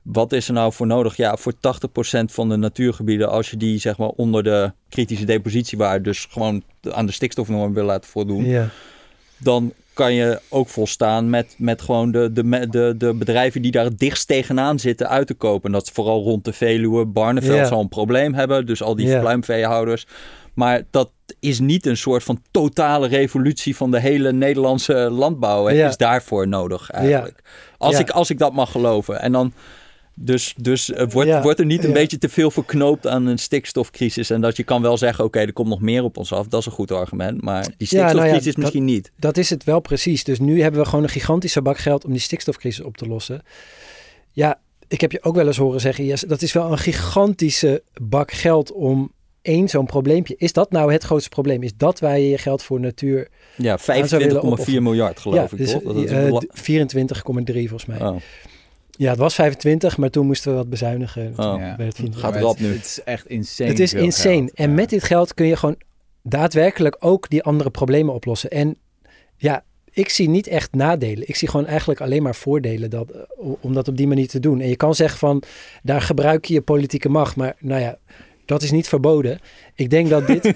wat 0.01 0.31
is 0.31 0.47
er 0.47 0.53
nou 0.53 0.73
voor 0.73 0.87
nodig? 0.87 1.15
Ja, 1.17 1.35
voor 1.37 1.53
80% 1.59 2.31
van 2.31 2.49
de 2.49 2.55
natuurgebieden, 2.55 3.29
als 3.29 3.49
je 3.49 3.57
die 3.57 3.79
zeg 3.79 3.97
maar 3.97 4.07
onder 4.09 4.43
de 4.43 4.71
kritische 4.89 5.25
depositiewaarde, 5.25 6.03
dus 6.03 6.27
gewoon 6.29 6.63
aan 6.91 7.05
de 7.05 7.11
stikstofnorm 7.11 7.73
wil 7.73 7.85
laten 7.85 8.09
voldoen, 8.09 8.45
Ja. 8.45 8.67
dan 9.37 9.73
kan 9.93 10.13
je 10.13 10.39
ook 10.49 10.67
volstaan 10.67 11.29
met, 11.29 11.55
met 11.57 11.81
gewoon 11.81 12.11
de, 12.11 12.31
de, 12.33 12.67
de, 12.69 12.93
de 12.97 13.13
bedrijven 13.13 13.61
die 13.61 13.71
daar 13.71 13.83
het 13.85 13.99
dichtst 13.99 14.27
tegenaan 14.27 14.79
zitten 14.79 15.09
uit 15.09 15.27
te 15.27 15.33
kopen. 15.33 15.65
En 15.65 15.71
dat 15.71 15.85
is 15.85 15.91
vooral 15.93 16.23
rond 16.23 16.45
de 16.45 16.53
Veluwe. 16.53 17.05
Barneveld 17.05 17.57
Ja. 17.57 17.65
zal 17.65 17.79
een 17.79 17.89
probleem 17.89 18.33
hebben, 18.33 18.65
dus 18.65 18.81
al 18.83 18.95
die 18.95 19.07
Ja. 19.07 19.19
pluimveehouders. 19.19 20.07
Maar 20.55 20.81
dat 20.91 21.11
is 21.39 21.59
niet 21.59 21.85
een 21.85 21.97
soort 21.97 22.23
van 22.23 22.41
totale 22.51 23.07
revolutie 23.07 23.75
van 23.75 23.91
de 23.91 23.99
hele 23.99 24.31
Nederlandse 24.31 24.93
landbouw. 24.93 25.65
Het 25.65 25.75
Ja. 25.77 25.87
is 25.87 25.97
daarvoor 25.97 26.47
nodig 26.47 26.89
eigenlijk. 26.91 27.41
Als, 27.77 27.93
Ja. 27.93 27.99
ik, 27.99 28.09
als 28.09 28.29
ik 28.29 28.37
dat 28.37 28.53
mag 28.53 28.71
geloven. 28.71 29.21
En 29.21 29.31
dan... 29.31 29.53
Dus, 30.17 30.53
dus 30.57 30.91
eh, 30.91 31.07
wordt, 31.09 31.29
Ja. 31.29 31.41
wordt 31.41 31.59
er 31.59 31.65
niet 31.65 31.83
een 31.83 31.87
Ja. 31.89 31.93
beetje 31.93 32.17
te 32.17 32.29
veel 32.29 32.51
verknoopt 32.51 33.07
aan 33.07 33.25
een 33.25 33.37
stikstofcrisis. 33.37 34.29
En 34.29 34.41
dat 34.41 34.57
je 34.57 34.63
kan 34.63 34.81
wel 34.81 34.97
zeggen, 34.97 35.23
oké, 35.23 35.39
er 35.39 35.53
komt 35.53 35.67
nog 35.69 35.81
meer 35.81 36.03
op 36.03 36.17
ons 36.17 36.33
af. 36.33 36.47
Dat 36.47 36.59
is 36.59 36.65
een 36.65 36.71
goed 36.71 36.91
argument. 36.91 37.41
Maar 37.41 37.61
die 37.77 37.87
Ja, 37.89 37.95
nou 37.95 38.03
ja, 38.03 38.07
stikstofcrisis 38.09 38.45
dat- 38.45 38.57
misschien 38.57 38.85
niet. 38.85 39.11
Dat 39.19 39.37
is 39.37 39.49
het 39.49 39.63
wel 39.63 39.79
precies. 39.79 40.23
Dus 40.23 40.39
nu 40.39 40.61
hebben 40.61 40.81
we 40.81 40.87
gewoon 40.87 41.03
een 41.03 41.09
gigantische 41.09 41.61
bak 41.61 41.77
geld 41.77 42.05
om 42.05 42.11
die 42.11 42.21
stikstofcrisis 42.21 42.85
op 42.85 42.97
te 42.97 43.07
lossen. 43.07 43.41
Ja, 44.31 44.59
ik 44.87 45.01
heb 45.01 45.11
je 45.11 45.23
ook 45.23 45.35
wel 45.35 45.47
eens 45.47 45.57
horen 45.57 45.81
zeggen, 45.81 46.05
yes, 46.05 46.21
dat 46.21 46.41
is 46.41 46.53
wel 46.53 46.71
een 46.71 46.77
gigantische 46.77 47.83
bak 48.01 48.31
geld 48.31 48.71
om 48.71 49.11
één 49.45 49.69
zo'n 49.69 49.85
probleempje. 49.85 50.35
Is 50.37 50.53
dat 50.53 50.71
nou 50.71 50.93
het 50.93 51.03
grootste 51.03 51.29
probleem? 51.29 51.63
Is 51.63 51.77
dat 51.77 51.99
waar 51.99 52.19
je 52.19 52.29
je 52.29 52.37
geld 52.37 52.63
voor 52.63 52.79
natuur... 52.79 53.27
Ja, 53.55 53.77
willen 53.85 54.31
25,4 54.31 54.35
opofferen. 54.35 54.83
miljard 54.83 55.19
geloof 55.19 55.37
ja, 55.37 55.43
ik, 55.43 55.57
dus, 55.57 55.71
toch? 55.71 55.83
Dat 55.83 55.95
is 55.95 56.11
eh, 56.11 56.31
24,3 56.31 57.53
volgens 57.53 57.85
mij. 57.85 58.01
oh. 58.01 58.15
Ja, 58.97 59.09
het 59.09 59.19
was 59.19 59.35
25, 59.35 59.97
maar 59.97 60.09
toen 60.09 60.25
moesten 60.25 60.51
we 60.51 60.57
wat 60.57 60.69
bezuinigen. 60.69 61.27
Oh. 61.27 61.35
Ja. 61.37 61.57
werd 61.57 61.79
het 61.79 61.95
24. 61.95 62.19
Gaat 62.19 62.35
rap 62.35 62.57
het, 62.57 62.59
nu. 62.59 62.73
Het 62.73 62.85
is 62.85 63.03
echt 63.03 63.27
insane. 63.27 63.69
Het 63.69 63.79
is 63.79 63.91
veel 63.91 64.03
insane. 64.03 64.35
geld. 64.35 64.53
En 64.53 64.69
Ja. 64.69 64.75
met 64.75 64.89
dit 64.89 65.03
geld 65.03 65.33
kun 65.33 65.45
je 65.45 65.55
gewoon 65.55 65.77
daadwerkelijk 66.21 66.95
ook 66.99 67.29
die 67.29 67.43
andere 67.43 67.69
problemen 67.69 68.13
oplossen. 68.13 68.49
En 68.49 68.77
ja, 69.37 69.63
ik 69.91 70.09
zie 70.09 70.29
niet 70.29 70.47
echt 70.47 70.73
nadelen. 70.73 71.27
Ik 71.27 71.35
zie 71.35 71.47
gewoon 71.47 71.65
eigenlijk 71.65 72.01
alleen 72.01 72.23
maar 72.23 72.35
voordelen 72.35 72.89
dat, 72.89 73.09
eh, 73.09 73.19
om 73.61 73.73
dat 73.73 73.87
op 73.87 73.97
die 73.97 74.07
manier 74.07 74.27
te 74.27 74.39
doen. 74.39 74.61
En 74.61 74.67
je 74.67 74.75
kan 74.75 74.95
zeggen 74.95 75.19
van, 75.19 75.43
daar 75.83 76.01
gebruik 76.01 76.45
je 76.45 76.53
je 76.53 76.61
politieke 76.61 77.09
macht. 77.09 77.35
Maar 77.35 77.55
nou 77.59 77.81
ja, 77.81 77.97
dat 78.45 78.61
is 78.63 78.71
niet 78.71 78.87
verboden. 78.87 79.39
Ik 79.75 79.89
denk 79.89 80.09
dat 80.09 80.27
dit 80.27 80.45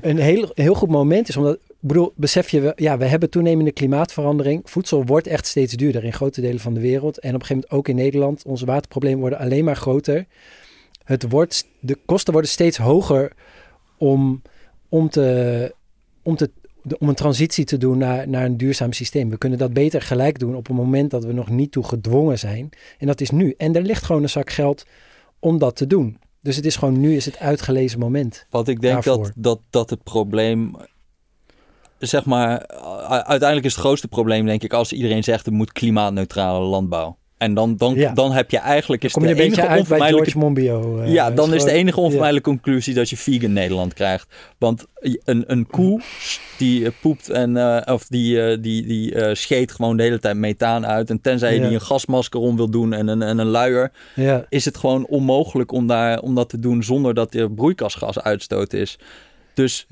een 0.00 0.18
heel, 0.18 0.50
heel 0.54 0.74
goed 0.74 0.88
moment 0.90 1.28
is. 1.28 1.36
Omdat, 1.36 1.54
ik 1.54 1.60
bedoel, 1.80 2.12
besef 2.16 2.48
je, 2.48 2.60
we- 2.60 2.72
ja, 2.76 2.98
we 2.98 3.04
hebben 3.04 3.30
toenemende 3.30 3.72
klimaatverandering. 3.72 4.60
Voedsel 4.64 5.04
wordt 5.04 5.26
echt 5.26 5.46
steeds 5.46 5.72
duurder 5.72 6.04
in 6.04 6.12
grote 6.12 6.40
delen 6.40 6.60
van 6.60 6.74
de 6.74 6.80
wereld. 6.80 7.18
En 7.18 7.34
op 7.34 7.40
een 7.40 7.46
gegeven 7.46 7.54
moment 7.70 7.72
ook 7.72 7.88
in 7.88 7.96
Nederland. 8.04 8.44
Onze 8.44 8.64
waterproblemen 8.66 9.20
worden 9.20 9.38
alleen 9.38 9.64
maar 9.64 9.76
groter. 9.76 10.26
Het 11.04 11.30
wordt, 11.30 11.66
de 11.80 11.98
kosten 12.06 12.32
worden 12.32 12.50
steeds 12.50 12.76
hoger 12.76 13.32
om, 13.98 14.42
om, 14.88 15.08
te, 15.08 15.74
om, 16.22 16.36
te, 16.36 16.50
de- 16.82 16.98
om 16.98 17.08
een 17.08 17.14
transitie 17.14 17.64
te 17.64 17.76
doen 17.78 17.98
naar, 17.98 18.28
naar 18.28 18.44
een 18.44 18.56
duurzaam 18.56 18.92
systeem. 18.92 19.30
We 19.30 19.38
kunnen 19.38 19.58
dat 19.58 19.72
beter 19.72 20.02
gelijk 20.02 20.38
doen 20.38 20.56
op 20.56 20.68
een 20.68 20.74
moment 20.74 21.10
dat 21.10 21.24
we 21.24 21.32
nog 21.32 21.50
niet 21.50 21.72
toe 21.72 21.84
gedwongen 21.84 22.38
zijn. 22.38 22.70
En 22.98 23.06
dat 23.06 23.20
is 23.20 23.30
nu. 23.30 23.54
En 23.56 23.74
er 23.76 23.82
ligt 23.82 24.02
gewoon 24.04 24.22
een 24.22 24.28
zak 24.28 24.50
geld 24.50 24.84
om 25.38 25.58
dat 25.58 25.76
te 25.76 25.86
doen. 25.86 26.18
Dus 26.44 26.56
het 26.56 26.64
is 26.64 26.76
gewoon 26.76 27.00
nu 27.00 27.16
is 27.16 27.24
het 27.24 27.38
uitgelezen 27.38 27.98
moment. 27.98 28.46
Wat 28.50 28.68
ik 28.68 28.80
denk 28.80 28.94
daarvoor. 28.94 29.24
dat, 29.24 29.32
dat, 29.36 29.60
dat 29.70 29.90
het 29.90 30.02
probleem... 30.02 30.76
Zeg 31.98 32.24
maar, 32.24 32.66
uiteindelijk 33.06 33.64
is 33.64 33.72
het 33.72 33.80
grootste 33.80 34.08
probleem 34.08 34.46
denk 34.46 34.62
ik 34.62 34.72
als 34.72 34.92
iedereen 34.92 35.24
zegt 35.24 35.46
er 35.46 35.52
moet 35.52 35.72
klimaatneutrale 35.72 36.64
landbouw. 36.64 37.18
En 37.44 37.54
dan, 37.54 37.76
dan, 37.76 37.94
Ja. 37.94 38.12
dan 38.12 38.32
heb 38.32 38.50
je 38.50 38.58
eigenlijk 38.58 39.04
is 39.04 39.12
Kom 39.12 39.22
je 39.22 39.28
de 39.28 39.34
een 39.34 39.48
beetje 39.48 39.62
enige 39.62 39.68
uit 39.68 39.88
bij 39.88 39.98
onvermijdelijke 39.98 40.30
George 40.30 40.46
Monbiot. 40.46 41.00
eh, 41.06 41.12
ja, 41.12 41.30
dan 41.30 41.54
is 41.54 41.64
de 41.64 41.70
enige 41.72 42.00
onvermijdelijke 42.00 42.48
conclusie 42.48 42.94
dat 42.94 43.10
je 43.10 43.16
vegan 43.16 43.52
Nederland 43.52 43.94
krijgt. 43.94 44.34
Want 44.58 44.86
een, 45.24 45.44
een 45.46 45.66
koe 45.66 46.00
die 46.58 46.84
eh, 46.84 46.90
poept 47.00 47.30
en 47.30 47.56
eh, 47.56 47.94
of 47.94 48.06
die, 48.06 48.42
eh, 48.42 48.58
die, 48.62 48.86
die 48.86 49.34
scheet 49.34 49.72
gewoon 49.72 49.96
de 49.96 50.02
hele 50.02 50.18
tijd 50.18 50.36
methaan 50.36 50.86
uit. 50.86 51.10
En 51.10 51.20
tenzij 51.20 51.54
je 51.54 51.60
Ja. 51.60 51.66
die 51.66 51.74
een 51.74 51.80
gasmasker 51.80 52.40
om 52.40 52.56
wil 52.56 52.70
doen 52.70 52.92
en 52.92 53.08
een, 53.08 53.22
en 53.22 53.38
een 53.38 53.46
luier, 53.46 53.90
is 54.48 54.64
het 54.64 54.76
gewoon 54.76 55.06
onmogelijk 55.06 55.72
om, 55.72 55.86
daar, 55.86 56.20
om 56.20 56.34
dat 56.34 56.48
te 56.48 56.58
doen 56.58 56.82
zonder 56.82 57.14
dat 57.14 57.34
er 57.34 57.50
broeikasgas 57.50 58.20
uitstoot 58.20 58.72
is. 58.72 58.98
Dus, 59.54 59.86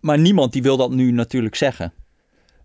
maar 0.00 0.18
niemand 0.18 0.52
die 0.52 0.62
wil 0.62 0.76
dat 0.76 0.90
nu 0.90 1.10
natuurlijk 1.12 1.54
zeggen. 1.54 1.92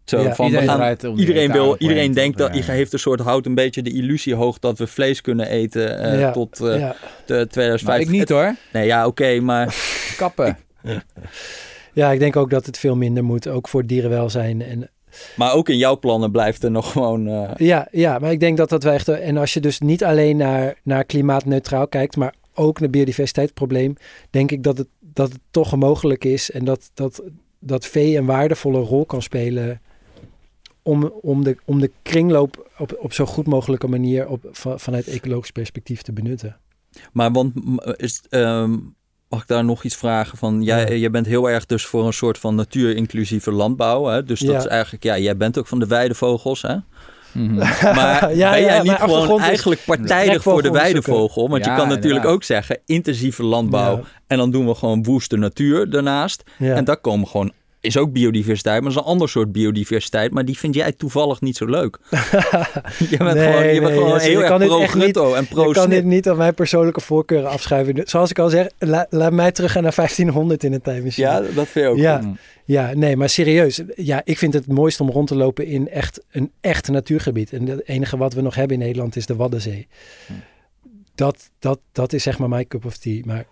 Zo, 0.05 0.21
Ja, 0.21 0.35
van, 0.35 0.45
iedereen 0.45 0.67
we 0.67 0.71
gaan, 0.73 1.11
om 1.11 1.17
iedereen, 1.17 1.51
wil, 1.51 1.75
iedereen 1.77 2.11
denkt 2.13 2.37
dat, 2.37 2.55
ja. 2.55 2.71
heeft 2.71 2.93
een 2.93 2.99
soort, 2.99 3.19
houdt 3.19 3.45
een 3.45 3.55
beetje 3.55 3.81
de 3.81 3.93
illusie 3.93 4.35
hoog 4.35 4.59
dat 4.59 4.77
we 4.77 4.87
vlees 4.87 5.21
kunnen 5.21 5.47
eten 5.47 5.99
eh, 5.99 6.19
Ja, 6.19 6.31
tot 6.31 6.59
eh, 6.61 6.79
ja. 6.79 6.95
de 7.25 7.47
2050. 7.49 7.87
Maar 7.87 7.99
ik 7.99 8.09
niet 8.09 8.29
hoor. 8.29 8.55
Nee, 8.73 8.85
ja, 8.85 9.07
oké, 9.07 9.39
maar 9.39 9.75
Kappen. 10.17 10.57
ja, 11.93 12.11
ik 12.11 12.19
denk 12.19 12.35
ook 12.35 12.49
dat 12.49 12.65
het 12.65 12.77
veel 12.77 12.95
minder 12.95 13.23
moet, 13.23 13.47
ook 13.47 13.67
voor 13.67 13.85
dierenwelzijn. 13.85 14.61
En 14.61 14.89
Maar 15.35 15.53
ook 15.53 15.69
in 15.69 15.77
jouw 15.77 15.99
plannen 15.99 16.31
blijft 16.31 16.63
er 16.63 16.71
nog 16.71 16.91
gewoon. 16.91 17.27
eh, 17.27 17.49
Ja, 17.57 17.87
ja, 17.91 18.19
maar 18.19 18.31
ik 18.31 18.39
denk 18.39 18.57
dat 18.57 18.69
dat 18.69 18.83
wij 18.83 18.93
echt... 18.93 19.07
En 19.09 19.37
als 19.37 19.53
je 19.53 19.59
dus 19.59 19.79
niet 19.79 20.03
alleen 20.03 20.37
naar, 20.37 20.75
naar 20.83 21.03
klimaatneutraal 21.03 21.87
kijkt, 21.87 22.15
maar 22.15 22.33
ook 22.53 22.79
naar 22.79 22.89
biodiversiteitsprobleem, 22.89 23.95
denk 24.29 24.51
ik 24.51 24.63
dat 24.63 24.77
het, 24.77 24.87
dat 24.99 25.29
het 25.31 25.41
toch 25.51 25.75
mogelijk 25.75 26.23
is 26.23 26.51
en 26.51 26.65
dat, 26.65 26.91
dat, 26.93 27.23
dat 27.59 27.85
vee 27.85 28.17
een 28.17 28.25
waardevolle 28.25 28.79
rol 28.79 29.05
kan 29.05 29.21
spelen 29.21 29.81
om, 30.85 31.11
om, 31.21 31.43
de, 31.43 31.57
om 31.65 31.79
de 31.79 31.91
kringloop 32.01 32.69
op, 32.77 32.97
op 32.99 33.13
zo 33.13 33.25
goed 33.25 33.47
mogelijke 33.47 33.87
manier 33.87 34.27
op, 34.27 34.47
va- 34.51 34.77
vanuit 34.77 35.07
ecologisch 35.07 35.51
perspectief 35.51 36.01
te 36.01 36.13
benutten. 36.13 36.57
maar 37.13 37.31
want 37.31 37.53
is, 37.95 38.23
ehm, 38.29 38.71
mag 39.29 39.41
ik 39.41 39.47
daar 39.47 39.65
nog 39.65 39.83
iets 39.83 39.95
vragen 39.95 40.37
van? 40.37 40.61
Jij, 40.63 40.87
Ja. 40.89 40.93
jij 40.95 41.11
bent 41.11 41.25
heel 41.25 41.49
erg 41.49 41.65
dus 41.65 41.85
voor 41.85 42.05
een 42.05 42.13
soort 42.13 42.37
van 42.37 42.55
natuurinclusieve 42.55 43.51
landbouw. 43.51 44.05
Hè? 44.05 44.23
Dus 44.23 44.39
dat 44.39 44.51
Ja. 44.51 44.57
is 44.57 44.65
eigenlijk, 44.65 45.03
ja, 45.03 45.17
jij 45.17 45.37
bent 45.37 45.57
ook 45.57 45.67
van 45.67 45.79
de 45.79 45.87
weidevogels. 45.87 46.61
Hè? 46.61 46.75
Mhm. 47.33 47.53
Maar 47.55 47.65
Ja, 48.35 48.51
ben 48.51 48.59
ja, 48.59 48.59
jij 48.59 48.81
niet 48.81 48.91
gewoon 48.91 49.39
eigenlijk 49.41 49.81
partijdig 49.85 50.41
voor 50.43 50.61
de 50.61 50.71
weidevogel? 50.71 51.49
Want 51.49 51.65
Ja, 51.65 51.71
je 51.71 51.77
kan 51.77 51.87
natuurlijk 51.87 52.05
inderdaad. 52.05 52.31
ook 52.33 52.43
zeggen 52.43 52.79
intensieve 52.85 53.43
landbouw. 53.43 53.97
Ja. 53.97 54.03
En 54.27 54.37
dan 54.37 54.51
doen 54.51 54.65
we 54.67 54.75
gewoon 54.75 55.03
woeste 55.03 55.37
natuur 55.37 55.89
daarnaast. 55.89 56.43
Ja. 56.57 56.75
En 56.75 56.83
daar 56.83 56.97
komen 56.97 57.27
gewoon. 57.27 57.51
Is 57.85 57.97
ook 57.97 58.11
biodiversiteit, 58.11 58.81
maar 58.81 58.91
dat 58.91 58.99
is 58.99 59.05
een 59.05 59.11
ander 59.11 59.29
soort 59.29 59.51
biodiversiteit. 59.51 60.31
Maar 60.31 60.45
die 60.45 60.57
vind 60.57 60.75
jij 60.75 60.91
toevallig 60.91 61.41
niet 61.41 61.57
zo 61.57 61.65
leuk. 61.65 61.99
je 62.09 63.17
bent 63.17 63.33
Nee, 63.33 63.47
gewoon, 63.47 63.67
je 63.73 63.79
bent 63.79 63.83
nee, 63.83 63.93
gewoon 63.93 64.09
ja, 64.09 64.17
heel 64.17 64.41
je 64.41 64.47
kan 64.47 64.61
erg 64.61 64.69
pro-grutto 64.69 65.33
en 65.33 65.47
Je 65.49 65.71
kan 65.71 65.89
dit 65.89 66.03
niet 66.05 66.29
aan 66.29 66.37
mijn 66.37 66.53
persoonlijke 66.53 67.01
voorkeuren 67.01 67.49
afschuiven. 67.49 68.01
Zoals 68.07 68.29
ik 68.29 68.39
al 68.39 68.49
zeg, 68.49 68.67
la- 68.79 69.07
laat 69.09 69.31
mij 69.31 69.51
teruggaan 69.51 69.83
naar 69.83 69.95
1500 69.95 70.63
in 70.63 70.73
een 70.73 70.81
tijdmachine. 70.81 71.27
Ja, 71.27 71.39
dat 71.39 71.67
vind 71.67 71.85
je 71.85 71.87
ook. 71.87 71.97
Ja. 71.97 72.17
goed. 72.21 72.37
Ja, 72.65 72.91
nee, 72.93 73.15
maar 73.17 73.29
serieus. 73.29 73.81
Ja, 73.95 74.21
ik 74.23 74.37
vind 74.37 74.53
het 74.53 74.67
mooist 74.67 74.99
om 74.99 75.09
rond 75.09 75.27
te 75.27 75.35
lopen 75.35 75.65
in 75.65 75.89
echt 75.89 76.23
een 76.31 76.51
echt 76.61 76.87
natuurgebied. 76.87 77.53
En 77.53 77.67
het 77.67 77.87
enige 77.87 78.17
wat 78.17 78.33
we 78.33 78.41
nog 78.41 78.55
hebben 78.55 78.77
in 78.77 78.83
Nederland 78.83 79.15
is 79.15 79.25
de 79.25 79.35
Waddenzee. 79.35 79.87
Dat, 81.15 81.49
dat, 81.59 81.79
dat 81.91 82.13
is 82.13 82.23
zeg 82.23 82.37
maar 82.39 82.49
mijn 82.49 82.67
cup 82.67 82.85
of 82.85 82.97
tea. 82.97 83.21
Maar 83.25 83.45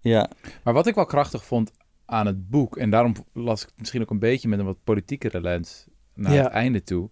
ja. 0.00 0.30
Maar 0.62 0.74
wat 0.74 0.86
ik 0.86 0.94
wel 0.94 1.04
krachtig 1.06 1.44
vond 1.44 1.70
aan 2.10 2.26
het 2.26 2.50
boek, 2.50 2.76
en 2.76 2.90
daarom 2.90 3.14
las 3.32 3.62
ik 3.62 3.68
misschien 3.76 4.02
ook 4.02 4.10
een 4.10 4.18
beetje 4.18 4.48
met 4.48 4.58
een 4.58 4.64
wat 4.64 4.84
politiekere 4.84 5.40
lens 5.40 5.86
naar 6.14 6.32
Ja. 6.34 6.42
het 6.42 6.52
einde 6.52 6.82
toe. 6.82 7.08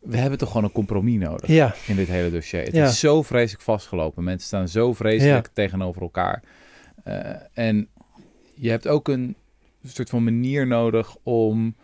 We 0.00 0.16
hebben 0.16 0.38
toch 0.38 0.48
gewoon 0.48 0.64
een 0.64 0.72
compromis 0.72 1.18
nodig 1.18 1.48
ja, 1.48 1.74
in 1.86 1.96
dit 1.96 2.08
hele 2.08 2.30
dossier. 2.30 2.62
Het 2.64 2.74
Ja. 2.74 2.86
is 2.86 3.00
zo 3.00 3.22
vreselijk 3.22 3.62
vastgelopen. 3.64 4.24
Mensen 4.24 4.46
staan 4.46 4.68
zo 4.68 4.92
vreselijk 4.92 5.48
tegenover 5.52 6.02
elkaar. 6.02 6.42
Eh, 7.04 7.30
en 7.52 7.88
je 8.54 8.70
hebt 8.70 8.88
ook 8.88 9.08
een 9.08 9.36
soort 9.84 10.10
van 10.10 10.24
manier 10.24 10.66
nodig 10.66 11.16
om 11.22 11.76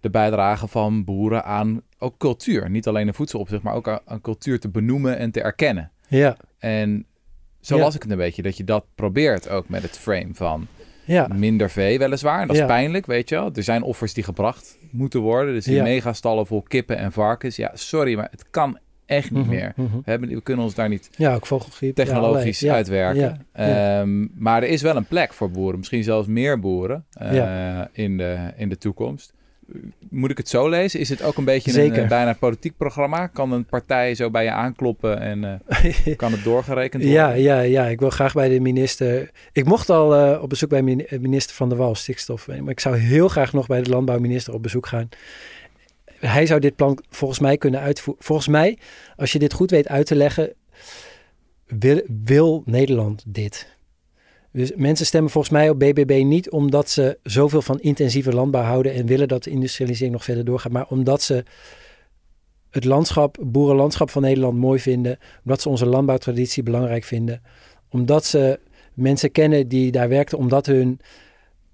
de 0.00 0.10
bijdrage 0.10 0.68
van 0.68 1.04
boeren 1.04 1.44
aan 1.44 1.82
ook 1.98 2.16
cultuur. 2.18 2.70
Niet 2.70 2.86
alleen 2.86 3.08
een 3.08 3.14
voedselopzicht, 3.14 3.62
maar 3.62 3.74
ook 3.74 3.88
aan, 3.88 4.00
aan 4.04 4.20
cultuur 4.20 4.60
te 4.60 4.68
benoemen 4.68 5.18
en 5.18 5.30
te 5.30 5.40
erkennen. 5.42 5.90
ja, 6.08 6.36
En 6.58 7.06
zo 7.60 7.78
las 7.78 7.94
ik 7.94 8.02
het 8.02 8.10
een 8.10 8.16
beetje, 8.16 8.42
dat 8.42 8.56
je 8.56 8.64
dat 8.64 8.84
probeert 8.94 9.48
ook 9.48 9.68
met 9.68 9.82
het 9.82 9.98
frame 9.98 10.28
van 10.34 10.66
ja, 11.04 11.28
minder 11.34 11.70
vee 11.70 11.98
weliswaar. 11.98 12.46
Dat 12.46 12.54
is 12.56 12.60
Ja. 12.62 12.66
pijnlijk, 12.66 13.06
weet 13.06 13.28
je 13.28 13.34
wel. 13.34 13.50
Er 13.54 13.62
zijn 13.62 13.82
offers 13.82 14.14
die 14.14 14.24
gebracht 14.24 14.78
moeten 14.90 15.20
worden. 15.20 15.54
Dus 15.54 15.64
die 15.64 15.74
Ja. 15.74 15.82
megastallen 15.82 16.46
vol 16.46 16.62
kippen 16.62 16.96
en 16.96 17.12
varkens. 17.12 17.56
Ja, 17.56 17.70
sorry, 17.74 18.14
maar 18.16 18.28
het 18.30 18.44
kan 18.50 18.78
echt 19.06 19.30
niet 19.30 19.42
Mhm, 19.42 19.50
meer. 19.54 19.72
mhm. 19.76 19.96
We, 19.96 20.02
hebben, 20.10 20.28
we 20.28 20.42
kunnen 20.42 20.64
ons 20.64 20.74
daar 20.74 20.88
niet 20.88 21.10
Ja, 21.16 21.34
ook 21.34 21.46
vogelgriep. 21.46 21.94
technologisch. 21.94 22.60
Ja, 22.60 22.74
uitwerken. 22.74 23.46
Ja. 23.54 24.00
Ehm, 24.00 24.26
maar 24.42 24.62
er 24.62 24.68
is 24.68 24.82
wel 24.82 24.96
een 24.96 25.04
plek 25.04 25.32
voor 25.32 25.50
boeren. 25.50 25.78
Misschien 25.78 26.02
zelfs 26.04 26.26
meer 26.28 26.60
boeren 26.60 27.04
eh, 27.12 27.80
in, 27.92 28.16
de, 28.16 28.36
in 28.56 28.68
de 28.68 28.78
toekomst. 28.78 29.32
Moet 30.10 30.30
ik 30.30 30.36
het 30.36 30.48
zo 30.48 30.68
lezen? 30.68 31.00
Is 31.00 31.08
het 31.08 31.22
ook 31.22 31.36
een 31.36 31.44
beetje 31.44 31.70
Zeker. 31.70 31.96
een 31.96 32.02
eh, 32.02 32.08
bijna 32.08 32.32
politiek 32.32 32.76
programma? 32.76 33.26
Kan 33.26 33.52
een 33.52 33.64
partij 33.64 34.14
zo 34.14 34.30
bij 34.30 34.44
je 34.44 34.50
aankloppen 34.50 35.20
en 35.20 35.60
eh, 35.66 36.16
kan 36.16 36.32
het 36.32 36.44
doorgerekend 36.44 37.02
worden? 37.02 37.20
Ja, 37.20 37.32
ja, 37.32 37.60
ja, 37.60 37.86
ik 37.86 38.00
wil 38.00 38.10
graag 38.10 38.32
bij 38.34 38.48
de 38.48 38.60
minister. 38.60 39.30
Ik 39.52 39.64
mocht 39.64 39.90
al 39.90 40.14
eh, 40.14 40.42
op 40.42 40.48
bezoek 40.48 40.68
bij 40.68 40.82
min- 40.82 41.06
minister 41.20 41.56
Van 41.56 41.68
der 41.68 41.78
Wal, 41.78 41.94
stikstof. 41.94 42.46
Maar 42.46 42.68
ik 42.70 42.80
zou 42.80 42.96
heel 42.96 43.28
graag 43.28 43.52
nog 43.52 43.66
bij 43.66 43.82
de 43.82 43.90
landbouwminister 43.90 44.54
op 44.54 44.62
bezoek 44.62 44.86
gaan. 44.86 45.08
Hij 46.18 46.46
zou 46.46 46.60
dit 46.60 46.76
plan 46.76 46.98
volgens 47.10 47.40
mij 47.40 47.56
kunnen 47.56 47.80
uitvoeren. 47.80 48.24
Volgens 48.24 48.48
mij, 48.48 48.78
als 49.16 49.32
je 49.32 49.38
dit 49.38 49.52
goed 49.52 49.70
weet 49.70 49.88
uit 49.88 50.06
te 50.06 50.14
leggen, 50.14 50.52
wil, 51.66 52.00
wil 52.24 52.62
Nederland 52.66 53.24
dit. 53.26 53.76
Dus 54.52 54.72
mensen 54.76 55.06
stemmen 55.06 55.30
volgens 55.30 55.52
mij 55.52 55.70
op 55.70 55.78
BBB 55.78 56.22
niet 56.24 56.50
omdat 56.50 56.90
ze 56.90 57.18
zoveel 57.22 57.62
van 57.62 57.80
intensieve 57.80 58.32
landbouw 58.32 58.62
houden 58.62 58.92
en 58.92 59.06
willen 59.06 59.28
dat 59.28 59.44
de 59.44 59.50
industrialisering 59.50 60.14
nog 60.14 60.24
verder 60.24 60.44
doorgaat, 60.44 60.72
maar 60.72 60.86
omdat 60.88 61.22
ze 61.22 61.44
het 62.70 62.84
landschap, 62.84 63.38
boerenlandschap 63.40 64.10
van 64.10 64.22
Nederland 64.22 64.58
mooi 64.58 64.80
vinden, 64.80 65.18
omdat 65.44 65.62
ze 65.62 65.68
onze 65.68 65.86
landbouwtraditie 65.86 66.62
belangrijk 66.62 67.04
vinden, 67.04 67.42
omdat 67.88 68.24
ze 68.24 68.60
mensen 68.94 69.32
kennen 69.32 69.68
die 69.68 69.92
daar 69.92 70.08
werkten, 70.08 70.38
omdat 70.38 70.66
hun 70.66 71.00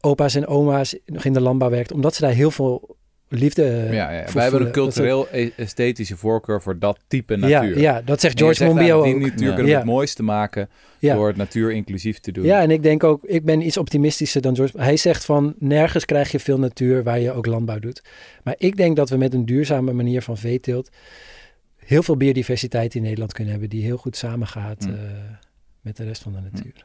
opa's 0.01 0.35
en 0.35 0.47
oma's 0.47 0.97
nog 1.07 1.24
in 1.24 1.33
de 1.33 1.41
landbouw 1.41 1.70
werkten, 1.70 1.97
omdat 1.97 2.14
ze 2.14 2.20
daar 2.20 2.33
heel 2.33 2.51
veel 2.51 2.97
liefde 3.29 3.89
Ja, 3.93 4.11
ja. 4.11 4.24
voor 4.24 4.33
Wij 4.35 4.43
hebben 4.43 4.66
een 4.66 4.72
cultureel-esthetische 4.72 6.16
voorkeur 6.16 6.62
voor 6.62 6.79
dat 6.79 6.99
type 7.07 7.39
ja, 7.39 7.49
natuur. 7.61 7.79
ja, 7.81 8.03
dat 8.03 8.20
zegt 8.20 8.39
George 8.39 8.57
zegt 8.57 8.70
Monbiot 8.74 8.99
ook. 8.99 9.05
Die 9.05 9.14
natuur 9.14 9.31
Ja. 9.31 9.47
kunnen 9.47 9.64
we 9.64 9.70
Ja. 9.70 9.76
het 9.76 9.87
mooiste 9.87 10.22
maken 10.22 10.68
Ja. 10.99 11.14
door 11.14 11.26
het 11.29 11.37
natuur 11.37 11.72
inclusief 11.72 12.18
te 12.18 12.33
doen. 12.33 12.45
Ja, 12.45 12.61
en 12.62 12.70
ik 12.70 12.83
denk 12.83 13.05
ook, 13.05 13.24
ik 13.24 13.45
ben 13.45 13.66
iets 13.66 13.76
optimistischer 13.76 14.41
dan 14.43 14.57
George. 14.57 14.81
Hij 14.81 14.97
zegt 14.97 15.24
van 15.24 15.55
nergens 15.59 16.05
krijg 16.05 16.31
je 16.33 16.41
veel 16.41 16.59
natuur 16.59 17.03
waar 17.03 17.18
je 17.20 17.33
ook 17.33 17.47
landbouw 17.47 17.79
doet. 17.79 18.03
Maar 18.45 18.55
ik 18.59 18.76
denk 18.76 18.97
dat 18.97 19.09
we 19.11 19.16
met 19.16 19.35
een 19.35 19.47
duurzame 19.47 19.93
manier 19.93 20.22
van 20.22 20.37
veeteelt 20.37 20.91
heel 21.76 22.03
veel 22.03 22.16
biodiversiteit 22.16 22.95
in 22.95 23.03
Nederland 23.03 23.33
kunnen 23.33 23.53
hebben 23.53 23.70
die 23.70 23.85
heel 23.85 23.97
goed 23.97 24.16
samengaat 24.16 24.87
Mm. 24.87 24.95
eh, 24.95 25.01
met 25.81 25.97
de 25.97 26.05
rest 26.05 26.22
van 26.22 26.33
de 26.33 26.41
natuur. 26.53 26.85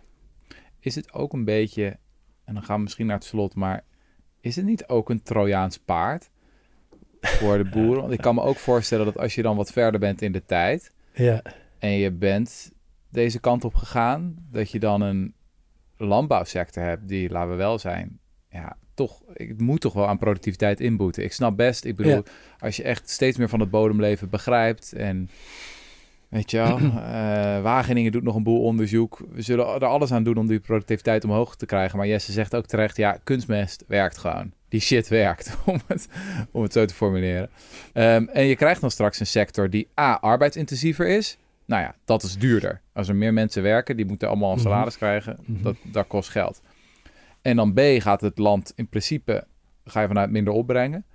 Is 0.80 0.96
het 0.96 1.14
ook 1.14 1.34
een 1.34 1.46
beetje, 1.46 1.98
en 2.46 2.54
dan 2.54 2.64
gaan 2.64 2.76
we 2.78 2.84
misschien 2.84 3.06
naar 3.06 3.16
het 3.16 3.26
slot, 3.26 3.56
maar 3.56 3.84
is 4.42 4.56
het 4.56 4.66
niet 4.66 4.88
ook 4.88 5.10
een 5.10 5.24
Trojaans 5.24 5.78
paard 5.78 6.30
voor 7.28 7.58
de 7.58 7.70
boeren? 7.76 8.02
Want 8.02 8.14
ik 8.14 8.22
kan 8.22 8.36
me 8.36 8.42
ook 8.42 8.58
voorstellen 8.58 9.06
dat 9.06 9.18
als 9.18 9.36
je 9.36 9.42
dan 9.42 9.56
wat 9.56 9.72
verder 9.72 10.00
bent 10.00 10.22
in 10.22 10.32
de 10.32 10.46
tijd 10.46 10.92
Ja, 11.14 11.42
en 11.80 11.92
je 11.92 12.12
bent 12.12 12.72
deze 13.10 13.40
kant 13.40 13.64
op 13.64 13.76
gegaan, 13.76 14.36
dat 14.52 14.72
je 14.72 14.80
dan 14.80 15.02
een 15.02 15.34
landbouwsector 15.98 16.84
hebt 16.84 17.08
die, 17.08 17.30
laten 17.30 17.50
we 17.50 17.56
wel 17.56 17.80
zijn, 17.80 18.20
ja, 18.50 18.78
toch, 18.94 19.22
het 19.34 19.62
moet 19.62 19.82
toch 19.82 19.94
wel 19.94 20.08
aan 20.08 20.18
productiviteit 20.18 20.80
inboeten. 20.80 21.24
Ik 21.24 21.34
snap 21.34 21.58
best, 21.58 21.86
ik 21.86 21.96
bedoel, 21.96 22.12
Ja. 22.14 22.24
als 22.60 22.76
je 22.76 22.84
echt 22.84 23.10
steeds 23.10 23.38
meer 23.38 23.50
van 23.50 23.60
het 23.60 23.70
bodemleven 23.70 24.30
begrijpt 24.30 24.94
en 24.94 25.30
weet 26.30 26.52
je 26.52 26.58
wel, 26.58 26.78
eh, 26.80 27.62
Wageningen 27.62 28.12
doet 28.12 28.24
nog 28.24 28.36
een 28.36 28.44
boel 28.44 28.62
onderzoek. 28.62 29.22
We 29.32 29.42
zullen 29.42 29.66
er 29.68 29.86
alles 29.86 30.12
aan 30.12 30.24
doen 30.24 30.38
om 30.38 30.48
die 30.48 30.60
productiviteit 30.60 31.24
omhoog 31.24 31.56
te 31.56 31.66
krijgen. 31.66 31.98
Maar 31.98 32.08
Jesse 32.08 32.32
zegt 32.32 32.56
ook 32.56 32.66
terecht, 32.66 32.98
ja, 32.98 33.18
kunstmest 33.24 33.84
werkt 33.88 34.18
gewoon. 34.18 34.52
Die 34.74 34.82
shit 34.82 35.08
werkt, 35.08 35.58
om 35.66 35.80
het, 35.88 36.08
om 36.52 36.62
het 36.64 36.74
zo 36.74 36.86
te 36.86 36.94
formuleren. 36.94 37.50
Ehm, 37.94 38.26
en 38.28 38.46
je 38.46 38.56
krijgt 38.56 38.82
dan 38.82 38.92
straks 38.92 39.20
een 39.20 39.26
sector 39.28 39.70
die 39.70 39.88
A, 40.00 40.14
arbeidsintensiever 40.22 41.08
is. 41.08 41.38
Nou 41.66 41.82
ja, 41.82 41.96
dat 42.06 42.24
is 42.24 42.38
duurder. 42.38 42.82
Als 42.94 43.08
er 43.08 43.16
meer 43.16 43.34
mensen 43.34 43.64
werken, 43.64 43.96
die 43.98 44.06
moeten 44.06 44.28
allemaal 44.28 44.52
een 44.52 44.58
Mhm. 44.58 44.68
salaris 44.68 44.98
krijgen. 44.98 45.38
Mhm. 45.46 45.64
Dat, 45.64 45.76
dat 45.84 46.08
kost 46.08 46.30
geld. 46.30 46.62
En 47.42 47.56
dan 47.56 47.74
B, 47.74 47.80
gaat 47.98 48.22
het 48.22 48.38
land 48.38 48.74
in 48.76 48.88
principe, 48.88 49.44
ga 49.86 50.02
je 50.02 50.08
vanuit 50.08 50.30
minder 50.32 50.54
opbrengen. 50.54 51.06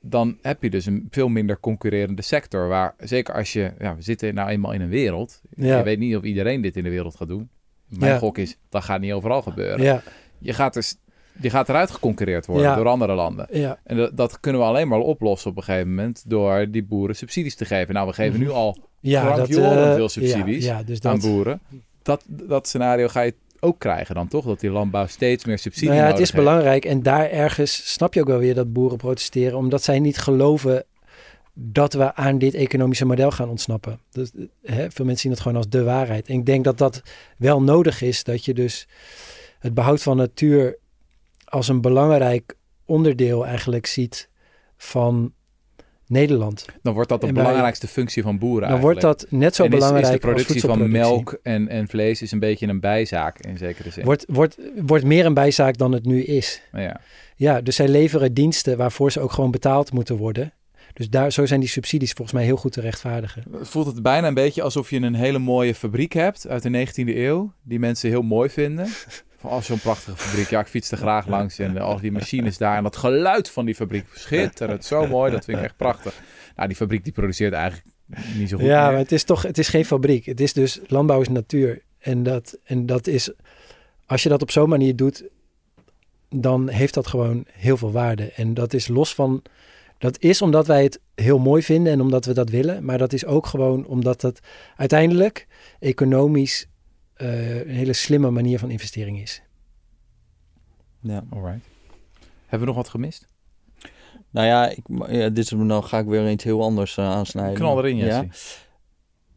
Dan 0.00 0.38
heb 0.42 0.62
je 0.62 0.70
dus 0.70 0.86
een 0.86 1.06
veel 1.10 1.28
minder 1.28 1.60
concurrerende 1.60 2.22
sector. 2.22 2.68
Waar, 2.68 2.94
zeker 2.98 3.34
als 3.34 3.52
je, 3.52 3.72
ja, 3.78 3.96
we 3.96 4.02
zitten 4.02 4.34
nou 4.34 4.48
eenmaal 4.48 4.72
in 4.72 4.80
een 4.80 4.88
wereld. 4.88 5.40
Ja. 5.56 5.76
Je 5.78 5.82
weet 5.84 5.98
niet 5.98 6.16
of 6.16 6.22
iedereen 6.22 6.60
dit 6.60 6.76
in 6.76 6.84
de 6.84 6.90
wereld 6.90 7.16
gaat 7.16 7.28
doen. 7.28 7.48
Mijn 7.88 8.12
Ja. 8.12 8.18
gok 8.18 8.38
is, 8.38 8.56
dat 8.68 8.84
gaat 8.84 9.00
niet 9.00 9.12
overal 9.12 9.42
gebeuren. 9.42 9.82
ja, 9.82 10.02
Je, 10.38 10.52
gaat 10.52 10.74
dus, 10.74 10.96
je 11.40 11.50
gaat 11.50 11.68
eruit 11.68 11.90
geconcurreerd 11.90 12.46
worden 12.46 12.66
Ja. 12.66 12.74
door 12.76 12.86
andere 12.88 13.14
landen. 13.14 13.46
ja. 13.50 13.78
En 13.84 13.96
dat, 13.96 14.16
dat 14.16 14.40
kunnen 14.40 14.60
we 14.60 14.66
alleen 14.66 14.88
maar 14.88 14.98
oplossen 14.98 15.50
op 15.50 15.56
een 15.56 15.62
gegeven 15.62 15.88
moment 15.88 16.22
door 16.26 16.66
die 16.70 16.84
boeren 16.84 17.16
subsidies 17.16 17.54
te 17.54 17.64
geven. 17.64 17.94
Nou, 17.94 18.06
we 18.06 18.12
geven 18.12 18.38
nu 18.38 18.50
al 18.50 18.76
ja 19.00 19.32
Grandioren 19.32 19.88
eh, 19.88 19.94
veel 19.94 20.08
subsidies 20.08 20.64
Ja, 20.64 20.82
dus 20.82 21.00
aan 21.00 21.18
dat, 21.20 21.30
boeren. 21.30 21.60
Dat, 22.02 22.24
dat 22.26 22.66
scenario 22.68 23.08
ga 23.08 23.20
je 23.20 23.34
ook 23.60 23.78
krijgen 23.78 24.14
dan 24.14 24.28
toch? 24.28 24.44
Dat 24.44 24.60
die 24.60 24.70
landbouw 24.70 25.06
steeds 25.06 25.44
meer 25.44 25.58
subsidie 25.58 25.88
Nou 25.88 26.00
ja, 26.00 26.06
het 26.06 26.14
is 26.18 26.20
heeft. 26.20 26.44
belangrijk 26.44 26.84
en 26.84 27.02
daar 27.02 27.30
ergens 27.30 27.92
snap 27.92 28.14
je 28.14 28.20
ook 28.20 28.26
wel 28.26 28.38
weer 28.38 28.54
dat 28.54 28.72
boeren 28.72 28.98
protesteren, 28.98 29.58
omdat 29.58 29.82
zij 29.82 29.98
niet 30.00 30.18
geloven 30.18 30.84
dat 31.54 31.92
we 31.92 32.14
aan 32.14 32.38
dit 32.38 32.54
economische 32.54 33.04
model 33.06 33.30
gaan 33.30 33.48
ontsnappen. 33.48 34.00
Dus, 34.10 34.30
hè, 34.62 34.90
veel 34.90 35.04
mensen 35.04 35.22
zien 35.22 35.30
het 35.32 35.40
gewoon 35.40 35.56
als 35.56 35.68
de 35.68 35.82
waarheid. 35.82 36.28
En 36.28 36.34
ik 36.34 36.46
denk 36.46 36.64
dat 36.64 36.78
dat 36.78 37.02
wel 37.38 37.62
nodig 37.62 38.02
is, 38.02 38.24
dat 38.24 38.44
je 38.44 38.54
dus 38.54 38.88
het 39.58 39.74
behoud 39.74 40.02
van 40.02 40.16
natuur 40.16 40.78
als 41.54 41.68
een 41.68 41.80
belangrijk 41.80 42.56
onderdeel 42.84 43.46
eigenlijk 43.46 43.86
ziet 43.86 44.28
van 44.76 45.32
Nederland. 46.06 46.64
Dan 46.82 46.94
wordt 46.94 47.08
dat 47.08 47.20
de 47.20 47.32
belangrijkste 47.32 47.86
functie 47.86 48.22
van 48.22 48.38
boeren 48.38 48.68
Dan 48.68 48.80
wordt 48.80 49.00
dat 49.00 49.26
net 49.28 49.54
zo 49.54 49.64
En 49.64 49.70
belangrijk 49.70 50.04
is, 50.04 50.10
de 50.10 50.26
als 50.26 50.32
productie 50.32 50.60
van 50.60 50.90
melk 50.90 51.38
en, 51.42 51.68
en 51.68 51.88
vlees 51.88 52.22
is 52.22 52.32
een 52.32 52.38
beetje 52.38 52.66
een 52.66 52.80
bijzaak 52.80 53.40
in 53.40 53.58
zekere 53.58 53.90
zin. 53.90 54.04
Wordt, 54.04 54.24
wordt, 54.28 54.56
wordt 54.76 55.04
meer 55.04 55.26
een 55.26 55.34
bijzaak 55.34 55.76
dan 55.76 55.92
het 55.92 56.04
nu 56.04 56.22
is. 56.22 56.62
Ja. 56.72 57.00
Ja, 57.36 57.60
dus 57.60 57.76
zij 57.76 57.88
leveren 57.88 58.34
diensten 58.34 58.76
waarvoor 58.76 59.12
ze 59.12 59.20
ook 59.20 59.32
gewoon 59.32 59.50
betaald 59.50 59.92
moeten 59.92 60.16
worden. 60.16 60.52
Dus 60.92 61.08
daar, 61.10 61.32
zo 61.32 61.46
zijn 61.46 61.60
die 61.60 61.68
subsidies 61.68 62.12
volgens 62.12 62.36
mij 62.36 62.44
heel 62.44 62.56
goed 62.56 62.72
te 62.72 62.80
rechtvaardigen. 62.80 63.44
Voelt 63.50 63.86
het 63.86 64.02
bijna 64.02 64.26
een 64.26 64.34
beetje 64.34 64.62
alsof 64.62 64.90
je 64.90 65.00
een 65.00 65.14
hele 65.14 65.38
mooie 65.38 65.74
fabriek 65.74 66.12
hebt 66.12 66.48
uit 66.48 66.62
de 66.62 66.86
19e 66.86 67.16
eeuw, 67.16 67.52
die 67.62 67.78
mensen 67.78 68.08
heel 68.08 68.22
mooi 68.22 68.50
vinden. 68.50 68.88
Oh, 69.44 69.60
zo'n 69.60 69.78
prachtige 69.78 70.16
fabriek. 70.16 70.50
Ja, 70.50 70.60
ik 70.60 70.66
fiets 70.66 70.90
er 70.90 70.96
graag 70.96 71.26
langs 71.26 71.58
en 71.58 71.78
al 71.78 72.00
die 72.00 72.12
machines 72.12 72.58
daar. 72.58 72.76
En 72.76 72.82
dat 72.82 72.96
geluid 72.96 73.50
van 73.50 73.64
die 73.64 73.74
fabriek, 73.74 74.06
schitterend, 74.14 74.84
zo 74.84 75.06
mooi. 75.06 75.32
Dat 75.32 75.44
vind 75.44 75.58
ik 75.58 75.64
echt 75.64 75.76
prachtig. 75.76 76.22
Nou, 76.56 76.68
die 76.68 76.76
fabriek 76.76 77.04
die 77.04 77.12
produceert 77.12 77.52
eigenlijk 77.52 77.86
niet 78.36 78.48
zo 78.48 78.56
goed 78.56 78.66
Ja, 78.66 78.82
meer. 78.82 78.90
maar 78.90 79.00
het 79.00 79.12
is 79.12 79.24
toch, 79.24 79.42
het 79.42 79.58
is 79.58 79.68
geen 79.68 79.84
fabriek. 79.84 80.24
Het 80.24 80.40
is 80.40 80.52
dus, 80.52 80.80
landbouw 80.86 81.20
is 81.20 81.28
natuur. 81.28 81.82
En 81.98 82.22
dat, 82.22 82.58
en 82.64 82.86
dat 82.86 83.06
is, 83.06 83.32
als 84.06 84.22
je 84.22 84.28
dat 84.28 84.42
op 84.42 84.50
zo'n 84.50 84.68
manier 84.68 84.96
doet, 84.96 85.24
dan 86.30 86.68
heeft 86.68 86.94
dat 86.94 87.06
gewoon 87.06 87.44
heel 87.52 87.76
veel 87.76 87.92
waarde. 87.92 88.32
En 88.36 88.54
dat 88.54 88.72
is 88.74 88.88
los 88.88 89.14
van, 89.14 89.42
dat 89.98 90.20
is 90.20 90.42
omdat 90.42 90.66
wij 90.66 90.82
het 90.82 91.00
heel 91.14 91.38
mooi 91.38 91.62
vinden 91.62 91.92
en 91.92 92.00
omdat 92.00 92.24
we 92.24 92.32
dat 92.32 92.50
willen. 92.50 92.84
Maar 92.84 92.98
dat 92.98 93.12
is 93.12 93.24
ook 93.24 93.46
gewoon 93.46 93.86
omdat 93.86 94.22
het 94.22 94.40
uiteindelijk 94.76 95.46
economisch 95.78 96.66
eh, 97.14 97.58
een 97.58 97.74
hele 97.74 97.92
slimme 97.92 98.30
manier 98.30 98.58
van 98.58 98.70
investering 98.70 99.20
is. 99.20 99.42
Ja. 101.00 101.24
Alright. 101.30 101.64
Hebben 102.40 102.60
we 102.60 102.74
nog 102.74 102.76
wat 102.76 102.88
gemist? 102.88 103.26
Nou 104.30 104.46
ja, 104.46 104.68
ik, 104.68 104.82
ja, 105.08 105.28
dit 105.28 105.38
is, 105.38 105.50
nou 105.50 105.82
ga 105.82 105.98
ik 105.98 106.06
weer 106.06 106.30
iets 106.30 106.44
heel 106.44 106.62
anders 106.62 106.96
eh, 106.96 107.04
aansnijden. 107.10 107.54
Knal 107.54 107.78
erin, 107.78 107.96
Jesse. 107.96 108.22
Ja. 108.22 108.28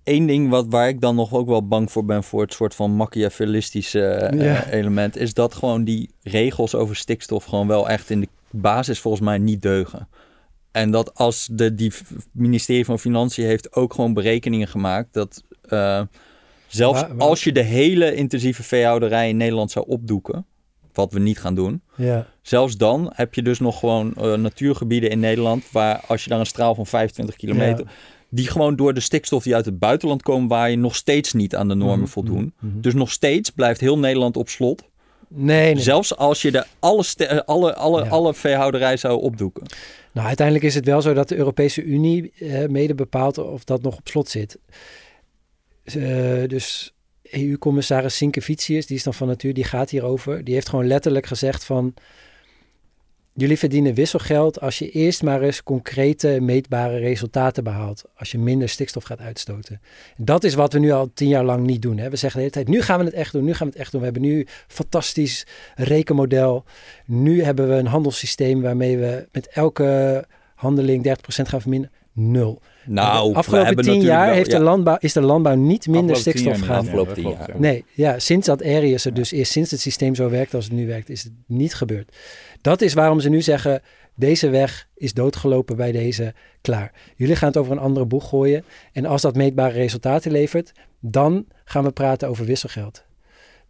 Eén 0.03 0.25
ding 0.25 0.49
wat, 0.49 0.65
waar 0.69 0.87
ik 0.87 1.01
dan 1.01 1.15
nog 1.15 1.33
ook 1.33 1.47
wel 1.47 1.67
bang 1.67 1.91
voor 1.91 2.05
ben 2.05 2.23
voor 2.23 2.41
het 2.41 2.53
soort 2.53 2.75
van 2.75 2.91
machiavellistische 2.91 4.07
eh, 4.07 4.39
Ja. 4.41 4.65
element, 4.69 5.17
is 5.17 5.33
dat 5.33 5.53
gewoon 5.53 5.83
die 5.83 6.09
regels 6.23 6.75
over 6.75 6.95
stikstof 6.95 7.43
gewoon 7.43 7.67
wel 7.67 7.89
echt 7.89 8.09
in 8.09 8.19
de 8.19 8.27
basis 8.49 8.99
volgens 8.99 9.23
mij 9.23 9.37
niet 9.37 9.61
deugen. 9.61 10.07
En 10.71 10.91
dat 10.91 11.13
als 11.15 11.49
de 11.51 11.75
die 11.75 11.93
ministerie 12.31 12.85
van 12.85 12.99
Financiën 12.99 13.45
heeft 13.45 13.73
ook 13.75 13.93
gewoon 13.93 14.13
berekeningen 14.13 14.67
gemaakt 14.67 15.13
dat 15.13 15.43
eh, 15.61 16.01
zelfs 16.67 17.03
als 17.17 17.43
je 17.43 17.51
de 17.51 17.61
hele 17.61 18.15
intensieve 18.15 18.63
veehouderij 18.63 19.29
in 19.29 19.37
Nederland 19.37 19.71
zou 19.71 19.85
opdoeken, 19.87 20.45
wat 20.93 21.13
we 21.13 21.19
niet 21.19 21.39
gaan 21.39 21.55
doen, 21.55 21.81
Ja, 21.95 22.27
Zelfs 22.41 22.77
dan 22.77 23.11
heb 23.15 23.33
je 23.33 23.41
dus 23.41 23.59
nog 23.59 23.79
gewoon 23.79 24.13
eh, 24.15 24.33
natuurgebieden 24.33 25.09
in 25.09 25.19
Nederland 25.19 25.71
waar 25.71 26.01
als 26.07 26.23
je 26.23 26.29
daar 26.29 26.39
een 26.39 26.45
straal 26.45 26.75
van 26.75 26.85
25 26.87 27.35
kilometer, 27.35 27.85
die 28.29 28.47
gewoon 28.47 28.75
door 28.75 28.93
de 28.93 28.99
stikstof 28.99 29.43
die 29.43 29.55
uit 29.55 29.65
het 29.65 29.79
buitenland 29.79 30.21
komen, 30.21 30.47
waar 30.47 30.69
je 30.69 30.77
nog 30.77 30.95
steeds 30.95 31.33
niet 31.33 31.55
aan 31.55 31.67
de 31.67 31.73
normen 31.75 31.99
Mhm, 31.99 32.07
voldoen. 32.07 32.53
mhm, 32.59 32.71
mhm. 32.71 32.81
Dus 32.81 32.93
nog 32.93 33.11
steeds 33.11 33.49
blijft 33.49 33.79
heel 33.79 33.97
Nederland 33.99 34.37
op 34.37 34.49
slot. 34.49 34.83
Nee, 35.27 35.73
nee. 35.73 35.83
Zelfs 35.83 36.15
als 36.17 36.41
je 36.41 36.51
de 36.51 36.65
alle, 36.79 37.03
eh, 37.17 37.37
alle, 37.45 37.75
alle, 37.75 38.03
Ja. 38.03 38.09
alle 38.09 38.33
veehouderij 38.33 38.97
zou 38.97 39.21
opdoeken. 39.21 39.63
Nou, 40.13 40.27
uiteindelijk 40.27 40.65
is 40.65 40.75
het 40.75 40.85
wel 40.85 41.01
zo 41.01 41.13
dat 41.13 41.29
de 41.29 41.35
Europese 41.35 41.83
Unie 41.83 42.31
eh, 42.39 42.67
mede 42.67 42.95
bepaalt 42.95 43.37
of 43.37 43.63
dat 43.63 43.81
nog 43.81 43.97
op 43.97 44.07
slot 44.07 44.29
zit. 44.29 44.57
Eh, 45.95 46.47
dus 46.47 46.95
EU-commissaris 47.21 48.15
Sinkevicius, 48.15 48.85
die 48.85 48.97
is 48.97 49.03
dan 49.03 49.13
van 49.13 49.27
natuur, 49.27 49.53
die 49.53 49.63
gaat 49.63 49.89
hierover. 49.89 50.43
Die 50.43 50.53
heeft 50.53 50.69
gewoon 50.69 50.87
letterlijk 50.87 51.25
gezegd 51.25 51.63
van... 51.63 51.93
Jullie 53.33 53.57
verdienen 53.57 53.93
wisselgeld 53.93 54.61
als 54.61 54.79
je 54.79 54.91
eerst 54.91 55.23
maar 55.23 55.41
eens 55.41 55.63
concrete, 55.63 56.37
meetbare 56.41 56.97
resultaten 56.97 57.63
behaalt. 57.63 58.03
Als 58.15 58.31
je 58.31 58.37
minder 58.37 58.69
stikstof 58.69 59.03
gaat 59.03 59.19
uitstoten. 59.19 59.81
Dat 60.17 60.43
is 60.43 60.53
wat 60.53 60.73
we 60.73 60.79
nu 60.79 60.91
al 60.91 61.11
tien 61.13 61.27
jaar 61.27 61.43
lang 61.43 61.65
niet 61.65 61.81
doen. 61.81 61.97
Hè. 61.97 62.09
We 62.09 62.15
zeggen 62.15 62.39
de 62.39 62.45
hele 62.45 62.63
tijd, 62.63 62.67
nu 62.67 62.81
gaan 62.81 62.99
we 62.99 63.05
het 63.05 63.13
echt 63.13 63.31
doen, 63.31 63.43
nu 63.43 63.53
gaan 63.53 63.67
we 63.67 63.73
het 63.73 63.81
echt 63.81 63.91
doen. 63.91 63.99
We 63.99 64.05
hebben 64.05 64.23
nu 64.25 64.39
een 64.39 64.47
fantastisch 64.67 65.45
rekenmodel. 65.75 66.63
Nu 67.05 67.43
hebben 67.43 67.69
we 67.69 67.73
een 67.73 67.85
handelssysteem 67.85 68.61
waarmee 68.61 68.97
we 68.97 69.27
met 69.31 69.47
elke 69.47 70.25
handeling 70.55 71.05
30% 71.07 71.11
gaan 71.27 71.61
verminderen. 71.61 71.95
Nul. 72.13 72.61
Nou, 72.87 73.25
de 73.27 73.31
we 73.31 73.37
afgelopen 73.37 73.67
hebben 73.67 73.85
tien 73.85 74.01
jaar 74.01 74.25
wel- 74.25 74.35
heeft 74.35 74.51
ja, 74.51 74.57
de 74.57 74.63
landbouw, 74.63 74.97
is 74.99 75.13
de 75.13 75.21
landbouw 75.21 75.55
niet 75.55 75.87
minder 75.87 76.15
stikstof 76.15 76.59
gaan. 76.59 76.77
afgelopen 76.77 77.13
tien 77.13 77.29
jaar. 77.29 77.49
ja. 77.51 77.59
Nee, 77.59 77.85
ja, 77.93 78.19
sinds 78.19 78.45
dat 78.45 78.63
Arius 78.63 79.05
er 79.05 79.13
dus 79.13 79.33
is, 79.33 79.51
sinds 79.51 79.71
het 79.71 79.79
systeem 79.79 80.15
zo 80.15 80.29
werkt 80.29 80.53
als 80.53 80.63
het 80.63 80.73
nu 80.73 80.87
werkt, 80.87 81.09
is 81.09 81.23
het 81.23 81.33
niet 81.47 81.73
gebeurd. 81.73 82.15
Dat 82.61 82.81
is 82.81 82.93
waarom 82.93 83.19
ze 83.19 83.29
nu 83.29 83.41
zeggen, 83.41 83.81
deze 84.15 84.49
weg 84.49 84.87
is 84.95 85.13
doodgelopen 85.13 85.75
bij 85.75 85.91
deze, 85.91 86.33
klaar. 86.61 86.91
Jullie 87.15 87.35
gaan 87.35 87.47
het 87.47 87.57
over 87.57 87.71
een 87.71 87.79
andere 87.79 88.05
boeg 88.05 88.29
gooien. 88.29 88.63
En 88.93 89.05
als 89.05 89.21
dat 89.21 89.35
meetbare 89.35 89.73
resultaten 89.73 90.31
levert, 90.31 90.71
dan 90.99 91.45
gaan 91.63 91.83
we 91.83 91.91
praten 91.91 92.27
over 92.29 92.45
wisselgeld. 92.45 93.05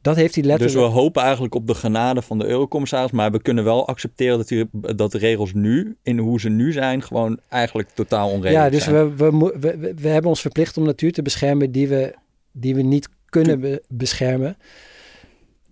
Dat 0.01 0.15
heeft 0.15 0.35
hij 0.35 0.57
Dus 0.57 0.73
we 0.73 0.79
hopen 0.79 1.21
eigenlijk 1.21 1.55
op 1.55 1.67
de 1.67 1.75
genade 1.75 2.21
van 2.21 2.37
de 2.37 2.45
eurocommissaris, 2.45 3.11
maar 3.11 3.31
we 3.31 3.41
kunnen 3.41 3.63
wel 3.63 3.87
accepteren 3.87 4.37
dat, 4.37 4.47
die, 4.47 4.65
dat 4.95 5.11
de 5.11 5.17
regels 5.17 5.53
nu, 5.53 5.97
in 6.03 6.17
hoe 6.17 6.39
ze 6.39 6.49
nu 6.49 6.71
zijn, 6.71 7.03
gewoon 7.03 7.39
eigenlijk 7.49 7.89
totaal 7.89 8.29
onredelijk 8.29 8.65
ja, 8.65 8.69
dus 8.69 8.83
zijn. 8.83 9.15
we, 9.15 9.31
we, 9.31 9.53
we, 9.59 9.77
we, 9.77 9.93
we 9.95 10.07
hebben 10.07 10.29
ons 10.29 10.41
verplicht 10.41 10.77
om 10.77 10.83
natuur 10.83 11.11
te 11.11 11.21
beschermen 11.21 11.71
die 11.71 11.87
we, 11.87 12.15
die 12.51 12.75
we 12.75 12.81
niet 12.81 13.09
kunnen 13.25 13.59
be- 13.59 13.83
beschermen. 13.87 14.57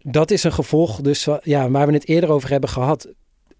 Dat 0.01 0.31
is 0.31 0.43
een 0.43 0.53
gevolg 0.53 1.01
dus 1.01 1.27
ja, 1.43 1.69
waar 1.69 1.87
we 1.87 1.93
het 1.93 2.07
eerder 2.07 2.29
over 2.29 2.49
hebben 2.49 2.69
gehad. 2.69 3.07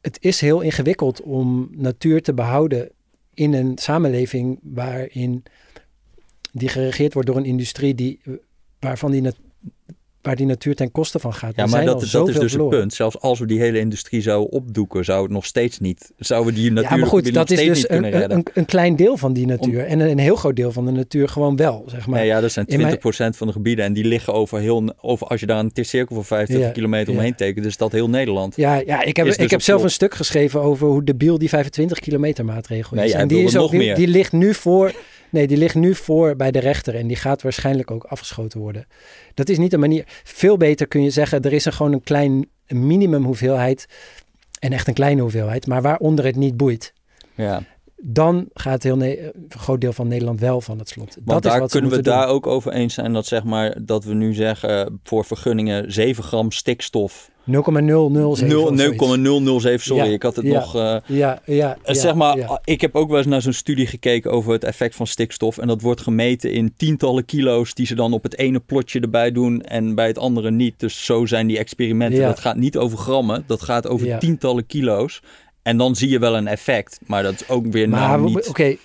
Het 0.01 0.17
is 0.19 0.41
heel 0.41 0.61
ingewikkeld 0.61 1.21
om 1.21 1.69
natuur 1.71 2.21
te 2.21 2.33
behouden 2.33 2.91
in 3.33 3.53
een 3.53 3.77
samenleving 3.77 4.59
waarin 4.63 5.43
die 6.51 6.69
geregeerd 6.69 7.13
wordt 7.13 7.27
door 7.27 7.37
een 7.37 7.45
industrie 7.45 7.95
die, 7.95 8.21
waarvan 8.79 9.11
die, 9.11 9.21
nat- 9.21 9.39
waar 10.25 10.35
die 10.35 10.45
natuur 10.45 10.75
ten 10.75 10.91
koste 10.91 11.19
van 11.19 11.33
gaat. 11.33 11.55
Ja, 11.55 11.61
maar 11.61 11.69
zijn 11.69 11.85
dat, 11.85 11.95
al 11.95 12.01
is- 12.01 12.11
dat 12.11 12.27
is 12.27 12.33
dus 12.33 12.41
het 12.43 12.51
verloren. 12.51 12.79
punt. 12.79 12.93
Zelfs 12.93 13.19
als 13.19 13.39
we 13.39 13.45
die 13.45 13.59
hele 13.59 13.79
industrie 13.79 14.21
zouden 14.21 14.51
opdoeken, 14.51 15.05
zou 15.05 15.23
het 15.23 15.31
nog 15.31 15.45
steeds 15.45 15.79
niet. 15.79 16.11
Zouden 16.17 16.53
we 16.53 16.59
die 16.59 16.71
natuur 16.71 16.89
Ja, 16.91 16.97
maar 16.97 17.07
goed, 17.07 17.33
dat 17.33 17.51
is 17.51 17.59
dus 17.65 17.89
een, 17.89 18.31
een, 18.31 18.45
een 18.53 18.65
klein 18.65 18.95
deel 18.95 19.17
van 19.17 19.33
die 19.33 19.45
natuur. 19.45 19.85
En 19.85 19.99
een, 19.99 20.09
een 20.09 20.17
heel 20.19 20.35
groot 20.35 20.55
deel 20.55 20.71
van 20.71 20.85
de 20.85 20.91
natuur 20.91 21.27
gewoon 21.29 21.55
wel, 21.55 21.83
zeg 21.87 22.07
maar. 22.07 22.19
nee, 22.19 22.27
ja, 22.27 22.41
dat 22.41 22.51
zijn 22.51 22.65
in 22.65 22.81
mijn- 22.81 22.97
20% 23.33 23.37
van 23.37 23.47
de 23.47 23.53
gebieden 23.53 23.85
en 23.85 23.93
die 23.93 24.03
liggen 24.05 24.33
over 24.33 24.59
heel, 24.59 24.93
over, 25.01 25.27
als 25.27 25.39
je 25.39 25.45
daar 25.45 25.59
een 25.59 25.71
cirkel 25.73 26.15
van 26.15 26.25
25 26.25 26.67
Ja, 26.67 26.73
kilometer 26.73 27.11
ja. 27.13 27.17
omheen 27.19 27.35
tekent, 27.35 27.65
is 27.65 27.77
dat 27.77 27.91
heel 27.91 28.09
Nederland. 28.09 28.55
Ja, 28.55 28.75
ja 28.85 29.03
ik 29.03 29.15
heb, 29.15 29.25
dus 29.25 29.35
ik 29.35 29.49
heb 29.49 29.61
zelf 29.61 29.83
een 29.83 29.89
stuk 29.89 30.13
geschreven 30.15 30.61
over 30.61 30.87
hoe 30.87 31.03
debiel 31.03 31.37
die 31.37 31.49
25 31.49 31.99
kilometer 31.99 32.45
maatregel 32.45 32.97
is. 32.97 33.03
Nee, 33.03 33.13
en 33.21 33.27
die, 33.27 33.43
is 33.43 33.55
ook, 33.55 33.61
nog 33.61 33.71
meer. 33.81 33.95
die 33.95 34.07
ligt 34.07 34.31
nu 34.31 34.53
voor. 34.53 34.93
Nee, 35.35 35.47
die 35.47 35.57
ligt 35.57 35.75
nu 35.75 35.95
voor 35.95 36.35
bij 36.35 36.51
de 36.51 36.59
rechter 36.59 36.95
en 36.95 37.07
die 37.07 37.17
gaat 37.17 37.41
waarschijnlijk 37.41 37.91
ook 37.91 38.03
afgeschoten 38.03 38.59
worden. 38.59 38.87
Dat 39.33 39.49
is 39.49 39.57
niet 39.57 39.73
een 39.73 39.79
manier. 39.79 40.03
Veel 40.23 40.57
beter 40.57 40.87
kun 40.87 41.03
je 41.03 41.09
zeggen, 41.09 41.41
er 41.41 41.53
is 41.53 41.65
er 41.65 41.73
gewoon 41.73 41.93
een 41.93 42.03
klein 42.03 42.47
een 42.67 42.87
minimum 42.87 43.23
hoeveelheid. 43.23 43.87
En 44.59 44.71
echt 44.71 44.87
een 44.87 44.93
kleine 44.93 45.21
hoeveelheid, 45.21 45.67
maar 45.67 45.81
waaronder 45.81 46.25
het 46.25 46.35
niet 46.35 46.57
boeit. 46.57 46.93
Ja. 47.35 47.63
Dan 47.95 48.47
gaat 48.53 48.83
heel 48.83 49.01
een 49.01 49.31
groot 49.49 49.81
deel 49.81 49.93
van 49.93 50.07
Nederland 50.07 50.39
wel 50.39 50.61
van 50.61 50.79
het 50.79 50.89
slot. 50.89 51.15
Want 51.15 51.27
dat 51.27 51.45
is 51.45 51.51
daar 51.51 51.59
wat 51.59 51.71
ze 51.71 51.79
kunnen 51.79 51.97
we 51.97 52.03
daar 52.03 52.25
doen. 52.25 52.35
ook 52.35 52.47
over 52.47 52.71
eens 52.71 52.93
zijn 52.93 53.13
dat 53.13 53.25
zeg 53.25 53.43
maar 53.43 53.85
dat 53.85 54.03
we 54.03 54.13
nu 54.13 54.33
zeggen 54.33 54.99
voor 55.03 55.25
vergunningen 55.25 55.91
7 55.91 56.23
gram 56.23 56.51
stikstof. 56.51 57.29
0,007 57.45 58.11
Nul- 58.11 58.29
of 58.29 58.37
zoiets. 58.37 58.77
0,007, 58.77 59.79
sorry, 59.85 60.05
Ja, 60.07 60.11
ik 60.13 60.23
had 60.23 60.35
het 60.35 60.45
ja. 60.45 60.53
nog. 60.59 60.75
eh, 60.75 60.81
Ja, 60.81 60.99
ja, 61.05 61.41
Eh, 61.45 61.95
ja, 61.95 62.01
zeg 62.01 62.13
maar, 62.15 62.59
ik 62.63 62.81
heb 62.81 62.95
ook 62.95 63.09
wel 63.09 63.17
eens 63.17 63.27
naar 63.27 63.41
zo'n 63.41 63.53
studie 63.53 63.87
gekeken 63.87 64.31
over 64.31 64.51
het 64.53 64.63
effect 64.63 64.95
van 64.95 65.07
stikstof. 65.07 65.57
En 65.57 65.67
dat 65.67 65.81
wordt 65.81 66.01
gemeten 66.01 66.51
in 66.51 66.73
tientallen 66.77 67.25
kilo's 67.25 67.73
die 67.73 67.85
ze 67.85 67.95
dan 67.95 68.13
op 68.13 68.23
het 68.23 68.37
ene 68.37 68.59
plotje 68.59 68.99
erbij 68.99 69.31
doen 69.31 69.61
en 69.61 69.95
bij 69.95 70.07
het 70.07 70.17
andere 70.17 70.51
niet. 70.51 70.73
Dus 70.77 71.05
zo 71.05 71.25
zijn 71.25 71.47
die 71.47 71.57
experimenten. 71.57 72.21
Dat 72.21 72.39
gaat 72.39 72.57
niet 72.57 72.77
over 72.77 72.97
grammen, 72.97 73.43
dat 73.47 73.61
gaat 73.61 73.87
over 73.87 74.19
tientallen 74.19 74.65
kilo's. 74.65 75.21
En 75.63 75.77
dan 75.77 75.95
zie 75.95 76.09
je 76.09 76.19
wel 76.19 76.37
een 76.37 76.47
effect, 76.47 76.99
maar 77.05 77.23
dat 77.23 77.33
is 77.33 77.49
ook 77.49 77.65
weer 77.71 77.89
Maar 77.89 78.19
nou 78.19 78.21
niet... 78.33 78.47
oké. 78.49 78.75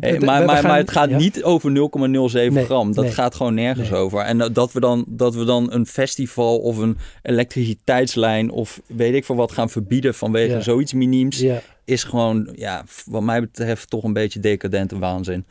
Hey, 0.00 0.18
we- 0.18 0.24
maar, 0.24 0.44
maar, 0.62 0.76
het 0.76 0.90
gaat 0.90 1.10
ja. 1.10 1.16
niet 1.16 1.42
over 1.42 1.70
0,07 1.70 2.52
Nee, 2.52 2.64
gram. 2.64 2.92
Dat 2.94 3.04
nee. 3.04 3.12
gaat 3.12 3.34
gewoon 3.34 3.54
nergens 3.54 3.90
Nee. 3.90 3.98
over. 4.00 4.20
En 4.20 4.38
dat- 4.38 4.54
dat 4.54 4.72
we, 4.72 4.80
dan, 4.80 5.04
dat 5.08 5.34
we 5.34 5.44
dan 5.44 5.72
een 5.72 5.86
festival 5.86 6.58
of 6.58 6.76
een 6.78 6.98
elektriciteitslijn 7.22 8.50
of 8.50 8.80
weet 8.86 9.14
ik 9.14 9.24
veel 9.24 9.36
wat 9.36 9.52
gaan 9.52 9.70
verbieden 9.70 10.14
vanwege 10.14 10.52
Ja. 10.54 10.60
zoiets 10.60 10.92
miniems 10.92 11.38
Ja. 11.38 11.60
is 11.84 12.04
gewoon, 12.04 12.48
ja, 12.54 12.84
wat 13.06 13.22
mij 13.22 13.40
betreft 13.40 13.90
toch 13.90 14.04
een 14.04 14.12
beetje 14.12 14.40
decadente 14.40 14.98
waanzin. 14.98 15.44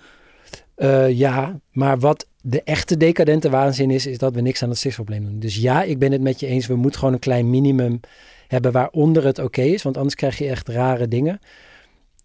Eh, 0.75 1.09
ja, 1.17 1.59
maar 1.71 1.99
wat 1.99 2.27
de 2.41 2.61
echte 2.63 2.97
decadente 2.97 3.49
waanzin 3.49 3.91
is, 3.91 4.05
is 4.05 4.17
dat 4.17 4.33
we 4.33 4.41
niks 4.41 4.63
aan 4.63 4.69
het 4.69 4.77
stikstofprobleem 4.77 5.29
doen. 5.29 5.39
Dus 5.39 5.55
ja, 5.55 5.83
ik 5.83 5.99
ben 5.99 6.11
het 6.11 6.21
met 6.21 6.39
je 6.39 6.47
eens. 6.47 6.67
We 6.67 6.75
moeten 6.75 6.99
gewoon 6.99 7.13
een 7.13 7.19
klein 7.19 7.49
minimum 7.49 7.99
hebben 8.47 8.71
waaronder 8.71 9.25
het 9.25 9.39
oké 9.39 9.61
is. 9.61 9.83
Want 9.83 9.95
anders 9.97 10.15
krijg 10.15 10.37
je 10.37 10.47
echt 10.47 10.67
rare 10.67 11.07
dingen. 11.07 11.39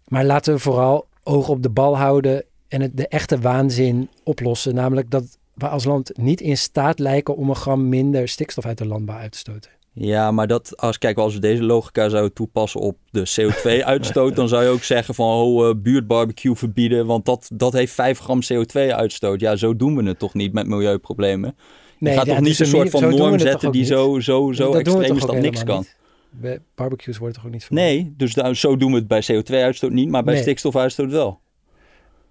Maar 0.07 0.25
laten 0.25 0.53
we 0.53 0.59
vooral 0.59 1.07
oog 1.27 1.49
op 1.49 1.63
de 1.63 1.69
bal 1.69 1.97
houden 1.97 2.43
en 2.67 2.81
het, 2.81 2.97
de 2.97 3.07
echte 3.07 3.39
waanzin 3.39 4.09
oplossen. 4.23 4.75
Namelijk 4.75 5.11
dat 5.11 5.37
we 5.53 5.67
als 5.67 5.83
land 5.83 6.17
niet 6.17 6.41
in 6.41 6.57
staat 6.57 6.99
lijken 6.99 7.35
om 7.35 7.49
een 7.49 7.55
gram 7.55 7.89
minder 7.89 8.27
stikstof 8.27 8.65
uit 8.65 8.77
de 8.77 8.87
landbouw 8.87 9.17
uit 9.17 9.31
te 9.31 9.37
stoten. 9.37 9.71
Ja, 9.99 10.31
maar 10.31 10.47
dat, 10.47 10.77
als, 10.77 10.97
kijk, 10.97 11.17
als 11.17 11.33
we 11.33 11.39
deze 11.39 11.63
logica 11.63 12.09
zouden 12.09 12.33
toepassen 12.33 12.81
op 12.81 12.97
de 13.09 13.35
CO2-uitstoot, 13.41 14.35
dan 14.39 14.47
zou 14.47 14.63
je 14.63 14.69
ook 14.69 14.83
zeggen 14.83 15.15
van, 15.15 15.27
oh, 15.27 15.69
eh, 15.69 15.75
buurtbarbecue 15.77 16.55
verbieden, 16.55 17.05
want 17.05 17.25
dat, 17.25 17.49
dat 17.53 17.73
heeft 17.73 17.93
5 17.93 18.19
gram 18.19 18.39
CO2-uitstoot. 18.53 19.39
Ja, 19.39 19.55
zo 19.55 19.75
doen 19.75 19.95
we 19.95 20.03
het 20.03 20.19
toch 20.19 20.33
niet 20.33 20.53
met 20.53 20.67
milieuproblemen. 20.67 21.55
Je 21.99 22.09
gaat 22.09 22.25
ja, 22.25 22.33
toch 22.33 22.41
niet 22.43 22.57
dus 22.57 22.59
een 22.59 22.65
soort 22.65 22.89
van 22.89 23.15
norm 23.15 23.39
zetten 23.39 23.71
die 23.71 23.81
niet? 23.81 23.89
zo, 23.89 24.19
zo, 24.19 24.51
zo 24.51 24.71
Dat 24.71 24.79
extreem 24.79 25.15
is 25.15 25.21
dat 25.21 25.39
niks 25.39 25.63
kan. 25.63 25.77
niet? 25.77 25.95
Bij 26.29 26.59
barbecues 26.75 27.17
wordt 27.17 27.35
toch 27.35 27.45
ook 27.45 27.51
niet 27.51 27.63
verboden? 27.65 27.85
Nee, 27.85 28.13
dus 28.17 28.33
daar, 28.33 28.55
zo 28.55 28.77
doen 28.77 28.91
we 28.91 28.97
het 28.97 29.07
bij 29.07 29.23
CO2-uitstoot 29.31 29.91
niet, 29.91 30.09
maar 30.09 30.23
bij 30.23 30.33
Nee. 30.33 30.41
stikstofuitstoot 30.43 31.11
wel. 31.11 31.39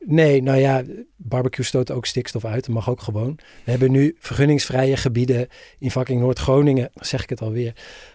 Nee, 0.05 0.43
nou 0.43 0.59
ja, 0.59 0.83
barbecue 1.17 1.65
stoot 1.65 1.91
ook 1.91 2.07
stikstof 2.07 2.45
uit. 2.45 2.67
Dat 2.67 2.75
mag 2.75 2.91
ook 2.91 3.01
gewoon. 3.01 3.39
We 3.65 3.71
hebben 3.71 3.91
nu 3.91 4.17
vergunningsvrije 4.19 4.97
gebieden 4.97 5.49
in 5.79 5.91
fucking 5.91 6.21
Noord-Groningen, 6.21 6.91
zeg 6.95 7.23
ik 7.23 7.31
het 7.31 7.41
alweer, 7.41 7.73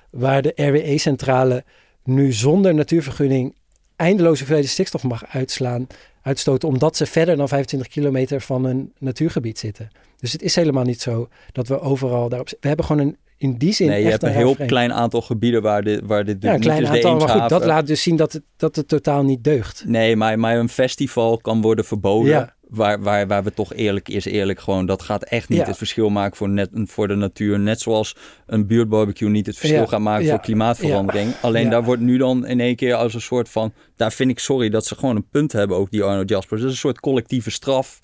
waar 0.09 0.41
de 0.41 0.53
RWE-centrale 0.55 1.63
nu 2.03 2.31
zonder 2.33 2.73
natuurvergunning 2.73 3.55
eindeloze 3.95 4.37
hoeveelheden 4.37 4.69
stikstof 4.69 5.03
mag 5.03 5.25
uitslaan, 5.25 5.87
uitstoten, 6.21 6.67
omdat 6.67 6.97
ze 6.97 7.05
verder 7.05 7.37
dan 7.37 7.47
25 7.47 7.87
kilometer 7.91 8.41
van 8.41 8.65
een 8.65 8.93
natuurgebied 8.97 9.59
zitten. 9.59 9.89
Dus 10.17 10.31
het 10.31 10.41
is 10.41 10.55
helemaal 10.55 10.83
niet 10.83 11.01
zo 11.01 11.29
dat 11.51 11.67
we 11.67 11.79
overal 11.79 12.29
daarop... 12.29 12.49
We 12.59 12.67
hebben 12.67 12.85
gewoon 12.85 13.07
een, 13.07 13.17
in 13.41 13.57
die 13.57 13.73
zin 13.73 13.87
Nee, 13.87 14.03
je 14.03 14.09
hebt 14.09 14.23
een 14.23 14.31
heel 14.31 14.53
vreemd. 14.53 14.69
klein 14.69 14.93
aantal 14.93 15.21
gebieden 15.21 15.61
waar 15.61 15.83
dit, 15.83 16.01
waar 16.03 16.25
dit 16.25 16.37
Ja, 16.43 16.49
een 16.49 16.55
niet 16.55 16.63
klein 16.63 16.81
is 16.83 16.89
aantal, 16.89 17.15
maar 17.17 17.29
goed, 17.29 17.49
dat 17.49 17.65
laat 17.65 17.87
dus 17.87 18.01
zien 18.01 18.15
dat 18.15 18.33
het, 18.33 18.43
dat 18.57 18.75
het 18.75 18.87
totaal 18.87 19.23
niet 19.23 19.43
deugt. 19.43 19.83
Nee, 19.87 20.15
maar, 20.15 20.39
maar 20.39 20.57
een 20.57 20.69
festival 20.69 21.37
kan 21.37 21.61
worden 21.61 21.85
verboden. 21.85 22.31
Ja. 22.31 22.55
Waar, 22.67 23.01
waar, 23.01 23.27
waar 23.27 23.43
we 23.43 23.53
toch 23.53 23.73
eerlijk 23.73 24.09
is 24.09 24.25
eerlijk 24.25 24.59
gewoon, 24.59 24.85
dat 24.85 25.01
gaat 25.01 25.23
echt 25.23 25.49
niet 25.49 25.59
Ja. 25.59 25.65
het 25.65 25.77
verschil 25.77 26.09
maken 26.09 26.37
voor, 26.37 26.49
net, 26.49 26.69
voor 26.73 27.07
de 27.07 27.15
natuur. 27.15 27.59
Net 27.59 27.79
zoals 27.81 28.15
een 28.45 28.67
buurtbarbecue 28.67 29.29
niet 29.29 29.45
het 29.45 29.57
verschil 29.57 29.87
gaat 29.87 29.99
maken 29.99 30.27
voor 30.29 30.39
klimaatverandering. 30.39 31.33
Alleen 31.41 31.69
daar 31.69 31.83
wordt 31.83 32.01
nu 32.01 32.17
dan 32.17 32.45
in 32.45 32.59
één 32.59 32.75
keer 32.75 32.93
als 32.95 33.13
een 33.13 33.21
soort 33.21 33.49
van, 33.49 33.73
daar 33.95 34.11
vind 34.11 34.29
ik 34.29 34.39
sorry 34.39 34.69
dat 34.69 34.85
ze 34.85 34.95
gewoon 34.95 35.15
een 35.15 35.27
punt 35.31 35.51
hebben, 35.51 35.77
ook 35.77 35.91
die 35.91 36.03
Arno 36.03 36.23
Jaspers. 36.25 36.61
Dat 36.61 36.69
is 36.69 36.75
een 36.75 36.81
soort 36.81 36.99
collectieve 36.99 37.51
straf 37.51 37.99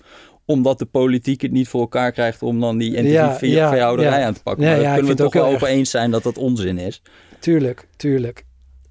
omdat 0.48 0.78
de 0.78 0.84
politiek 0.84 1.40
het 1.42 1.52
niet 1.52 1.68
voor 1.68 1.80
elkaar 1.80 2.12
krijgt 2.12 2.42
om 2.42 2.60
dan 2.60 2.78
die 2.78 2.94
intensieve 2.94 3.46
Ja, 3.48 3.62
ja, 3.64 3.70
veehouderij 3.70 4.18
ja. 4.20 4.26
aan 4.26 4.34
te 4.34 4.42
pakken. 4.42 4.64
Maar 4.64 4.80
daar 4.80 4.94
kunnen 4.94 5.10
we 5.16 5.22
toch 5.22 5.32
wel 5.32 5.44
over 5.46 5.66
eens 5.68 5.90
zijn 5.90 6.10
dat 6.10 6.22
dat 6.22 6.38
onzin 6.38 6.78
is. 6.78 7.02
Tuurlijk, 7.38 7.86
tuurlijk. 7.96 8.44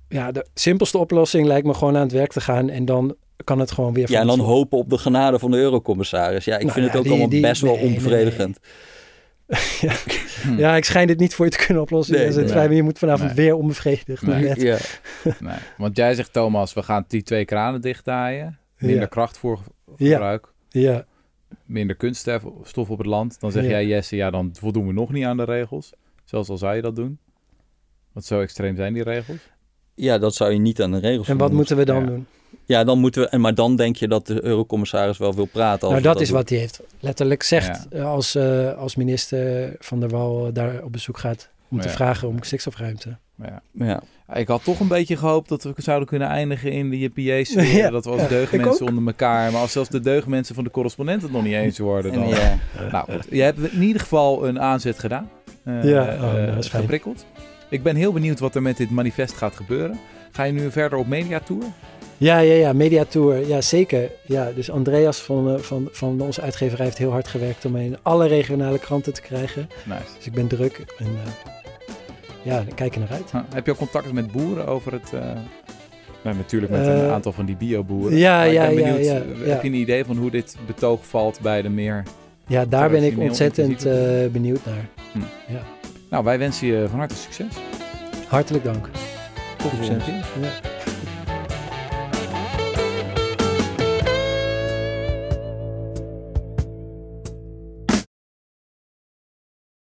Ja, 0.09 0.31
de 0.31 0.45
simpelste 0.53 0.97
oplossing 0.97 1.45
lijkt 1.47 1.67
me 1.67 1.73
gewoon 1.73 1.95
aan 1.95 2.01
het 2.01 2.11
werk 2.11 2.31
te 2.31 2.41
gaan 2.41 2.69
en 2.69 2.85
dan 2.85 3.15
kan 3.43 3.59
het 3.59 3.71
gewoon 3.71 3.93
weer 3.93 4.11
Ja, 4.11 4.19
en 4.21 4.27
dan 4.27 4.39
hopen 4.39 4.77
op 4.77 4.89
de 4.89 4.97
genade 4.97 5.39
van 5.39 5.51
de 5.51 5.57
eurocommissaris. 5.57 6.45
Ja, 6.45 6.55
ik 6.55 6.61
Nou 6.61 6.71
vind 6.73 6.85
ja, 6.85 6.89
het 6.91 6.97
ook 6.99 7.03
die- 7.03 7.11
allemaal 7.11 7.29
die- 7.31 7.41
best 7.41 7.61
wel 7.61 7.71
nee, 7.75 7.81
nee, 7.81 7.89
nee. 7.89 7.97
onbevredigend. 7.97 8.59
ja. 9.81 9.93
ja, 10.57 10.75
ik 10.75 10.85
schijn 10.85 11.07
dit 11.07 11.19
niet 11.19 11.35
voor 11.35 11.45
je 11.45 11.51
te 11.51 11.65
kunnen 11.65 11.83
oplossen. 11.83 12.15
Nee, 12.15 12.25
het 12.25 12.71
je 12.75 12.83
moet 12.83 12.99
vanavond 12.99 13.35
Nee. 13.35 13.45
weer 13.45 13.55
onbevredigd 13.55 14.21
naar 14.21 14.39
Nee. 14.39 14.47
bed. 14.53 14.61
Ja. 14.61 14.77
Nee. 15.39 15.55
Want 15.77 15.97
jij 15.97 16.13
zegt, 16.15 16.33
Thomas, 16.33 16.73
we 16.73 16.83
gaan 16.83 17.05
die 17.07 17.23
twee 17.23 17.45
kranen 17.45 17.81
dichtdraaien. 17.81 18.59
Minder 18.77 18.99
Ja. 18.99 19.05
krachtvoorgebruik. 19.05 20.47
Ja, 20.69 21.05
Minder 21.65 21.95
kunststof 21.95 22.43
stof 22.63 22.89
op 22.89 22.97
het 22.97 23.07
land. 23.07 23.39
Dan 23.39 23.51
zeg 23.51 23.63
Ja. 23.63 23.69
jij, 23.69 23.85
Jesse, 23.85 24.15
ja, 24.15 24.29
dan 24.29 24.49
voldoen 24.59 24.87
we 24.87 24.93
nog 24.93 25.11
niet 25.11 25.25
aan 25.25 25.37
de 25.37 25.43
regels. 25.43 25.91
Zelfs 26.25 26.49
al 26.49 26.57
zou 26.57 26.75
je 26.75 26.81
dat 26.81 26.95
doen. 26.95 27.17
Want 28.11 28.25
zo 28.25 28.41
extreem 28.41 28.75
zijn 28.75 28.93
die 28.93 29.03
regels. 29.03 29.37
ja, 29.95 30.17
dat 30.17 30.35
zou 30.35 30.51
je 30.51 30.59
niet 30.59 30.81
aan 30.81 30.91
de 30.91 30.99
regels 30.99 31.27
en 31.27 31.37
wat 31.37 31.51
moeten 31.51 31.77
we 31.77 31.85
dan 31.85 31.99
Ja. 32.01 32.05
doen? 32.05 32.25
Ja, 32.65 32.83
dan 32.83 32.99
moeten 32.99 33.21
we... 33.21 33.27
en 33.29 33.41
Maar 33.41 33.55
dan 33.55 33.75
denk 33.75 33.95
je 33.95 34.07
dat 34.07 34.27
de 34.27 34.43
eurocommissaris 34.43 35.17
wel 35.17 35.33
wil 35.35 35.45
praten. 35.45 35.89
Nou, 35.89 36.01
dat 36.01 36.21
is 36.21 36.27
doen. 36.27 36.37
wat 36.37 36.49
hij 36.49 36.57
heeft 36.57 36.81
letterlijk 36.99 37.43
zegt 37.43 37.87
eh, 37.87 38.05
als, 38.05 38.35
eh, 38.35 38.73
als 38.77 38.95
minister 38.95 39.75
Van 39.79 39.99
der 39.99 40.09
Wal 40.09 40.47
eh, 40.47 40.53
daar 40.53 40.83
op 40.83 40.91
bezoek 40.91 41.17
gaat 41.17 41.49
om 41.69 41.81
te 41.81 41.89
vragen 41.89 42.27
om 42.27 42.43
stikstofruimte. 42.43 43.17
Maar 43.37 43.49
ja. 43.49 43.85
Ja. 43.85 44.01
Ik 44.35 44.47
had 44.47 44.63
toch 44.63 44.79
een 44.79 44.87
beetje 44.87 45.17
gehoopt 45.17 45.49
dat 45.49 45.63
we 45.63 45.73
zouden 45.77 46.07
kunnen 46.07 46.27
eindigen 46.27 46.71
in 46.71 46.89
de 46.89 46.99
JPA's. 46.99 47.53
Ja, 47.77 47.89
dat 47.89 48.05
we 48.05 48.11
ja, 48.11 48.17
als 48.17 48.29
deugdmensen 48.29 48.85
ik 48.85 48.89
onder 48.89 49.07
elkaar. 49.07 49.51
Maar 49.51 49.61
als 49.61 49.71
zelfs 49.71 49.89
de 49.89 49.99
deugdmensen 49.99 50.55
van 50.55 50.63
de 50.63 50.69
correspondent 50.69 51.21
het 51.21 51.31
nog 51.31 51.43
niet 51.43 51.53
eens 51.53 51.79
worden. 51.79 52.13
Dan... 52.13 52.27
Ja. 52.27 52.57
Nou 52.91 53.11
goed, 53.11 53.27
je 53.29 53.41
hebt 53.41 53.71
in 53.71 53.81
ieder 53.81 54.01
geval 54.01 54.47
een 54.47 54.59
aanzet 54.59 54.99
gedaan. 54.99 55.29
Eh, 55.63 55.83
Ja, 55.83 56.01
oh, 56.01 56.13
eh, 56.13 56.21
nou, 56.21 56.45
dat 56.45 56.63
is 56.63 56.69
geprikkeld. 56.69 57.25
Ik 57.69 57.83
ben 57.83 57.95
heel 57.95 58.11
benieuwd 58.11 58.39
wat 58.39 58.55
er 58.55 58.61
met 58.61 58.77
dit 58.77 58.89
manifest 58.89 59.33
gaat 59.33 59.55
gebeuren. 59.55 59.99
Ga 60.31 60.43
je 60.43 60.51
nu 60.51 60.71
verder 60.71 60.97
op 60.97 61.07
mediatour? 61.07 61.63
Ja, 62.17 62.39
ja, 62.39 62.53
ja, 62.53 62.73
Mediatour. 62.73 63.47
Ja, 63.47 63.61
zeker. 63.61 64.11
Ja, 64.25 64.51
dus 64.55 64.71
Andreas 64.71 65.19
van, 65.19 65.49
eh, 65.53 65.59
van, 65.59 65.89
van 65.91 66.21
onze 66.21 66.41
uitgeverij 66.41 66.85
heeft 66.85 66.97
heel 66.97 67.11
hard 67.11 67.27
gewerkt 67.27 67.65
om 67.65 67.75
in 67.75 67.97
alle 68.01 68.27
regionale 68.27 68.79
kranten 68.79 69.13
te 69.13 69.21
krijgen. 69.21 69.69
Nice. 69.85 70.01
Dus 70.15 70.25
ik 70.25 70.33
ben 70.33 70.47
druk 70.47 70.85
en 70.97 71.05
eh, 71.05 71.53
ja, 72.47 72.55
daar 72.55 72.73
kijk 72.75 72.95
ik 72.95 72.99
naar 73.01 73.11
uit. 73.17 73.31
Heb 73.53 73.65
je 73.65 73.71
ook 73.71 73.77
contact 73.77 74.11
met 74.11 74.31
boeren 74.31 74.67
over 74.67 74.91
het... 74.93 75.13
eh, 75.13 75.21
nou, 76.23 76.35
natuurlijk 76.37 76.71
met 76.71 76.87
Eh, 76.87 77.03
een 77.03 77.09
aantal 77.09 77.31
van 77.31 77.45
die 77.45 77.55
bioboeren. 77.55 78.17
ja, 78.17 78.37
Maar 78.37 78.47
ik 78.47 78.53
ja, 78.53 78.65
ben 78.67 78.75
ja, 78.77 78.83
benieuwd, 78.83 79.05
ja, 79.05 79.13
eh, 79.15 79.45
ja. 79.45 79.51
Heb 79.53 79.61
je 79.61 79.67
een 79.67 79.73
idee 79.73 80.05
van 80.05 80.17
hoe 80.17 80.31
dit 80.31 80.57
betoog 80.67 81.05
valt 81.07 81.39
bij 81.41 81.61
de 81.61 81.69
meer... 81.69 82.03
Ja, 82.47 82.65
daar 82.65 82.89
ben 82.89 83.03
ik 83.03 83.19
ontzettend 83.19 83.85
eh, 83.85 83.93
benieuwd 84.31 84.65
naar. 84.65 84.85
Hm. 85.11 85.19
Ja. 85.53 85.61
Nou, 86.09 86.23
wij 86.23 86.39
wensen 86.39 86.67
je 86.67 86.85
van 86.89 86.99
harte 86.99 87.15
succes. 87.15 87.53
Hartelijk 88.27 88.63
dank. 88.63 88.89
Tot 89.57 89.71
de 89.71 89.77
volgende 89.77 90.03
keer. 90.03 90.13
Ja. 90.41 90.49